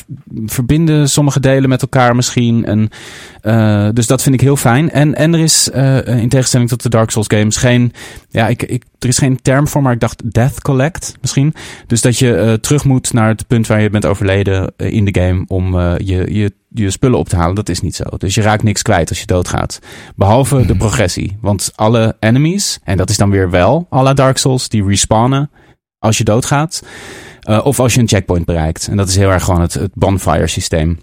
verbinden 0.47 1.09
sommige 1.09 1.41
delen 1.41 1.69
met 1.69 1.83
elkaar 1.83 2.17
misschien? 2.17 2.65
En, 2.65 2.89
uh, 3.43 3.89
dus 3.93 4.07
dat 4.07 4.23
vind 4.23 4.35
ik 4.35 4.41
heel 4.41 4.57
fijn. 4.57 4.91
En, 4.91 5.15
en 5.15 5.35
er 5.35 5.41
is, 5.41 5.69
in 6.05 6.29
tegenstelling 6.29 6.69
tot 6.69 6.83
de 6.83 6.89
Dark 6.89 7.11
Souls 7.11 7.29
games, 7.29 7.57
geen, 7.57 7.93
ja, 8.29 8.49
ik, 8.49 8.62
ik, 8.62 8.85
er 9.05 9.11
is 9.11 9.18
geen 9.18 9.42
term 9.42 9.68
voor, 9.68 9.82
maar 9.82 9.92
ik 9.92 10.00
dacht 10.00 10.32
Death 10.32 10.61
Collect 10.61 11.14
misschien. 11.20 11.55
Dus 11.86 12.00
dat 12.00 12.18
je 12.18 12.59
terug 12.61 12.84
moet 12.84 13.12
naar 13.12 13.28
het 13.28 13.46
punt 13.46 13.66
waar 13.66 13.80
je 13.80 13.90
bent 13.90 14.07
overleden 14.07 14.72
in 14.76 15.05
de 15.05 15.20
game 15.20 15.44
om 15.46 15.78
je, 15.98 16.34
je 16.34 16.52
je 16.74 16.90
spullen 16.90 17.18
op 17.18 17.28
te 17.28 17.36
halen. 17.36 17.55
Dat 17.55 17.68
is 17.68 17.80
niet 17.80 17.94
zo. 17.94 18.05
Dus 18.18 18.34
je 18.34 18.42
raakt 18.42 18.62
niks 18.62 18.82
kwijt 18.82 19.09
als 19.09 19.20
je 19.20 19.26
doodgaat. 19.26 19.78
Behalve 20.16 20.57
de 20.61 20.64
hmm. 20.64 20.78
progressie. 20.78 21.36
Want 21.40 21.72
alle 21.74 22.16
enemies, 22.20 22.78
en 22.84 22.96
dat 22.96 23.11
is 23.11 23.16
dan 23.16 23.30
weer 23.30 23.50
wel 23.50 23.86
alle 23.90 24.14
Dark 24.14 24.38
Souls, 24.38 24.68
die 24.68 24.84
respawnen 24.84 25.50
als 25.98 26.18
je 26.18 26.24
doodgaat. 26.24 26.82
Of 27.62 27.80
als 27.80 27.94
je 27.94 28.00
een 28.00 28.09
checkpoint 28.09 28.44
bereikt. 28.44 28.88
En 28.88 28.96
dat 28.96 29.09
is 29.09 29.16
heel 29.16 29.30
erg 29.30 29.44
gewoon 29.44 29.61
het, 29.61 29.74
het 29.74 29.94
bonfire 29.94 30.46
systeem. 30.46 30.98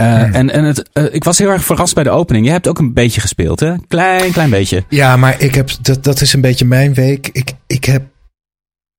Uh, 0.00 0.22
hmm. 0.22 0.34
En, 0.34 0.50
en 0.50 0.64
het, 0.64 0.90
uh, 0.92 1.14
ik 1.14 1.24
was 1.24 1.38
heel 1.38 1.50
erg 1.50 1.64
verrast 1.64 1.94
bij 1.94 2.04
de 2.04 2.10
opening. 2.10 2.46
Je 2.46 2.52
hebt 2.52 2.68
ook 2.68 2.78
een 2.78 2.92
beetje 2.92 3.20
gespeeld, 3.20 3.60
hè? 3.60 3.74
Klein, 3.88 4.32
klein 4.32 4.50
beetje. 4.50 4.84
Ja, 4.88 5.16
maar 5.16 5.40
ik 5.40 5.54
heb, 5.54 5.70
dat, 5.80 6.04
dat 6.04 6.20
is 6.20 6.32
een 6.32 6.40
beetje 6.40 6.64
mijn 6.64 6.94
week. 6.94 7.28
Ik, 7.32 7.52
ik 7.66 7.84
heb, 7.84 8.02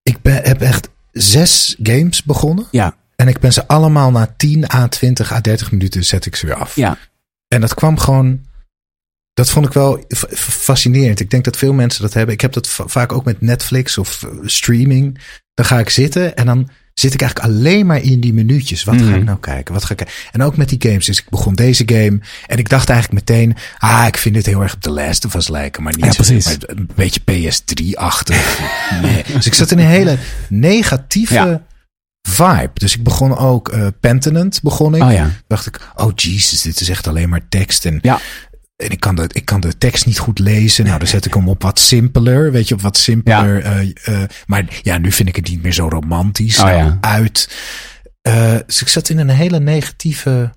ik 0.03 0.21
ben, 0.21 0.43
heb 0.43 0.61
echt 0.61 0.89
zes 1.11 1.75
games 1.83 2.23
begonnen. 2.23 2.65
Ja. 2.71 2.95
En 3.15 3.27
ik 3.27 3.39
ben 3.39 3.53
ze 3.53 3.67
allemaal 3.67 4.11
na 4.11 4.33
10 4.37 4.73
à 4.73 4.87
20 4.87 5.31
à 5.31 5.41
30 5.41 5.71
minuten 5.71 6.05
zet 6.05 6.25
ik 6.25 6.35
ze 6.35 6.45
weer 6.45 6.55
af. 6.55 6.75
Ja. 6.75 6.97
En 7.47 7.61
dat 7.61 7.73
kwam 7.73 7.97
gewoon. 7.97 8.41
Dat 9.33 9.49
vond 9.49 9.65
ik 9.65 9.73
wel 9.73 10.05
fascinerend. 10.35 11.19
Ik 11.19 11.29
denk 11.29 11.43
dat 11.43 11.57
veel 11.57 11.73
mensen 11.73 12.01
dat 12.01 12.13
hebben. 12.13 12.33
Ik 12.33 12.41
heb 12.41 12.53
dat 12.53 12.67
vaak 12.67 13.11
ook 13.11 13.25
met 13.25 13.41
Netflix 13.41 13.97
of 13.97 14.23
eh, 14.23 14.29
streaming. 14.43 15.19
Dan 15.53 15.65
ga 15.65 15.79
ik 15.79 15.89
zitten 15.89 16.35
en 16.35 16.45
dan 16.45 16.69
zit 16.99 17.13
ik 17.13 17.21
eigenlijk 17.21 17.53
alleen 17.53 17.85
maar 17.85 18.01
in 18.01 18.19
die 18.19 18.33
minuutjes. 18.33 18.83
Wat 18.83 18.95
ga 18.95 19.07
ik 19.07 19.15
mhm. 19.15 19.23
nou 19.23 19.39
kijken? 19.39 19.73
Wat 19.73 19.83
ga 19.83 19.93
ik? 19.93 20.29
En 20.31 20.41
ook 20.41 20.57
met 20.57 20.69
die 20.69 20.81
games. 20.89 21.05
Dus 21.05 21.19
ik 21.19 21.29
begon 21.29 21.53
deze 21.53 21.83
game. 21.85 22.19
En 22.47 22.57
ik 22.57 22.69
dacht 22.69 22.89
eigenlijk 22.89 23.29
meteen. 23.29 23.55
Ah, 23.77 24.03
ik 24.07 24.17
vind 24.17 24.35
dit 24.35 24.45
heel 24.45 24.61
erg 24.61 24.73
op 24.73 24.81
The 24.81 24.89
Last 24.89 25.25
of 25.25 25.33
Us 25.33 25.47
lijken. 25.47 25.83
Maar 25.83 25.93
niet 25.95 26.05
ja, 26.05 26.11
precies. 26.11 26.45
Maar 26.45 26.57
een 26.65 26.89
beetje 26.95 27.21
PS3-achtig. 27.31 28.59
nee. 29.01 29.23
Dus 29.33 29.45
ik 29.45 29.53
zat 29.53 29.71
in 29.71 29.79
een 29.79 29.85
hele 29.85 30.17
negatieve 30.49 31.61
vibe. 32.27 32.71
Dus 32.73 32.95
ik 32.95 33.03
begon 33.03 33.37
ook 33.37 33.73
uh, 33.73 33.87
Pentanent 33.99 34.61
begon 34.61 34.95
ik. 34.95 35.01
Oh, 35.01 35.11
ja. 35.11 35.31
Dacht 35.47 35.65
ik, 35.65 35.79
oh 35.95 36.11
Jesus, 36.15 36.61
dit 36.61 36.81
is 36.81 36.89
echt 36.89 37.07
alleen 37.07 37.29
maar 37.29 37.47
tekst. 37.49 37.85
En 37.85 37.99
ja. 38.01 38.19
En 38.75 38.89
ik 38.89 38.99
kan, 38.99 39.15
de, 39.15 39.29
ik 39.31 39.45
kan 39.45 39.59
de 39.59 39.77
tekst 39.77 40.05
niet 40.05 40.19
goed 40.19 40.39
lezen. 40.39 40.85
Nou, 40.85 40.97
dan 40.99 41.07
zet 41.07 41.25
ik 41.25 41.33
hem 41.33 41.49
op 41.49 41.61
wat 41.61 41.79
simpeler. 41.79 42.51
Weet 42.51 42.67
je, 42.67 42.73
op 42.73 42.81
wat 42.81 42.97
simpeler. 42.97 43.63
Ja. 43.63 43.81
Uh, 43.81 43.89
uh, 44.09 44.23
maar 44.45 44.79
ja, 44.81 44.97
nu 44.97 45.11
vind 45.11 45.29
ik 45.29 45.35
het 45.35 45.49
niet 45.49 45.63
meer 45.63 45.73
zo 45.73 45.87
romantisch. 45.87 46.59
Oh, 46.59 46.67
ja. 46.67 46.97
Uit. 47.01 47.57
Uh, 48.27 48.57
dus 48.65 48.81
ik 48.81 48.87
zat 48.87 49.09
in 49.09 49.17
een 49.17 49.29
hele 49.29 49.59
negatieve 49.59 50.51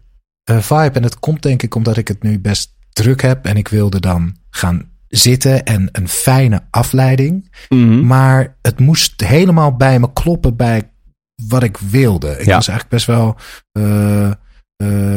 vibe. 0.45 0.91
En 0.93 1.03
het 1.03 1.19
komt 1.19 1.43
denk 1.43 1.63
ik 1.63 1.75
omdat 1.75 1.97
ik 1.97 2.09
het 2.09 2.23
nu 2.23 2.39
best 2.39 2.75
druk 2.93 3.23
heb. 3.23 3.45
En 3.45 3.57
ik 3.57 3.69
wilde 3.69 4.01
dan 4.01 4.37
gaan 4.51 4.91
zitten 5.09 5.65
en 5.65 5.89
een 5.93 6.09
fijne 6.09 6.63
afleiding. 6.71 7.51
Mm 7.69 7.89
-hmm. 7.89 8.07
Maar 8.07 8.57
het 8.63 8.79
moest 8.79 9.21
helemaal 9.21 9.77
bij 9.77 10.01
me 10.01 10.13
kloppen 10.13 10.57
bij 10.57 10.91
wat 11.49 11.63
ik 11.63 11.77
wilde. 11.77 12.31
Ik 12.31 12.47
ja. 12.47 12.55
was 12.55 12.69
eigenlijk 12.69 12.89
best 12.89 13.07
wel 13.07 13.37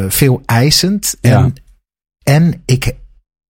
veel 0.10 0.42
eisend. 0.46 1.18
En, 1.22 1.30
ja. 1.30 1.52
En 2.24 2.62
ik, 2.66 2.96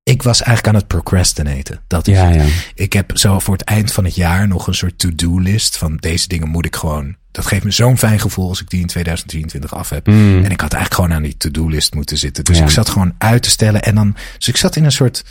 ik 0.02 0.22
was 0.22 0.42
eigenlijk 0.42 0.68
aan 0.68 0.80
het 0.80 0.86
procrastinaten. 0.86 1.80
Dat 1.86 2.08
is 2.08 2.16
ja, 2.16 2.28
ja. 2.28 2.44
Ik 2.74 2.92
heb 2.92 3.18
zo 3.18 3.38
voor 3.38 3.54
het 3.54 3.64
eind 3.64 3.92
van 3.92 4.04
het 4.04 4.14
jaar 4.14 4.48
nog 4.48 4.66
een 4.66 4.74
soort 4.74 4.98
to-do 4.98 5.38
list 5.38 5.76
van 5.76 5.96
deze 5.96 6.28
dingen 6.28 6.48
moet 6.48 6.66
ik 6.66 6.76
gewoon. 6.76 7.16
Dat 7.30 7.46
geeft 7.46 7.64
me 7.64 7.70
zo'n 7.70 7.98
fijn 7.98 8.20
gevoel 8.20 8.48
als 8.48 8.60
ik 8.60 8.70
die 8.70 8.80
in 8.80 8.86
2023 8.86 9.74
af 9.74 9.88
heb. 9.88 10.06
Mm. 10.06 10.44
En 10.44 10.50
ik 10.50 10.60
had 10.60 10.72
eigenlijk 10.72 10.94
gewoon 10.94 11.12
aan 11.12 11.22
die 11.22 11.36
to-do 11.36 11.68
list 11.68 11.94
moeten 11.94 12.18
zitten. 12.18 12.44
Dus 12.44 12.58
ja. 12.58 12.64
ik 12.64 12.70
zat 12.70 12.88
gewoon 12.88 13.14
uit 13.18 13.42
te 13.42 13.50
stellen. 13.50 13.82
En 13.82 13.94
dan, 13.94 14.16
dus 14.36 14.48
ik 14.48 14.56
zat 14.56 14.76
in 14.76 14.84
een 14.84 14.92
soort, 14.92 15.24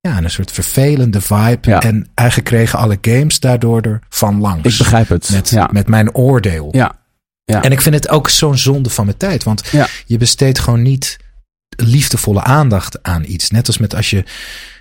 ja, 0.00 0.18
een 0.18 0.30
soort 0.30 0.52
vervelende 0.52 1.20
vibe. 1.20 1.70
Ja. 1.70 1.80
En 1.80 2.08
eigenlijk 2.14 2.48
kregen 2.48 2.78
alle 2.78 2.98
games 3.00 3.40
daardoor 3.40 3.80
er 3.80 4.00
van 4.08 4.40
langs. 4.40 4.72
Ik 4.72 4.78
begrijp 4.78 5.08
het. 5.08 5.30
Met, 5.30 5.50
ja. 5.50 5.68
met 5.72 5.88
mijn 5.88 6.14
oordeel. 6.14 6.68
Ja. 6.70 7.00
Ja. 7.44 7.62
En 7.62 7.72
ik 7.72 7.80
vind 7.80 7.94
het 7.94 8.08
ook 8.08 8.28
zo'n 8.28 8.58
zonde 8.58 8.90
van 8.90 9.04
mijn 9.04 9.16
tijd. 9.16 9.42
Want 9.42 9.62
je 10.06 10.16
besteedt 10.16 10.58
gewoon 10.58 10.82
niet 10.82 11.18
liefdevolle 11.76 12.42
aandacht 12.42 13.02
aan 13.02 13.24
iets. 13.26 13.50
Net 13.50 13.66
als 13.66 13.78
met 13.78 13.94
als 13.94 14.10
je 14.10 14.24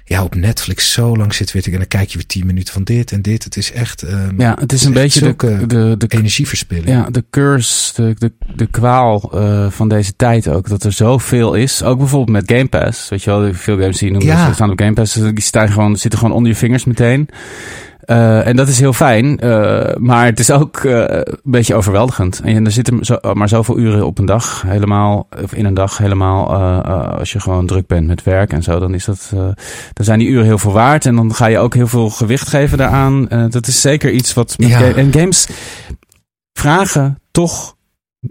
ja, 0.05 0.23
op 0.23 0.35
Netflix 0.35 0.91
zo 0.91 1.15
lang 1.15 1.33
zit, 1.33 1.51
weet 1.51 1.65
ik, 1.65 1.73
en 1.73 1.79
dan 1.79 1.87
kijk 1.87 2.09
je 2.09 2.17
weer 2.17 2.27
tien 2.27 2.45
minuten 2.45 2.73
van 2.73 2.83
dit 2.83 3.11
en 3.11 3.21
dit. 3.21 3.43
Het 3.43 3.57
is 3.57 3.71
echt. 3.71 4.01
Um, 4.01 4.39
ja, 4.39 4.57
het 4.59 4.73
is 4.73 4.83
een 4.83 4.93
beetje 4.93 5.35
de, 5.35 5.65
de, 5.67 5.95
de 5.97 6.07
energieverspilling. 6.07 6.89
Ja, 6.89 7.09
de 7.09 7.23
curse, 7.29 7.93
de, 7.95 8.15
de, 8.17 8.31
de 8.55 8.65
kwaal 8.65 9.31
uh, 9.33 9.69
van 9.69 9.89
deze 9.89 10.15
tijd 10.15 10.47
ook. 10.47 10.69
Dat 10.69 10.83
er 10.83 10.91
zoveel 10.91 11.53
is. 11.53 11.83
Ook 11.83 11.97
bijvoorbeeld 11.97 12.45
met 12.47 12.57
Game 12.57 12.67
Pass. 12.67 13.09
Weet 13.09 13.23
je 13.23 13.29
wel, 13.29 13.53
veel 13.53 13.77
games 13.79 13.97
die 13.97 14.11
noemen 14.11 14.27
ja. 14.27 14.53
staan 14.53 14.71
op 14.71 14.79
Game 14.79 14.93
Pass. 14.93 15.13
Die 15.13 15.41
staan 15.41 15.71
gewoon, 15.71 15.97
zitten 15.97 16.19
gewoon 16.19 16.35
onder 16.35 16.51
je 16.51 16.57
vingers 16.57 16.85
meteen. 16.85 17.29
Uh, 18.11 18.47
en 18.47 18.55
dat 18.55 18.67
is 18.67 18.79
heel 18.79 18.93
fijn, 18.93 19.45
uh, 19.45 19.95
maar 19.95 20.25
het 20.25 20.39
is 20.39 20.51
ook 20.51 20.83
uh, 20.83 21.03
een 21.07 21.37
beetje 21.43 21.75
overweldigend. 21.75 22.41
En 22.43 22.65
er 22.65 22.71
zitten 22.71 23.05
zo, 23.05 23.17
maar 23.33 23.49
zoveel 23.49 23.77
uren 23.77 24.05
op 24.05 24.19
een 24.19 24.25
dag, 24.25 24.61
helemaal, 24.67 25.27
of 25.43 25.53
in 25.53 25.65
een 25.65 25.73
dag 25.73 25.97
helemaal, 25.97 26.53
als 27.17 27.31
je 27.31 27.39
gewoon 27.39 27.65
druk 27.65 27.87
bent 27.87 28.07
met 28.07 28.23
werk 28.23 28.51
en 28.51 28.63
zo, 28.63 28.79
dan 28.79 28.93
is 28.93 29.05
dat, 29.05 29.29
dan 29.93 30.05
zijn 30.05 30.19
die 30.19 30.27
uren 30.27 30.45
heel 30.45 30.57
veel 30.57 30.71
waard. 30.71 31.05
En 31.05 31.15
dan 31.15 31.33
ga 31.33 31.45
je 31.45 31.59
ook 31.59 31.73
heel 31.73 31.87
veel 31.87 32.09
gewicht 32.09 32.47
geven 32.47 32.77
daaraan. 32.77 33.27
dat 33.49 33.67
is 33.67 33.81
zeker 33.81 34.11
iets 34.11 34.33
wat 34.33 34.55
met 34.57 34.69
Ja. 34.69 34.77
ga 34.77 34.93
en 34.93 35.13
games 35.13 35.47
vragen 36.53 37.19
toch 37.31 37.75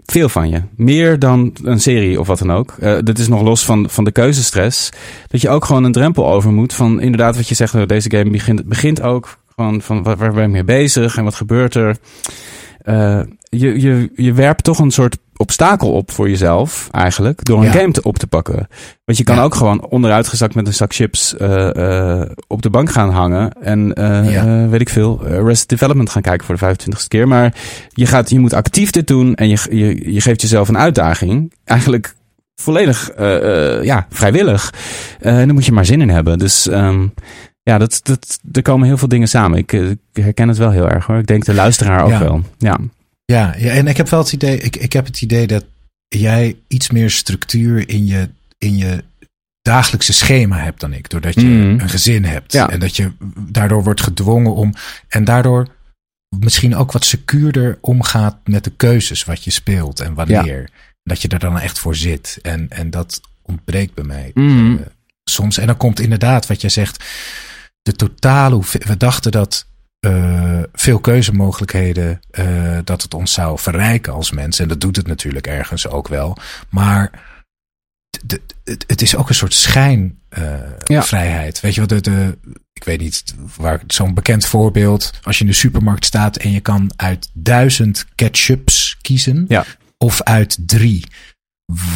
veel 0.05 0.29
van 0.29 0.49
je. 0.49 0.61
Meer 0.75 1.19
dan 1.19 1.53
een 1.63 1.79
serie 1.79 2.19
of 2.19 2.27
wat 2.27 2.39
dan 2.39 2.51
ook. 2.51 2.75
Uh, 2.79 2.97
dit 3.03 3.19
is 3.19 3.27
nog 3.27 3.41
los 3.41 3.65
van, 3.65 3.89
van 3.89 4.03
de 4.03 4.11
keuzestress. 4.11 4.89
Dat 5.27 5.41
je 5.41 5.49
ook 5.49 5.65
gewoon 5.65 5.83
een 5.83 5.91
drempel 5.91 6.27
over 6.31 6.51
moet. 6.51 6.73
Van 6.73 7.01
inderdaad 7.01 7.35
wat 7.35 7.47
je 7.47 7.55
zegt, 7.55 7.73
nou, 7.73 7.85
deze 7.85 8.11
game 8.11 8.29
begint, 8.29 8.65
begint 8.65 9.01
ook 9.01 9.39
van, 9.55 9.81
van 9.81 10.03
waar, 10.03 10.17
waar 10.17 10.33
ben 10.33 10.43
ik 10.43 10.49
mee 10.49 10.63
bezig 10.63 11.17
en 11.17 11.23
wat 11.23 11.35
gebeurt 11.35 11.75
er. 11.75 11.97
Uh, 12.85 13.19
je, 13.49 13.81
je, 13.81 14.11
je 14.15 14.33
werpt 14.33 14.63
toch 14.63 14.79
een 14.79 14.91
soort 14.91 15.17
obstakel 15.35 15.91
op 15.91 16.11
voor 16.11 16.29
jezelf 16.29 16.87
eigenlijk. 16.91 17.43
Door 17.45 17.57
een 17.57 17.63
Ja. 17.65 17.71
game 17.71 17.91
te, 17.91 18.01
op 18.01 18.17
te 18.17 18.27
pakken. 18.27 18.67
Want 19.05 19.17
je 19.17 19.23
kan 19.23 19.35
Ja. 19.35 19.43
ook 19.43 19.55
gewoon 19.55 19.85
onderuitgezakt 19.85 20.55
met 20.55 20.67
een 20.67 20.73
zak 20.73 20.93
chips 20.93 21.35
uh, 21.41 21.69
uh, 21.73 22.21
op 22.47 22.61
de 22.61 22.69
bank 22.69 22.91
gaan 22.91 23.09
hangen. 23.09 23.51
En 23.61 23.91
Ja. 24.29 24.67
weet 24.67 24.81
ik 24.81 24.89
veel, 24.89 25.21
Rest 25.27 25.69
Development 25.69 26.09
gaan 26.09 26.21
kijken 26.21 26.45
voor 26.45 26.55
de 26.57 26.61
25ste 26.65 27.07
keer. 27.07 27.27
Maar 27.27 27.53
je, 27.89 28.05
gaat, 28.05 28.29
je 28.29 28.39
moet 28.39 28.53
actief 28.53 28.91
dit 28.91 29.07
doen 29.07 29.35
en 29.35 29.49
je, 29.49 29.57
je, 29.69 30.13
je 30.13 30.21
geeft 30.21 30.41
jezelf 30.41 30.67
een 30.67 30.77
uitdaging. 30.77 31.53
Eigenlijk 31.63 32.15
volledig 32.55 33.11
ja, 33.83 34.07
vrijwillig. 34.09 34.73
En 35.19 35.45
daar 35.45 35.53
moet 35.53 35.65
je 35.65 35.71
maar 35.71 35.85
zin 35.85 36.01
in 36.01 36.09
hebben. 36.09 36.37
Dus 36.37 36.65
um, 36.71 37.13
ja, 37.63 37.77
dat, 37.77 37.99
dat, 38.03 38.39
er 38.51 38.61
komen 38.61 38.87
heel 38.87 38.97
veel 38.97 39.07
dingen 39.07 39.27
samen. 39.27 39.57
Ik, 39.57 39.71
ik 39.71 39.97
herken 40.13 40.47
het 40.47 40.57
wel 40.57 40.71
heel 40.71 40.89
erg 40.89 41.05
hoor. 41.05 41.17
Ik 41.17 41.27
denk 41.27 41.45
de 41.45 41.53
luisteraar 41.53 42.03
ook 42.03 42.09
Ja. 42.09 42.19
wel. 42.19 42.43
Ja. 42.57 42.79
Ja, 43.25 43.55
ja, 43.57 43.71
en 43.71 43.87
ik 43.87 43.97
heb 43.97 44.09
wel 44.09 44.19
het 44.19 44.33
idee, 44.33 44.57
ik, 44.57 44.75
ik 44.75 44.93
heb 44.93 45.05
het 45.05 45.21
idee 45.21 45.47
dat 45.47 45.65
jij 46.07 46.57
iets 46.67 46.89
meer 46.89 47.09
structuur 47.11 47.89
in 47.89 48.05
je, 48.05 48.29
in 48.57 48.77
je 48.77 49.03
dagelijkse 49.61 50.13
schema 50.13 50.57
hebt 50.57 50.79
dan 50.79 50.93
ik. 50.93 51.09
Doordat 51.09 51.33
je 51.33 51.41
Mhm. 51.41 51.79
een 51.79 51.89
gezin 51.89 52.23
hebt. 52.25 52.51
Ja. 52.53 52.69
En 52.69 52.79
dat 52.79 52.95
je 52.95 53.11
daardoor 53.37 53.83
wordt 53.83 54.01
gedwongen 54.01 54.53
om. 54.55 54.73
En 55.07 55.23
daardoor 55.23 55.67
misschien 56.39 56.75
ook 56.75 56.91
wat 56.91 57.05
secuurder 57.05 57.77
omgaat 57.81 58.37
met 58.43 58.63
de 58.63 58.69
keuzes 58.77 59.23
wat 59.23 59.43
je 59.43 59.51
speelt 59.51 59.99
en 59.99 60.13
wanneer. 60.13 60.69
Dat 61.03 61.21
je 61.21 61.27
er 61.27 61.39
dan 61.39 61.59
echt 61.59 61.79
voor 61.79 61.95
zit. 61.95 62.39
En, 62.41 62.69
en 62.69 62.89
dat 62.89 63.21
ontbreekt 63.41 63.93
bij 63.93 64.03
mij 64.03 64.31
Mhm. 64.33 64.71
eh, 64.75 64.79
soms. 65.23 65.57
En 65.57 65.67
dan 65.67 65.77
komt 65.77 65.99
inderdaad 65.99 66.47
wat 66.47 66.61
jij 66.61 66.69
zegt. 66.69 67.03
De 67.81 67.91
totale. 67.93 68.59
We 68.79 68.97
dachten 68.97 69.31
dat 69.31 69.65
eh, 69.99 70.59
veel 70.73 70.99
keuzemogelijkheden. 70.99 72.19
eh, 72.31 72.77
dat 72.83 73.01
het 73.01 73.13
ons 73.13 73.33
zou 73.33 73.59
verrijken 73.59 74.13
als 74.13 74.31
mensen. 74.31 74.63
En 74.63 74.69
dat 74.69 74.81
doet 74.81 74.95
het 74.95 75.07
natuurlijk 75.07 75.47
ergens 75.47 75.87
ook 75.87 76.07
wel. 76.07 76.37
Maar 76.69 77.11
d- 78.09 78.27
d- 78.27 78.39
het, 78.63 78.83
het 78.87 79.01
is 79.01 79.15
ook 79.15 79.29
een 79.29 79.35
soort 79.35 79.53
schijnvrijheid. 79.53 80.87
Ja. 80.87 81.03
vrijheid. 81.03 81.59
Weet 81.59 81.73
je 81.73 81.79
wat? 81.79 81.89
De, 81.89 82.01
de, 82.01 82.37
ik 82.73 82.83
weet 82.83 82.99
niet 82.99 83.23
waar 83.57 83.81
zo'n 83.87 84.13
bekend 84.13 84.45
voorbeeld. 84.45 85.11
Als 85.23 85.37
je 85.37 85.43
in 85.43 85.49
de 85.49 85.55
supermarkt 85.55 86.05
staat 86.05 86.37
en 86.37 86.51
je 86.51 86.59
kan 86.59 86.91
uit 86.95 87.29
duizend 87.33 88.05
ketchups 88.15 88.97
kiezen. 89.01 89.45
Ja. 89.47 89.65
Of 89.97 90.21
uit 90.21 90.57
drie. 90.59 91.05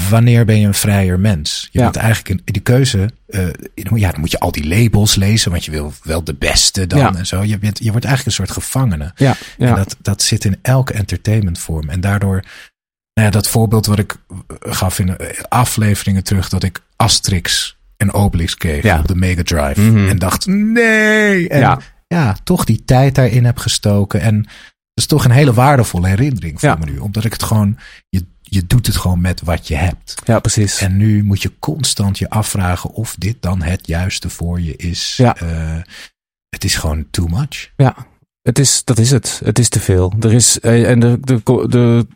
Wanneer 0.09 0.45
ben 0.45 0.59
je 0.59 0.67
een 0.67 0.73
vrijer 0.73 1.19
mens? 1.19 1.67
Je 1.71 1.79
Ja. 1.79 1.83
bent 1.85 1.95
eigenlijk 1.95 2.29
een, 2.29 2.41
die 2.53 2.61
keuze. 2.61 3.09
eh, 3.27 3.47
ja, 3.95 4.11
dan 4.11 4.19
moet 4.19 4.31
je 4.31 4.39
al 4.39 4.51
die 4.51 4.67
labels 4.67 5.15
lezen, 5.15 5.51
want 5.51 5.65
je 5.65 5.71
wil 5.71 5.93
wel 6.03 6.23
de 6.23 6.33
beste 6.33 6.87
dan 6.87 6.99
Ja. 6.99 7.15
en 7.15 7.27
zo. 7.27 7.43
Je, 7.43 7.57
bent, 7.59 7.79
je 7.83 7.91
wordt 7.91 8.05
eigenlijk 8.05 8.37
een 8.37 8.45
soort 8.45 8.63
gevangene. 8.63 9.11
Ja, 9.15 9.35
ja. 9.57 9.67
En 9.69 9.75
dat, 9.75 9.95
dat 10.01 10.21
zit 10.21 10.45
in 10.45 10.57
elke 10.61 10.93
entertainmentvorm. 10.93 11.89
En 11.89 12.01
daardoor, 12.01 12.43
nou 13.13 13.27
ja, 13.27 13.29
dat 13.29 13.47
voorbeeld 13.47 13.85
wat 13.85 13.99
ik 13.99 14.15
gaf 14.59 14.99
in 14.99 15.17
eh, 15.17 15.41
afleveringen 15.49 16.23
terug, 16.23 16.49
dat 16.49 16.63
ik 16.63 16.81
Asterix 16.95 17.77
en 17.97 18.13
Obelix 18.13 18.55
kreeg 18.57 18.99
op 18.99 19.07
de 19.07 19.15
Mega 19.15 19.43
Drive. 19.43 19.81
Mhm. 19.81 20.07
En 20.07 20.17
dacht, 20.19 20.45
nee! 20.45 21.49
En 21.49 21.59
Ja. 21.59 21.79
ja. 22.07 22.37
toch 22.43 22.63
die 22.63 22.85
tijd 22.85 23.15
daarin 23.15 23.45
heb 23.45 23.57
gestoken. 23.57 24.21
En 24.21 24.41
dat 24.41 25.03
is 25.03 25.05
toch 25.05 25.25
een 25.25 25.31
hele 25.31 25.53
waardevolle 25.53 26.07
herinnering 26.07 26.59
voor 26.59 26.69
Ja. 26.69 26.75
me 26.75 26.85
nu. 26.85 26.97
Omdat 26.97 27.23
ik 27.25 27.33
het 27.33 27.43
gewoon, 27.43 27.77
je, 28.09 28.25
je 28.55 28.67
doet 28.67 28.87
het 28.87 28.95
gewoon 28.95 29.21
met 29.21 29.41
wat 29.41 29.67
je 29.67 29.75
hebt. 29.75 30.15
ja, 30.25 30.39
precies. 30.39 30.79
En 30.81 30.97
nu 30.97 31.23
moet 31.23 31.41
je 31.41 31.51
constant 31.59 32.17
je 32.17 32.29
afvragen 32.29 32.89
of 32.89 33.15
dit 33.17 33.35
dan 33.39 33.61
het 33.61 33.87
juiste 33.87 34.29
voor 34.29 34.61
je 34.61 34.75
is. 34.75 35.13
Ja. 35.17 35.35
Eh, 35.37 35.81
het 36.49 36.63
is 36.63 36.75
gewoon 36.75 37.05
too 37.11 37.27
much. 37.27 37.71
Ja, 37.75 37.95
het 38.41 38.59
is, 38.59 38.83
dat 38.83 38.97
is 38.97 39.11
het. 39.11 39.41
Het 39.43 39.59
is 39.59 39.69
te 39.69 39.79
veel. 39.79 40.13
Er 40.19 40.33
is, 40.33 40.59
eh, 40.59 40.89
en 40.89 40.99
de, 40.99 41.17
de, 41.21 41.41
de, 41.67 42.07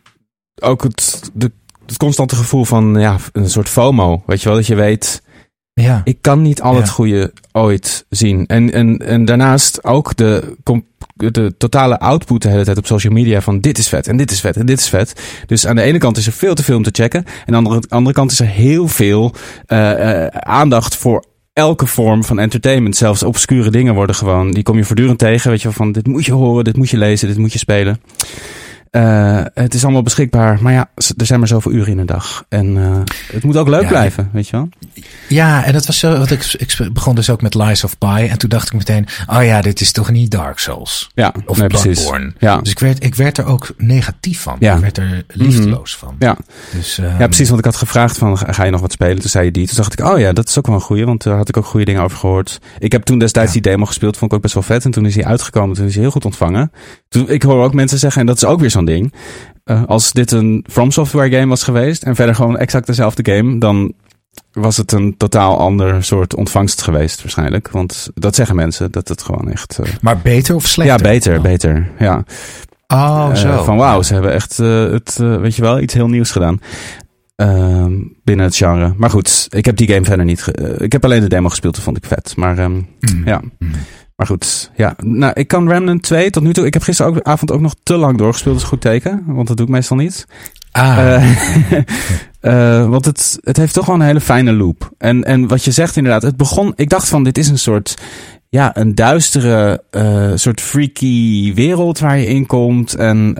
ook 0.60 0.82
het, 0.82 1.30
de, 1.32 1.52
het 1.86 1.96
constante 1.96 2.36
gevoel 2.36 2.64
van 2.64 2.94
ja, 3.00 3.16
een 3.32 3.50
soort 3.50 3.68
FOMO. 3.68 4.22
Weet 4.26 4.42
je 4.42 4.48
wel, 4.48 4.56
dat 4.56 4.66
je 4.66 4.74
weet, 4.74 5.22
Ja. 5.80 6.00
ik 6.04 6.18
kan 6.20 6.42
niet 6.42 6.62
al 6.62 6.74
het 6.74 6.86
Ja. 6.86 6.92
goede 6.92 7.32
ooit 7.52 8.04
zien. 8.08 8.46
En, 8.46 8.72
en, 8.72 8.98
en 8.98 9.24
daarnaast 9.24 9.84
ook 9.84 10.16
de, 10.16 10.56
de 11.14 11.54
totale 11.58 11.98
output 11.98 12.42
de 12.42 12.48
hele 12.48 12.64
tijd 12.64 12.78
op 12.78 12.86
social 12.86 13.12
media 13.12 13.40
van 13.40 13.60
dit 13.60 13.78
is 13.78 13.88
vet 13.88 14.08
en 14.08 14.16
dit 14.16 14.30
is 14.30 14.40
vet 14.40 14.56
en 14.56 14.66
dit 14.66 14.78
is 14.78 14.88
vet. 14.88 15.20
Dus 15.46 15.66
aan 15.66 15.76
de 15.76 15.82
ene 15.82 15.98
kant 15.98 16.16
is 16.16 16.26
er 16.26 16.32
veel 16.32 16.54
te 16.54 16.62
veel 16.64 16.76
om 16.76 16.82
te 16.82 16.90
checken. 16.92 17.24
En 17.46 17.54
aan 17.54 17.62
de 17.64 17.68
andere, 17.70 17.88
andere 17.88 18.14
kant 18.16 18.30
is 18.32 18.40
er 18.40 18.46
heel 18.46 18.88
veel 18.88 19.34
eh, 19.66 20.22
eh, 20.22 20.26
aandacht 20.26 20.96
voor 20.96 21.24
elke 21.52 21.86
vorm 21.86 22.24
van 22.24 22.38
entertainment. 22.38 22.96
Zelfs 22.96 23.22
obscure 23.22 23.70
dingen 23.70 23.94
worden 23.94 24.14
gewoon, 24.16 24.50
die 24.50 24.62
kom 24.62 24.76
je 24.76 24.84
voortdurend 24.84 25.18
tegen. 25.18 25.50
Weet 25.50 25.58
je 25.62 25.64
wel, 25.68 25.76
van 25.76 25.92
dit 25.92 26.06
moet 26.06 26.24
je 26.24 26.32
horen, 26.32 26.64
dit 26.64 26.76
moet 26.76 26.90
je 26.90 26.96
lezen, 26.98 27.28
dit 27.28 27.38
moet 27.38 27.52
je 27.52 27.58
spelen. 27.58 28.00
Uh, 28.90 29.40
het 29.54 29.74
is 29.74 29.82
allemaal 29.82 30.02
beschikbaar. 30.02 30.58
Maar 30.62 30.72
ja, 30.72 30.90
er 30.94 31.26
zijn 31.26 31.38
maar 31.38 31.48
zoveel 31.48 31.72
uren 31.72 31.92
in 31.92 31.98
een 31.98 32.06
dag. 32.06 32.44
En 32.48 32.76
uh, 32.76 32.98
het 33.32 33.44
moet 33.44 33.56
ook 33.56 33.68
leuk 33.68 33.88
blijven, 33.88 34.30
weet 34.32 34.48
je 34.48 34.56
wel? 34.56 34.68
Ja, 35.28 35.64
en 35.64 35.72
dat 35.72 35.86
was 35.86 35.98
zo. 35.98 36.16
Want 36.16 36.30
ik, 36.30 36.54
ik 36.58 36.88
begon 36.92 37.14
dus 37.14 37.30
ook 37.30 37.42
met 37.42 37.54
Lies 37.54 37.84
of 37.84 37.98
Pi. 37.98 38.26
En 38.26 38.38
toen 38.38 38.48
dacht 38.48 38.66
ik 38.66 38.72
meteen: 38.72 39.06
oh 39.26 39.44
ja, 39.44 39.60
dit 39.60 39.80
is 39.80 39.92
toch 39.92 40.10
niet 40.10 40.30
Dark 40.30 40.58
Souls? 40.58 41.10
Ja, 41.14 41.34
of 41.46 41.58
nee, 41.58 41.66
Bloodborne. 41.66 42.32
Ja. 42.38 42.58
Dus 42.58 42.70
ik 42.70 42.78
werd, 42.78 43.04
ik 43.04 43.14
werd 43.14 43.38
er 43.38 43.44
ook 43.44 43.74
negatief 43.76 44.40
van. 44.40 44.56
Ja. 44.58 44.74
Ik 44.74 44.80
werd 44.80 44.98
er 44.98 45.24
liefdeloos 45.28 45.96
van. 45.96 46.16
Ja. 46.18 46.36
Dus, 46.72 46.98
um, 46.98 47.18
ja, 47.18 47.26
precies. 47.26 47.48
Want 47.48 47.58
ik 47.58 47.64
had 47.64 47.76
gevraagd: 47.76 48.18
van, 48.18 48.38
ga 48.38 48.64
je 48.64 48.70
nog 48.70 48.80
wat 48.80 48.92
spelen? 48.92 49.20
Toen 49.20 49.30
zei 49.30 49.44
je 49.44 49.50
die. 49.50 49.66
Toen 49.66 49.76
dacht 49.76 49.92
ik: 49.92 50.06
oh 50.06 50.18
ja, 50.18 50.32
dat 50.32 50.48
is 50.48 50.58
ook 50.58 50.66
wel 50.66 50.74
een 50.74 50.80
goeie. 50.80 51.04
Want 51.04 51.22
daar 51.22 51.36
had 51.36 51.48
ik 51.48 51.56
ook 51.56 51.66
goede 51.66 51.86
dingen 51.86 52.02
over 52.02 52.18
gehoord. 52.18 52.60
Ik 52.78 52.92
heb 52.92 53.02
toen 53.02 53.18
destijds 53.18 53.52
die 53.52 53.62
demo 53.62 53.84
gespeeld. 53.84 54.16
Vond 54.16 54.30
ik 54.30 54.36
ook 54.36 54.42
best 54.42 54.54
wel 54.54 54.62
vet. 54.62 54.84
En 54.84 54.90
toen 54.90 55.06
is 55.06 55.14
hij 55.14 55.24
uitgekomen. 55.24 55.76
Toen 55.76 55.86
is 55.86 55.92
hij 55.92 56.02
heel 56.02 56.12
goed 56.12 56.24
ontvangen. 56.24 56.72
Toen, 57.08 57.28
ik 57.28 57.42
hoor 57.42 57.64
ook 57.64 57.74
mensen 57.74 57.98
zeggen, 57.98 58.20
en 58.20 58.26
dat 58.26 58.36
is 58.36 58.44
ook 58.44 58.60
weer 58.60 58.70
zo'n 58.70 58.79
ding. 58.84 59.12
Uh, 59.64 59.82
als 59.86 60.12
dit 60.12 60.30
een 60.30 60.64
From 60.70 60.90
Software 60.90 61.30
game 61.30 61.46
was 61.46 61.62
geweest 61.62 62.02
en 62.02 62.14
verder 62.14 62.34
gewoon 62.34 62.58
exact 62.58 62.86
dezelfde 62.86 63.32
game, 63.32 63.58
dan 63.58 63.92
was 64.52 64.76
het 64.76 64.92
een 64.92 65.16
totaal 65.16 65.58
ander 65.58 66.04
soort 66.04 66.34
ontvangst 66.34 66.82
geweest 66.82 67.22
waarschijnlijk. 67.22 67.70
Want 67.70 68.10
dat 68.14 68.34
zeggen 68.34 68.56
mensen, 68.56 68.90
dat 68.90 69.08
het 69.08 69.22
gewoon 69.22 69.50
echt... 69.50 69.78
Uh... 69.80 69.86
Maar 70.00 70.18
beter 70.18 70.54
of 70.54 70.66
slechter? 70.66 70.96
Ja, 70.96 71.12
beter, 71.12 71.36
oh. 71.36 71.42
beter, 71.42 71.90
ja. 71.98 72.24
Oh, 72.88 73.28
uh, 73.30 73.34
zo. 73.34 73.62
Van 73.62 73.76
wauw, 73.76 74.02
ze 74.02 74.12
hebben 74.12 74.32
echt 74.32 74.56
het, 74.56 75.16
weet 75.16 75.56
je 75.56 75.62
wel, 75.62 75.80
iets 75.80 75.94
heel 75.94 76.08
nieuws 76.08 76.30
gedaan. 76.30 76.60
Ehm, 77.36 77.92
binnen 78.24 78.46
het 78.46 78.56
genre. 78.56 78.94
Maar 78.96 79.10
goed, 79.10 79.46
ik 79.50 79.64
heb 79.64 79.76
die 79.76 79.88
game 79.88 80.04
verder 80.04 80.24
niet. 80.24 80.44
ik 80.78 80.92
heb 80.92 81.04
alleen 81.04 81.20
de 81.20 81.28
demo 81.28 81.48
gespeeld, 81.48 81.74
dat 81.74 81.84
vond 81.84 81.96
ik 81.96 82.04
vet. 82.04 82.36
Maar 82.36 82.58
um, 82.58 82.88
mm. 83.00 83.22
ja. 83.24 83.40
Mm. 83.58 83.70
Maar 84.20 84.28
goed, 84.28 84.70
ja. 84.74 84.94
Nou, 84.98 85.32
ik 85.34 85.48
kan 85.48 85.68
Remnant 85.68 86.02
2 86.02 86.30
tot 86.30 86.42
nu 86.42 86.52
toe. 86.52 86.66
Ik 86.66 86.74
heb 86.74 86.82
gisteravond 86.82 87.52
ook 87.52 87.60
nog 87.60 87.74
te 87.82 87.96
lang 87.96 88.18
doorgespeeld. 88.18 88.54
Dat 88.54 88.62
is 88.64 88.68
goed 88.68 88.80
teken, 88.80 89.22
want 89.26 89.48
dat 89.48 89.56
doe 89.56 89.66
ik 89.66 89.72
meestal 89.72 89.96
niet. 89.96 90.26
Ah. 90.72 90.98
Uh, 90.98 91.82
uh, 92.42 92.88
want 92.94 93.04
het, 93.04 93.38
het 93.44 93.56
heeft 93.56 93.74
toch 93.74 93.86
wel 93.86 93.94
een 93.94 94.00
hele 94.00 94.20
fijne 94.20 94.52
loop. 94.52 94.90
En, 94.98 95.24
en 95.24 95.48
wat 95.48 95.64
je 95.64 95.70
zegt 95.70 95.96
inderdaad, 95.96 96.22
het 96.22 96.36
begon. 96.36 96.72
Ik 96.76 96.88
dacht 96.88 97.08
van, 97.08 97.24
dit 97.24 97.38
is 97.38 97.48
een 97.48 97.58
soort. 97.58 97.94
Ja, 98.48 98.76
een 98.76 98.94
duistere, 98.94 99.82
uh, 99.90 100.32
soort 100.34 100.60
freaky 100.60 101.54
wereld 101.54 101.98
waar 101.98 102.18
je 102.18 102.26
in 102.26 102.46
komt. 102.46 102.94
En 102.94 103.32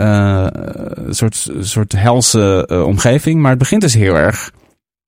een 1.07 1.15
soort, 1.15 1.51
soort 1.61 1.93
helse 1.93 2.69
omgeving. 2.86 3.40
Maar 3.40 3.51
het 3.51 3.59
begint 3.59 3.81
dus 3.81 3.94
heel 3.94 4.15
erg 4.15 4.51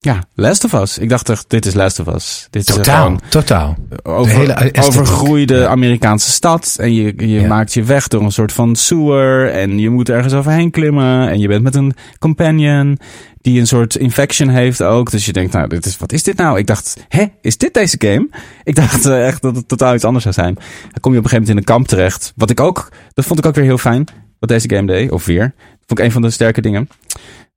ja, 0.04 0.22
Last 0.34 0.64
of 0.64 0.72
Us. 0.72 0.98
Ik 0.98 1.08
dacht 1.08 1.28
echt, 1.28 1.44
dit 1.48 1.66
is 1.66 1.74
Last 1.74 2.00
of 2.00 2.06
Us. 2.06 2.46
Dit 2.50 2.66
totaal, 2.66 3.12
is 3.12 3.18
totaal. 3.28 3.76
Over, 4.02 4.36
hele 4.36 4.72
overgroeide 4.80 5.66
Amerikaanse 5.66 6.30
stad. 6.30 6.76
En 6.80 6.94
je, 6.94 7.28
je 7.28 7.46
maakt 7.46 7.74
je 7.74 7.82
weg 7.82 8.08
door 8.08 8.22
een 8.22 8.32
soort 8.32 8.52
van 8.52 8.76
sewer. 8.76 9.50
En 9.50 9.78
je 9.78 9.90
moet 9.90 10.08
ergens 10.08 10.34
overheen 10.34 10.70
klimmen. 10.70 11.28
En 11.28 11.38
je 11.38 11.48
bent 11.48 11.62
met 11.62 11.74
een 11.74 11.94
companion 12.18 12.98
die 13.40 13.60
een 13.60 13.66
soort 13.66 13.94
infection 13.94 14.48
heeft 14.48 14.82
ook. 14.82 15.10
Dus 15.10 15.26
je 15.26 15.32
denkt, 15.32 15.52
nou, 15.52 15.68
dit 15.68 15.86
is, 15.86 15.98
wat 15.98 16.12
is 16.12 16.22
dit 16.22 16.36
nou? 16.36 16.58
Ik 16.58 16.66
dacht, 16.66 16.96
hè, 17.08 17.24
is 17.40 17.56
dit 17.56 17.74
deze 17.74 17.96
game? 17.98 18.28
Ik 18.64 18.74
dacht 18.74 19.06
uh, 19.06 19.26
echt 19.26 19.42
dat 19.42 19.56
het 19.56 19.68
totaal 19.68 19.94
iets 19.94 20.04
anders 20.04 20.22
zou 20.22 20.34
zijn. 20.34 20.54
Dan 20.54 21.00
kom 21.00 21.12
je 21.12 21.18
op 21.18 21.24
een 21.24 21.30
gegeven 21.30 21.38
moment 21.38 21.48
in 21.48 21.56
een 21.56 21.64
kamp 21.64 21.86
terecht. 21.86 22.32
Wat 22.36 22.50
ik 22.50 22.60
ook, 22.60 22.88
dat 23.14 23.24
vond 23.24 23.38
ik 23.38 23.46
ook 23.46 23.54
weer 23.54 23.64
heel 23.64 23.78
fijn. 23.78 24.06
Wat 24.38 24.48
deze 24.48 24.70
game 24.70 24.86
deed, 24.86 25.10
of 25.10 25.24
weer. 25.24 25.54
Dat 25.56 25.86
vond 25.86 25.98
ik 25.98 26.04
een 26.04 26.12
van 26.12 26.22
de 26.22 26.30
sterke 26.30 26.60
dingen. 26.60 26.88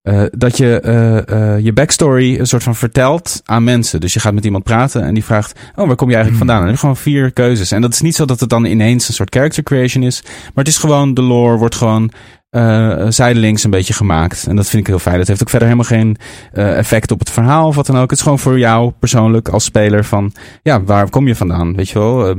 Uh, 0.05 0.23
dat 0.31 0.57
je 0.57 0.81
uh, 0.85 1.37
uh, 1.37 1.59
je 1.59 1.73
backstory 1.73 2.39
een 2.39 2.47
soort 2.47 2.63
van 2.63 2.75
vertelt 2.75 3.41
aan 3.45 3.63
mensen. 3.63 3.99
Dus 3.99 4.13
je 4.13 4.19
gaat 4.19 4.33
met 4.33 4.45
iemand 4.45 4.63
praten 4.63 5.03
en 5.03 5.13
die 5.13 5.23
vraagt: 5.23 5.59
Oh, 5.75 5.87
waar 5.87 5.95
kom 5.95 6.09
je 6.09 6.15
eigenlijk 6.15 6.43
hmm. 6.43 6.47
vandaan? 6.47 6.67
En 6.67 6.73
er 6.73 6.79
gewoon 6.79 6.97
vier 6.97 7.31
keuzes. 7.31 7.71
En 7.71 7.81
dat 7.81 7.93
is 7.93 8.01
niet 8.01 8.15
zo 8.15 8.25
dat 8.25 8.39
het 8.39 8.49
dan 8.49 8.65
ineens 8.65 9.07
een 9.07 9.13
soort 9.13 9.35
character 9.35 9.63
creation 9.63 10.03
is. 10.03 10.21
Maar 10.23 10.63
het 10.63 10.67
is 10.67 10.77
gewoon, 10.77 11.13
de 11.13 11.21
lore 11.21 11.57
wordt 11.57 11.75
gewoon 11.75 12.11
uh, 12.55 13.05
zijdelings 13.09 13.63
een 13.63 13.69
beetje 13.69 13.93
gemaakt. 13.93 14.45
En 14.47 14.55
dat 14.55 14.69
vind 14.69 14.81
ik 14.81 14.87
heel 14.87 14.99
fijn. 14.99 15.17
Dat 15.17 15.27
heeft 15.27 15.41
ook 15.41 15.49
verder 15.49 15.67
helemaal 15.67 15.89
geen 15.89 16.17
uh, 16.53 16.77
effect 16.77 17.11
op 17.11 17.19
het 17.19 17.29
verhaal 17.29 17.67
of 17.67 17.75
wat 17.75 17.85
dan 17.85 17.95
ook. 17.95 18.09
Het 18.09 18.17
is 18.17 18.23
gewoon 18.23 18.39
voor 18.39 18.59
jou 18.59 18.91
persoonlijk 18.99 19.49
als 19.49 19.63
speler 19.63 20.05
van, 20.05 20.31
ja, 20.61 20.83
waar 20.83 21.09
kom 21.09 21.27
je 21.27 21.35
vandaan? 21.35 21.75
Weet 21.75 21.89
je 21.89 21.99
wel, 21.99 22.35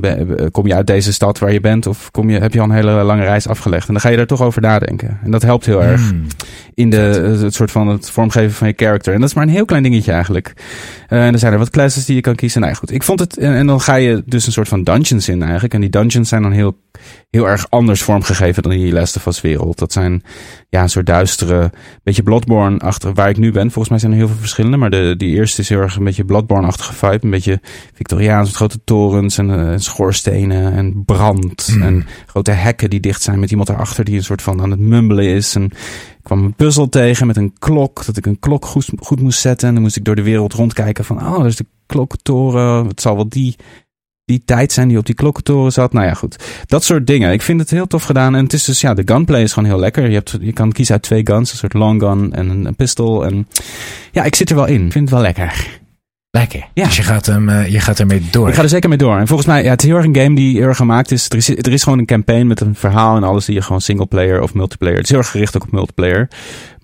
kom 0.50 0.66
je 0.66 0.74
uit 0.74 0.86
deze 0.86 1.12
stad 1.12 1.38
waar 1.38 1.52
je 1.52 1.60
bent 1.60 1.86
of 1.86 2.10
kom 2.10 2.30
je, 2.30 2.38
heb 2.38 2.52
je 2.52 2.60
al 2.60 2.64
een 2.64 2.70
hele 2.70 2.90
lange 2.90 3.22
reis 3.24 3.48
afgelegd? 3.48 3.86
En 3.86 3.92
dan 3.92 4.02
ga 4.02 4.08
je 4.08 4.16
daar 4.16 4.26
toch 4.26 4.42
over 4.42 4.62
nadenken. 4.62 5.18
En 5.24 5.30
dat 5.30 5.42
helpt 5.42 5.66
heel 5.66 5.82
erg 5.82 6.08
hmm. 6.08 6.26
in 6.74 6.90
de, 6.90 6.96
het 7.42 7.54
soort 7.54 7.70
van 7.70 7.88
het 7.88 8.10
vormgeven 8.10 8.54
van 8.54 8.68
je 8.68 8.74
character. 8.76 9.14
En 9.14 9.20
dat 9.20 9.28
is 9.28 9.34
maar 9.34 9.44
een 9.44 9.50
heel 9.50 9.64
klein 9.64 9.82
dingetje 9.82 10.12
eigenlijk. 10.12 10.52
En 11.08 11.32
er 11.32 11.38
zijn 11.38 11.52
er 11.52 11.58
wat 11.58 11.70
classes 11.70 12.04
die 12.04 12.14
je 12.14 12.20
kan 12.20 12.34
kiezen. 12.34 12.60
Nou 12.60 12.74
goed, 12.74 12.92
ik 12.92 13.02
vond 13.02 13.20
het, 13.20 13.38
en, 13.38 13.54
en 13.54 13.66
dan 13.66 13.80
ga 13.80 13.94
je 13.94 14.22
dus 14.26 14.46
een 14.46 14.52
soort 14.52 14.68
van 14.68 14.82
dungeons 14.82 15.28
in 15.28 15.42
eigenlijk. 15.42 15.74
En 15.74 15.80
die 15.80 15.90
dungeons 15.90 16.28
zijn 16.28 16.42
dan 16.42 16.52
heel 16.52 16.76
heel 17.30 17.48
erg 17.48 17.70
anders 17.70 18.02
vormgegeven 18.02 18.62
dan 18.62 18.72
in 18.72 18.80
die 18.80 18.92
Last 18.92 19.16
of 19.16 19.26
Us 19.26 19.40
wereld. 19.40 19.78
Dat 19.78 19.92
zijn 19.92 20.22
ja, 20.68 20.82
een 20.82 20.88
soort 20.88 21.06
duistere, 21.06 21.72
beetje 22.02 22.22
Bloodborne 22.22 22.78
achter 22.78 23.14
waar 23.14 23.28
ik 23.28 23.36
nu 23.36 23.52
ben. 23.52 23.70
Volgens 23.70 23.88
mij 23.88 23.98
zijn 23.98 24.12
er 24.12 24.18
heel 24.18 24.26
veel 24.26 24.36
verschillende, 24.36 24.76
maar 24.76 24.90
de, 24.90 25.14
die 25.16 25.34
eerste 25.34 25.60
is 25.60 25.68
heel 25.68 25.80
erg 25.80 25.96
een 25.96 26.04
beetje 26.04 26.24
Bloodborne-achtige 26.24 26.92
vibe. 26.92 27.18
Een 27.24 27.30
beetje 27.30 27.60
Victoriaans, 27.94 28.46
met 28.46 28.56
grote 28.56 28.84
torens 28.84 29.38
en 29.38 29.48
uh, 29.48 29.72
schoorstenen 29.76 30.72
en 30.72 31.04
brand. 31.04 31.68
Mm. 31.74 31.82
En 31.82 32.06
grote 32.26 32.50
hekken 32.50 32.90
die 32.90 33.00
dicht 33.00 33.22
zijn 33.22 33.40
met 33.40 33.50
iemand 33.50 33.68
erachter 33.68 34.04
die 34.04 34.16
een 34.16 34.24
soort 34.24 34.42
van 34.42 34.60
aan 34.60 34.70
het 34.70 34.80
mumbelen 34.80 35.24
is. 35.24 35.54
En 35.54 35.64
ik 35.64 36.22
kwam 36.22 36.44
een 36.44 36.54
puzzel 36.54 36.88
tegen 36.88 37.26
met 37.26 37.36
een 37.36 37.52
klok, 37.58 38.04
dat 38.04 38.16
ik 38.16 38.26
een 38.26 38.38
klok 38.38 38.64
goed, 38.64 38.90
goed 38.98 39.20
moest 39.20 39.40
zetten. 39.40 39.68
En 39.68 39.74
dan 39.74 39.82
moest 39.82 39.96
ik 39.96 40.04
door 40.04 40.16
de 40.16 40.22
wereld 40.22 40.52
rondkijken 40.52 41.04
van, 41.04 41.26
oh, 41.26 41.36
dat 41.36 41.46
is 41.46 41.56
de 41.56 41.66
klokkentoren. 41.86 42.86
Het 42.86 43.00
zal 43.00 43.14
wel 43.14 43.28
die 43.28 43.56
die 44.26 44.42
tijd 44.44 44.72
zijn 44.72 44.88
die 44.88 44.98
op 44.98 45.06
die 45.06 45.14
klokkentoren 45.14 45.72
zat. 45.72 45.92
Nou 45.92 46.06
ja, 46.06 46.14
goed. 46.14 46.36
Dat 46.66 46.84
soort 46.84 47.06
dingen. 47.06 47.32
Ik 47.32 47.42
vind 47.42 47.60
het 47.60 47.70
heel 47.70 47.86
tof 47.86 48.02
gedaan. 48.02 48.34
En 48.34 48.42
het 48.42 48.52
is 48.52 48.64
dus, 48.64 48.80
ja, 48.80 48.94
de 48.94 49.02
gunplay 49.04 49.42
is 49.42 49.52
gewoon 49.52 49.68
heel 49.68 49.78
lekker. 49.78 50.08
Je, 50.08 50.14
hebt, 50.14 50.36
je 50.40 50.52
kan 50.52 50.72
kiezen 50.72 50.94
uit 50.94 51.02
twee 51.02 51.26
guns. 51.26 51.52
Een 51.52 51.58
soort 51.58 51.72
long 51.72 52.02
gun 52.02 52.32
en 52.32 52.48
een, 52.48 52.64
een 52.64 52.76
pistol. 52.76 53.24
En 53.24 53.48
ja, 54.12 54.24
ik 54.24 54.34
zit 54.34 54.50
er 54.50 54.56
wel 54.56 54.66
in. 54.66 54.84
Ik 54.84 54.92
vind 54.92 55.10
het 55.10 55.10
wel 55.10 55.20
lekker. 55.20 55.80
Lekker. 56.30 56.68
Ja. 56.74 56.84
Dus 56.84 56.96
je 56.96 57.02
gaat, 57.02 57.26
hem, 57.26 57.48
uh, 57.48 57.68
je 57.68 57.80
gaat 57.80 57.98
ermee 57.98 58.22
door. 58.30 58.48
Ik 58.48 58.54
ga 58.54 58.62
er 58.62 58.68
zeker 58.68 58.88
mee 58.88 58.98
door. 58.98 59.18
En 59.18 59.26
volgens 59.26 59.48
mij, 59.48 59.64
ja, 59.64 59.70
het 59.70 59.82
is 59.82 59.88
heel 59.88 59.96
erg 59.96 60.06
een 60.06 60.16
game 60.16 60.34
die 60.34 60.56
heel 60.56 60.66
erg 60.66 60.76
gemaakt 60.76 61.10
is. 61.10 61.28
Er, 61.28 61.36
is. 61.36 61.48
er 61.48 61.72
is 61.72 61.82
gewoon 61.82 61.98
een 61.98 62.06
campaign 62.06 62.46
met 62.46 62.60
een 62.60 62.74
verhaal 62.74 63.16
en 63.16 63.22
alles 63.22 63.44
die 63.44 63.54
je 63.54 63.62
gewoon 63.62 63.80
single 63.80 64.06
player 64.06 64.42
of 64.42 64.54
multiplayer. 64.54 64.96
Het 64.96 65.04
is 65.04 65.10
heel 65.10 65.18
erg 65.18 65.30
gericht 65.30 65.56
ook 65.56 65.62
op 65.62 65.72
multiplayer. 65.72 66.28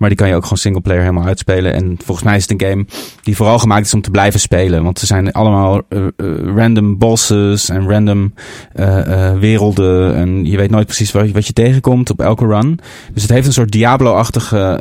Maar 0.02 0.10
die 0.10 0.20
kan 0.20 0.28
je 0.28 0.34
ook 0.34 0.42
gewoon 0.42 0.58
single 0.58 0.80
player 0.80 1.00
helemaal 1.00 1.26
uitspelen. 1.26 1.72
En 1.72 1.96
volgens 2.04 2.26
mij 2.26 2.36
is 2.36 2.42
het 2.48 2.50
een 2.50 2.68
game 2.68 2.86
die 3.22 3.36
vooral 3.36 3.58
gemaakt 3.58 3.86
is 3.86 3.94
om 3.94 4.00
te 4.00 4.10
blijven 4.10 4.40
spelen. 4.40 4.82
Want 4.82 5.00
er 5.00 5.06
zijn 5.06 5.32
allemaal 5.32 5.80
uh, 5.88 6.02
uh, 6.16 6.56
random 6.56 6.98
bosses 6.98 7.68
en 7.68 7.88
random 7.88 8.34
uh, 8.74 9.38
werelden. 9.38 10.14
En 10.14 10.44
je 10.46 10.56
weet 10.56 10.70
nooit 10.70 10.86
precies 10.86 11.12
wat 11.12 11.46
je, 11.46 11.52
tegenkomt 11.52 12.10
op 12.10 12.20
elke 12.20 12.46
run. 12.46 12.78
Dus 13.12 13.22
het 13.22 13.30
heeft 13.30 13.46
een 13.46 13.52
soort 13.52 13.70
Diablo-achtige 13.70 14.78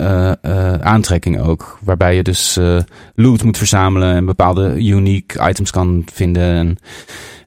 aantrekking 0.82 1.42
ook. 1.42 1.80
Waarbij 1.84 2.16
je 2.16 2.24
dus 2.24 2.60
loot 3.16 3.44
moet 3.44 3.58
verzamelen 3.58 4.16
en 4.16 4.26
bepaalde 4.26 4.76
unique 4.76 5.50
items 5.50 5.72
kan 5.72 6.06
vinden. 6.14 6.44
En, 6.44 6.78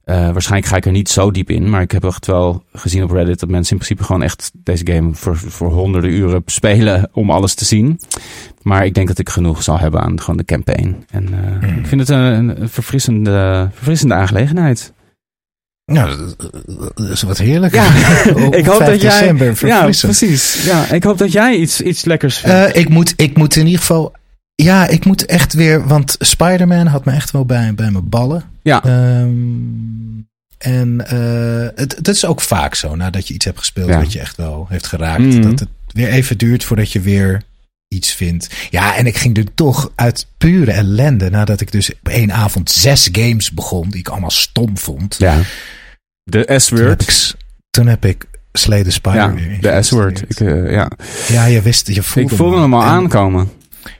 uh, 0.04 0.30
waarschijnlijk 0.30 0.70
ga 0.70 0.76
ik 0.76 0.86
er 0.86 0.92
niet 0.92 1.08
zo 1.08 1.30
diep 1.30 1.50
in, 1.50 1.70
maar 1.70 1.82
ik 1.82 1.90
heb 1.90 2.04
echt 2.04 2.26
wel 2.26 2.64
gezien 2.72 3.02
op 3.02 3.10
Reddit 3.10 3.40
dat 3.40 3.48
mensen 3.48 3.72
in 3.72 3.78
principe 3.78 4.04
gewoon 4.04 4.22
echt 4.22 4.50
deze 4.54 4.86
game 4.86 5.14
voor, 5.14 5.36
voor 5.36 5.70
honderden 5.70 6.10
uren 6.10 6.42
spelen 6.46 7.10
om 7.12 7.30
alles 7.30 7.54
te 7.54 7.64
zien. 7.64 8.00
Maar 8.62 8.84
ik 8.84 8.94
denk 8.94 9.08
dat 9.08 9.18
ik 9.18 9.28
genoeg 9.28 9.62
zal 9.62 9.78
hebben 9.78 10.00
aan 10.00 10.20
gewoon 10.20 10.36
de 10.36 10.44
campaign. 10.44 11.04
En 11.10 11.28
uh, 11.32 11.70
mm. 11.70 11.78
ik 11.78 11.86
vind 11.86 12.00
het 12.00 12.08
een, 12.08 12.60
een 12.60 12.68
verfrissende, 12.68 13.68
verfrissende 13.72 14.14
aangelegenheid. 14.14 14.92
Nou, 15.86 16.34
dat 16.94 17.08
is 17.10 17.22
wat 17.22 17.38
heerlijk. 17.38 17.74
Ja, 17.74 17.84
ik 18.60 18.66
hoop 18.66 18.78
dat 18.78 19.00
jij. 19.00 19.54
Ja, 19.60 19.82
precies. 19.82 20.64
Ja, 20.64 20.90
ik 20.90 21.04
hoop 21.04 21.18
dat 21.18 21.32
jij 21.32 21.56
iets, 21.56 21.80
iets 21.80 22.04
lekkers 22.04 22.38
vindt. 22.38 22.56
Uh, 22.56 22.82
ik, 22.82 22.88
moet, 22.88 23.14
ik 23.16 23.36
moet 23.36 23.56
in 23.56 23.64
ieder 23.64 23.80
geval 23.80 24.12
ja, 24.54 24.86
ik 24.88 25.04
moet 25.04 25.26
echt 25.26 25.52
weer, 25.52 25.86
want 25.86 26.16
Spider-Man 26.18 26.86
had 26.86 27.04
me 27.04 27.12
echt 27.12 27.30
wel 27.30 27.44
bij, 27.44 27.74
bij 27.74 27.90
mijn 27.90 28.08
ballen. 28.08 28.44
Ja. 28.62 28.84
Um, 29.20 30.28
en 30.58 31.04
uh, 31.12 31.68
het, 31.74 31.96
het 31.96 32.08
is 32.08 32.24
ook 32.24 32.40
vaak 32.40 32.74
zo, 32.74 32.96
nadat 32.96 33.28
je 33.28 33.34
iets 33.34 33.44
hebt 33.44 33.58
gespeeld 33.58 33.88
ja. 33.88 33.98
wat 33.98 34.12
je 34.12 34.20
echt 34.20 34.36
wel 34.36 34.66
heeft 34.68 34.86
geraakt, 34.86 35.22
mm. 35.22 35.42
dat 35.42 35.60
het 35.60 35.68
weer 35.86 36.08
even 36.08 36.38
duurt 36.38 36.64
voordat 36.64 36.92
je 36.92 37.00
weer 37.00 37.42
iets 37.88 38.12
vindt. 38.12 38.48
Ja, 38.70 38.96
en 38.96 39.06
ik 39.06 39.16
ging 39.16 39.36
er 39.36 39.54
toch 39.54 39.90
uit 39.94 40.26
pure 40.38 40.72
ellende, 40.72 41.30
nadat 41.30 41.60
ik 41.60 41.72
dus 41.72 41.92
op 41.92 42.08
één 42.08 42.32
avond 42.32 42.70
zes 42.70 43.08
games 43.12 43.50
begon, 43.50 43.88
die 43.88 43.98
ik 43.98 44.08
allemaal 44.08 44.30
stom 44.30 44.78
vond. 44.78 45.16
Ja. 45.18 45.40
De 46.22 46.54
S-word. 46.56 47.36
Toen, 47.70 47.86
heb 47.86 48.04
ik 48.04 48.24
Slay 48.52 48.82
the 48.82 48.90
Spider 48.90 49.58
ja, 49.60 49.60
De 49.60 49.82
S-word. 49.82 50.40
Uh, 50.40 50.72
ja. 50.72 50.90
ja, 51.28 51.44
je 51.44 51.62
wist, 51.62 51.86
je 51.86 52.02
voelde 52.02 52.30
Ik 52.30 52.36
voelde 52.36 52.60
hem 52.60 52.74
al 52.74 52.82
aankomen. 52.82 53.50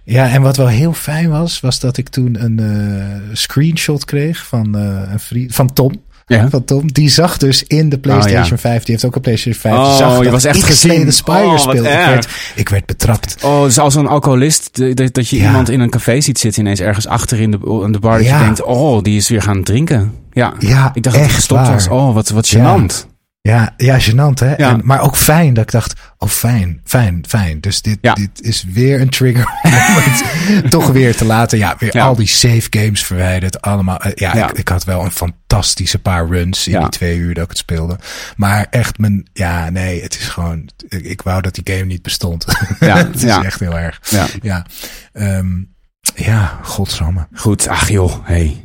Ja, 0.05 0.29
en 0.29 0.43
wat 0.43 0.57
wel 0.57 0.67
heel 0.67 0.93
fijn 0.93 1.31
was, 1.31 1.61
was 1.61 1.81
dat 1.81 1.97
ik 1.97 2.09
toen 2.09 2.43
een 2.45 2.61
uh, 2.61 3.33
screenshot 3.33 4.05
kreeg 4.05 4.47
van, 4.47 4.77
uh, 4.77 5.13
een 5.13 5.21
vriend, 5.21 5.55
van 5.55 5.73
Tom. 5.73 6.03
Ja. 6.27 6.49
Van 6.49 6.65
Tom. 6.65 6.93
Die 6.93 7.09
zag 7.09 7.37
dus 7.37 7.63
in 7.63 7.89
de 7.89 7.99
PlayStation 7.99 8.43
oh, 8.43 8.49
ja. 8.49 8.57
5. 8.57 8.83
Die 8.83 8.93
heeft 8.95 9.05
ook 9.05 9.15
een 9.15 9.21
PlayStation 9.21 9.73
5. 9.73 9.75
Oh, 9.75 9.97
zag 9.97 10.25
je 10.25 10.31
was 10.31 10.45
echt 10.45 10.63
gezien. 10.63 11.05
de 11.05 11.11
Spire 11.11 11.45
oh, 11.45 11.59
speelde. 11.59 11.89
Ik 11.89 12.07
werd, 12.07 12.29
ik 12.55 12.69
werd 12.69 12.87
betrapt. 12.87 13.37
Oh, 13.43 13.63
dus 13.63 13.79
als 13.79 13.95
een 13.95 14.07
alcoholist. 14.07 14.97
Dat, 14.97 15.15
dat 15.15 15.29
je 15.29 15.37
ja. 15.37 15.47
iemand 15.47 15.69
in 15.69 15.81
een 15.81 15.91
café 15.91 16.21
ziet 16.21 16.39
zitten 16.39 16.63
ineens 16.63 16.81
ergens 16.81 17.07
achter 17.07 17.41
in 17.41 17.51
de, 17.51 17.81
in 17.85 17.93
de 17.93 17.99
bar. 17.99 18.19
Dat 18.19 18.27
je 18.27 18.39
denkt, 18.39 18.63
oh, 18.63 19.03
die 19.03 19.17
is 19.17 19.29
weer 19.29 19.43
gaan 19.43 19.63
drinken. 19.63 20.13
Ja. 20.33 20.55
ja 20.59 20.91
ik 20.95 21.03
dacht 21.03 21.17
dat 21.17 21.25
hij 21.25 21.35
gestopt 21.35 21.69
was. 21.69 21.89
Oh, 21.89 22.15
wat, 22.15 22.29
wat 22.29 22.55
gênant. 22.55 23.14
Ja, 23.49 23.75
ja, 23.77 24.01
gênant 24.01 24.39
hè. 24.39 24.55
Ja. 24.57 24.71
En, 24.71 24.81
maar 24.85 25.01
ook 25.01 25.17
fijn 25.17 25.55
dat 25.55 25.65
ik 25.65 25.71
dacht, 25.71 26.01
oh 26.19 26.29
fijn, 26.29 26.81
fijn, 26.85 27.25
fijn. 27.29 27.61
Dus 27.61 27.83
dit, 27.83 27.99
dit 28.03 28.43
is 28.43 28.65
weer 28.65 29.01
een 29.01 29.09
trigger 29.09 29.49
om 30.63 30.71
toch 30.71 30.87
weer 30.87 31.17
te 31.17 31.25
laten. 31.25 31.59
Ja, 31.59 31.77
weer 31.79 32.01
al 32.01 32.15
die 32.15 32.27
save 32.27 32.67
games 32.71 33.05
verwijderd. 33.05 33.61
Allemaal. 33.61 33.99
Eh, 33.99 34.13
ja, 34.15 34.49
Ik, 34.49 34.59
ik, 34.59 34.69
had 34.69 34.85
wel 34.85 35.05
een 35.05 35.11
fantastische 35.11 35.99
paar 35.99 36.27
runs 36.29 36.69
in 36.69 36.79
die 36.79 36.89
twee 36.89 37.19
uur 37.19 37.35
dat 37.35 37.45
ik 37.45 37.49
het 37.49 37.59
speelde. 37.59 37.99
Maar 38.37 38.67
echt 38.71 38.99
mijn, 38.99 39.29
ja, 39.33 39.71
nee, 39.71 40.03
het 40.03 40.19
is 40.19 40.29
gewoon, 40.29 40.69
ik, 40.89 41.05
ik 41.05 41.23
wou 41.23 41.41
dat 41.43 41.55
die 41.55 41.75
game 41.75 41.87
niet 41.87 42.03
bestond. 42.03 42.45
Ja, 42.81 42.97
het 42.97 43.23
is 43.23 43.37
echt 43.37 43.61
heel 43.61 43.79
erg. 43.79 44.01
Ja, 44.11 44.27
ja, 44.43 44.67
um, 45.13 45.75
ja 46.15 46.59
godsamme. 46.63 47.29
Goed, 47.33 47.69
ach 47.69 47.89
joh, 47.89 48.27
hey. 48.27 48.65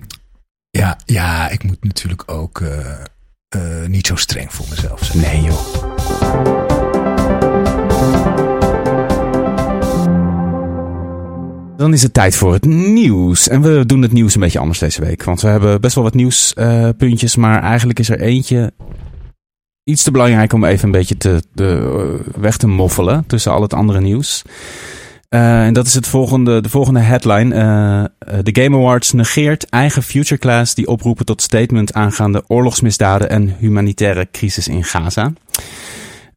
Ja, 0.70 0.98
ja, 1.06 1.50
ik 1.50 1.64
moet 1.64 1.84
natuurlijk 1.84 2.32
ook... 2.32 2.60
Uh, 2.60 2.70
uh, 3.56 3.88
niet 3.88 4.08
zo 4.08 4.16
streng 4.16 4.54
voor 4.54 4.66
mezelf 4.70 5.04
zijn. 5.04 5.20
Nee 5.20 5.42
joh. 5.42 5.88
Dan 11.78 11.94
is 11.94 12.04
het 12.04 12.14
tijd 12.14 12.36
voor 12.36 12.54
het 12.54 12.66
nieuws. 12.66 13.48
En 13.48 13.62
we 13.62 13.86
doen 13.86 14.02
het 14.02 14.12
nieuws 14.12 14.36
een 14.36 14.42
beetje 14.42 14.60
anders 14.60 14.80
deze 14.80 15.02
week. 15.02 15.24
Want 15.24 15.42
we 15.42 15.48
hebben 15.48 15.82
best 15.82 15.96
wel 15.96 16.04
wat 16.04 16.14
nieuwspuntjes. 16.14 17.36
Uh, 17.36 17.42
maar 17.42 17.62
eigenlijk 17.62 18.00
is 18.00 18.10
er 18.10 18.20
eentje 18.20 18.74
iets 19.84 20.04
te 20.04 20.12
belangrijk 20.12 20.54
om 20.54 20.64
even 20.64 20.86
een 20.86 20.92
beetje 20.92 21.18
te, 21.18 21.44
de, 21.54 22.20
weg 22.36 22.58
te 22.58 22.68
moffelen 22.68 23.24
tussen 23.28 23.52
al 23.52 23.62
het 23.62 23.74
andere 23.74 24.02
nieuws. 24.02 24.44
Uh, 25.30 25.66
en 25.66 25.74
dat 25.74 25.86
is 25.86 25.94
het 25.94 26.08
volgende, 26.08 26.62
de 26.62 26.70
volgende 26.70 27.00
headline. 27.00 27.56
Uh, 27.56 28.04
de 28.44 28.62
Game 28.62 28.78
Awards 28.78 29.12
negeert 29.12 29.70
eigen 29.70 30.04
future 30.04 30.40
class 30.40 30.76
die 30.76 30.88
oproepen 30.88 31.26
tot 31.26 31.42
statement 31.42 31.94
aangaande 31.94 32.44
oorlogsmisdaden 32.48 33.30
en 33.30 33.56
humanitaire 33.60 34.28
crisis 34.32 34.68
in 34.68 34.84
Gaza. 34.84 35.34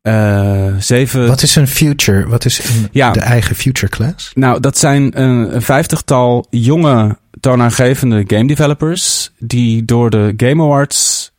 Uh, 0.02 0.77
zeven... 0.78 1.27
Wat 1.27 1.43
is 1.43 1.56
een 1.56 1.69
future? 1.69 2.28
Wat 2.28 2.44
is 2.44 2.59
een, 2.59 2.89
ja, 2.90 3.12
de 3.12 3.20
eigen 3.20 3.56
future 3.56 3.93
class? 3.93 4.31
Nou, 4.35 4.60
dat 4.60 4.78
zijn 4.78 5.20
een, 5.20 5.62
vijftigtal 5.62 6.47
jonge 6.51 7.19
toonaangevende 7.40 8.24
game 8.27 8.47
developers 8.47 9.32
die 9.39 9.85
door 9.85 10.10
de 10.10 10.35
Game 10.36 10.62
Awards 10.62 11.31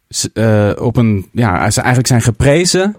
op 0.75 0.97
een, 0.97 1.29
ja, 1.31 1.69
ze 1.69 1.79
eigenlijk 1.79 2.07
zijn 2.07 2.21
geprezen 2.21 2.95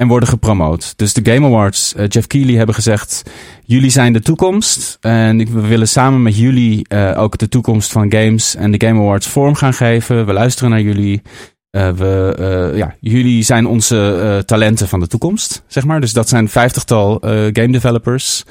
en 0.00 0.08
worden 0.08 0.28
gepromoot. 0.28 0.92
Dus 0.96 1.12
de 1.12 1.32
Game 1.32 1.46
Awards, 1.46 1.94
uh, 1.96 2.04
Jeff 2.08 2.26
Keighley 2.26 2.56
hebben 2.56 2.74
gezegd: 2.74 3.22
jullie 3.64 3.90
zijn 3.90 4.12
de 4.12 4.20
toekomst 4.20 4.98
en 5.00 5.52
we 5.52 5.66
willen 5.66 5.88
samen 5.88 6.22
met 6.22 6.36
jullie 6.36 6.86
uh, 6.88 7.12
ook 7.16 7.38
de 7.38 7.48
toekomst 7.48 7.92
van 7.92 8.12
games 8.12 8.54
en 8.54 8.70
de 8.70 8.86
Game 8.86 9.00
Awards 9.00 9.26
vorm 9.26 9.54
gaan 9.54 9.74
geven. 9.74 10.26
We 10.26 10.32
luisteren 10.32 10.70
naar 10.70 10.80
jullie. 10.80 11.22
Uh, 11.70 11.90
we, 11.90 12.72
ja, 12.74 12.94
jullie 13.00 13.42
zijn 13.42 13.66
onze 13.66 14.42
talenten 14.46 14.88
van 14.88 15.00
de 15.00 15.06
toekomst, 15.06 15.62
zeg 15.66 15.84
maar. 15.84 16.00
Dus 16.00 16.12
dat 16.12 16.28
zijn 16.28 16.48
vijftigtal 16.48 17.18
game 17.52 17.70
developers 17.70 18.44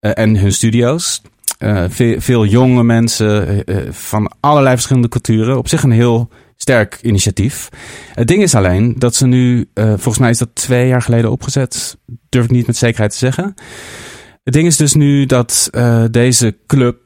en 0.00 0.36
hun 0.36 0.52
studio's. 0.52 1.22
Veel, 2.18 2.46
jonge 2.46 2.84
mensen 2.84 3.64
van 3.90 4.32
allerlei 4.40 4.74
verschillende 4.74 5.08
culturen. 5.08 5.58
Op 5.58 5.68
zich 5.68 5.82
een 5.82 5.90
heel 5.90 6.28
sterk 6.60 6.98
initiatief. 7.02 7.68
Het 8.14 8.28
ding 8.28 8.42
is 8.42 8.54
alleen 8.54 8.94
dat 8.98 9.14
ze 9.14 9.26
nu, 9.26 9.68
uh, 9.74 9.84
volgens 9.84 10.18
mij 10.18 10.30
is 10.30 10.38
dat 10.38 10.54
twee 10.54 10.88
jaar 10.88 11.02
geleden 11.02 11.30
opgezet, 11.30 11.98
durf 12.28 12.44
ik 12.44 12.50
niet 12.50 12.66
met 12.66 12.76
zekerheid 12.76 13.10
te 13.10 13.18
zeggen. 13.18 13.54
Het 14.44 14.54
ding 14.54 14.66
is 14.66 14.76
dus 14.76 14.94
nu 14.94 15.26
dat 15.26 15.68
uh, 15.72 16.04
deze 16.10 16.56
club 16.66 16.98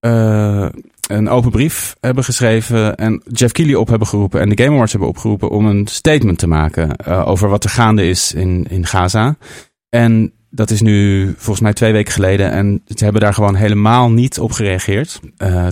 uh, 0.00 0.68
een 1.08 1.28
open 1.28 1.50
brief 1.50 1.96
hebben 2.00 2.24
geschreven 2.24 2.96
en 2.96 3.22
Jeff 3.32 3.52
Keighley 3.52 3.78
op 3.78 3.88
hebben 3.88 4.08
geroepen 4.08 4.40
en 4.40 4.48
de 4.48 4.62
Game 4.62 4.74
Awards 4.74 4.92
hebben 4.92 5.10
opgeroepen 5.10 5.50
om 5.50 5.66
een 5.66 5.86
statement 5.86 6.38
te 6.38 6.46
maken 6.46 7.06
over 7.26 7.48
wat 7.48 7.64
er 7.64 7.70
gaande 7.70 8.08
is 8.08 8.32
in, 8.34 8.66
in 8.68 8.86
Gaza. 8.86 9.36
En 9.88 10.32
dat 10.50 10.70
is 10.70 10.80
nu 10.80 11.26
volgens 11.36 11.60
mij 11.60 11.72
twee 11.72 11.92
weken 11.92 12.12
geleden 12.12 12.50
en 12.50 12.82
ze 12.86 13.04
hebben 13.04 13.22
daar 13.22 13.34
gewoon 13.34 13.54
helemaal 13.54 14.10
niet 14.10 14.38
op 14.38 14.52
gereageerd. 14.52 15.20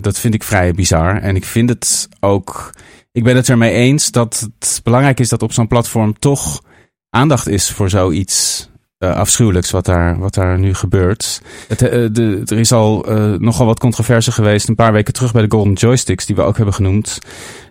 dat 0.00 0.18
vind 0.18 0.34
ik 0.34 0.42
vrij 0.42 0.72
bizar 0.72 1.16
en 1.22 1.36
ik 1.36 1.44
vind 1.44 1.68
het 1.68 2.08
ook 2.20 2.72
ik 3.18 3.24
ben 3.24 3.36
het 3.36 3.48
ermee 3.48 3.72
eens 3.72 4.10
dat 4.10 4.48
het 4.58 4.80
belangrijk 4.84 5.20
is 5.20 5.28
dat 5.28 5.42
op 5.42 5.52
zo'n 5.52 5.66
platform 5.66 6.18
toch 6.18 6.62
aandacht 7.10 7.48
is 7.48 7.70
voor 7.70 7.90
zoiets 7.90 8.68
uh, 8.98 9.16
afschuwelijks 9.16 9.70
wat 9.70 9.84
daar, 9.84 10.18
wat 10.18 10.34
daar 10.34 10.58
nu 10.58 10.74
gebeurt. 10.74 11.42
Het, 11.68 11.82
uh, 11.82 11.90
de, 12.12 12.42
er 12.44 12.58
is 12.58 12.72
al 12.72 13.10
uh, 13.10 13.38
nogal 13.38 13.66
wat 13.66 13.78
controverse 13.78 14.32
geweest 14.32 14.68
een 14.68 14.74
paar 14.74 14.92
weken 14.92 15.12
terug 15.12 15.32
bij 15.32 15.42
de 15.42 15.50
Golden 15.50 15.72
Joysticks, 15.72 16.26
die 16.26 16.36
we 16.36 16.42
ook 16.42 16.56
hebben 16.56 16.74
genoemd. 16.74 17.18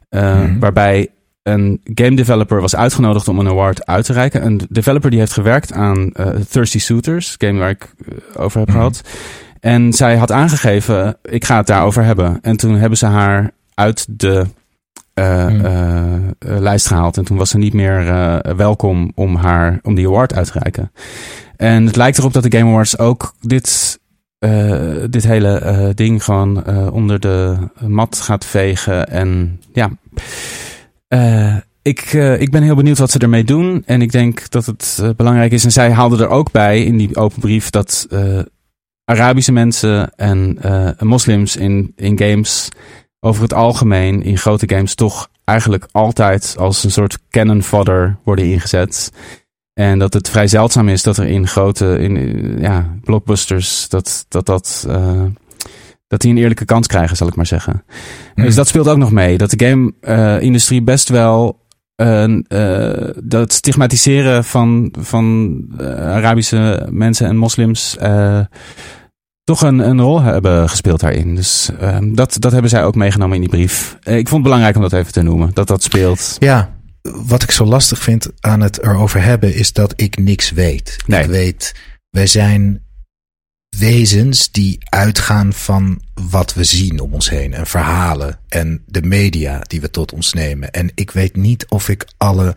Mm. 0.10 0.60
Waarbij 0.60 1.08
een 1.44 1.82
game 1.84 2.16
developer 2.16 2.62
was 2.62 2.76
uitgenodigd 2.76 3.28
om 3.28 3.40
een 3.40 3.48
award 3.48 3.86
uit 3.86 4.06
te 4.06 4.14
reiken. 4.14 4.46
Een 4.46 4.62
developer 4.70 5.10
die 5.10 5.20
heeft 5.20 5.34
gewerkt 5.34 5.74
aan 5.74 6.12
Thirsty 6.50 6.80
Suitors, 6.80 7.36
game 7.38 7.60
waar 7.60 7.70
ik 7.70 7.94
over 8.36 8.60
heb 8.60 8.68
mm. 8.68 8.74
gehad. 8.74 9.02
En 9.60 9.94
zij 9.94 10.18
had 10.18 10.32
aangegeven, 10.32 11.18
ik 11.22 11.46
ga 11.46 11.58
het 11.58 11.68
daarover 11.68 12.04
hebben. 12.04 12.40
En 12.42 12.58
toen 12.58 12.76
hebben 12.76 12.98
ze 12.98 13.06
haar 13.06 13.52
uit 13.74 14.06
de 14.10 14.46
uh, 15.20 15.50
uh, 15.50 16.16
lijst 16.40 16.88
gehaald. 16.88 17.18
En 17.18 17.26
toen 17.26 17.38
was 17.38 17.50
ze 17.50 17.58
niet 17.58 17.74
meer 17.74 18.06
welkom 18.56 19.12
om, 19.16 19.36
haar, 19.36 19.80
om 19.84 19.96
die 19.96 20.08
award 20.08 20.34
uit 20.34 20.52
te 20.52 20.60
reiken. 20.60 20.92
En 21.56 21.86
het 21.86 21.96
lijkt 21.96 22.18
erop 22.18 22.34
dat 22.34 22.44
de 22.44 22.58
Game 22.58 22.70
Awards 22.70 22.98
ook 22.98 23.34
dit, 23.42 24.00
dit 25.10 25.24
hele 25.24 25.92
ding 25.96 26.24
gewoon 26.24 26.68
onder 26.92 27.20
de 27.20 27.56
mat 27.80 28.20
gaat 28.20 28.46
vegen. 28.46 29.08
En 29.10 29.62
ja, 29.74 29.90
ik, 31.82 32.02
ik 32.40 32.52
ben 32.52 32.64
heel 32.64 32.76
benieuwd 32.76 32.98
wat 32.98 33.12
ze 33.12 33.20
ermee 33.20 33.44
doen. 33.44 33.84
En 33.86 34.02
ik 34.02 34.12
denk 34.12 34.50
dat 34.50 34.66
het 34.66 35.02
belangrijk 35.16 35.52
is. 35.52 35.64
En 35.64 35.72
zij 35.72 35.92
haalden 35.92 36.20
er 36.20 36.30
ook 36.30 36.52
bij 36.52 36.84
in 36.84 36.98
die 36.98 37.16
open 37.16 37.40
brief 37.40 37.70
dat 37.70 38.08
Arabische 39.06 39.52
mensen 39.52 40.16
en 40.16 40.58
moslims 41.00 41.56
in, 41.56 41.94
in 41.96 42.20
games 42.20 42.70
over 43.20 43.42
het 43.42 43.54
algemeen 43.54 44.24
in 44.24 44.38
grote 44.38 44.70
games 44.70 44.96
toch 44.96 45.30
eigenlijk 45.44 45.88
altijd 45.92 46.56
als 46.60 46.84
een 46.84 46.92
soort 46.92 47.18
cannon 47.30 47.64
fodder 47.64 48.18
worden 48.24 48.46
ingezet. 48.46 49.12
En 49.74 50.00
dat 50.00 50.14
het 50.14 50.30
vrij 50.30 50.48
zeldzaam 50.48 50.90
is 50.90 51.04
dat 51.04 51.18
er 51.18 51.26
in 51.26 51.48
grote 51.48 51.98
in, 52.00 52.58
ja, 52.60 52.98
blockbusters 53.04 53.90
dat 53.90 54.26
dat, 54.30 54.46
dat, 54.46 54.86
uh, 54.90 55.24
dat 56.08 56.22
die 56.22 56.32
een 56.32 56.38
eerlijke 56.38 56.66
kans 56.66 56.88
krijgen, 56.88 57.18
zal 57.18 57.28
ik 57.28 57.36
maar 57.36 57.46
zeggen. 57.46 57.84
Hmm. 58.36 58.44
Dus 58.44 58.56
dat 58.56 58.68
speelt 58.68 58.88
ook 58.88 58.98
nog 58.98 59.12
mee. 59.12 59.38
Dat 59.38 59.50
de 59.50 59.66
game-industrie 59.66 60.82
best 60.82 61.10
wel 61.10 61.66
uh, 61.96 62.40
dat 63.24 63.54
stigmatiseren 63.54 64.44
van, 64.44 64.94
van 65.00 65.58
Arabische 65.98 66.88
mensen 66.92 67.28
en 67.28 67.38
moslims 67.38 67.98
toch 69.48 69.62
een, 69.62 69.80
een 69.80 70.02
rol 70.02 70.22
hebben 70.22 70.70
gespeeld 70.70 71.00
daarin. 71.00 71.36
Dus 71.36 71.70
um, 71.82 72.16
dat, 72.16 72.36
dat 72.40 72.52
hebben 72.52 72.70
zij 72.70 72.84
ook 72.84 72.96
meegenomen 72.96 73.36
in 73.36 73.42
die 73.42 73.50
brief. 73.50 73.98
Eh, 74.04 74.18
ik 74.18 74.28
vond 74.28 74.34
het 74.34 74.44
belangrijk 74.44 74.76
om 74.76 74.82
dat 74.82 74.94
even 74.94 75.12
te 75.12 75.22
noemen, 75.22 75.52
dat 75.54 75.68
dat 75.68 75.84
speelt. 75.84 76.36
Ja, 76.40 76.76
wat 77.02 77.44
ik 77.44 77.52
zo 77.52 77.66
lastig 77.66 78.00
vind 78.04 78.28
aan 78.40 78.62
het 78.62 78.84
erover 78.84 79.24
hebben 79.24 79.56
is 79.56 79.74
dat 79.74 79.94
ik 79.96 80.18
niks 80.18 80.52
weet. 80.52 80.98
Nee. 81.06 81.24
Ik 81.24 81.30
weet, 81.30 81.76
wij 82.10 82.28
zijn 82.28 82.84
wezens 83.78 84.52
die 84.52 84.78
uitgaan 84.80 85.54
van 85.54 86.02
wat 86.30 86.54
we 86.54 86.64
zien 86.64 87.00
om 87.00 87.14
ons 87.14 87.30
heen 87.30 87.54
en 87.54 87.68
verhalen 87.68 88.40
en 88.48 88.84
de 88.86 89.02
media 89.02 89.60
die 89.60 89.82
we 89.82 89.90
tot 89.90 90.14
ons 90.14 90.34
nemen. 90.34 90.72
En 90.72 90.92
ik 90.96 91.12
weet 91.12 91.36
niet 91.36 91.66
of 91.70 91.90
ik 91.90 92.08
alle 92.18 92.56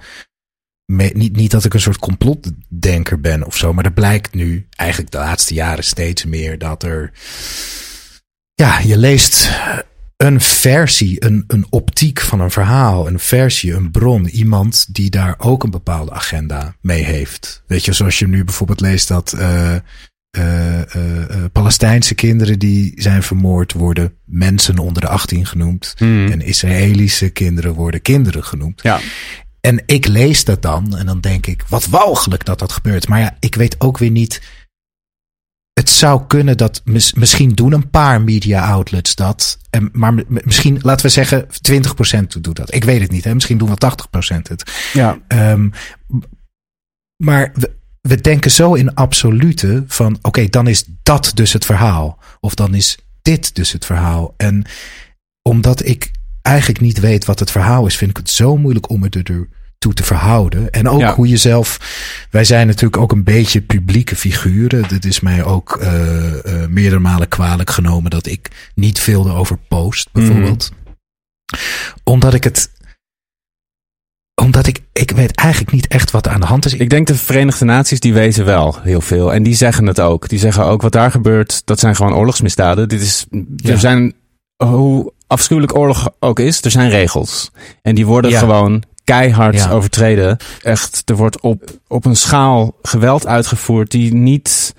niet, 0.90 1.36
niet 1.36 1.50
dat 1.50 1.64
ik 1.64 1.74
een 1.74 1.80
soort 1.80 1.98
complotdenker 1.98 3.20
ben 3.20 3.46
of 3.46 3.56
zo, 3.56 3.72
maar 3.72 3.84
er 3.84 3.92
blijkt 3.92 4.34
nu 4.34 4.66
eigenlijk 4.70 5.10
de 5.10 5.18
laatste 5.18 5.54
jaren 5.54 5.84
steeds 5.84 6.24
meer 6.24 6.58
dat 6.58 6.82
er. 6.82 7.12
Ja, 8.54 8.78
je 8.78 8.96
leest 8.96 9.50
een 10.16 10.40
versie, 10.40 11.24
een, 11.24 11.44
een 11.46 11.66
optiek 11.70 12.20
van 12.20 12.40
een 12.40 12.50
verhaal, 12.50 13.06
een 13.06 13.18
versie, 13.18 13.72
een 13.72 13.90
bron, 13.90 14.28
iemand 14.28 14.94
die 14.94 15.10
daar 15.10 15.34
ook 15.38 15.62
een 15.62 15.70
bepaalde 15.70 16.12
agenda 16.12 16.74
mee 16.80 17.02
heeft. 17.02 17.62
Weet 17.66 17.84
je, 17.84 17.92
zoals 17.92 18.18
je 18.18 18.28
nu 18.28 18.44
bijvoorbeeld 18.44 18.80
leest 18.80 19.08
dat 19.08 19.34
uh, 19.36 19.74
uh, 20.38 20.78
uh, 20.78 21.44
Palestijnse 21.52 22.14
kinderen 22.14 22.58
die 22.58 22.92
zijn 22.96 23.22
vermoord 23.22 23.72
worden 23.72 24.14
mensen 24.24 24.78
onder 24.78 25.02
de 25.02 25.08
18 25.08 25.46
genoemd. 25.46 25.94
Hmm. 25.96 26.30
En 26.30 26.40
Israëlische 26.40 27.28
kinderen 27.28 27.74
worden 27.74 28.02
kinderen 28.02 28.44
genoemd. 28.44 28.82
Ja. 28.82 29.00
En 29.60 29.82
ik 29.86 30.06
lees 30.06 30.44
dat 30.44 30.62
dan 30.62 30.96
en 30.96 31.06
dan 31.06 31.20
denk 31.20 31.46
ik, 31.46 31.64
wat 31.68 31.86
walgelijk 31.86 32.44
dat 32.44 32.58
dat 32.58 32.72
gebeurt. 32.72 33.08
Maar 33.08 33.20
ja, 33.20 33.36
ik 33.40 33.54
weet 33.54 33.80
ook 33.80 33.98
weer 33.98 34.10
niet. 34.10 34.42
Het 35.72 35.90
zou 35.90 36.26
kunnen 36.26 36.56
dat 36.56 36.82
misschien 37.14 37.50
doen 37.52 37.72
een 37.72 37.90
paar 37.90 38.22
media 38.22 38.70
outlets 38.70 39.14
dat. 39.14 39.58
En, 39.70 39.88
maar 39.92 40.14
misschien, 40.26 40.78
laten 40.82 41.06
we 41.06 41.12
zeggen, 41.12 41.46
20% 41.46 42.40
doet 42.40 42.56
dat. 42.56 42.74
Ik 42.74 42.84
weet 42.84 43.00
het 43.00 43.10
niet. 43.10 43.24
Hè? 43.24 43.34
Misschien 43.34 43.58
doen 43.58 43.76
wel 43.78 43.92
80% 44.36 44.42
het. 44.42 44.90
Ja. 44.92 45.18
Um, 45.28 45.72
maar 47.16 47.50
we, 47.54 47.74
we 48.00 48.20
denken 48.20 48.50
zo 48.50 48.74
in 48.74 48.94
absolute 48.94 49.84
van 49.86 50.18
oké, 50.22 50.46
dan 50.46 50.66
is 50.66 50.84
dat 51.02 51.30
dus 51.34 51.52
het 51.52 51.64
verhaal. 51.64 52.18
Of 52.40 52.54
dan 52.54 52.74
is 52.74 52.98
dit 53.22 53.54
dus 53.54 53.72
het 53.72 53.86
verhaal. 53.86 54.34
En 54.36 54.64
omdat 55.42 55.86
ik 55.86 56.10
eigenlijk 56.42 56.80
niet 56.80 57.00
weet 57.00 57.24
wat 57.24 57.38
het 57.38 57.50
verhaal 57.50 57.86
is, 57.86 57.96
vind 57.96 58.10
ik 58.10 58.16
het 58.16 58.30
zo 58.30 58.56
moeilijk 58.56 58.90
om 58.90 59.04
er 59.04 59.46
toe 59.78 59.94
te 59.94 60.04
verhouden. 60.04 60.70
En 60.70 60.88
ook 60.88 61.02
hoe 61.02 61.28
je 61.28 61.36
zelf. 61.36 61.80
Wij 62.30 62.44
zijn 62.44 62.66
natuurlijk 62.66 63.02
ook 63.02 63.12
een 63.12 63.24
beetje 63.24 63.60
publieke 63.60 64.16
figuren. 64.16 64.88
Dit 64.88 65.04
is 65.04 65.20
mij 65.20 65.44
ook 65.44 65.78
uh, 65.82 66.34
uh, 66.44 66.66
meerdere 66.66 67.00
malen 67.00 67.28
kwalijk 67.28 67.70
genomen 67.70 68.10
dat 68.10 68.26
ik 68.26 68.70
niet 68.74 68.98
veel 68.98 69.26
erover 69.26 69.58
post, 69.68 70.12
bijvoorbeeld. 70.12 70.70
Mhm. 70.70 71.60
Omdat 72.04 72.34
ik 72.34 72.44
het 72.44 72.70
omdat 74.40 74.66
ik, 74.66 74.80
ik 74.92 75.10
weet 75.10 75.34
eigenlijk 75.34 75.72
niet 75.72 75.86
echt 75.86 76.10
wat 76.10 76.28
aan 76.28 76.40
de 76.40 76.46
hand 76.46 76.64
is. 76.64 76.74
Ik 76.74 76.90
denk 76.90 77.06
de 77.06 77.14
Verenigde 77.14 77.64
Naties 77.64 78.00
die 78.00 78.14
wezen 78.14 78.44
wel 78.44 78.78
heel 78.82 79.00
veel. 79.00 79.32
En 79.32 79.42
die 79.42 79.54
zeggen 79.54 79.86
het 79.86 80.00
ook. 80.00 80.28
Die 80.28 80.38
zeggen 80.38 80.64
ook 80.64 80.82
wat 80.82 80.92
daar 80.92 81.10
gebeurt, 81.10 81.62
dat 81.66 81.78
zijn 81.78 81.96
gewoon 81.96 82.14
oorlogsmisdaden. 82.14 82.88
Dit 82.88 83.00
is, 83.00 83.26
er 83.64 83.78
zijn, 83.78 84.14
hoe 84.64 85.12
afschuwelijk 85.30 85.76
oorlog 85.76 86.10
ook 86.18 86.38
is, 86.38 86.62
er 86.62 86.70
zijn 86.70 86.90
regels. 86.90 87.50
En 87.82 87.94
die 87.94 88.06
worden 88.06 88.32
gewoon 88.32 88.82
keihard 89.04 89.70
overtreden. 89.70 90.36
Echt, 90.62 91.02
er 91.04 91.16
wordt 91.16 91.40
op, 91.40 91.62
op 91.88 92.04
een 92.04 92.16
schaal 92.16 92.74
geweld 92.82 93.26
uitgevoerd 93.26 93.90
die 93.90 94.14
niet 94.14 94.74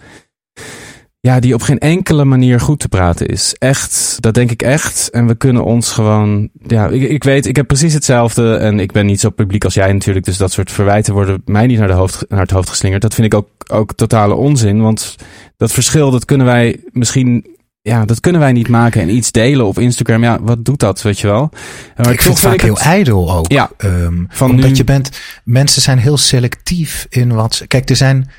ja, 1.19 1.39
die 1.39 1.53
op 1.53 1.61
geen 1.61 1.79
enkele 1.79 2.25
manier 2.25 2.59
goed 2.59 2.79
te 2.79 2.87
praten 2.87 3.27
is. 3.27 3.55
Echt, 3.57 4.17
dat 4.19 4.33
denk 4.33 4.51
ik 4.51 4.61
echt. 4.61 5.09
En 5.09 5.27
we 5.27 5.35
kunnen 5.35 5.63
ons 5.63 5.91
gewoon, 5.91 6.49
ja, 6.67 6.87
ik, 6.87 7.01
ik 7.01 7.23
weet, 7.23 7.45
ik 7.45 7.55
heb 7.55 7.67
precies 7.67 7.93
hetzelfde. 7.93 8.55
En 8.55 8.79
ik 8.79 8.91
ben 8.91 9.05
niet 9.05 9.19
zo 9.19 9.29
publiek 9.29 9.63
als 9.63 9.73
jij 9.73 9.93
natuurlijk. 9.93 10.25
Dus 10.25 10.37
dat 10.37 10.51
soort 10.51 10.71
verwijten 10.71 11.13
worden 11.13 11.41
mij 11.45 11.67
niet 11.67 11.79
naar, 11.79 11.87
de 11.87 11.93
hoofd, 11.93 12.25
naar 12.29 12.39
het 12.39 12.51
hoofd 12.51 12.69
geslingerd. 12.69 13.01
Dat 13.01 13.13
vind 13.13 13.33
ik 13.33 13.39
ook, 13.39 13.49
ook 13.67 13.93
totale 13.93 14.35
onzin. 14.35 14.81
Want 14.81 15.15
dat 15.57 15.71
verschil, 15.71 16.11
dat 16.11 16.25
kunnen 16.25 16.45
wij 16.45 16.79
misschien 16.91 17.45
ja, 17.81 18.05
dat 18.05 18.19
kunnen 18.19 18.41
wij 18.41 18.51
niet 18.51 18.67
maken 18.67 19.01
en 19.01 19.15
iets 19.15 19.31
delen 19.31 19.65
op 19.65 19.79
Instagram. 19.79 20.23
Ja, 20.23 20.41
wat 20.41 20.65
doet 20.65 20.79
dat, 20.79 21.01
weet 21.01 21.19
je 21.19 21.27
wel? 21.27 21.49
Maar 21.95 22.11
ik 22.11 22.21
vind 22.21 22.39
het 22.39 22.47
vaak 22.47 22.61
heel 22.61 22.79
ijdel 22.79 23.33
ook. 23.33 23.51
Ja, 23.51 23.71
um, 23.77 24.25
van 24.29 24.49
omdat 24.49 24.69
nu... 24.69 24.75
je 24.75 24.83
bent, 24.83 25.09
mensen 25.43 25.81
zijn 25.81 25.97
heel 25.97 26.17
selectief 26.17 27.05
in 27.09 27.33
wat 27.33 27.55
ze. 27.55 27.67
Kijk, 27.67 27.89
er 27.89 27.95
zijn 27.95 28.29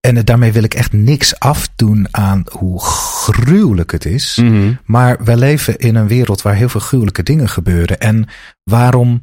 en 0.00 0.24
daarmee 0.24 0.52
wil 0.52 0.62
ik 0.62 0.74
echt 0.74 0.92
niks 0.92 1.38
afdoen 1.38 2.08
aan 2.10 2.44
hoe 2.50 2.80
gruwelijk 2.80 3.92
het 3.92 4.04
is. 4.04 4.38
Mhm. 4.42 4.72
Maar 4.84 5.24
we 5.24 5.36
leven 5.36 5.78
in 5.78 5.94
een 5.94 6.08
wereld 6.08 6.42
waar 6.42 6.54
heel 6.54 6.68
veel 6.68 6.80
gruwelijke 6.80 7.22
dingen 7.22 7.48
gebeuren. 7.48 8.00
En 8.00 8.28
waarom. 8.64 9.22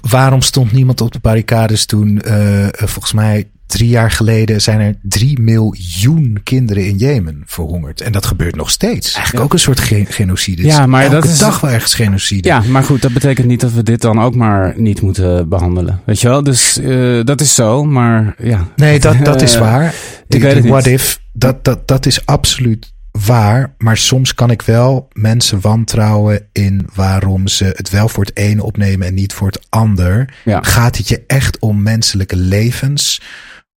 Waarom 0.00 0.42
stond 0.42 0.72
niemand 0.72 1.00
op 1.00 1.12
de 1.12 1.18
barricades 1.18 1.86
toen, 1.86 2.22
uh, 2.26 2.66
volgens 2.72 3.12
mij 3.12 3.46
drie 3.66 3.88
jaar 3.88 4.10
geleden 4.10 4.62
zijn 4.62 4.80
er 4.80 4.94
drie 5.02 5.40
miljoen 5.40 6.40
kinderen 6.42 6.86
in 6.86 6.96
Jemen 6.96 7.42
verhongerd. 7.46 8.00
En 8.00 8.12
dat 8.12 8.26
gebeurt 8.26 8.56
nog 8.56 8.70
steeds. 8.70 9.14
Eigenlijk 9.14 9.44
ook 9.44 9.52
een 9.52 9.58
soort 9.58 9.80
genocide. 10.08 10.64
Ja, 10.64 10.86
maar 10.86 11.10
dat 11.10 11.24
is 11.24 11.38
dag 11.38 11.60
wel 11.60 11.70
ergens 11.70 11.94
genocide. 11.94 12.48
Ja, 12.48 12.62
maar 12.68 12.84
goed, 12.84 13.02
dat 13.02 13.12
betekent 13.12 13.46
niet 13.46 13.60
dat 13.60 13.72
we 13.72 13.82
dit 13.82 14.00
dan 14.00 14.20
ook 14.20 14.34
maar 14.34 14.74
niet 14.76 15.00
moeten 15.00 15.48
behandelen. 15.48 16.00
Weet 16.04 16.20
je 16.20 16.28
wel? 16.28 16.42
Dus 16.42 16.78
uh, 16.78 17.24
dat 17.24 17.40
is 17.40 17.54
zo, 17.54 17.84
maar 17.84 18.34
ja. 18.42 18.68
Nee, 18.76 19.00
dat, 19.00 19.24
dat 19.24 19.42
is 19.42 19.58
waar. 19.66 19.94
Ik 20.28 20.42
weet 20.42 20.54
het 20.54 20.66
what 20.66 20.84
niet. 20.84 20.94
if, 20.94 21.20
dat, 21.32 21.64
dat, 21.64 21.88
dat 21.88 22.06
is 22.06 22.26
absoluut 22.26 22.94
waar, 23.26 23.74
maar 23.78 23.96
soms 23.96 24.34
kan 24.34 24.50
ik 24.50 24.62
wel 24.62 25.08
mensen 25.12 25.60
wantrouwen 25.60 26.48
in 26.52 26.88
waarom 26.94 27.48
ze 27.48 27.64
het 27.64 27.90
wel 27.90 28.08
voor 28.08 28.24
het 28.24 28.36
ene 28.36 28.62
opnemen 28.62 29.06
en 29.06 29.14
niet 29.14 29.32
voor 29.32 29.46
het 29.46 29.66
ander. 29.68 30.34
Ja. 30.44 30.62
Gaat 30.62 30.96
het 30.96 31.08
je 31.08 31.24
echt 31.26 31.58
om 31.58 31.82
menselijke 31.82 32.36
levens? 32.36 33.22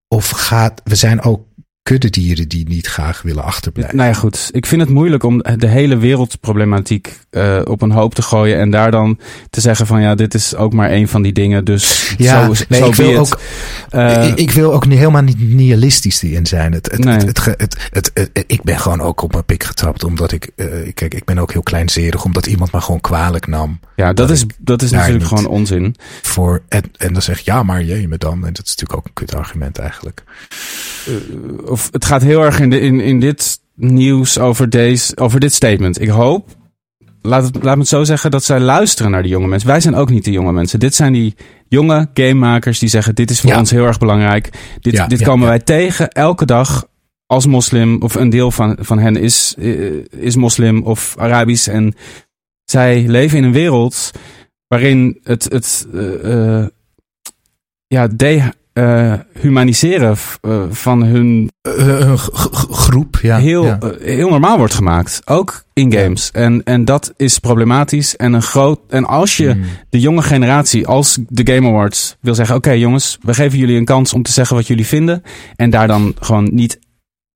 Of 0.08 0.30
gaat, 0.30 0.82
we 0.84 0.96
zijn 0.96 1.22
ook 1.22 1.48
kuddedieren 1.84 2.48
die 2.48 2.68
niet 2.68 2.88
graag 2.88 3.22
willen 3.22 3.44
achterblijven. 3.44 3.98
Nou 3.98 4.10
ja, 4.10 4.16
goed. 4.16 4.50
Ik 4.52 4.66
vind 4.66 4.82
het 4.82 4.90
moeilijk 4.90 5.24
om 5.24 5.44
de 5.58 5.68
hele 5.68 5.98
wereldproblematiek 5.98 7.20
uh, 7.32 7.62
op 7.64 7.82
een 7.82 7.92
hoop 7.92 8.16
te 8.16 8.22
gooien. 8.22 8.58
En 8.58 8.70
daar 8.70 8.92
dan 8.92 9.20
te 9.50 9.62
zeggen 9.62 9.88
van 9.88 10.02
ja, 10.02 10.16
dit 10.16 10.34
is 10.34 10.56
ook 10.56 10.74
maar 10.74 10.92
een 10.92 11.08
van 11.08 11.22
die 11.22 11.34
dingen. 11.34 11.66
Dus 11.66 12.14
ja, 12.18 12.54
zo, 12.54 12.64
nee, 12.70 12.84
ik, 12.84 12.96
wil 12.96 13.18
ook, 13.18 13.40
uh, 13.92 14.32
ik, 14.36 14.52
wil 14.52 14.74
ook 14.74 14.86
helemaal 14.86 15.22
niet 15.22 15.40
nihilistisch 15.40 16.24
in 16.24 16.46
zijn. 16.46 16.74
Het, 16.74 16.92
het, 16.92 17.04
nee. 17.04 17.18
het, 17.18 17.46
het, 17.58 17.90
het, 18.14 18.30
ik 18.48 18.64
ben 18.64 18.80
gewoon 18.80 19.02
ook 19.02 19.22
op 19.22 19.32
mijn 19.32 19.46
pik 19.46 19.64
getrapt. 19.64 20.04
Omdat 20.04 20.32
ik, 20.32 20.52
uh, 20.56 20.66
kijk, 20.94 21.14
ik 21.14 21.26
ben 21.26 21.38
ook 21.38 21.52
heel 21.52 21.64
kleinzerig. 21.64 22.26
Omdat 22.26 22.46
iemand 22.46 22.72
me 22.72 22.82
gewoon 22.82 23.02
kwalijk 23.02 23.48
nam. 23.48 23.80
Ja, 23.96 24.06
dat, 24.06 24.18
dat 24.18 24.30
is, 24.30 24.46
dat 24.58 24.82
is 24.82 24.92
natuurlijk 24.92 25.26
gewoon 25.26 25.48
onzin. 25.48 25.96
Voor, 26.22 26.62
en, 26.68 26.84
en 26.98 27.14
dan 27.14 27.22
zeg 27.22 27.40
je 27.40 27.52
ja, 27.52 27.64
maar 27.64 27.84
je 27.84 28.08
me 28.08 28.18
dan. 28.18 28.46
En 28.46 28.54
dat 28.54 28.66
is 28.66 28.76
natuurlijk 28.76 29.00
ook 29.00 29.06
een 29.06 29.14
kut 29.14 29.36
argument 29.36 29.78
eigenlijk. 29.78 30.24
Of 31.70 31.90
het 31.92 32.06
gaat 32.06 32.22
heel 32.22 32.44
erg 32.44 32.60
in, 32.60 32.70
de, 32.70 32.80
in, 32.80 33.00
in 33.00 33.20
dit 33.20 33.60
nieuws 33.76 34.40
over, 34.40 34.70
deze, 34.70 35.18
over 35.18 35.40
dit 35.40 35.54
statement. 35.54 36.02
Ik 36.02 36.08
hoop, 36.08 36.50
laat, 37.22 37.44
het, 37.44 37.64
laat 37.64 37.76
me 37.76 37.80
het 37.80 37.90
zo 37.90 38.04
zeggen, 38.04 38.32
dat 38.32 38.44
zij 38.44 38.60
luisteren 38.60 39.12
naar 39.12 39.22
die 39.22 39.32
jonge 39.32 39.48
mensen. 39.48 39.70
Wij 39.70 39.80
zijn 39.80 39.96
ook 39.96 40.10
niet 40.10 40.26
de 40.26 40.32
jonge 40.32 40.52
mensen. 40.52 40.80
Dit 40.80 40.96
zijn 40.96 41.14
die 41.14 41.36
jonge 41.68 42.10
gamemakers 42.14 42.80
die 42.80 42.90
zeggen: 42.90 43.16
Dit 43.16 43.30
is 43.30 43.42
voor 43.42 43.56
ons 43.56 43.72
heel 43.72 43.86
erg 43.86 43.98
belangrijk. 43.98 44.50
Dit, 44.80 44.94
ja, 44.94 45.08
dit 45.08 45.24
komen 45.24 45.48
wij 45.48 45.60
tegen 45.60 46.10
elke 46.10 46.46
dag 46.46 46.88
als 47.26 47.46
moslim. 47.46 48.02
Of 48.02 48.16
een 48.16 48.30
deel 48.30 48.52
van, 48.52 48.78
van 48.80 49.00
hen 49.00 49.16
is, 49.16 49.54
is 50.10 50.36
moslim 50.36 50.84
of 50.84 51.16
Arabisch. 51.18 51.68
En 51.68 51.94
zij 52.66 53.04
leven 53.08 53.38
in 53.38 53.44
een 53.44 53.52
wereld 53.52 54.12
waarin 54.68 55.20
het, 55.24 55.44
het 55.44 55.88
uh, 55.94 56.66
ja, 57.88 58.08
de, 58.08 58.54
uh, 58.80 59.14
humaniseren 59.40 60.18
uh, 60.42 60.64
van 60.70 61.04
hun 61.04 61.52
uh, 61.78 62.14
groep 62.72 63.20
ja, 63.22 63.38
heel, 63.38 63.66
ja. 63.66 63.80
heel 64.00 64.30
normaal 64.30 64.58
wordt 64.58 64.74
gemaakt. 64.74 65.22
Ook 65.26 65.64
in 65.74 65.94
games. 65.94 66.30
Ja. 66.34 66.40
En, 66.40 66.64
en 66.64 66.86
dat 66.86 67.14
is 67.18 67.40
problematisch. 67.40 68.16
En, 68.16 68.34
een 68.34 68.42
groot, 68.42 68.80
en 68.90 69.06
als 69.06 69.38
je 69.38 69.54
mm. 69.54 69.64
de 69.90 70.00
jonge 70.00 70.22
generatie, 70.22 70.88
als 70.88 71.18
de 71.28 71.54
Game 71.54 71.68
Awards 71.68 72.18
wil 72.22 72.36
zeggen: 72.36 72.56
Oké, 72.56 72.68
okay, 72.68 72.80
jongens, 72.80 73.18
we 73.22 73.34
geven 73.34 73.58
jullie 73.58 73.78
een 73.78 73.86
kans 73.86 74.14
om 74.14 74.24
te 74.24 74.32
zeggen 74.32 74.56
wat 74.56 74.68
jullie 74.68 74.86
vinden. 74.86 75.24
En 75.56 75.70
daar 75.70 75.88
dan 75.88 76.16
gewoon 76.20 76.50
niet 76.54 76.80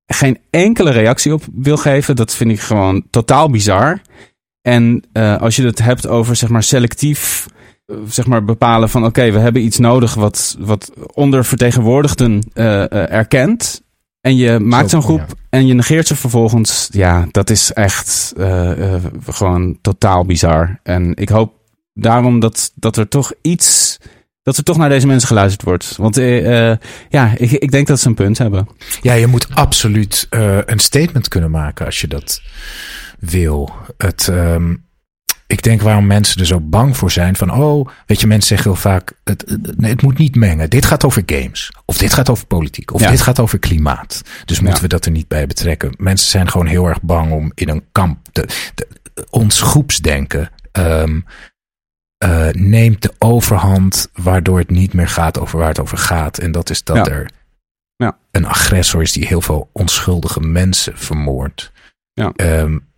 geen 0.05 0.37
enkele 0.49 0.91
reactie 0.91 1.33
op 1.33 1.43
wil 1.53 1.77
geven. 1.77 2.15
Dat 2.15 2.35
vind 2.35 2.51
ik 2.51 2.59
gewoon 2.59 3.03
totaal 3.09 3.49
bizar. 3.49 4.01
En 4.61 5.03
als 5.39 5.55
je 5.55 5.65
het 5.65 5.79
hebt 5.79 6.07
over 6.07 6.35
zeg 6.35 6.49
maar 6.49 6.63
selectief 6.63 7.47
zeg 8.07 8.27
maar 8.27 8.43
bepalen 8.43 8.89
van 8.89 9.05
oké, 9.05 9.31
we 9.31 9.39
hebben 9.39 9.63
iets 9.63 9.77
nodig 9.77 10.13
wat, 10.13 10.55
wat 10.59 10.91
ondervertegenwoordigden 11.13 12.51
uh, 12.53 13.11
erkent. 13.11 13.81
En 14.21 14.35
je 14.35 14.59
maakt 14.59 14.89
zo'n 14.89 15.01
groep 15.01 15.25
en 15.49 15.67
je 15.67 15.73
negeert 15.73 16.07
ze 16.07 16.15
vervolgens. 16.15 16.87
Ja, 16.91 17.27
dat 17.31 17.49
is 17.49 17.71
echt 17.71 18.33
uh, 18.37 18.95
gewoon 19.25 19.77
totaal 19.81 20.25
bizar. 20.25 20.79
En 20.83 21.15
ik 21.15 21.29
hoop 21.29 21.53
daarom 21.93 22.39
dat, 22.39 22.71
dat 22.75 22.97
er 22.97 23.07
toch 23.07 23.33
iets. 23.41 23.97
Dat 24.41 24.57
er 24.57 24.63
toch 24.63 24.77
naar 24.77 24.89
deze 24.89 25.07
mensen 25.07 25.27
geluisterd 25.27 25.63
wordt. 25.63 25.95
Want 25.95 26.15
ja, 27.09 27.33
ik, 27.37 27.51
ik 27.51 27.71
denk 27.71 27.87
dat 27.87 27.99
ze 27.99 28.07
een 28.07 28.13
punt 28.13 28.37
hebben. 28.37 28.67
Ja, 29.01 29.13
je 29.13 29.27
moet 29.27 29.55
absoluut 29.55 30.27
een 30.65 30.79
statement 30.79 31.27
kunnen 31.27 31.51
maken 31.51 31.85
als 31.85 32.01
je 32.01 32.07
dat 32.07 32.41
wil. 33.19 33.71
Het. 33.97 34.27
Um 34.27 34.85
ik 35.53 35.63
denk 35.63 35.81
waarom 35.81 36.07
mensen 36.07 36.39
er 36.39 36.45
zo 36.45 36.59
bang 36.59 36.97
voor 36.97 37.11
zijn. 37.11 37.35
Van, 37.35 37.51
oh, 37.51 37.87
weet 38.05 38.21
je, 38.21 38.27
mensen 38.27 38.47
zeggen 38.47 38.71
heel 38.71 38.81
vaak, 38.81 39.13
het, 39.23 39.43
het, 39.47 39.75
het 39.77 40.01
moet 40.01 40.17
niet 40.17 40.35
mengen. 40.35 40.69
Dit 40.69 40.85
gaat 40.85 41.05
over 41.05 41.23
games. 41.25 41.71
Of 41.85 41.97
dit 41.97 42.13
gaat 42.13 42.29
over 42.29 42.45
politiek. 42.45 42.93
Of 42.93 43.01
ja. 43.01 43.09
dit 43.09 43.21
gaat 43.21 43.39
over 43.39 43.59
klimaat. 43.59 44.21
Dus 44.45 44.59
moeten 44.59 44.75
ja. 44.75 44.81
we 44.81 44.87
dat 44.87 45.05
er 45.05 45.11
niet 45.11 45.27
bij 45.27 45.47
betrekken. 45.47 45.93
Mensen 45.97 46.29
zijn 46.29 46.49
gewoon 46.49 46.67
heel 46.67 46.85
erg 46.85 47.01
bang 47.01 47.31
om 47.31 47.51
in 47.55 47.69
een 47.69 47.83
kamp, 47.91 48.27
te, 48.31 48.47
ons 49.29 49.61
groepsdenken 49.61 50.49
um, 50.71 51.25
uh, 52.25 52.47
neemt 52.49 53.01
de 53.01 53.13
overhand, 53.19 54.09
waardoor 54.13 54.59
het 54.59 54.69
niet 54.69 54.93
meer 54.93 55.07
gaat 55.07 55.39
over 55.39 55.59
waar 55.59 55.67
het 55.67 55.79
over 55.79 55.97
gaat. 55.97 56.37
En 56.37 56.51
dat 56.51 56.69
is 56.69 56.83
dat 56.83 56.95
ja. 56.95 57.05
er 57.05 57.29
een 58.31 58.45
agressor 58.45 59.01
is 59.01 59.11
die 59.11 59.27
heel 59.27 59.41
veel 59.41 59.69
onschuldige 59.71 60.39
mensen 60.39 60.97
vermoordt. 60.97 61.71
Ja. 62.13 62.31
Um, 62.35 62.91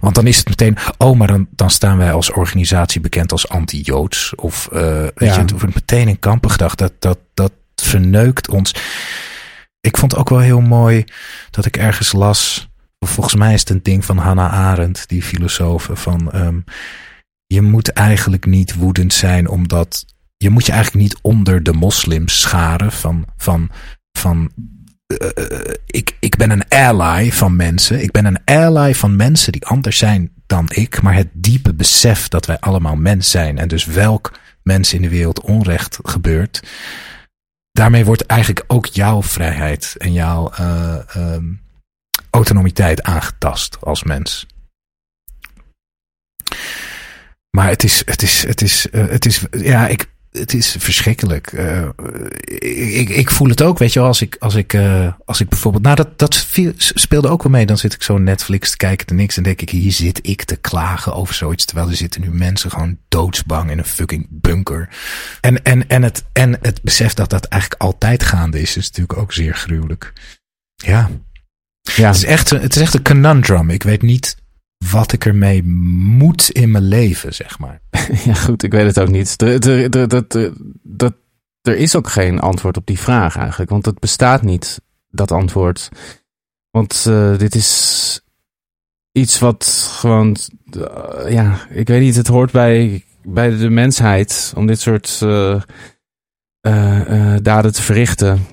want 0.00 0.14
dan 0.14 0.26
is 0.26 0.36
het 0.36 0.48
meteen, 0.48 0.76
oh, 0.98 1.18
maar 1.18 1.26
dan, 1.26 1.46
dan 1.50 1.70
staan 1.70 1.96
wij 1.96 2.12
als 2.12 2.30
organisatie 2.30 3.00
bekend 3.00 3.32
als 3.32 3.48
anti-Joods. 3.48 4.34
Of 4.34 4.68
uh, 4.72 4.80
weet 4.80 5.12
ja. 5.14 5.34
je, 5.34 5.40
het 5.40 5.50
wordt 5.50 5.74
meteen 5.74 6.08
in 6.08 6.18
kampen 6.18 6.50
gedacht. 6.50 6.78
Dat, 6.78 6.92
dat, 6.98 7.18
dat 7.34 7.52
verneukt 7.74 8.48
ons. 8.48 8.74
Ik 9.80 9.96
vond 9.96 10.16
ook 10.16 10.28
wel 10.28 10.38
heel 10.38 10.60
mooi 10.60 11.04
dat 11.50 11.66
ik 11.66 11.76
ergens 11.76 12.12
las. 12.12 12.68
Volgens 12.98 13.34
mij 13.34 13.54
is 13.54 13.60
het 13.60 13.70
een 13.70 13.82
ding 13.82 14.04
van 14.04 14.18
Hannah 14.18 14.52
Arendt, 14.52 15.08
die 15.08 15.22
filosoof. 15.22 15.88
Van 15.92 16.30
um, 16.34 16.64
je 17.46 17.62
moet 17.62 17.88
eigenlijk 17.88 18.46
niet 18.46 18.74
woedend 18.74 19.12
zijn, 19.12 19.48
omdat 19.48 20.04
je 20.36 20.50
moet 20.50 20.66
je 20.66 20.72
eigenlijk 20.72 21.02
niet 21.02 21.18
onder 21.22 21.62
de 21.62 21.72
moslims 21.72 22.40
scharen. 22.40 22.92
Van, 22.92 23.24
van, 23.36 23.70
van 24.12 24.50
ik, 25.86 26.16
ik 26.20 26.36
ben 26.36 26.50
een 26.50 26.68
ally 26.68 27.32
van 27.32 27.56
mensen. 27.56 28.02
Ik 28.02 28.10
ben 28.10 28.24
een 28.24 28.44
ally 28.44 28.94
van 28.94 29.16
mensen 29.16 29.52
die 29.52 29.66
anders 29.66 29.98
zijn 29.98 30.32
dan 30.46 30.68
ik. 30.72 31.02
Maar 31.02 31.14
het 31.14 31.28
diepe 31.32 31.74
besef 31.74 32.28
dat 32.28 32.46
wij 32.46 32.58
allemaal 32.58 32.96
mens 32.96 33.30
zijn. 33.30 33.58
En 33.58 33.68
dus 33.68 33.84
welk 33.84 34.32
mens 34.62 34.92
in 34.92 35.02
de 35.02 35.08
wereld 35.08 35.40
onrecht 35.40 35.98
gebeurt. 36.02 36.62
Daarmee 37.72 38.04
wordt 38.04 38.26
eigenlijk 38.26 38.64
ook 38.66 38.86
jouw 38.86 39.22
vrijheid 39.22 39.94
en 39.98 40.12
jouw 40.12 40.52
uh, 40.60 40.98
um, 41.16 41.60
autonomiteit 42.30 43.02
aangetast 43.02 43.76
als 43.80 44.02
mens. 44.02 44.46
Maar 47.50 47.68
het 47.68 47.82
is, 47.82 48.02
het 48.04 48.22
is, 48.22 48.46
het 48.46 48.62
is, 48.62 48.86
uh, 48.92 49.08
het 49.08 49.26
is, 49.26 49.44
ja, 49.50 49.88
ik, 49.88 50.13
het 50.38 50.54
is 50.54 50.76
verschrikkelijk. 50.78 51.52
Uh, 51.52 51.88
ik, 52.98 53.08
ik 53.08 53.30
voel 53.30 53.48
het 53.48 53.62
ook, 53.62 53.78
weet 53.78 53.92
je 53.92 53.98
wel, 53.98 54.08
als 54.08 54.20
ik, 54.20 54.36
als 54.38 54.54
ik, 54.54 54.72
uh, 54.72 55.12
als 55.24 55.40
ik 55.40 55.48
bijvoorbeeld... 55.48 55.82
Nou, 55.82 55.96
dat, 55.96 56.18
dat 56.18 56.46
speelde 56.76 57.28
ook 57.28 57.42
wel 57.42 57.52
mee. 57.52 57.66
Dan 57.66 57.78
zit 57.78 57.94
ik 57.94 58.02
zo 58.02 58.18
Netflix 58.18 58.70
te 58.70 58.76
kijken 58.76 59.06
te 59.06 59.14
niks 59.14 59.36
en 59.36 59.42
denk 59.42 59.60
ik... 59.60 59.70
hier 59.70 59.92
zit 59.92 60.26
ik 60.26 60.44
te 60.44 60.56
klagen 60.56 61.14
over 61.14 61.34
zoiets... 61.34 61.64
terwijl 61.64 61.88
er 61.88 61.96
zitten 61.96 62.20
nu 62.20 62.30
mensen 62.30 62.70
gewoon 62.70 62.98
doodsbang 63.08 63.70
in 63.70 63.78
een 63.78 63.84
fucking 63.84 64.26
bunker. 64.30 64.88
En, 65.40 65.62
en, 65.62 65.88
en, 65.88 66.02
het, 66.02 66.24
en 66.32 66.58
het 66.62 66.82
besef 66.82 67.14
dat 67.14 67.30
dat 67.30 67.44
eigenlijk 67.44 67.82
altijd 67.82 68.22
gaande 68.22 68.60
is... 68.60 68.76
is 68.76 68.86
natuurlijk 68.86 69.18
ook 69.18 69.32
zeer 69.32 69.54
gruwelijk. 69.54 70.12
Ja. 70.74 71.10
ja. 71.82 72.06
Het, 72.06 72.16
is 72.16 72.24
echt, 72.24 72.50
het 72.50 72.76
is 72.76 72.82
echt 72.82 72.94
een 72.94 73.02
conundrum. 73.02 73.70
Ik 73.70 73.82
weet 73.82 74.02
niet 74.02 74.36
wat 74.90 75.12
ik 75.12 75.24
ermee 75.24 75.64
moet 75.64 76.50
in 76.50 76.70
mijn 76.70 76.84
leven, 76.84 77.34
zeg 77.34 77.58
maar. 77.58 77.80
Ja, 78.24 78.34
goed, 78.34 78.62
ik 78.62 78.72
weet 78.72 78.86
het 78.86 79.00
ook 79.00 79.08
niet. 79.08 79.42
Er, 79.42 81.12
er 81.62 81.76
is 81.76 81.96
ook 81.96 82.08
geen 82.08 82.40
antwoord 82.40 82.76
op 82.76 82.86
die 82.86 82.98
vraag 82.98 83.36
eigenlijk, 83.36 83.70
want 83.70 83.86
het 83.86 83.98
bestaat 83.98 84.42
niet, 84.42 84.80
dat 85.10 85.30
antwoord. 85.32 85.88
Want 86.70 87.04
uh, 87.08 87.38
dit 87.38 87.54
is 87.54 88.20
iets 89.12 89.38
wat 89.38 89.90
gewoon, 89.92 90.36
uh, 90.76 91.32
ja, 91.32 91.66
ik 91.68 91.88
weet 91.88 92.00
niet, 92.00 92.16
het 92.16 92.26
hoort 92.26 92.52
bij, 92.52 93.04
bij 93.22 93.56
de 93.56 93.70
mensheid 93.70 94.52
om 94.56 94.66
dit 94.66 94.80
soort 94.80 95.20
uh, 95.22 95.62
daden 97.42 97.72
te 97.72 97.82
verrichten. 97.82 98.46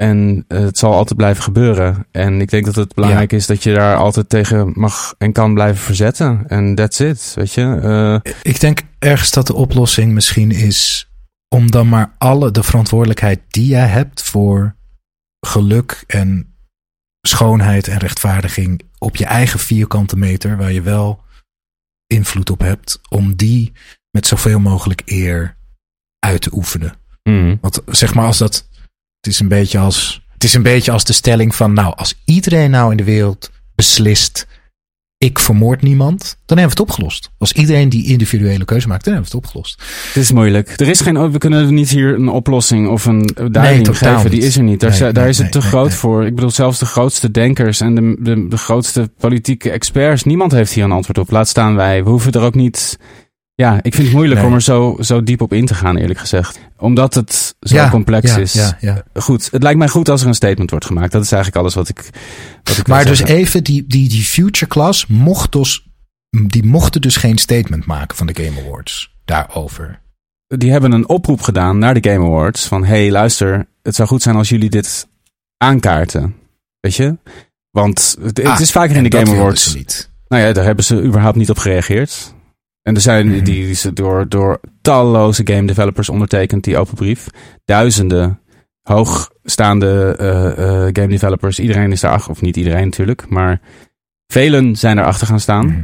En 0.00 0.44
uh, 0.48 0.60
het 0.60 0.78
zal 0.78 0.92
altijd 0.92 1.16
blijven 1.16 1.42
gebeuren. 1.42 2.06
En 2.10 2.40
ik 2.40 2.50
denk 2.50 2.64
dat 2.64 2.74
het 2.74 2.94
belangrijk 2.94 3.32
is 3.32 3.46
dat 3.46 3.62
je 3.62 3.74
daar 3.74 3.96
altijd 3.96 4.28
tegen 4.28 4.72
mag 4.74 5.14
en 5.18 5.32
kan 5.32 5.54
blijven 5.54 5.82
verzetten. 5.82 6.44
En 6.48 6.74
that's 6.74 6.98
it, 6.98 7.32
weet 7.34 7.52
je. 7.52 7.80
Uh, 8.24 8.32
ik 8.42 8.60
denk 8.60 8.80
ergens 8.98 9.30
dat 9.30 9.46
de 9.46 9.54
oplossing 9.54 10.12
misschien 10.12 10.50
is 10.50 11.10
om 11.48 11.70
dan 11.70 11.88
maar 11.88 12.14
alle 12.18 12.50
de 12.50 12.62
verantwoordelijkheid 12.62 13.40
die 13.48 13.66
jij 13.66 13.86
hebt 13.86 14.22
voor 14.22 14.74
geluk 15.46 16.04
en 16.06 16.54
schoonheid 17.20 17.88
en 17.88 17.98
rechtvaardiging 17.98 18.82
op 18.98 19.16
je 19.16 19.24
eigen 19.24 19.58
vierkante 19.58 20.16
meter, 20.16 20.56
waar 20.56 20.72
je 20.72 20.82
wel 20.82 21.24
invloed 22.06 22.50
op 22.50 22.60
hebt, 22.60 23.00
om 23.08 23.36
die 23.36 23.72
met 24.10 24.26
zoveel 24.26 24.60
mogelijk 24.60 25.02
eer 25.04 25.56
uit 26.18 26.40
te 26.40 26.54
oefenen. 26.54 26.94
Mm. 27.22 27.58
Want 27.60 27.80
zeg 27.86 28.14
maar 28.14 28.26
als 28.26 28.38
dat 28.38 28.68
het 29.20 29.32
is 29.32 29.40
een 29.40 29.48
beetje 29.48 29.78
als, 29.78 30.22
het 30.32 30.44
is 30.44 30.54
een 30.54 30.62
beetje 30.62 30.90
als 30.92 31.04
de 31.04 31.12
stelling 31.12 31.54
van, 31.54 31.72
nou, 31.72 31.96
als 31.96 32.14
iedereen 32.24 32.70
nou 32.70 32.90
in 32.90 32.96
de 32.96 33.04
wereld 33.04 33.50
beslist, 33.74 34.46
ik 35.18 35.38
vermoord 35.38 35.82
niemand, 35.82 36.18
dan 36.18 36.58
hebben 36.58 36.76
we 36.76 36.82
het 36.82 36.90
opgelost. 36.90 37.30
Als 37.38 37.52
iedereen 37.52 37.88
die 37.88 38.06
individuele 38.06 38.64
keuze 38.64 38.88
maakt, 38.88 39.04
dan 39.04 39.12
hebben 39.12 39.30
we 39.30 39.36
het 39.36 39.46
opgelost. 39.46 39.82
Het 40.06 40.16
is 40.16 40.32
moeilijk. 40.32 40.80
Er 40.80 40.88
is 40.88 41.00
geen, 41.00 41.32
we 41.32 41.38
kunnen 41.38 41.74
niet 41.74 41.90
hier 41.90 42.14
een 42.14 42.28
oplossing 42.28 42.88
of 42.88 43.04
een 43.04 43.30
duiding 43.34 43.86
nee, 43.86 43.94
geven. 43.94 44.30
Die 44.30 44.42
is 44.42 44.56
er 44.56 44.62
niet. 44.62 44.80
Daar, 44.80 45.12
daar 45.12 45.28
is 45.28 45.38
het 45.38 45.52
te 45.52 45.60
groot 45.60 45.94
voor. 45.94 46.26
Ik 46.26 46.34
bedoel, 46.34 46.50
zelfs 46.50 46.78
de 46.78 46.86
grootste 46.86 47.30
denkers 47.30 47.80
en 47.80 47.94
de, 47.94 48.16
de, 48.20 48.48
de 48.48 48.56
grootste 48.56 49.10
politieke 49.18 49.70
experts, 49.70 50.24
niemand 50.24 50.52
heeft 50.52 50.72
hier 50.72 50.84
een 50.84 50.92
antwoord 50.92 51.18
op. 51.18 51.30
Laat 51.30 51.48
staan 51.48 51.74
wij. 51.74 52.04
We 52.04 52.10
hoeven 52.10 52.32
er 52.32 52.42
ook 52.42 52.54
niet 52.54 52.98
ja, 53.60 53.78
ik 53.82 53.94
vind 53.94 54.06
het 54.06 54.16
moeilijk 54.16 54.42
om 54.44 54.54
er 54.54 54.62
zo, 54.62 54.96
zo 55.00 55.22
diep 55.22 55.40
op 55.40 55.52
in 55.52 55.66
te 55.66 55.74
gaan, 55.74 55.96
eerlijk 55.96 56.18
gezegd. 56.18 56.58
Omdat 56.76 57.14
het 57.14 57.56
zo 57.60 57.88
complex 57.88 58.36
is. 58.36 58.52
Ja, 58.52 58.76
ja. 58.80 59.02
Goed, 59.14 59.48
het 59.50 59.62
lijkt 59.62 59.78
mij 59.78 59.88
goed 59.88 60.08
als 60.08 60.22
er 60.22 60.28
een 60.28 60.34
statement 60.34 60.70
wordt 60.70 60.84
gemaakt. 60.84 61.12
Dat 61.12 61.22
is 61.22 61.32
eigenlijk 61.32 61.62
alles 61.62 61.74
wat 61.74 61.88
ik. 61.88 62.10
Wat 62.62 62.76
ik 62.76 62.86
maar 62.86 63.04
dus 63.04 63.22
even, 63.22 63.64
die, 63.64 63.86
die, 63.86 64.08
die 64.08 64.22
future 64.22 64.66
class 64.66 65.06
mocht 65.06 65.52
dus, 65.52 65.88
die 66.46 66.64
mochten 66.64 67.00
dus 67.00 67.16
geen 67.16 67.38
statement 67.38 67.86
maken 67.86 68.16
van 68.16 68.26
de 68.26 68.44
Game 68.44 68.60
Awards 68.60 69.16
daarover. 69.24 70.00
Die 70.46 70.70
hebben 70.70 70.92
een 70.92 71.08
oproep 71.08 71.40
gedaan 71.40 71.78
naar 71.78 72.00
de 72.00 72.10
Game 72.10 72.26
Awards. 72.26 72.66
Van 72.66 72.84
hey, 72.84 73.10
luister, 73.10 73.66
het 73.82 73.94
zou 73.94 74.08
goed 74.08 74.22
zijn 74.22 74.36
als 74.36 74.48
jullie 74.48 74.70
dit 74.70 75.08
aankaarten. 75.56 76.34
Weet 76.80 76.94
je? 76.94 77.16
Want 77.70 78.16
het, 78.20 78.44
ah, 78.44 78.60
is 78.60 78.70
vaker 78.70 78.96
in 78.96 79.10
de 79.10 79.18
Game 79.18 79.36
Awards. 79.36 79.74
Niet. 79.74 80.10
Nou 80.28 80.42
ja, 80.42 80.52
daar 80.52 80.64
hebben 80.64 80.84
ze 80.84 81.02
überhaupt 81.02 81.36
niet 81.36 81.50
op 81.50 81.58
gereageerd. 81.58 82.34
En 82.82 82.94
er 82.94 83.00
zijn 83.00 83.26
mhm. 83.26 83.44
die, 83.44 83.66
die 83.66 83.92
door, 83.92 84.28
door 84.28 84.60
talloze 84.82 85.42
game 85.44 85.66
developers 85.66 86.08
ondertekend, 86.08 86.64
die 86.64 86.78
open 86.78 86.94
brief. 86.94 87.26
Duizenden 87.64 88.40
hoogstaande 88.82 90.16
uh, 90.20 90.64
uh, 90.64 90.88
game 90.92 91.08
developers. 91.08 91.58
Iedereen 91.58 91.92
is 91.92 92.00
daar, 92.00 92.26
of 92.28 92.40
niet 92.40 92.56
iedereen 92.56 92.84
natuurlijk, 92.84 93.28
maar 93.28 93.60
velen 94.26 94.76
zijn 94.76 94.98
erachter 94.98 95.26
gaan 95.26 95.40
staan. 95.40 95.66
Mhm. 95.66 95.80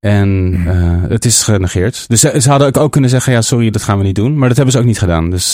En 0.00 0.54
uh, 0.66 1.02
het 1.08 1.24
is 1.24 1.42
genegeerd. 1.42 2.08
Dus 2.08 2.20
ze, 2.20 2.48
hadden 2.48 2.74
ook 2.74 2.92
kunnen 2.92 3.10
zeggen: 3.10 3.32
ja, 3.32 3.40
sorry, 3.40 3.70
dat 3.70 3.82
gaan 3.82 3.98
we 3.98 4.04
niet 4.04 4.14
doen. 4.14 4.38
Maar 4.38 4.48
dat 4.48 4.56
hebben 4.56 4.74
ze 4.74 4.80
ook 4.80 4.86
niet 4.86 4.98
gedaan. 4.98 5.30
Dus 5.30 5.52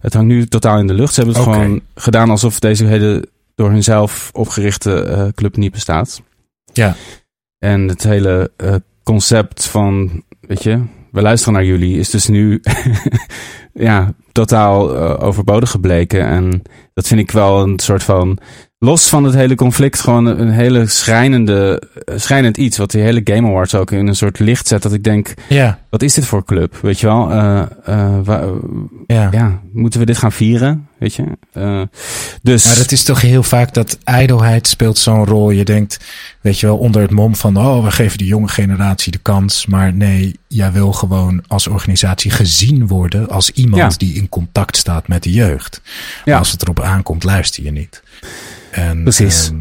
het 0.00 0.12
hangt 0.12 0.28
nu 0.28 0.46
totaal 0.46 0.78
in 0.78 0.86
de 0.86 0.94
lucht. 0.94 1.14
Ze 1.14 1.20
hebben 1.20 1.42
het 1.42 1.52
gewoon 1.52 1.80
gedaan 1.94 2.30
alsof 2.30 2.58
deze 2.58 2.84
hele 2.84 3.28
door 3.54 3.70
hunzelf 3.70 4.30
opgerichte 4.32 5.32
club 5.34 5.56
niet 5.56 5.72
bestaat. 5.72 6.22
Ja. 6.72 6.94
En 7.58 7.88
het 7.88 8.02
hele 8.02 8.50
concept 9.10 9.66
van, 9.66 10.22
weet 10.40 10.62
je, 10.62 10.80
we 11.12 11.22
luisteren 11.22 11.54
naar 11.54 11.64
jullie, 11.64 11.98
is 11.98 12.10
dus 12.10 12.28
nu 12.28 12.60
ja, 13.72 14.12
totaal 14.32 14.96
uh, 14.96 15.22
overbodig 15.22 15.70
gebleken. 15.70 16.26
En 16.26 16.62
dat 16.94 17.06
vind 17.06 17.20
ik 17.20 17.30
wel 17.30 17.62
een 17.62 17.78
soort 17.78 18.02
van 18.02 18.38
los 18.78 19.08
van 19.08 19.24
het 19.24 19.34
hele 19.34 19.54
conflict, 19.54 20.00
gewoon 20.00 20.26
een 20.26 20.50
hele 20.50 20.86
schrijnende, 20.86 21.82
eh, 22.04 22.14
schrijnend 22.18 22.56
iets. 22.56 22.78
Wat 22.78 22.90
die 22.90 23.02
hele 23.02 23.20
Game 23.24 23.48
Awards 23.48 23.74
ook 23.74 23.90
in 23.90 24.06
een 24.06 24.16
soort 24.16 24.38
licht 24.38 24.66
zet. 24.66 24.82
Dat 24.82 24.92
ik 24.92 25.04
denk, 25.04 25.34
ja. 25.48 25.78
wat 25.88 26.02
is 26.02 26.14
dit 26.14 26.26
voor 26.26 26.44
club? 26.44 26.76
Weet 26.82 27.00
je 27.00 27.06
wel? 27.06 27.30
Uh, 27.30 27.62
uh, 27.88 28.42
ja. 29.06 29.28
ja. 29.30 29.60
moeten 29.72 30.00
we 30.00 30.06
dit 30.06 30.18
gaan 30.18 30.32
vieren? 30.32 30.88
Weet 31.00 31.14
je? 31.14 31.24
Uh, 31.54 31.82
dus. 32.42 32.64
Maar 32.64 32.76
dat 32.76 32.92
is 32.92 33.02
toch 33.02 33.20
heel 33.20 33.42
vaak 33.42 33.74
dat 33.74 33.98
ijdelheid 34.04 34.66
speelt 34.66 34.98
zo'n 34.98 35.24
rol. 35.24 35.50
Je 35.50 35.64
denkt, 35.64 35.98
weet 36.40 36.60
je 36.60 36.66
wel, 36.66 36.78
onder 36.78 37.02
het 37.02 37.10
mom 37.10 37.36
van, 37.36 37.56
oh, 37.56 37.84
we 37.84 37.90
geven 37.90 38.18
de 38.18 38.24
jonge 38.24 38.48
generatie 38.48 39.12
de 39.12 39.18
kans. 39.18 39.66
Maar 39.66 39.92
nee, 39.92 40.38
jij 40.48 40.72
wil 40.72 40.92
gewoon 40.92 41.44
als 41.46 41.66
organisatie 41.66 42.30
gezien 42.30 42.86
worden 42.86 43.28
als 43.28 43.50
iemand 43.50 43.98
die 43.98 44.14
in 44.14 44.28
contact 44.28 44.76
staat 44.76 45.08
met 45.08 45.22
de 45.22 45.32
jeugd. 45.32 45.80
Ja. 46.24 46.38
Als 46.38 46.50
het 46.50 46.62
erop 46.62 46.80
aankomt, 46.80 47.24
luister 47.24 47.62
je 47.62 47.70
niet. 47.70 48.02
En, 48.70 49.02
Precies. 49.02 49.48
Ehm, 49.48 49.60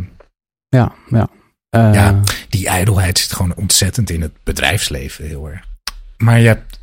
ja, 0.70 0.94
ja. 1.10 1.28
Uh, 1.76 1.94
ja, 1.94 2.20
die 2.50 2.68
ijdelheid 2.68 3.20
zit 3.20 3.34
gewoon 3.34 3.56
ontzettend 3.56 4.10
in 4.10 4.22
het 4.22 4.34
bedrijfsleven 4.44 5.26
heel 5.26 5.50
erg. 5.50 5.62
Maar 6.18 6.40
je 6.40 6.48
hebt 6.48 6.79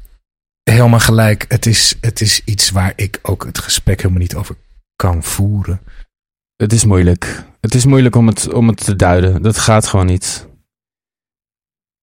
helemaal 0.71 1.01
gelijk. 1.01 1.45
Het 1.49 1.67
is, 1.67 1.95
het 2.01 2.21
is 2.21 2.45
iets 2.45 2.71
waar 2.71 2.93
ik 2.97 3.19
ook 3.23 3.45
het 3.45 3.59
gesprek 3.59 4.01
helemaal 4.01 4.23
niet 4.23 4.35
over 4.35 4.57
kan 4.97 5.23
voeren. 5.23 5.81
Het 6.57 6.73
is 6.73 6.85
moeilijk. 6.85 7.45
Het 7.61 7.75
is 7.75 7.85
moeilijk 7.85 8.17
om 8.17 8.27
het, 8.27 8.53
om 8.53 8.69
het 8.69 8.85
te 8.85 8.97
duiden. 8.97 9.43
Dat 9.43 9.59
gaat 9.59 9.87
gewoon 9.87 10.07
niet. 10.07 10.47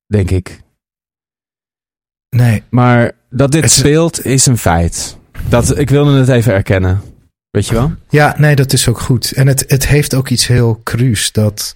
Denk 0.05 0.31
ik. 0.31 0.61
Nee. 2.29 2.63
Maar 2.69 3.11
dat 3.29 3.51
dit 3.51 3.71
speelt 3.71 4.25
is 4.25 4.45
een 4.45 4.57
feit. 4.57 5.17
Dat, 5.49 5.77
ik 5.77 5.89
wilde 5.89 6.19
het 6.19 6.29
even 6.29 6.53
erkennen. 6.53 7.01
Weet 7.49 7.67
je 7.67 7.73
wel? 7.73 7.93
Ja, 8.09 8.35
nee, 8.37 8.55
dat 8.55 8.73
is 8.73 8.87
ook 8.87 8.99
goed. 8.99 9.31
En 9.31 9.47
het, 9.47 9.63
het 9.67 9.87
heeft 9.87 10.13
ook 10.13 10.29
iets 10.29 10.47
heel 10.47 10.81
cruus 10.83 11.31
dat 11.31 11.75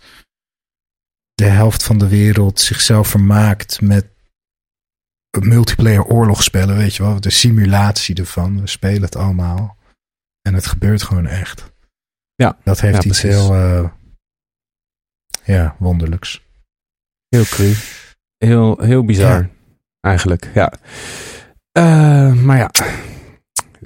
de 1.33 1.45
helft 1.45 1.83
van 1.83 1.97
de 1.97 2.07
wereld 2.07 2.59
zichzelf 2.59 3.07
vermaakt 3.07 3.81
met 3.81 4.05
multiplayer 5.45 6.03
oorlogsspellen, 6.05 6.77
weet 6.77 6.95
je 6.95 7.03
wel. 7.03 7.21
De 7.21 7.29
simulatie 7.29 8.15
ervan. 8.15 8.61
We 8.61 8.67
spelen 8.67 9.01
het 9.01 9.15
allemaal. 9.15 9.77
En 10.41 10.53
het 10.53 10.65
gebeurt 10.65 11.03
gewoon 11.03 11.25
echt. 11.25 11.71
Ja. 12.35 12.57
Dat 12.63 12.81
heeft 12.81 13.03
iets 13.03 13.21
heel, 13.21 13.55
uh, 13.55 13.89
ja, 15.43 15.75
wonderlijks. 15.79 16.45
Heel 17.29 17.43
cru. 17.43 17.73
Heel, 18.37 18.77
heel 18.81 19.05
bizar. 19.05 19.49
Eigenlijk, 19.99 20.49
ja. 20.53 20.73
Uh, 21.77 22.33
maar 22.33 22.57
ja. 22.57 22.71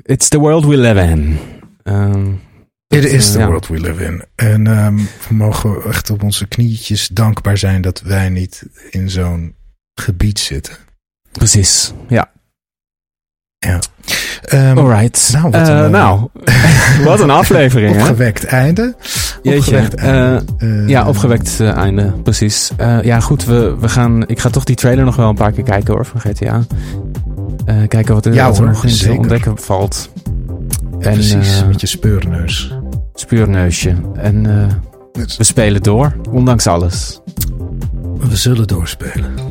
It's 0.01 0.27
the 0.27 0.39
world 0.39 0.65
we 0.65 0.77
live 0.77 1.01
in. 1.01 1.39
Um, 1.83 2.41
It 2.87 3.03
is 3.03 3.31
the 3.31 3.45
world 3.45 3.67
we 3.67 3.79
live 3.79 4.03
in. 4.03 4.23
En 4.35 4.67
um, 4.67 4.97
we 5.27 5.33
mogen 5.33 5.83
echt 5.83 6.09
op 6.09 6.23
onze 6.23 6.47
knietjes 6.47 7.07
dankbaar 7.07 7.57
zijn 7.57 7.81
dat 7.81 8.01
wij 8.01 8.29
niet 8.29 8.65
in 8.89 9.09
zo'n 9.09 9.55
gebied 9.93 10.39
zitten. 10.39 10.77
Precies, 11.31 11.93
ja. 12.07 12.29
Ja. 13.59 13.79
Um, 14.53 14.77
Alright. 14.77 15.29
Nou, 15.33 15.49
wat 15.49 15.67
een, 15.67 15.83
uh, 15.83 15.89
nou, 15.89 16.27
wat 17.03 17.19
een 17.19 17.29
aflevering. 17.29 17.95
opgewekt 17.95 18.43
einde. 18.43 18.95
Jeetje. 19.41 19.57
Opgewekt 19.59 19.95
einde. 19.95 20.43
Uh, 20.57 20.87
ja, 20.87 21.07
opgewekt 21.07 21.57
uh, 21.61 21.77
einde. 21.77 22.13
Precies. 22.23 22.71
ja, 23.01 23.19
goed. 23.19 23.45
We, 23.45 23.75
we 23.79 23.89
gaan, 23.89 24.27
ik 24.27 24.39
ga 24.39 24.49
toch 24.49 24.63
die 24.63 24.75
trailer 24.75 25.05
nog 25.05 25.15
wel 25.15 25.29
een 25.29 25.35
paar 25.35 25.51
keer 25.51 25.63
kijken 25.63 25.93
hoor, 25.93 26.05
van 26.05 26.19
GTA. 26.19 26.63
kijken 27.87 28.13
wat 28.13 28.25
er, 28.25 28.33
ja, 28.33 28.47
wat 28.47 28.57
er 28.57 28.65
nog 28.65 28.85
in 28.85 28.97
te 28.97 29.11
ontdekken 29.11 29.57
valt. 29.57 30.09
En, 30.99 31.13
Precies, 31.13 31.63
met 31.67 31.81
je 31.81 31.87
speurneus. 31.87 32.73
Speurneusje. 33.13 33.95
En 34.15 34.43
we 35.13 35.43
spelen 35.43 35.81
door, 35.81 36.15
ondanks 36.29 36.67
alles. 36.67 37.21
We 38.19 38.35
zullen 38.35 38.67
doorspelen. 38.67 39.50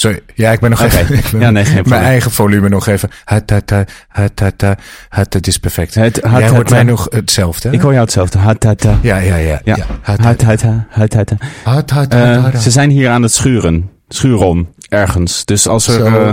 Sorry, 0.00 0.20
ja, 0.34 0.52
ik 0.52 0.60
ben 0.60 0.70
nog 0.70 0.84
okay. 0.84 1.00
even. 1.00 1.40
ja, 1.40 1.50
nee, 1.50 1.64
geen 1.64 1.82
mijn 1.86 2.02
eigen 2.02 2.30
volume 2.30 2.68
nog 2.68 2.86
even. 2.86 3.10
Het, 3.24 3.50
het, 3.50 3.70
het, 3.70 3.90
het, 4.08 4.40
het, 4.40 4.64
het, 5.08 5.34
het 5.34 5.46
is 5.46 5.58
perfect. 5.58 5.94
Het, 5.94 6.16
het, 6.16 6.30
Jij 6.38 6.48
hoort 6.48 6.70
mij 6.70 6.82
nog 6.82 7.06
hetzelfde. 7.10 7.70
Ik 7.70 7.80
hoor 7.80 7.90
jou 7.90 8.04
hetzelfde. 8.04 8.38
Het, 8.38 8.62
het, 8.62 8.86
ja, 9.02 9.16
ja, 9.16 9.36
ja. 9.36 9.60
ja. 9.64 9.76
Het, 10.02 10.24
het, 10.24 10.42
het, 10.42 10.62
het, 10.88 11.12
het, 11.12 11.30
het, 11.64 11.90
het, 11.90 12.14
uh, 12.14 12.54
Ze 12.54 12.70
zijn 12.70 12.90
hier 12.90 13.10
aan 13.10 13.22
het 13.22 13.32
schuren. 13.32 13.90
Schuren 14.08 14.68
ergens. 14.88 15.44
Dus 15.44 15.68
als 15.68 15.88
er. 15.88 16.06
Uh, 16.06 16.30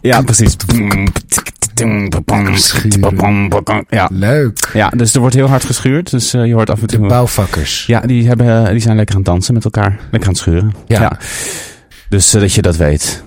ja, 0.00 0.22
precies. 0.22 0.56
Ja. 3.88 4.08
Leuk. 4.12 4.70
Ja, 4.72 4.88
dus 4.88 5.14
er 5.14 5.20
wordt 5.20 5.34
heel 5.34 5.48
hard 5.48 5.64
geschuurd. 5.64 6.10
Dus 6.10 6.34
uh, 6.34 6.46
je 6.46 6.54
hoort 6.54 6.70
af 6.70 6.80
en 6.80 6.86
toe. 6.86 7.00
De 7.00 7.06
bouwvakkers. 7.06 7.86
Ja, 7.86 8.00
die, 8.00 8.26
hebben, 8.26 8.70
die 8.70 8.80
zijn 8.80 8.96
lekker 8.96 9.14
aan 9.14 9.20
het 9.20 9.30
dansen 9.30 9.54
met 9.54 9.64
elkaar. 9.64 9.98
Lekker 10.10 10.28
aan 10.28 10.34
het 10.34 10.42
schuren. 10.42 10.74
Ja. 10.86 11.00
ja. 11.00 11.18
Dus 12.10 12.34
uh, 12.34 12.40
dat 12.40 12.54
je 12.54 12.62
dat 12.62 12.76
weet. 12.76 13.24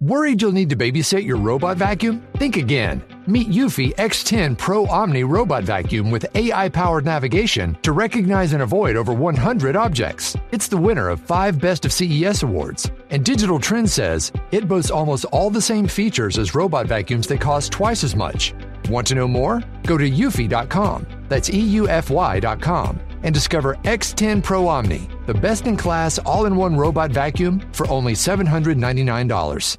Worried 0.00 0.40
you'll 0.40 0.52
need 0.52 0.68
to 0.70 0.76
babysit 0.76 1.24
your 1.24 1.36
robot 1.36 1.76
vacuum? 1.76 2.22
Think 2.38 2.56
again. 2.56 3.02
Meet 3.26 3.48
Eufy 3.48 3.92
X10 3.96 4.56
Pro 4.56 4.86
Omni 4.86 5.24
Robot 5.24 5.64
Vacuum 5.64 6.12
with 6.12 6.24
AI 6.36 6.68
powered 6.68 7.04
navigation 7.04 7.76
to 7.82 7.90
recognize 7.92 8.52
and 8.52 8.62
avoid 8.62 8.96
over 8.96 9.12
100 9.12 9.74
objects. 9.74 10.36
It's 10.52 10.68
the 10.68 10.76
winner 10.76 11.08
of 11.08 11.20
five 11.20 11.58
Best 11.58 11.84
of 11.84 11.92
CES 11.92 12.42
awards. 12.42 12.90
And 13.10 13.24
Digital 13.24 13.58
Trends 13.58 13.92
says 13.92 14.30
it 14.52 14.68
boasts 14.68 14.92
almost 14.92 15.24
all 15.32 15.50
the 15.50 15.60
same 15.60 15.88
features 15.88 16.38
as 16.38 16.54
robot 16.54 16.86
vacuums 16.86 17.26
that 17.26 17.40
cost 17.40 17.72
twice 17.72 18.04
as 18.04 18.14
much. 18.14 18.54
Want 18.88 19.06
to 19.08 19.14
know 19.14 19.28
more? 19.28 19.62
Go 19.84 19.98
to 19.98 20.08
eufy.com. 20.08 21.06
That's 21.28 21.50
EUFY.com 21.50 23.00
and 23.22 23.34
discover 23.34 23.74
X10 23.84 24.42
Pro 24.42 24.68
Omni, 24.68 25.08
the 25.26 25.34
best 25.34 25.66
in 25.66 25.76
class 25.76 26.18
all 26.18 26.46
in 26.46 26.56
one 26.56 26.76
robot 26.76 27.10
vacuum 27.10 27.60
for 27.72 27.88
only 27.88 28.12
$799. 28.14 29.78